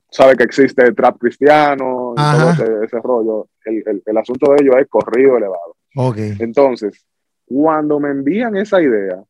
sabe 0.09 0.35
que 0.35 0.43
existe 0.43 0.83
el 0.83 0.95
trap 0.95 1.17
cristiano 1.17 2.13
y 2.13 2.37
todo 2.37 2.83
ese, 2.83 2.99
rollo. 2.99 3.47
El, 3.63 4.17
asunto 4.17 4.51
de 4.51 4.63
ellos 4.63 4.75
es 4.79 4.87
corrido 4.89 5.37
elevado. 5.37 5.77
Okay. 5.95 6.33
Entonces, 6.39 7.05
cuando 7.45 8.01
me 8.01 8.09
envían 8.09 8.57
esa 8.57 8.81
idea, 8.81 9.23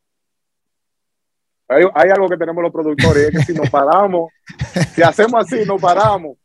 hay, 1.69 2.09
algo 2.09 2.29
que 2.29 2.37
tenemos 2.37 2.63
los 2.63 2.71
productores, 2.71 3.23
es 3.23 3.31
que 3.31 3.53
si 3.53 3.53
nos 3.53 3.69
paramos, 3.69 4.31
si 4.93 5.01
hacemos 5.01 5.45
así, 5.45 5.65
nos 5.65 5.81
paramos. 5.81 6.37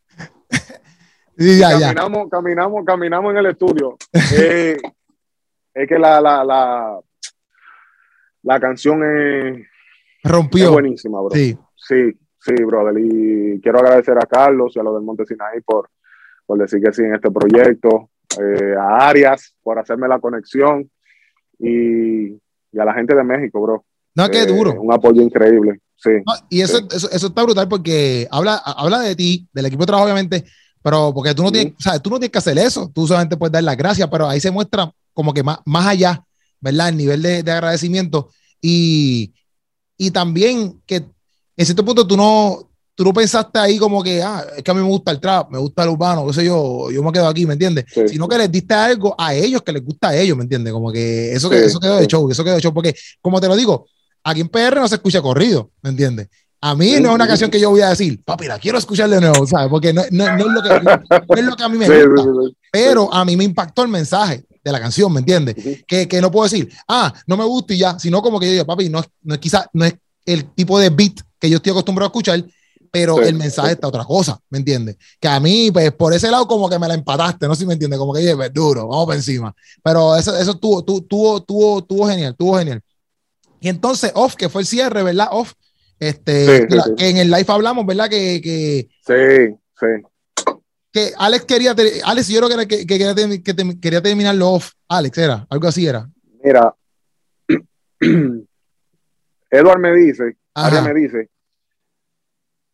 Y 1.36 1.58
ya, 1.58 1.78
caminamos, 1.78 2.28
caminamos, 2.30 2.84
caminamos 2.84 3.30
en 3.32 3.36
el 3.38 3.46
estudio. 3.46 3.96
Eh, 4.36 4.76
es 5.74 5.88
que 5.88 5.98
la, 5.98 6.20
la, 6.20 6.44
la, 6.44 7.00
la 8.42 8.60
canción 8.60 9.02
es, 9.02 9.66
Rompió. 10.24 10.72
buenísima, 10.72 11.20
bro. 11.20 11.30
Sí. 11.30 11.56
sí, 11.74 12.12
sí, 12.38 12.54
brother. 12.64 12.94
Y 12.98 13.60
quiero 13.60 13.78
agradecer 13.78 14.16
a 14.18 14.26
Carlos 14.26 14.74
y 14.76 14.80
a 14.80 14.82
los 14.82 14.94
del 14.94 15.04
Monte 15.04 15.24
Sinaí 15.26 15.60
por, 15.62 15.90
por 16.46 16.58
decir 16.58 16.80
que 16.82 16.92
sí 16.92 17.02
en 17.02 17.14
este 17.14 17.30
proyecto, 17.30 18.10
eh, 18.40 18.74
a 18.78 19.08
Arias 19.08 19.54
por 19.62 19.78
hacerme 19.78 20.08
la 20.08 20.20
conexión 20.20 20.90
y, 21.58 22.32
y, 22.34 22.78
a 22.78 22.84
la 22.84 22.94
gente 22.94 23.14
de 23.14 23.24
México, 23.24 23.60
bro. 23.60 23.84
No, 24.14 24.28
qué 24.28 24.46
duro. 24.46 24.80
Un 24.80 24.92
apoyo 24.92 25.22
increíble. 25.22 25.80
Sí. 25.96 26.10
y 26.50 26.60
eso, 26.60 26.78
eso, 26.90 27.08
eso, 27.12 27.26
está 27.28 27.44
brutal 27.44 27.68
porque 27.68 28.26
habla, 28.28 28.56
habla 28.56 28.98
de 29.00 29.14
ti, 29.14 29.46
del 29.52 29.66
equipo 29.66 29.82
de 29.82 29.86
trabajo, 29.86 30.06
obviamente, 30.06 30.44
pero 30.82 31.14
porque 31.14 31.32
tú 31.32 31.44
no, 31.44 31.52
tienes, 31.52 31.74
o 31.78 31.80
sea, 31.80 31.98
tú 32.00 32.10
no 32.10 32.16
tienes 32.16 32.32
que 32.32 32.38
hacer 32.38 32.58
eso, 32.58 32.90
tú 32.92 33.06
solamente 33.06 33.36
puedes 33.36 33.52
dar 33.52 33.62
las 33.62 33.76
gracias, 33.76 34.08
pero 34.10 34.28
ahí 34.28 34.40
se 34.40 34.50
muestra 34.50 34.92
como 35.14 35.32
que 35.32 35.44
más, 35.44 35.58
más 35.64 35.86
allá, 35.86 36.24
¿verdad? 36.60 36.88
El 36.88 36.96
nivel 36.96 37.22
de, 37.22 37.44
de 37.44 37.52
agradecimiento 37.52 38.30
y, 38.60 39.32
y, 39.96 40.10
también 40.10 40.80
que 40.86 41.04
en 41.56 41.66
cierto 41.66 41.84
punto 41.84 42.04
tú 42.04 42.16
no, 42.16 42.68
tú 42.96 43.04
no 43.04 43.12
pensaste 43.12 43.60
ahí 43.60 43.78
como 43.78 44.02
que, 44.02 44.22
ah, 44.22 44.44
es 44.56 44.62
que 44.62 44.70
a 44.70 44.74
mí 44.74 44.80
me 44.80 44.88
gusta 44.88 45.12
el 45.12 45.20
trap, 45.20 45.50
me 45.50 45.58
gusta 45.58 45.84
el 45.84 45.90
urbano, 45.90 46.26
qué 46.26 46.32
sé 46.32 46.44
yo, 46.44 46.90
yo 46.90 47.02
me 47.02 47.12
quedo 47.12 47.28
aquí, 47.28 47.46
¿me 47.46 47.52
entiendes? 47.52 47.84
Sino 48.08 48.26
que 48.26 48.38
les 48.38 48.50
diste 48.50 48.74
algo 48.74 49.14
a 49.16 49.34
ellos 49.34 49.62
que 49.62 49.72
les 49.72 49.84
gusta 49.84 50.08
a 50.08 50.16
ellos, 50.16 50.36
¿me 50.36 50.42
entiendes? 50.42 50.72
Como 50.72 50.90
que 50.90 51.32
eso, 51.32 51.48
que, 51.48 51.64
eso 51.64 51.78
quedó 51.78 51.96
de 51.96 52.06
show, 52.06 52.28
eso 52.30 52.42
quedó 52.42 52.56
de 52.56 52.60
show, 52.60 52.74
porque 52.74 52.94
como 53.20 53.40
te 53.40 53.46
lo 53.46 53.54
digo, 53.54 53.86
aquí 54.24 54.40
en 54.40 54.48
PR 54.48 54.76
no 54.76 54.88
se 54.88 54.96
escucha 54.96 55.20
corrido, 55.20 55.70
¿me 55.82 55.90
entiendes? 55.90 56.28
A 56.60 56.76
mí 56.76 56.92
no 57.00 57.08
es 57.08 57.14
una 57.14 57.26
canción 57.26 57.50
que 57.50 57.58
yo 57.58 57.70
voy 57.70 57.80
a 57.80 57.88
decir, 57.88 58.22
papi, 58.22 58.46
la 58.46 58.58
quiero 58.58 58.78
escuchar 58.78 59.10
de 59.10 59.20
nuevo, 59.20 59.46
¿sabes? 59.46 59.68
Porque 59.68 59.92
no, 59.92 60.02
no, 60.12 60.36
no, 60.36 60.46
es, 60.46 60.52
lo 60.52 60.62
que, 60.62 60.68
no 60.68 60.76
es, 61.36 61.44
lo 61.44 61.56
que, 61.56 61.62
a 61.64 61.68
mí 61.68 61.76
me 61.76 62.06
gusta. 62.06 62.56
Pero 62.70 63.12
a 63.12 63.24
mí 63.24 63.36
me 63.36 63.42
impactó 63.42 63.82
el 63.82 63.88
mensaje 63.88 64.44
de 64.62 64.72
la 64.72 64.78
canción, 64.78 65.12
¿me 65.12 65.20
entiendes? 65.20 65.56
que, 65.88 66.06
que, 66.06 66.20
no 66.20 66.30
puedo 66.30 66.44
decir, 66.44 66.72
ah, 66.86 67.12
no 67.26 67.36
me 67.36 67.44
gusta 67.44 67.74
y 67.74 67.78
ya, 67.78 67.98
sino 67.98 68.22
como 68.22 68.38
que 68.38 68.46
yo 68.46 68.52
digo, 68.52 68.66
papi, 68.66 68.88
no, 68.88 69.02
no 69.22 69.34
es 69.34 69.40
quizás, 69.40 69.66
no 69.72 69.84
es 69.84 69.94
el 70.24 70.44
tipo 70.54 70.78
de 70.78 70.90
beat 70.90 71.20
que 71.40 71.50
yo 71.50 71.56
estoy 71.56 71.72
acostumbrado 71.72 72.06
a 72.06 72.10
escuchar, 72.10 72.44
pero 72.92 73.20
el 73.20 73.34
mensaje 73.34 73.72
está 73.72 73.88
otra 73.88 74.04
cosa, 74.04 74.38
¿me 74.50 74.58
entiendes? 74.58 74.96
Que 75.18 75.26
a 75.26 75.40
mí, 75.40 75.70
pues, 75.72 75.90
por 75.92 76.12
ese 76.12 76.30
lado, 76.30 76.46
como 76.46 76.68
que 76.68 76.78
me 76.78 76.86
la 76.86 76.94
empataste, 76.94 77.48
no 77.48 77.54
sé 77.54 77.60
si 77.60 77.66
me 77.66 77.72
entiendes, 77.72 77.98
como 77.98 78.12
que 78.12 78.20
dije, 78.20 78.36
pues, 78.36 78.52
duro, 78.52 78.86
vamos 78.86 79.06
por 79.06 79.14
encima. 79.14 79.52
Pero 79.82 80.14
eso, 80.14 80.36
eso 80.36 80.54
tuvo, 80.54 80.84
tuvo, 80.84 81.42
tuvo, 81.42 81.82
tuvo 81.82 82.06
genial, 82.06 82.36
tuvo 82.36 82.58
genial. 82.58 82.82
Y 83.62 83.70
entonces, 83.70 84.12
Off, 84.14 84.36
que 84.36 84.50
fue 84.50 84.60
el 84.60 84.66
cierre, 84.66 85.02
¿verdad? 85.02 85.28
Off, 85.30 85.54
este, 85.98 86.68
que 86.98 87.08
en 87.08 87.16
el 87.16 87.30
live 87.30 87.46
hablamos, 87.48 87.86
¿verdad? 87.86 88.10
Que, 88.10 88.42
que, 88.42 88.88
sí, 89.06 89.56
sí 89.78 89.86
que 90.92 91.12
Alex 91.18 91.44
quería, 91.46 91.74
Alex, 92.04 92.28
yo 92.28 92.40
creo 92.40 92.50
que, 92.68 92.68
que, 92.68 92.86
quería, 92.86 93.14
que 93.14 93.80
quería 93.80 94.02
terminarlo 94.02 94.50
off. 94.50 94.72
Alex 94.88 95.18
era, 95.18 95.46
algo 95.48 95.66
así 95.66 95.86
era. 95.86 96.07
Mira, 96.45 96.74
Edward 99.50 99.78
me 99.80 99.95
dice, 99.95 100.37
Aria 100.54 100.82
me 100.82 100.92
dice, 100.92 101.30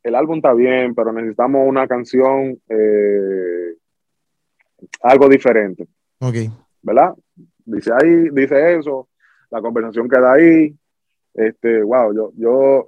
el 0.02 0.14
álbum 0.16 0.36
está 0.36 0.52
bien, 0.52 0.94
pero 0.94 1.12
necesitamos 1.12 1.62
una 1.66 1.86
canción, 1.86 2.60
eh, 2.68 3.74
algo 5.02 5.28
diferente. 5.28 5.86
Ok. 6.18 6.34
¿Verdad? 6.82 7.14
Dice 7.64 7.92
ahí, 7.92 8.30
dice 8.32 8.78
eso, 8.78 9.08
la 9.50 9.60
conversación 9.60 10.08
queda 10.08 10.32
ahí. 10.32 10.74
Este, 11.34 11.82
wow, 11.82 12.14
yo, 12.14 12.32
yo, 12.36 12.86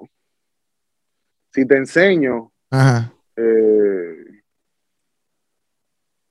si 1.52 1.66
te 1.66 1.76
enseño, 1.76 2.50
Ajá. 2.70 3.12
Eh, 3.36 4.42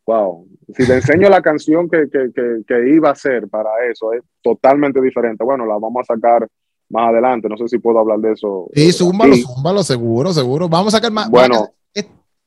wow, 0.06 0.47
si 0.76 0.85
te 0.85 0.95
enseño 0.95 1.30
la 1.30 1.41
canción 1.41 1.89
que, 1.89 2.10
que, 2.10 2.31
que, 2.68 2.89
iba 2.89 3.10
a 3.10 3.15
ser 3.15 3.47
para 3.47 3.69
eso, 3.91 4.14
es 4.14 4.22
totalmente 4.41 5.01
diferente. 5.01 5.43
Bueno, 5.43 5.65
la 5.65 5.77
vamos 5.77 6.01
a 6.01 6.14
sacar 6.14 6.47
más 6.89 7.10
adelante, 7.10 7.47
no 7.49 7.57
sé 7.57 7.68
si 7.68 7.80
puedo 7.80 7.99
hablar 7.99 8.19
de 8.19 8.34
eso. 8.34 8.69
Sí, 8.73 8.91
zúmbalo, 8.91 9.35
zúmbalo, 9.35 9.84
seguro, 9.84 10.34
seguro. 10.34 10.69
Vamos 10.69 10.93
a 10.93 10.97
sacar 10.97 11.11
más. 11.11 11.30
Bueno. 11.30 11.69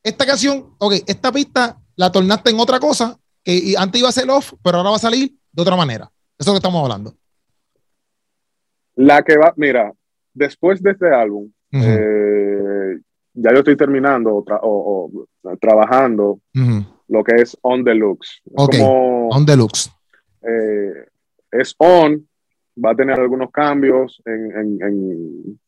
Esta 0.05 0.27
canción, 0.27 0.75
ok, 0.79 0.95
esta 1.07 1.31
pista 1.31 1.81
la 1.95 2.11
tornaste 2.11 2.51
en 2.51 2.59
otra 2.59 2.81
cosa, 2.81 3.17
que 3.45 3.75
antes 3.79 4.01
iba 4.01 4.09
a 4.09 4.13
ser 4.13 4.29
off, 4.31 4.53
pero 4.61 4.79
ahora 4.79 4.91
va 4.91 4.97
a 4.97 4.99
salir 4.99 5.33
de 5.53 5.63
otra 5.63 5.77
manera. 5.77 6.11
Eso 6.37 6.41
es 6.41 6.47
lo 6.49 6.53
que 6.55 6.59
estamos 6.59 6.83
hablando. 6.83 7.15
La 8.97 9.23
que 9.23 9.37
va, 9.37 9.53
mira, 9.57 9.93
después 10.35 10.83
de 10.83 10.91
este 10.93 11.09
álbum, 11.15 11.51
eh, 11.73 12.99
ya 13.35 13.51
yo 13.53 13.59
estoy 13.59 13.77
terminando 13.77 14.45
o, 14.47 15.27
trabajando 15.61 16.41
lo 17.09 17.25
que 17.25 17.37
es 17.37 17.57
On 17.63 17.83
Deluxe. 17.83 18.43
Ok, 18.55 18.75
On 18.81 19.45
Deluxe. 19.45 19.91
Eh, 20.43 21.07
es 21.51 21.75
On, 21.79 22.27
va 22.83 22.91
a 22.91 22.95
tener 22.95 23.19
algunos 23.19 23.51
cambios 23.51 24.21
en, 24.25 24.81
en, 24.83 25.59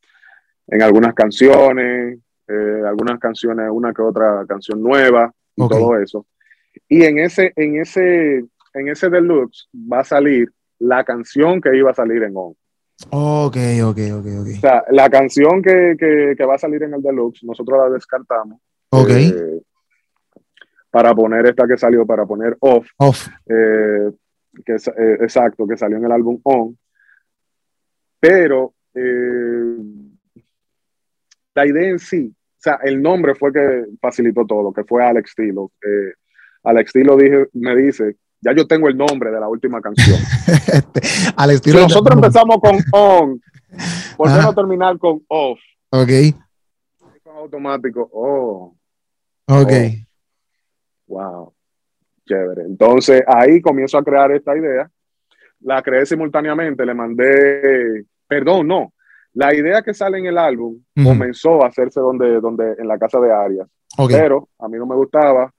en, 0.68 0.82
algunas 0.82 1.14
canciones, 1.14 2.18
eh, 2.48 2.82
algunas 2.86 3.18
canciones, 3.18 3.68
una 3.70 3.92
que 3.92 4.02
otra 4.02 4.44
canción 4.46 4.82
nueva 4.82 5.32
y 5.56 5.68
todo 5.68 5.98
eso. 5.98 6.26
Y 6.88 7.04
en 7.04 7.18
ese, 7.18 7.52
en 7.56 7.80
ese, 7.80 8.44
en 8.74 8.88
ese 8.88 9.08
deluxe 9.08 9.68
va 9.74 10.00
a 10.00 10.04
salir 10.04 10.50
la 10.78 11.04
canción 11.04 11.60
que 11.60 11.76
iba 11.76 11.90
a 11.90 11.94
salir 11.94 12.22
en 12.22 12.32
On. 12.34 12.54
Ok, 13.10 13.56
ok, 13.82 13.98
ok, 14.12 14.26
ok. 14.40 14.48
O 14.56 14.60
sea, 14.60 14.84
la 14.90 15.08
canción 15.10 15.60
que, 15.62 15.96
que, 15.98 16.34
que 16.36 16.44
va 16.44 16.54
a 16.54 16.58
salir 16.58 16.82
en 16.84 16.94
el 16.94 17.02
deluxe, 17.02 17.44
nosotros 17.44 17.78
la 17.78 17.90
descartamos. 17.90 18.60
Ok. 18.90 19.10
eh, 19.10 19.60
para 20.90 21.12
poner 21.12 21.44
esta 21.46 21.66
que 21.66 21.76
salió, 21.76 22.06
para 22.06 22.24
poner 22.24 22.56
off, 22.60 22.88
Off. 22.98 23.26
eh, 23.46 24.12
que 24.64 24.74
eh, 24.74 25.18
exacto, 25.20 25.66
que 25.66 25.76
salió 25.76 25.96
en 25.98 26.04
el 26.04 26.12
álbum 26.12 26.38
On. 26.44 26.78
Pero 28.20 28.72
la 31.54 31.66
idea 31.66 31.88
en 31.90 31.98
sí, 31.98 32.32
o 32.32 32.60
sea, 32.60 32.78
el 32.84 33.02
nombre 33.02 33.34
fue 33.34 33.52
que 33.52 33.86
facilitó 34.00 34.46
todo, 34.46 34.72
que 34.72 34.84
fue 34.84 35.04
Alex 35.04 35.34
Tilo. 35.34 35.72
Alex 36.62 36.92
Tilo 36.92 37.16
dije, 37.16 37.48
me 37.54 37.74
dice, 37.76 38.16
ya 38.44 38.52
yo 38.54 38.66
tengo 38.66 38.88
el 38.88 38.96
nombre 38.96 39.30
de 39.30 39.40
la 39.40 39.48
última 39.48 39.80
canción. 39.80 40.18
Este, 40.46 41.00
al 41.36 41.50
Si 41.50 41.54
estilo. 41.56 41.78
de- 41.78 41.82
nosotros 41.84 42.14
empezamos 42.16 42.56
con 42.60 42.76
On, 42.92 43.40
¿por 44.16 44.28
qué 44.28 44.34
Ajá. 44.34 44.42
no 44.42 44.54
terminar 44.54 44.98
con 44.98 45.22
Off? 45.28 45.58
Ok, 45.90 46.10
Con 47.22 47.36
automático, 47.36 48.08
oh, 48.12 48.74
ok. 49.48 49.72
wow, 51.06 51.52
chévere. 52.26 52.62
Entonces 52.62 53.22
ahí 53.26 53.60
comienzo 53.60 53.98
a 53.98 54.04
crear 54.04 54.30
esta 54.32 54.56
idea. 54.56 54.90
La 55.60 55.82
creé 55.82 56.04
simultáneamente, 56.04 56.84
le 56.84 56.94
mandé, 56.94 58.04
perdón, 58.28 58.66
no. 58.68 58.92
La 59.34 59.54
idea 59.54 59.82
que 59.82 59.94
sale 59.94 60.18
en 60.18 60.26
el 60.26 60.38
álbum 60.38 60.78
comenzó 61.02 61.64
a 61.64 61.68
hacerse 61.68 62.00
donde, 62.00 62.40
donde, 62.40 62.74
en 62.78 62.86
la 62.86 62.98
casa 62.98 63.18
de 63.18 63.32
Arias. 63.32 63.68
Ok. 63.98 64.10
Pero 64.12 64.48
a 64.58 64.68
mí 64.68 64.76
no 64.78 64.86
me 64.86 64.94
gustaba 64.94 65.52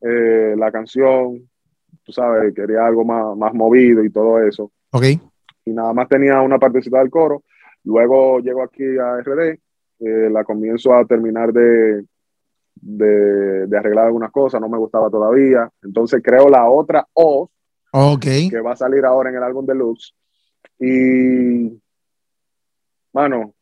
eh, 0.00 0.54
la 0.56 0.72
canción, 0.72 1.48
tú 2.04 2.12
sabes, 2.12 2.54
quería 2.54 2.86
algo 2.86 3.04
más, 3.04 3.36
más 3.36 3.52
movido 3.54 4.04
y 4.04 4.10
todo 4.10 4.40
eso. 4.40 4.70
Ok. 4.92 5.04
y 5.66 5.70
nada 5.72 5.92
más 5.92 6.08
tenía 6.08 6.40
una 6.42 6.58
partecita 6.58 6.98
del 6.98 7.10
coro. 7.10 7.42
Luego 7.84 8.38
llego 8.40 8.62
aquí 8.62 8.84
a 8.98 9.18
RD, 9.20 9.58
eh, 10.00 10.28
la 10.30 10.44
comienzo 10.44 10.94
a 10.94 11.04
terminar 11.04 11.52
de, 11.52 12.04
de, 12.74 13.66
de 13.66 13.78
arreglar 13.78 14.06
algunas 14.06 14.30
cosas, 14.30 14.60
no 14.60 14.68
me 14.68 14.78
gustaba 14.78 15.08
todavía. 15.10 15.68
Entonces 15.82 16.22
creo 16.22 16.48
la 16.48 16.68
otra 16.68 17.06
O 17.14 17.50
Ok. 17.92 18.24
que 18.50 18.60
va 18.60 18.72
a 18.72 18.76
salir 18.76 19.04
ahora 19.04 19.30
en 19.30 19.36
el 19.36 19.42
álbum 19.42 19.64
deluxe. 19.66 20.12
Y, 20.78 21.80
mano, 23.12 23.54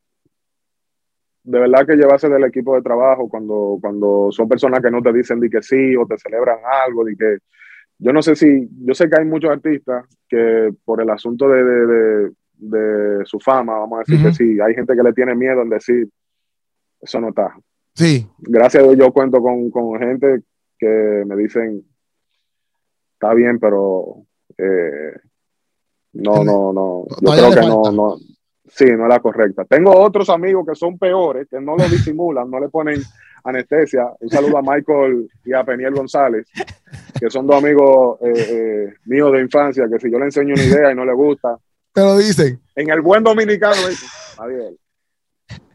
de 1.44 1.58
verdad 1.58 1.86
que 1.86 1.96
llevarse 1.96 2.28
del 2.28 2.44
equipo 2.44 2.74
de 2.74 2.82
trabajo 2.82 3.28
cuando, 3.28 3.78
cuando 3.80 4.28
son 4.30 4.48
personas 4.48 4.80
que 4.80 4.90
no 4.90 5.02
te 5.02 5.12
dicen 5.12 5.40
de 5.40 5.50
que 5.50 5.62
sí 5.62 5.96
o 5.96 6.06
te 6.06 6.16
celebran 6.18 6.58
algo, 6.86 7.04
de 7.04 7.16
que 7.16 7.38
yo 8.02 8.12
no 8.12 8.20
sé 8.20 8.34
si, 8.34 8.68
yo 8.84 8.94
sé 8.94 9.08
que 9.08 9.20
hay 9.20 9.24
muchos 9.24 9.50
artistas 9.50 10.04
que 10.28 10.74
por 10.84 11.00
el 11.00 11.08
asunto 11.08 11.48
de, 11.48 11.62
de, 11.62 11.86
de, 11.86 12.30
de 12.56 13.24
su 13.24 13.38
fama, 13.38 13.78
vamos 13.78 13.98
a 13.98 14.00
decir 14.00 14.26
que 14.26 14.34
sí, 14.34 14.60
hay 14.60 14.74
gente 14.74 14.96
que 14.96 15.02
le 15.04 15.12
tiene 15.12 15.36
miedo 15.36 15.62
en 15.62 15.70
decir, 15.70 16.08
eso 17.00 17.20
no 17.20 17.28
está. 17.28 17.56
Sí. 17.94 18.26
Gracias 18.38 18.82
a 18.82 18.86
Dios 18.86 18.98
yo 18.98 19.12
cuento 19.12 19.40
con, 19.40 19.70
con 19.70 20.00
gente 20.00 20.42
que 20.76 21.22
me 21.26 21.36
dicen, 21.36 21.84
está 23.12 23.34
bien, 23.34 23.60
pero 23.60 24.16
eh, 24.58 25.12
no, 26.14 26.42
no, 26.42 26.72
no, 26.72 27.04
yo 27.08 27.16
Todavía 27.20 27.50
creo 27.50 27.62
que 27.62 27.68
no, 27.68 27.92
no, 27.92 28.16
sí, 28.66 28.86
no 28.96 29.04
es 29.04 29.08
la 29.10 29.20
correcta. 29.20 29.64
Tengo 29.64 29.96
otros 29.96 30.28
amigos 30.28 30.66
que 30.66 30.74
son 30.74 30.98
peores, 30.98 31.46
que 31.48 31.60
no 31.60 31.76
lo 31.76 31.84
disimulan, 31.84 32.50
no 32.50 32.58
le 32.58 32.68
ponen 32.68 33.00
anestesia. 33.44 34.06
Un 34.20 34.28
saludo 34.28 34.58
a 34.58 34.62
Michael 34.62 35.28
y 35.44 35.52
a 35.52 35.64
Peniel 35.64 35.94
González, 35.94 36.46
que 37.18 37.30
son 37.30 37.46
dos 37.46 37.56
amigos 37.62 38.18
eh, 38.22 38.32
eh, 38.36 38.94
míos 39.06 39.32
de 39.32 39.40
infancia, 39.40 39.86
que 39.90 39.98
si 39.98 40.10
yo 40.10 40.18
le 40.18 40.26
enseño 40.26 40.54
una 40.54 40.64
idea 40.64 40.92
y 40.92 40.94
no 40.94 41.04
le 41.04 41.12
gusta, 41.14 41.56
Te 41.92 42.00
lo 42.00 42.16
dicen. 42.16 42.60
en 42.76 42.90
el 42.90 43.00
buen 43.00 43.22
dominicano, 43.22 43.76
dicen, 43.88 44.08
Mariel. 44.38 44.78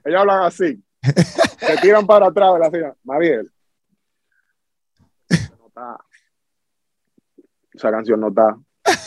Ellos 0.06 0.20
hablan 0.22 0.44
así. 0.44 0.82
Se 1.60 1.78
tiran 1.82 2.06
para 2.06 2.28
atrás 2.28 2.54
de 2.54 2.60
la 2.60 2.70
silla. 2.72 2.96
Mariel. 3.04 3.52
No 5.30 5.68
está. 5.68 5.98
Esa 7.74 7.92
canción 7.92 8.20
no 8.20 8.30
está. 8.30 8.58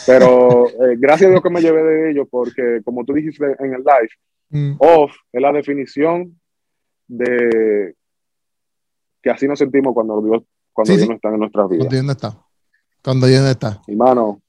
Pero 0.05 0.67
eh, 0.69 0.95
gracias 0.97 1.27
a 1.27 1.31
Dios 1.31 1.41
que 1.43 1.49
me 1.49 1.61
llevé 1.61 1.81
de 1.83 2.11
ellos, 2.11 2.27
porque 2.29 2.81
como 2.83 3.03
tú 3.03 3.13
dijiste 3.13 3.45
en 3.59 3.73
el 3.73 3.79
live, 3.83 4.09
Mm. 4.53 4.75
off 4.79 5.13
es 5.31 5.41
la 5.41 5.53
definición 5.53 6.37
de 7.07 7.95
que 9.21 9.29
así 9.29 9.47
nos 9.47 9.59
sentimos 9.59 9.93
cuando 9.93 10.21
Dios, 10.21 10.43
cuando 10.73 10.91
Sí, 10.93 10.97
Dios 10.97 11.03
sí. 11.03 11.09
no 11.09 11.15
está 11.15 11.29
en 11.29 11.39
nuestras 11.39 11.69
vidas. 11.69 11.87
Cuando 11.87 11.95
yo 11.97 12.03
no 12.03 12.11
está. 12.11 12.37
Cuando 13.03 13.27
yo 13.29 13.41
no 13.41 13.47
está. 13.49 13.81
Hermano, 13.87 14.25
O 14.27 14.41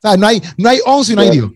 sea, 0.00 0.16
no 0.16 0.26
hay, 0.26 0.40
no 0.56 0.68
hay 0.68 0.78
11 0.86 1.12
y 1.12 1.16
no 1.16 1.22
hay 1.22 1.30
Dios. 1.30 1.50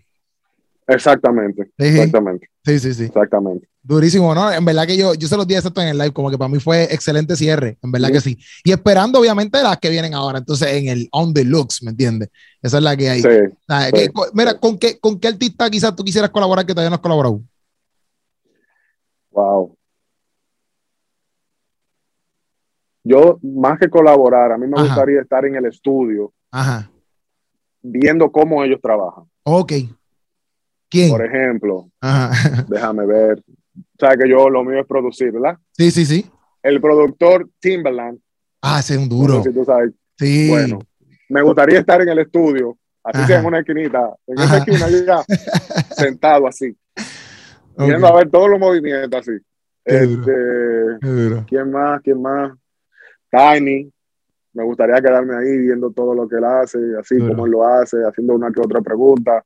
exactamente, 0.87 1.65
Sí, 1.79 1.87
exactamente, 1.87 2.49
Sí, 2.65 2.79
sí, 2.79 2.95
sí. 2.95 3.05
exactamente. 3.05 3.69
Durísimo, 3.87 4.35
¿no? 4.35 4.51
En 4.51 4.65
verdad 4.65 4.87
que 4.87 4.97
yo, 4.97 5.13
yo 5.15 5.29
se 5.29 5.37
los 5.37 5.47
di 5.47 5.55
exacto 5.55 5.81
en 5.83 5.89
el 5.89 5.99
live, 5.99 6.13
como 6.13 6.31
que 6.31 6.39
para 6.39 6.49
mí 6.49 6.59
fue 6.59 6.85
excelente 6.85 7.37
cierre, 7.37 7.79
en 7.83 7.93
verdad 7.93 8.09
Sí. 8.09 8.13
que 8.15 8.21
sí. 8.21 8.39
Y 8.65 8.73
esperando, 8.73 9.19
obviamente, 9.21 9.63
las 9.63 9.79
que 9.79 9.91
vienen 9.91 10.15
ahora, 10.15 10.39
entonces 10.39 10.69
en 10.73 10.89
el 10.89 11.09
On 11.13 11.35
the 11.35 11.45
Looks, 11.45 11.83
¿me 11.83 11.91
entiendes? 11.91 12.31
Esa 12.63 12.79
es 12.79 12.83
la 12.83 12.97
que 12.97 13.11
hay. 13.11 13.21
Sí. 13.23 13.29
Que- 13.93 14.11
mira. 14.33 14.59
¿con 14.59 14.79
qué, 14.79 14.99
¿con 14.99 15.19
qué 15.21 15.29
artista 15.29 15.69
quizás 15.69 15.95
tú 15.95 16.03
quisieras 16.03 16.31
colaborar 16.31 16.65
que 16.65 16.73
todavía 16.73 16.89
no 16.91 16.97
has 16.97 17.03
colaborado? 17.03 17.43
Wow. 19.33 19.77
Yo, 23.05 23.39
más 23.43 23.79
que 23.79 23.89
colaborar, 23.91 24.53
a 24.53 24.59
mí 24.59 24.67
me 24.67 24.77
Ajá. 24.77 24.87
gustaría 24.87 25.21
estar 25.21 25.45
en 25.45 25.55
el 25.57 25.67
estudio 25.67 26.33
Ajá. 26.51 26.91
viendo 27.83 28.33
cómo 28.33 28.65
ellos 28.65 28.81
trabajan. 28.83 29.25
Ok. 29.45 29.73
¿Quién? 30.89 31.11
Por 31.11 31.25
ejemplo, 31.25 31.91
Ajá. 32.01 32.31
déjame 32.69 33.07
ver. 33.07 33.43
Sabes 33.99 34.19
que 34.23 34.29
yo 34.31 34.49
lo 34.49 34.65
mío 34.65 34.81
es 34.81 34.87
producir, 34.87 35.33
¿verdad? 35.33 35.59
Sí, 35.73 35.91
sí, 35.91 36.07
sí. 36.07 36.31
El 36.63 36.81
productor 36.81 37.49
Timberland, 37.61 38.19
Ah, 38.63 38.79
ese 38.81 38.95
es 38.95 39.01
un 39.01 39.09
no 39.11 39.17
duro. 39.17 39.43
sé 39.43 39.51
si 39.51 39.55
tú 39.55 39.65
sabes, 39.67 39.91
Sí. 40.19 40.49
bueno, 40.49 40.79
me 41.29 41.43
gustaría 41.43 41.81
estar 41.81 42.01
en 42.01 42.09
el 42.09 42.21
estudio, 42.21 42.79
así 43.03 43.23
sea 43.27 43.41
en 43.41 43.45
una 43.47 43.59
esquinita, 43.59 44.15
en 44.27 44.39
esa 44.41 44.57
esquina 44.59 44.87
allá, 44.87 45.25
sentado 45.91 46.47
así, 46.47 46.75
viendo 47.77 48.07
a 48.07 48.17
ver 48.17 48.31
todos 48.31 48.49
los 48.49 48.59
movimientos 48.59 49.21
así. 49.21 49.33
Qué 49.85 50.01
duro. 50.01 50.21
Este, 50.23 50.99
Qué 51.03 51.07
duro. 51.09 51.45
¿Quién 51.47 51.71
más? 51.71 52.01
¿Quién 52.01 52.23
más? 52.23 52.53
Tiny. 53.35 53.91
Me 54.53 54.63
gustaría 54.63 55.01
quedarme 55.01 55.37
ahí 55.37 55.59
viendo 55.59 55.91
todo 55.91 56.15
lo 56.15 56.29
que 56.29 56.37
él 56.37 56.45
hace, 56.45 56.79
así 56.99 57.19
como 57.19 57.45
él 57.47 57.53
lo 57.53 57.67
hace, 57.67 57.97
haciendo 58.07 58.35
una 58.35 58.53
que 58.53 58.61
otra 58.61 58.81
pregunta. 58.81 59.45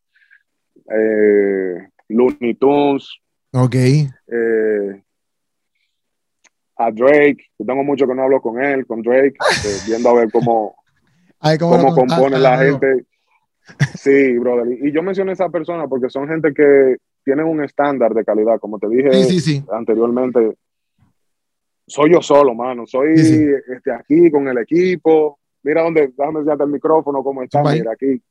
Eh, 0.90 1.88
Looney 2.08 2.54
Tunes, 2.54 3.08
Ok. 3.52 3.74
eh, 3.74 5.02
a 6.76 6.90
Drake. 6.90 7.38
Yo 7.58 7.66
tengo 7.66 7.84
mucho 7.84 8.06
que 8.06 8.14
no 8.14 8.22
hablo 8.22 8.40
con 8.40 8.62
él, 8.62 8.86
con 8.86 9.00
Drake, 9.02 9.34
eh, 9.64 9.78
viendo 9.86 10.10
a 10.10 10.14
ver 10.14 10.30
cómo, 10.30 10.76
Ay, 11.40 11.56
¿cómo 11.58 11.94
compone 11.94 12.36
ah, 12.36 12.40
la 12.40 12.54
ah, 12.54 12.58
gente. 12.58 13.06
Sí, 13.96 14.38
brother. 14.38 14.78
Y 14.82 14.92
yo 14.92 15.02
mencioné 15.02 15.32
a 15.32 15.34
esa 15.34 15.50
persona 15.50 15.86
porque 15.88 16.08
son 16.08 16.26
gente 16.26 16.54
que 16.54 16.96
tienen 17.22 17.44
un 17.44 17.62
estándar 17.62 18.14
de 18.14 18.24
calidad, 18.24 18.58
como 18.58 18.78
te 18.78 18.88
dije 18.88 19.12
Sí, 19.12 19.24
sí, 19.24 19.40
sí. 19.40 19.64
anteriormente, 19.70 20.56
soy 21.88 22.12
yo 22.12 22.22
solo, 22.22 22.54
mano. 22.54 22.86
Soy 22.86 23.16
Sí, 23.18 23.24
sí. 23.24 23.46
Este, 23.74 23.92
aquí 23.92 24.30
con 24.30 24.46
el 24.48 24.58
equipo. 24.58 25.38
Mira 25.62 25.82
dónde, 25.82 26.12
déjame 26.16 26.38
enseñarte 26.40 26.64
el 26.64 26.70
micrófono, 26.70 27.22
cómo 27.22 27.42
está. 27.42 27.60
Ahí. 27.68 27.80
Mira 27.80 27.92
aquí. 27.92 28.22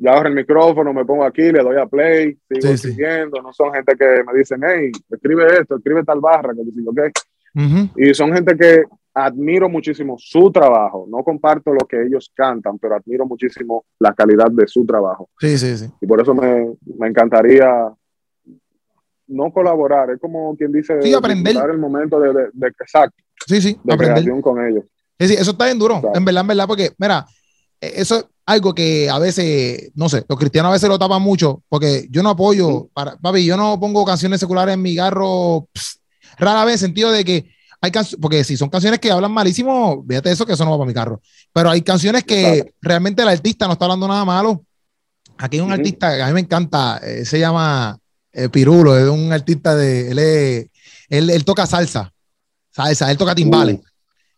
Ya 0.00 0.12
agarro 0.12 0.28
el 0.28 0.34
micrófono, 0.34 0.92
me 0.92 1.04
pongo 1.04 1.24
aquí, 1.24 1.50
le 1.50 1.62
doy 1.62 1.76
a 1.76 1.86
play, 1.86 2.36
sigo 2.48 2.68
Sí, 2.72 2.78
sí. 2.78 2.90
siguiendo. 2.92 3.40
No 3.42 3.52
son 3.52 3.72
gente 3.72 3.94
que 3.96 4.22
me 4.24 4.36
dicen, 4.38 4.60
hey, 4.64 4.90
escribe 5.10 5.46
esto, 5.60 5.76
escribe 5.76 6.04
tal 6.04 6.20
barra, 6.20 6.52
que 6.54 6.62
digo, 6.64 6.90
ok. 6.92 7.00
Ujú. 7.54 7.88
Y 7.96 8.14
son 8.14 8.32
gente 8.32 8.56
que 8.56 8.84
admiro 9.14 9.68
muchísimo 9.68 10.16
su 10.18 10.52
trabajo. 10.52 11.06
No 11.10 11.24
comparto 11.24 11.72
lo 11.72 11.86
que 11.88 12.02
ellos 12.02 12.30
cantan, 12.34 12.78
pero 12.78 12.94
admiro 12.94 13.26
muchísimo 13.26 13.84
la 13.98 14.12
calidad 14.14 14.50
de 14.52 14.68
su 14.68 14.84
trabajo. 14.86 15.30
Sí, 15.40 15.58
sí, 15.58 15.76
sí. 15.76 15.86
Y 16.00 16.06
por 16.06 16.20
eso 16.20 16.34
me, 16.34 16.74
me 16.98 17.08
encantaría 17.08 17.88
no 19.28 19.52
colaborar, 19.52 20.10
es 20.10 20.20
como 20.20 20.56
quien 20.56 20.72
dice, 20.72 20.94
Sí, 21.02 21.14
aprender. 21.14 21.56
el 21.70 21.78
momento 21.78 22.18
de, 22.18 22.28
de, 22.32 22.42
de- 22.52 22.68
exacto, 22.68 23.16
Sí, 23.46 23.60
sí. 23.62 23.78
de 23.84 23.94
Aprender. 23.94 24.14
creación 24.24 24.42
con 24.42 24.64
ellos. 24.66 24.84
Sí, 25.20 25.28
sí, 25.28 25.34
eso 25.34 25.50
está 25.52 25.66
bien 25.66 25.78
duro, 25.78 26.00
en 26.14 26.24
verdad, 26.24 26.40
en 26.42 26.46
verdad, 26.48 26.66
porque, 26.66 26.92
mira, 26.98 27.26
eh, 27.80 27.92
eso 27.96 28.16
es 28.16 28.24
algo 28.46 28.74
que 28.74 29.08
a 29.10 29.18
veces, 29.18 29.90
no 29.94 30.08
sé, 30.08 30.24
los 30.28 30.38
cristianos 30.38 30.70
a 30.70 30.72
veces 30.72 30.88
lo 30.88 30.98
tapan 30.98 31.20
mucho, 31.22 31.62
porque 31.68 32.06
yo 32.10 32.22
no 32.22 32.30
apoyo, 32.30 32.88
para, 32.94 33.16
papi, 33.16 33.44
yo 33.44 33.56
no 33.56 33.78
pongo 33.78 34.04
canciones 34.04 34.40
seculares 34.40 34.74
en 34.74 34.82
mi 34.82 34.96
carro, 34.96 35.68
pss, 35.72 36.00
rara 36.38 36.64
vez, 36.64 36.74
en 36.82 36.88
sentido 36.88 37.10
de 37.12 37.24
que 37.24 37.50
hay 37.80 37.90
canciones, 37.90 38.20
porque 38.20 38.42
si 38.44 38.56
son 38.56 38.68
canciones 38.70 38.98
que 39.00 39.10
hablan 39.10 39.30
malísimo, 39.32 40.04
fíjate 40.08 40.30
eso, 40.32 40.46
que 40.46 40.54
eso 40.54 40.64
no 40.64 40.70
va 40.72 40.78
para 40.78 40.88
mi 40.88 40.94
carro, 40.94 41.20
pero 41.52 41.68
hay 41.70 41.82
canciones 41.82 42.24
que 42.24 42.50
Exacto. 42.58 42.72
realmente 42.80 43.22
el 43.22 43.28
artista 43.28 43.66
no 43.66 43.74
está 43.74 43.84
hablando 43.84 44.08
nada 44.08 44.24
malo. 44.24 44.64
Aquí 45.36 45.58
hay 45.58 45.62
un 45.62 45.70
artista 45.70 46.16
que 46.16 46.22
a 46.22 46.26
mí 46.28 46.32
me 46.32 46.40
encanta, 46.40 46.98
eh, 46.98 47.24
se 47.24 47.38
llama 47.38 47.96
eh, 48.44 48.48
Pirulo, 48.48 48.96
es 48.98 49.08
un 49.08 49.32
artista 49.32 49.74
de, 49.74 50.10
él, 50.10 50.18
es- 50.18 50.66
él, 51.08 51.30
él 51.30 51.44
toca 51.44 51.66
salsa, 51.66 52.12
salsa, 52.70 53.10
él 53.10 53.16
toca 53.18 53.34
timbales. 53.34 53.76
Uh, 53.76 53.82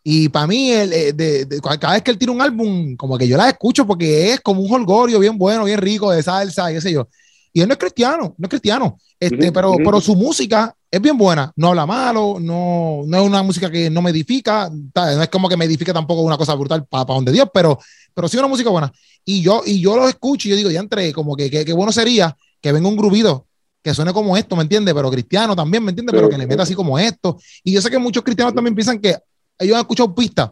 Y 0.02 0.28
para 0.30 0.46
mí, 0.46 0.70
el, 0.72 0.92
eh, 0.92 1.12
de, 1.12 1.60
cada 1.78 1.92
vez 1.94 2.02
que 2.02 2.10
él 2.10 2.18
tira 2.18 2.32
un 2.32 2.40
álbum, 2.40 2.96
como 2.96 3.18
que 3.18 3.28
yo 3.28 3.36
la 3.36 3.50
escucho 3.50 3.86
porque 3.86 4.32
es 4.32 4.40
como 4.40 4.62
un 4.62 4.72
holgorio 4.72 5.18
bien 5.18 5.36
bueno, 5.36 5.64
bien 5.64 5.78
rico 5.78 6.10
de 6.10 6.22
salsa, 6.22 6.70
y 6.70 6.74
qué 6.74 6.80
sé 6.80 6.92
yo. 6.92 7.08
Y 7.52 7.60
él 7.60 7.68
no 7.68 7.74
es 7.74 7.78
cristiano, 7.78 8.34
no 8.38 8.46
es 8.46 8.48
cristiano, 8.48 8.98
este, 9.18 9.36
pero, 9.52 9.72
pero 9.84 10.00
su 10.00 10.16
música 10.16 10.74
es 10.90 11.00
bien 11.02 11.18
buena, 11.18 11.52
no 11.56 11.68
habla 11.68 11.84
malo, 11.84 12.38
no, 12.40 13.02
no 13.06 13.16
es 13.18 13.22
una 13.22 13.42
música 13.42 13.70
que 13.70 13.90
no 13.90 14.00
me 14.02 14.10
edifica, 14.10 14.70
no 14.94 15.22
es 15.22 15.28
como 15.28 15.48
que 15.48 15.56
me 15.56 15.64
edifica 15.66 15.92
tampoco 15.92 16.22
una 16.22 16.38
cosa 16.38 16.54
brutal 16.54 16.86
para 16.86 17.04
donde 17.04 17.32
Dios, 17.32 17.48
pero, 17.52 17.78
pero 18.14 18.28
sí 18.28 18.38
una 18.38 18.48
música 18.48 18.70
buena. 18.70 18.90
Y 19.24 19.42
yo, 19.42 19.62
y 19.66 19.80
yo 19.80 19.96
lo 19.96 20.08
escucho 20.08 20.48
y 20.48 20.52
yo 20.52 20.56
digo, 20.56 20.70
ya 20.70 20.80
entré, 20.80 21.12
como 21.12 21.36
que 21.36 21.50
qué 21.50 21.72
bueno 21.74 21.92
sería 21.92 22.34
que 22.60 22.72
venga 22.72 22.88
un 22.88 22.96
grubido 22.96 23.46
que 23.82 23.94
suene 23.94 24.12
como 24.12 24.36
esto, 24.36 24.56
¿me 24.56 24.62
entiendes? 24.62 24.94
Pero 24.94 25.10
cristiano 25.10 25.56
también, 25.56 25.82
¿me 25.84 25.90
entiendes? 25.90 26.14
Pero 26.14 26.28
que 26.28 26.38
le 26.38 26.46
meta 26.46 26.62
así 26.62 26.74
como 26.74 26.98
esto. 26.98 27.38
Y 27.64 27.72
yo 27.72 27.80
sé 27.80 27.90
que 27.90 27.98
muchos 27.98 28.22
cristianos 28.22 28.54
también 28.54 28.74
piensan 28.74 28.98
que 28.98 29.16
ellos 29.58 29.74
han 29.74 29.80
escuchado 29.80 30.14
pistas 30.14 30.50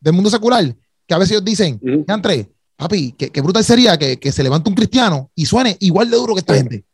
del 0.00 0.12
mundo 0.12 0.30
secular, 0.30 0.64
que 1.06 1.14
a 1.14 1.18
veces 1.18 1.32
ellos 1.32 1.44
dicen, 1.44 1.80
ya 2.06 2.14
entré, 2.14 2.50
papi, 2.76 3.12
qué, 3.12 3.40
brutal 3.40 3.64
sería 3.64 3.96
que, 3.96 4.18
que, 4.18 4.32
se 4.32 4.42
levante 4.42 4.68
un 4.68 4.76
cristiano 4.76 5.30
y 5.34 5.46
suene 5.46 5.76
igual 5.80 6.10
de 6.10 6.16
duro 6.16 6.34
que 6.34 6.40
esta 6.40 6.54
gente. 6.54 6.84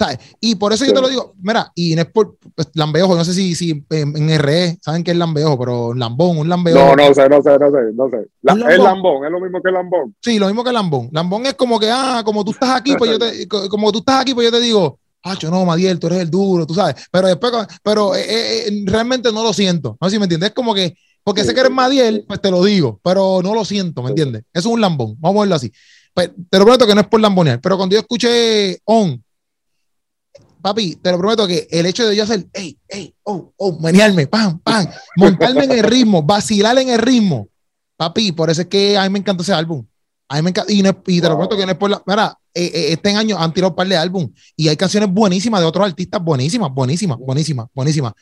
¿Sabes? 0.00 0.18
Y 0.40 0.54
por 0.54 0.72
eso 0.72 0.86
yo 0.86 0.94
te 0.94 1.00
lo 1.02 1.08
digo, 1.08 1.34
mira, 1.42 1.70
y 1.74 1.94
no 1.94 2.00
es 2.00 2.08
por 2.08 2.38
pues, 2.54 2.70
lambeojo, 2.72 3.14
no 3.14 3.22
sé 3.22 3.34
si, 3.34 3.54
si 3.54 3.84
en, 3.90 4.38
RE 4.38 4.78
saben 4.80 5.04
qué 5.04 5.10
es 5.10 5.16
lambeojo, 5.16 5.58
pero 5.58 5.92
lambón, 5.92 6.38
un 6.38 6.48
lambeojo. 6.48 6.96
No, 6.96 7.08
no 7.08 7.12
sé, 7.12 7.28
no 7.28 7.42
sé, 7.42 7.58
no 7.58 7.70
sé, 7.70 7.78
no 7.92 8.08
sé. 8.08 8.72
es 8.72 8.78
lambón, 8.78 9.26
es 9.26 9.30
lo 9.30 9.40
mismo 9.40 9.60
que 9.60 9.70
lambón. 9.70 10.16
Sí, 10.22 10.38
lo 10.38 10.46
mismo 10.46 10.64
que 10.64 10.72
lambón. 10.72 11.10
Lambón 11.12 11.44
es 11.44 11.52
como 11.52 11.78
que, 11.78 11.90
ah, 11.90 12.22
como 12.24 12.42
tú 12.44 12.52
estás 12.52 12.70
aquí, 12.70 12.94
pues 12.96 13.10
yo 13.10 13.18
te, 13.18 13.46
como 13.68 13.92
tú 13.92 13.98
estás 13.98 14.22
aquí, 14.22 14.32
pues 14.32 14.46
yo 14.46 14.50
te 14.50 14.64
digo, 14.64 14.98
ah, 15.22 15.36
yo 15.38 15.50
no, 15.50 15.64
Madiel, 15.64 15.98
tú 15.98 16.06
eres 16.06 16.20
el 16.20 16.30
duro, 16.30 16.66
tú 16.66 16.74
sabes. 16.74 16.96
Pero 17.10 17.28
después, 17.28 17.52
pero 17.82 18.14
eh, 18.14 18.20
eh, 18.20 18.68
eh, 18.68 18.82
realmente 18.86 19.32
no 19.32 19.42
lo 19.42 19.52
siento. 19.52 19.96
No 20.00 20.08
sé 20.08 20.16
si 20.16 20.18
me 20.18 20.24
entiendes. 20.24 20.50
Es 20.50 20.54
como 20.54 20.74
que, 20.74 20.94
porque 21.22 21.44
sé 21.44 21.54
que 21.54 21.60
eres 21.60 21.72
Madiel, 21.72 22.24
pues 22.26 22.40
te 22.40 22.50
lo 22.50 22.64
digo, 22.64 23.00
pero 23.02 23.40
no 23.42 23.54
lo 23.54 23.64
siento, 23.64 24.02
¿me 24.02 24.10
entiendes? 24.10 24.42
Eso 24.52 24.68
es 24.68 24.74
un 24.74 24.80
lambón, 24.80 25.16
vamos 25.18 25.38
a 25.38 25.40
verlo 25.42 25.54
así. 25.56 25.72
Pues, 26.14 26.30
te 26.48 26.58
lo 26.58 26.64
prometo 26.64 26.86
que 26.86 26.94
no 26.94 27.02
es 27.02 27.06
por 27.06 27.20
lambonear, 27.20 27.60
pero 27.60 27.76
cuando 27.76 27.94
yo 27.94 28.00
escuché 28.00 28.80
On, 28.84 29.22
papi, 30.60 30.96
te 30.96 31.10
lo 31.12 31.18
prometo 31.18 31.46
que 31.46 31.68
el 31.70 31.86
hecho 31.86 32.08
de 32.08 32.16
yo 32.16 32.24
hacer, 32.24 32.46
hey, 32.52 32.76
hey, 32.88 33.14
oh, 33.24 33.52
oh, 33.56 33.78
menearme, 33.78 34.26
pam, 34.26 34.58
pam, 34.60 34.86
montarme 35.16 35.64
en 35.64 35.72
el 35.72 35.84
ritmo, 35.84 36.22
vacilar 36.22 36.78
en 36.78 36.88
el 36.90 36.98
ritmo, 36.98 37.48
papi, 37.96 38.32
por 38.32 38.50
eso 38.50 38.62
es 38.62 38.66
que 38.66 38.96
a 38.96 39.04
mí 39.04 39.10
me 39.10 39.18
encanta 39.18 39.42
ese 39.42 39.52
álbum. 39.52 39.86
A 40.28 40.36
mí 40.36 40.42
me 40.42 40.50
encanta, 40.50 40.72
y, 40.72 40.82
te 41.20 41.28
lo 41.28 41.36
prometo 41.36 41.56
que 41.56 41.66
no 41.66 41.72
es 41.72 41.78
por 41.78 41.90
la, 41.90 42.02
mira, 42.06 42.38
eh, 42.54 42.70
eh, 42.74 42.92
este 42.92 43.14
año 43.14 43.38
han 43.38 43.52
tirado 43.52 43.70
un 43.70 43.76
par 43.76 43.86
de 43.86 43.96
álbum 43.96 44.32
y 44.56 44.68
hay 44.68 44.76
canciones 44.76 45.10
buenísimas 45.10 45.60
de 45.60 45.66
otros 45.66 45.86
artistas, 45.86 46.22
buenísimas, 46.22 46.70
buenísimas, 46.72 47.18
buenísimas, 47.18 47.66
buenísimas. 47.74 48.12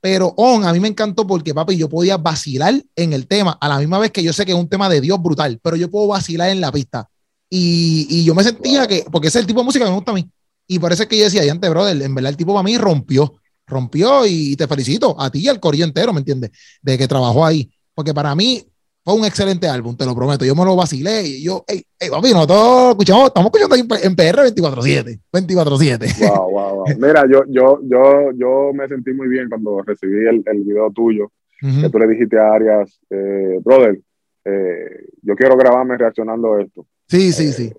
Pero 0.00 0.34
On 0.36 0.64
a 0.64 0.72
mí 0.72 0.80
me 0.80 0.88
encantó 0.88 1.26
porque, 1.26 1.54
papi, 1.54 1.76
yo 1.76 1.88
podía 1.88 2.16
vacilar 2.16 2.74
en 2.94 3.12
el 3.12 3.26
tema, 3.26 3.56
a 3.60 3.68
la 3.68 3.78
misma 3.78 3.98
vez 3.98 4.10
que 4.10 4.22
yo 4.22 4.32
sé 4.32 4.44
que 4.44 4.52
es 4.52 4.58
un 4.58 4.68
tema 4.68 4.88
de 4.88 5.00
Dios 5.00 5.20
brutal, 5.22 5.58
pero 5.62 5.76
yo 5.76 5.90
puedo 5.90 6.08
vacilar 6.08 6.50
en 6.50 6.60
la 6.60 6.70
pista. 6.70 7.08
Y, 7.48 8.06
y 8.10 8.24
yo 8.24 8.34
me 8.34 8.44
sentía 8.44 8.86
que, 8.86 9.06
porque 9.10 9.28
ese 9.28 9.38
es 9.38 9.42
el 9.42 9.46
tipo 9.46 9.60
de 9.60 9.64
música 9.64 9.84
que 9.84 9.90
me 9.90 9.96
gusta 9.96 10.12
a 10.12 10.14
mí. 10.14 10.28
Y 10.66 10.84
es 10.84 11.06
que 11.06 11.18
yo 11.18 11.24
decía, 11.24 11.50
antes, 11.50 11.70
brother, 11.70 12.00
en 12.00 12.14
verdad 12.14 12.30
el 12.30 12.36
tipo 12.36 12.52
para 12.52 12.62
mí 12.62 12.76
rompió, 12.78 13.34
rompió 13.66 14.26
y 14.26 14.56
te 14.56 14.66
felicito 14.66 15.18
a 15.20 15.30
ti 15.30 15.40
y 15.40 15.48
al 15.48 15.60
corillo 15.60 15.84
entero, 15.84 16.12
¿me 16.12 16.20
entiendes? 16.20 16.50
De 16.80 16.96
que 16.96 17.06
trabajó 17.06 17.44
ahí. 17.44 17.70
Porque 17.94 18.14
para 18.14 18.34
mí 18.34 18.64
fue 19.04 19.14
un 19.14 19.24
excelente 19.24 19.68
álbum, 19.68 19.94
te 19.96 20.06
lo 20.06 20.14
prometo. 20.14 20.44
Yo 20.44 20.54
me 20.54 20.64
lo 20.64 20.74
vacilé 20.74 21.22
y 21.22 21.44
yo, 21.44 21.62
hey, 21.68 21.82
hey, 22.00 22.08
papi, 22.10 22.32
nosotros 22.32 22.90
escuchamos, 22.90 23.26
estamos 23.26 23.52
escuchando 23.52 23.96
en 24.02 24.16
PR 24.16 24.38
24-7, 24.54 25.20
24-7. 25.30 26.28
Wow, 26.28 26.50
wow, 26.50 26.74
wow. 26.76 26.84
Mira, 26.98 27.24
yo, 27.30 27.42
yo, 27.48 27.80
yo, 27.82 28.32
yo 28.32 28.72
me 28.72 28.88
sentí 28.88 29.12
muy 29.12 29.28
bien 29.28 29.48
cuando 29.50 29.82
recibí 29.82 30.26
el, 30.26 30.42
el 30.46 30.64
video 30.64 30.90
tuyo, 30.90 31.30
que 31.60 31.88
tú 31.88 31.98
le 31.98 32.08
dijiste 32.08 32.38
a 32.38 32.52
Arias, 32.52 33.00
eh, 33.10 33.58
brother, 33.62 33.98
eh, 34.44 35.06
yo 35.22 35.34
quiero 35.34 35.56
grabarme 35.56 35.96
reaccionando 35.96 36.54
a 36.54 36.62
esto. 36.62 36.86
Sí, 37.08 37.32
sí, 37.32 37.52
sí. 37.52 37.72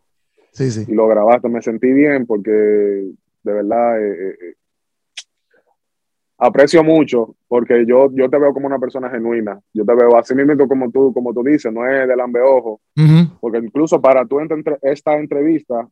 Sí, 0.52 0.72
sí. 0.72 0.86
Y 0.88 0.94
lo 0.94 1.08
grabaste, 1.08 1.50
me 1.50 1.62
sentí 1.62 1.92
bien 1.92 2.26
porque 2.26 2.50
de 2.52 3.54
verdad 3.54 4.02
eh, 4.02 4.12
eh, 4.12 4.36
eh, 4.42 4.54
aprecio 6.38 6.84
mucho 6.84 7.36
porque 7.48 7.86
yo, 7.88 8.10
yo 8.14 8.30
te 8.30 8.38
veo 8.38 8.54
como 8.54 8.68
una 8.68 8.80
persona 8.80 9.10
genuina. 9.10 9.60
Yo 9.74 9.86
te 9.86 9.96
veo 9.96 10.18
así 10.18 10.36
mismo 10.36 10.68
como 10.68 10.92
tú, 10.92 11.14
como 11.14 11.34
tú 11.34 11.44
dices, 11.44 11.72
no 11.72 11.88
es 11.88 12.08
de 12.08 12.16
lambeojo. 12.16 12.82
Porque 13.40 13.60
incluso 13.60 14.02
para 14.02 14.26
tú 14.26 14.40
entre, 14.40 14.78
esta 14.82 15.16
entrevista, 15.18 15.88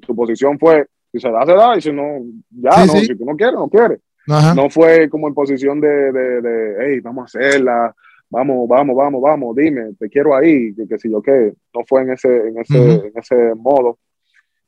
tu 0.00 0.14
posición 0.14 0.58
fue, 0.58 0.86
si 1.12 1.20
se 1.20 1.30
da, 1.30 1.44
se 1.44 1.52
da, 1.52 1.76
y 1.76 1.80
si 1.80 1.92
no, 1.92 2.20
ya, 2.50 2.86
no, 2.86 2.92
si 2.92 3.14
tú 3.14 3.24
no 3.24 3.36
quieres, 3.36 3.54
no 3.54 3.68
quieres. 3.68 4.00
No 4.26 4.70
fue 4.70 5.08
como 5.10 5.28
en 5.28 5.34
posición 5.34 5.80
de, 5.80 6.12
de, 6.12 6.40
de, 6.40 6.74
hey, 6.80 7.00
vamos 7.00 7.22
a 7.22 7.38
hacerla, 7.38 7.94
vamos, 8.30 8.66
vamos, 8.66 8.96
vamos, 8.96 9.22
vamos, 9.22 9.56
dime, 9.56 9.92
te 9.98 10.08
quiero 10.08 10.34
ahí, 10.34 10.74
que, 10.74 10.98
si 10.98 11.10
yo 11.10 11.20
qué, 11.20 11.52
no 11.74 11.84
fue 11.86 12.02
en 12.02 12.12
ese, 12.12 12.48
en 12.48 12.58
ese, 12.58 13.06
en 13.06 13.12
ese 13.14 13.54
modo. 13.54 13.98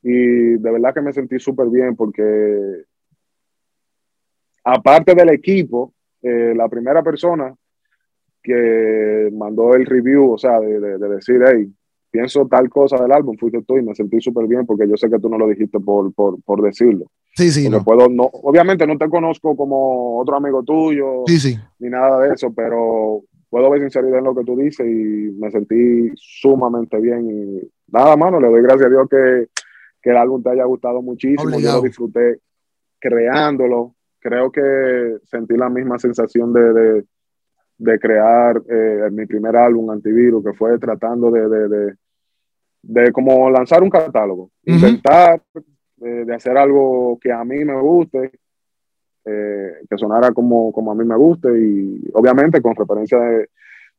Y 0.03 0.59
de 0.59 0.70
verdad 0.70 0.94
que 0.94 1.01
me 1.01 1.12
sentí 1.12 1.39
súper 1.39 1.69
bien 1.69 1.97
porque 1.97 2.85
aparte 4.66 5.14
del 5.14 5.30
equipo, 5.30 5.94
eh, 6.20 6.52
la 6.55 6.68
primera 6.68 7.02
persona 7.02 7.55
que 8.43 9.30
mandó 9.32 9.74
el 9.74 9.86
review, 9.86 10.32
o 10.32 10.38
sea, 10.38 10.59
de, 10.60 10.80
de, 10.80 11.09
decir, 11.09 11.40
hey, 11.47 11.72
pienso 12.10 12.47
tal 12.47 12.68
cosa 12.68 12.97
del 13.01 13.12
álbum, 13.12 13.36
fuiste 13.36 13.62
tú 13.62 13.76
y 13.76 13.82
me 13.82 13.94
sentí 13.94 14.20
súper 14.20 14.47
bien 14.47 14.66
porque 14.66 14.88
yo 14.88 14.97
sé 14.97 15.09
que 15.09 15.20
tú 15.20 15.28
no 15.28 15.38
lo 15.38 15.48
dijiste 15.48 15.78
por, 15.78 16.12
por, 16.12 16.43
por 16.43 16.62
decirlo. 16.62 17.06
Sí, 17.34 17.51
sí. 17.51 17.68
No. 17.68 17.84
Puedo, 17.84 18.09
no, 18.09 18.24
obviamente 18.24 18.86
no 18.86 18.98
te 18.98 19.09
conozco 19.09 19.56
como 19.56 20.18
otro 20.18 20.36
amigo 20.36 20.64
tuyo, 20.64 21.22
sí, 21.26 21.38
sí. 21.38 21.56
ni 21.78 21.88
nada 21.88 22.20
de 22.20 22.34
eso, 22.34 22.52
pero 22.52 23.22
puedo 23.48 23.70
ver 23.70 23.82
sinceridad 23.82 24.18
en 24.18 24.24
lo 24.24 24.34
que 24.34 24.44
tú 24.44 24.56
dices 24.56 24.86
y 24.86 25.32
me 25.38 25.51
sentí 25.52 26.10
sumamente 26.16 26.98
bien. 27.01 27.30
Y 27.30 27.70
nada, 27.93 28.16
mano, 28.16 28.40
le 28.40 28.48
doy 28.48 28.62
gracias 28.62 28.86
a 28.86 28.90
Dios 28.90 29.09
que, 29.09 29.47
que 30.02 30.10
el 30.10 30.16
álbum 30.16 30.43
te 30.43 30.51
haya 30.51 30.64
gustado 30.64 31.02
muchísimo. 31.02 31.56
Yo 31.59 31.72
lo 31.74 31.82
disfruté 31.82 32.40
creándolo. 32.98 33.95
Creo 34.27 34.51
que 34.51 35.19
sentí 35.23 35.57
la 35.57 35.69
misma 35.69 36.01
sensación 36.01 36.53
de, 36.53 36.73
de, 36.73 37.05
de 37.78 37.98
crear 38.01 38.61
eh, 38.69 39.09
mi 39.12 39.24
primer 39.24 39.57
álbum 39.57 39.89
antivirus, 39.93 40.43
que 40.44 40.53
fue 40.53 40.77
tratando 40.81 41.31
de, 41.31 41.48
de, 41.48 41.94
de 42.82 43.12
como 43.12 43.48
lanzar 43.48 43.85
un 43.85 43.90
catálogo, 43.90 44.51
intentar 44.65 45.40
eh, 46.01 46.24
de 46.27 46.35
hacer 46.35 46.59
algo 46.59 47.16
que 47.20 47.31
a 47.31 47.44
mí 47.44 47.65
me 47.65 47.81
guste 47.81 48.32
eh, 49.24 49.73
que 49.89 49.97
sonara 49.97 50.32
como, 50.32 50.73
como 50.73 50.90
a 50.90 50.97
mí 50.97 51.05
me 51.05 51.16
guste 51.16 51.48
y 51.57 52.11
obviamente 52.12 52.61
con 52.61 52.74
referencia 52.74 53.20
de, 53.20 53.48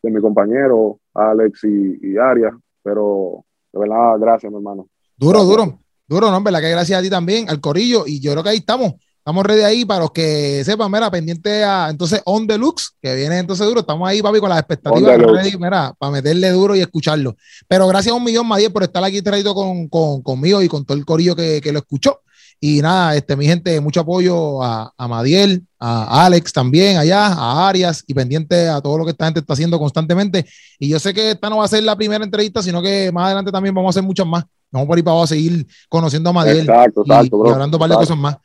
de 0.04 0.12
mi 0.12 0.20
compañero 0.20 0.99
Alex 1.14 1.64
y, 1.64 1.99
y 2.02 2.18
Arias, 2.18 2.54
pero 2.84 3.45
de 3.72 3.80
verdad, 3.80 4.20
gracias, 4.20 4.52
mi 4.52 4.58
hermano. 4.58 4.90
Duro, 5.16 5.45
duro, 5.45 5.80
duro, 6.06 6.32
no, 6.32 6.44
verdad 6.44 6.60
que 6.60 6.72
gracias 6.72 6.99
a 6.99 7.02
ti 7.02 7.10
también, 7.10 7.49
al 7.49 7.62
Corillo, 7.62 8.04
y 8.06 8.20
yo 8.20 8.34
creo 8.34 8.44
que 8.44 8.49
ahí 8.49 8.58
estamos. 8.58 8.95
Estamos 9.28 9.45
ready 9.45 9.64
ahí 9.64 9.84
para 9.84 9.99
los 9.99 10.12
que 10.12 10.64
sepan, 10.64 10.90
mira, 10.90 11.12
pendiente 11.12 11.62
a 11.62 11.90
entonces 11.90 12.22
On 12.24 12.48
Deluxe, 12.48 12.91
que 13.02 13.14
viene 13.14 13.40
entonces 13.40 13.68
duro. 13.68 13.82
Estamos 13.82 14.08
ahí, 14.08 14.22
papi, 14.22 14.40
con 14.40 14.48
las 14.48 14.60
expectativas 14.60 15.18
ready, 15.18 15.58
mira, 15.58 15.94
para 15.99 16.14
meterle 16.14 16.49
duro 16.52 16.78
y 16.78 16.80
escucharlo. 16.80 17.36
Pero 17.68 17.90
gracias 17.90 18.14
a 18.14 18.16
un 18.16 18.24
millón, 18.24 18.48
Madiel, 18.48 18.72
por 18.72 18.84
estar 18.84 19.04
aquí 19.04 19.22
traído 19.22 19.54
con, 19.54 19.90
con, 19.90 20.22
conmigo 20.22 20.62
y 20.62 20.70
con 20.70 20.86
todo 20.86 20.98
el 20.98 21.04
corillo 21.04 21.36
que, 21.36 21.60
que 21.62 21.74
lo 21.74 21.80
escuchó. 21.80 22.22
Y 22.62 22.82
nada, 22.82 23.18
este, 23.18 23.36
mi 23.36 23.45
gente, 23.45 23.82
mucho 23.82 23.99
apoyo 23.99 24.64
a, 24.64 24.94
a, 24.98 25.08
Madiel, 25.10 25.62
a 25.78 26.26
Alex 26.26 26.54
también 26.54 26.95
allá, 26.95 27.28
a 27.28 27.68
Arias 27.68 28.06
y 28.08 28.14
pendiente 28.14 28.70
a 28.70 28.80
todo 28.80 28.98
lo 28.98 29.04
que 29.04 29.12
esta 29.12 29.26
gente 29.26 29.41
está 29.41 29.52
haciendo 29.52 29.78
constantemente. 29.78 30.45
Y 30.80 30.88
yo 30.88 30.99
sé 30.99 31.14
que 31.14 31.32
esta 31.32 31.49
no 31.49 31.58
va 31.58 31.66
a 31.66 31.68
ser 31.68 31.84
la 31.84 31.98
primera 31.98 32.24
entrevista, 32.24 32.64
sino 32.64 32.82
que 32.82 33.12
más 33.12 33.26
adelante 33.26 33.52
también 33.52 33.76
vamos 33.76 33.90
a 33.90 33.99
hacer 33.99 34.04
muchas 34.04 34.26
más. 34.26 34.45
Vamos 34.72 34.88
por 34.88 34.98
ahí 34.98 35.04
para 35.04 35.12
abajo 35.12 35.26
a 35.26 35.28
seguir 35.28 35.68
conociendo 35.90 36.30
a 36.30 36.34
Madiel. 36.34 36.62
Exacto, 36.62 37.02
exacto, 37.02 37.44
y, 37.45 37.49
hablando 37.49 37.76
un 37.76 37.80
par 37.80 37.90
de 37.90 37.95
cosas 37.95 38.18
más. 38.18 38.38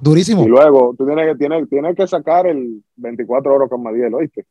Durísimo. 0.00 0.44
Y 0.44 0.48
luego, 0.48 0.94
tú 0.96 1.06
tienes 1.06 1.26
que, 1.26 1.38
tienes, 1.38 1.68
tienes 1.68 1.96
que 1.96 2.06
sacar 2.06 2.46
el 2.46 2.82
24 2.96 3.54
horas 3.54 3.68
con 3.68 3.82
Madiel, 3.82 4.14
¿oíste? 4.14 4.46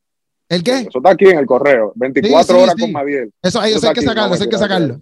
¿El 0.49 0.64
qué? 0.64 0.80
Eso 0.80 0.99
está 0.99 1.11
aquí 1.11 1.26
en 1.26 1.39
el 1.39 1.45
correo. 1.45 1.91
24 1.95 2.61
horas 2.61 2.76
con 2.80 2.91
Madiel. 2.91 3.34
Eso, 3.41 3.61
eso, 3.64 3.77
eso 3.77 3.88
hay 3.88 3.93
que 3.93 4.01
sacarlo, 4.01 4.35
eso 4.35 4.43
hay 4.43 4.49
que 4.49 4.57
sacarlo. 4.57 4.99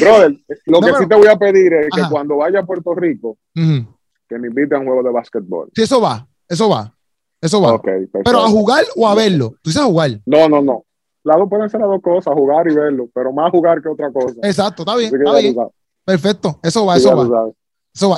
Brother, 0.00 0.36
lo 0.66 0.80
que 0.80 0.92
sí 0.98 1.06
te 1.08 1.14
voy 1.14 1.28
a 1.28 1.36
pedir 1.36 1.72
es 1.72 1.88
que 1.94 2.02
cuando 2.10 2.36
vaya 2.36 2.60
a 2.60 2.66
Puerto 2.66 2.94
Rico, 2.94 3.38
que 3.54 4.38
me 4.38 4.48
invite 4.48 4.74
a 4.74 4.78
un 4.78 4.86
juego 4.86 5.02
de 5.02 5.10
básquetbol. 5.10 5.70
Sí, 5.74 5.82
eso 5.82 6.00
va, 6.00 6.26
eso 6.48 6.68
va. 6.68 6.94
Eso 7.42 7.60
va. 7.60 7.82
pero 8.24 8.38
a 8.38 8.48
jugar 8.48 8.84
o 8.94 9.08
a 9.08 9.16
verlo. 9.16 9.50
¿Tú 9.62 9.70
dices 9.70 9.82
a 9.82 9.86
jugar? 9.86 10.12
No, 10.24 10.48
no, 10.48 10.62
no. 10.62 10.84
Las 11.24 11.36
dos 11.36 11.48
pueden 11.48 11.68
ser 11.68 11.80
las 11.80 11.88
dos 11.88 12.00
cosas, 12.00 12.34
jugar 12.34 12.70
y 12.70 12.74
verlo, 12.74 13.08
pero 13.12 13.32
más 13.32 13.50
jugar 13.50 13.82
que 13.82 13.88
otra 13.88 14.12
cosa. 14.12 14.34
Exacto, 14.42 14.82
está 14.82 14.96
bien. 14.96 15.12
Está 15.14 15.38
bien. 15.38 15.56
Perfecto, 16.04 16.58
eso 16.62 16.86
va, 16.86 16.96
eso 16.96 17.16
va. 17.16 17.50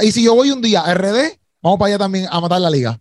Y 0.03 0.13
si 0.13 0.25
yo 0.25 0.35
voy 0.35 0.51
un 0.51 0.63
día 0.63 0.81
a 0.81 0.95
RD, 0.95 1.39
vamos 1.63 1.79
para 1.79 1.89
allá 1.89 1.99
también 1.99 2.27
a 2.31 2.41
matar 2.41 2.61
la 2.61 2.71
liga. 2.71 2.99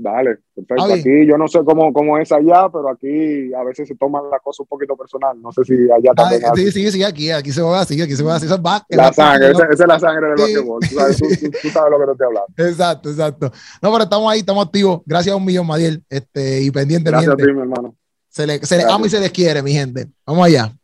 Dale, 0.00 0.38
perfecto. 0.54 0.94
Aquí 0.94 1.26
yo 1.26 1.36
no 1.36 1.48
sé 1.48 1.58
cómo, 1.64 1.92
cómo 1.92 2.18
es 2.18 2.30
allá, 2.30 2.68
pero 2.72 2.88
aquí 2.88 3.52
a 3.52 3.64
veces 3.64 3.88
se 3.88 3.96
toman 3.96 4.30
la 4.30 4.38
cosa 4.38 4.62
un 4.62 4.68
poquito 4.68 4.96
personal. 4.96 5.40
No 5.42 5.50
sé 5.50 5.64
si 5.64 5.74
allá 5.90 6.12
también. 6.14 6.42
sí, 6.54 6.70
sí, 6.70 6.92
sí, 6.92 7.02
aquí, 7.02 7.32
aquí 7.32 7.50
se 7.50 7.62
va 7.62 7.80
así, 7.80 8.00
aquí 8.00 8.14
se 8.14 8.22
va 8.22 8.36
así. 8.36 8.46
Eso 8.46 8.54
es 8.54 8.96
la 8.96 9.12
sangre, 9.12 9.50
esa, 9.50 9.64
es 9.64 9.78
la 9.80 9.98
sangre 9.98 10.28
del 10.28 10.38
sí. 10.38 10.54
basquetbol. 10.54 10.80
Tú 10.88 10.94
sabes, 10.94 11.16
tú, 11.18 11.68
sabes, 11.68 11.90
lo 11.90 11.98
que 11.98 12.04
te 12.04 12.12
estoy 12.12 12.26
hablando. 12.26 12.48
Exacto, 12.56 13.10
exacto. 13.10 13.52
No, 13.82 13.90
pero 13.90 14.04
estamos 14.04 14.32
ahí, 14.32 14.38
estamos 14.38 14.64
activos. 14.64 15.00
Gracias 15.04 15.32
a 15.32 15.36
un 15.36 15.44
millón, 15.44 15.66
Madiel. 15.66 16.04
Este, 16.08 16.62
y 16.62 16.70
pendiente, 16.70 17.10
Gracias 17.10 17.32
a 17.32 17.36
ti, 17.36 17.42
mi 17.52 17.60
hermano. 17.60 17.96
Se 18.28 18.46
le, 18.46 18.64
se 18.64 18.76
le 18.76 18.84
ama 18.84 19.04
y 19.04 19.10
se 19.10 19.18
les 19.18 19.32
quiere, 19.32 19.62
mi 19.62 19.72
gente. 19.72 20.06
Vamos 20.24 20.46
allá. 20.46 20.77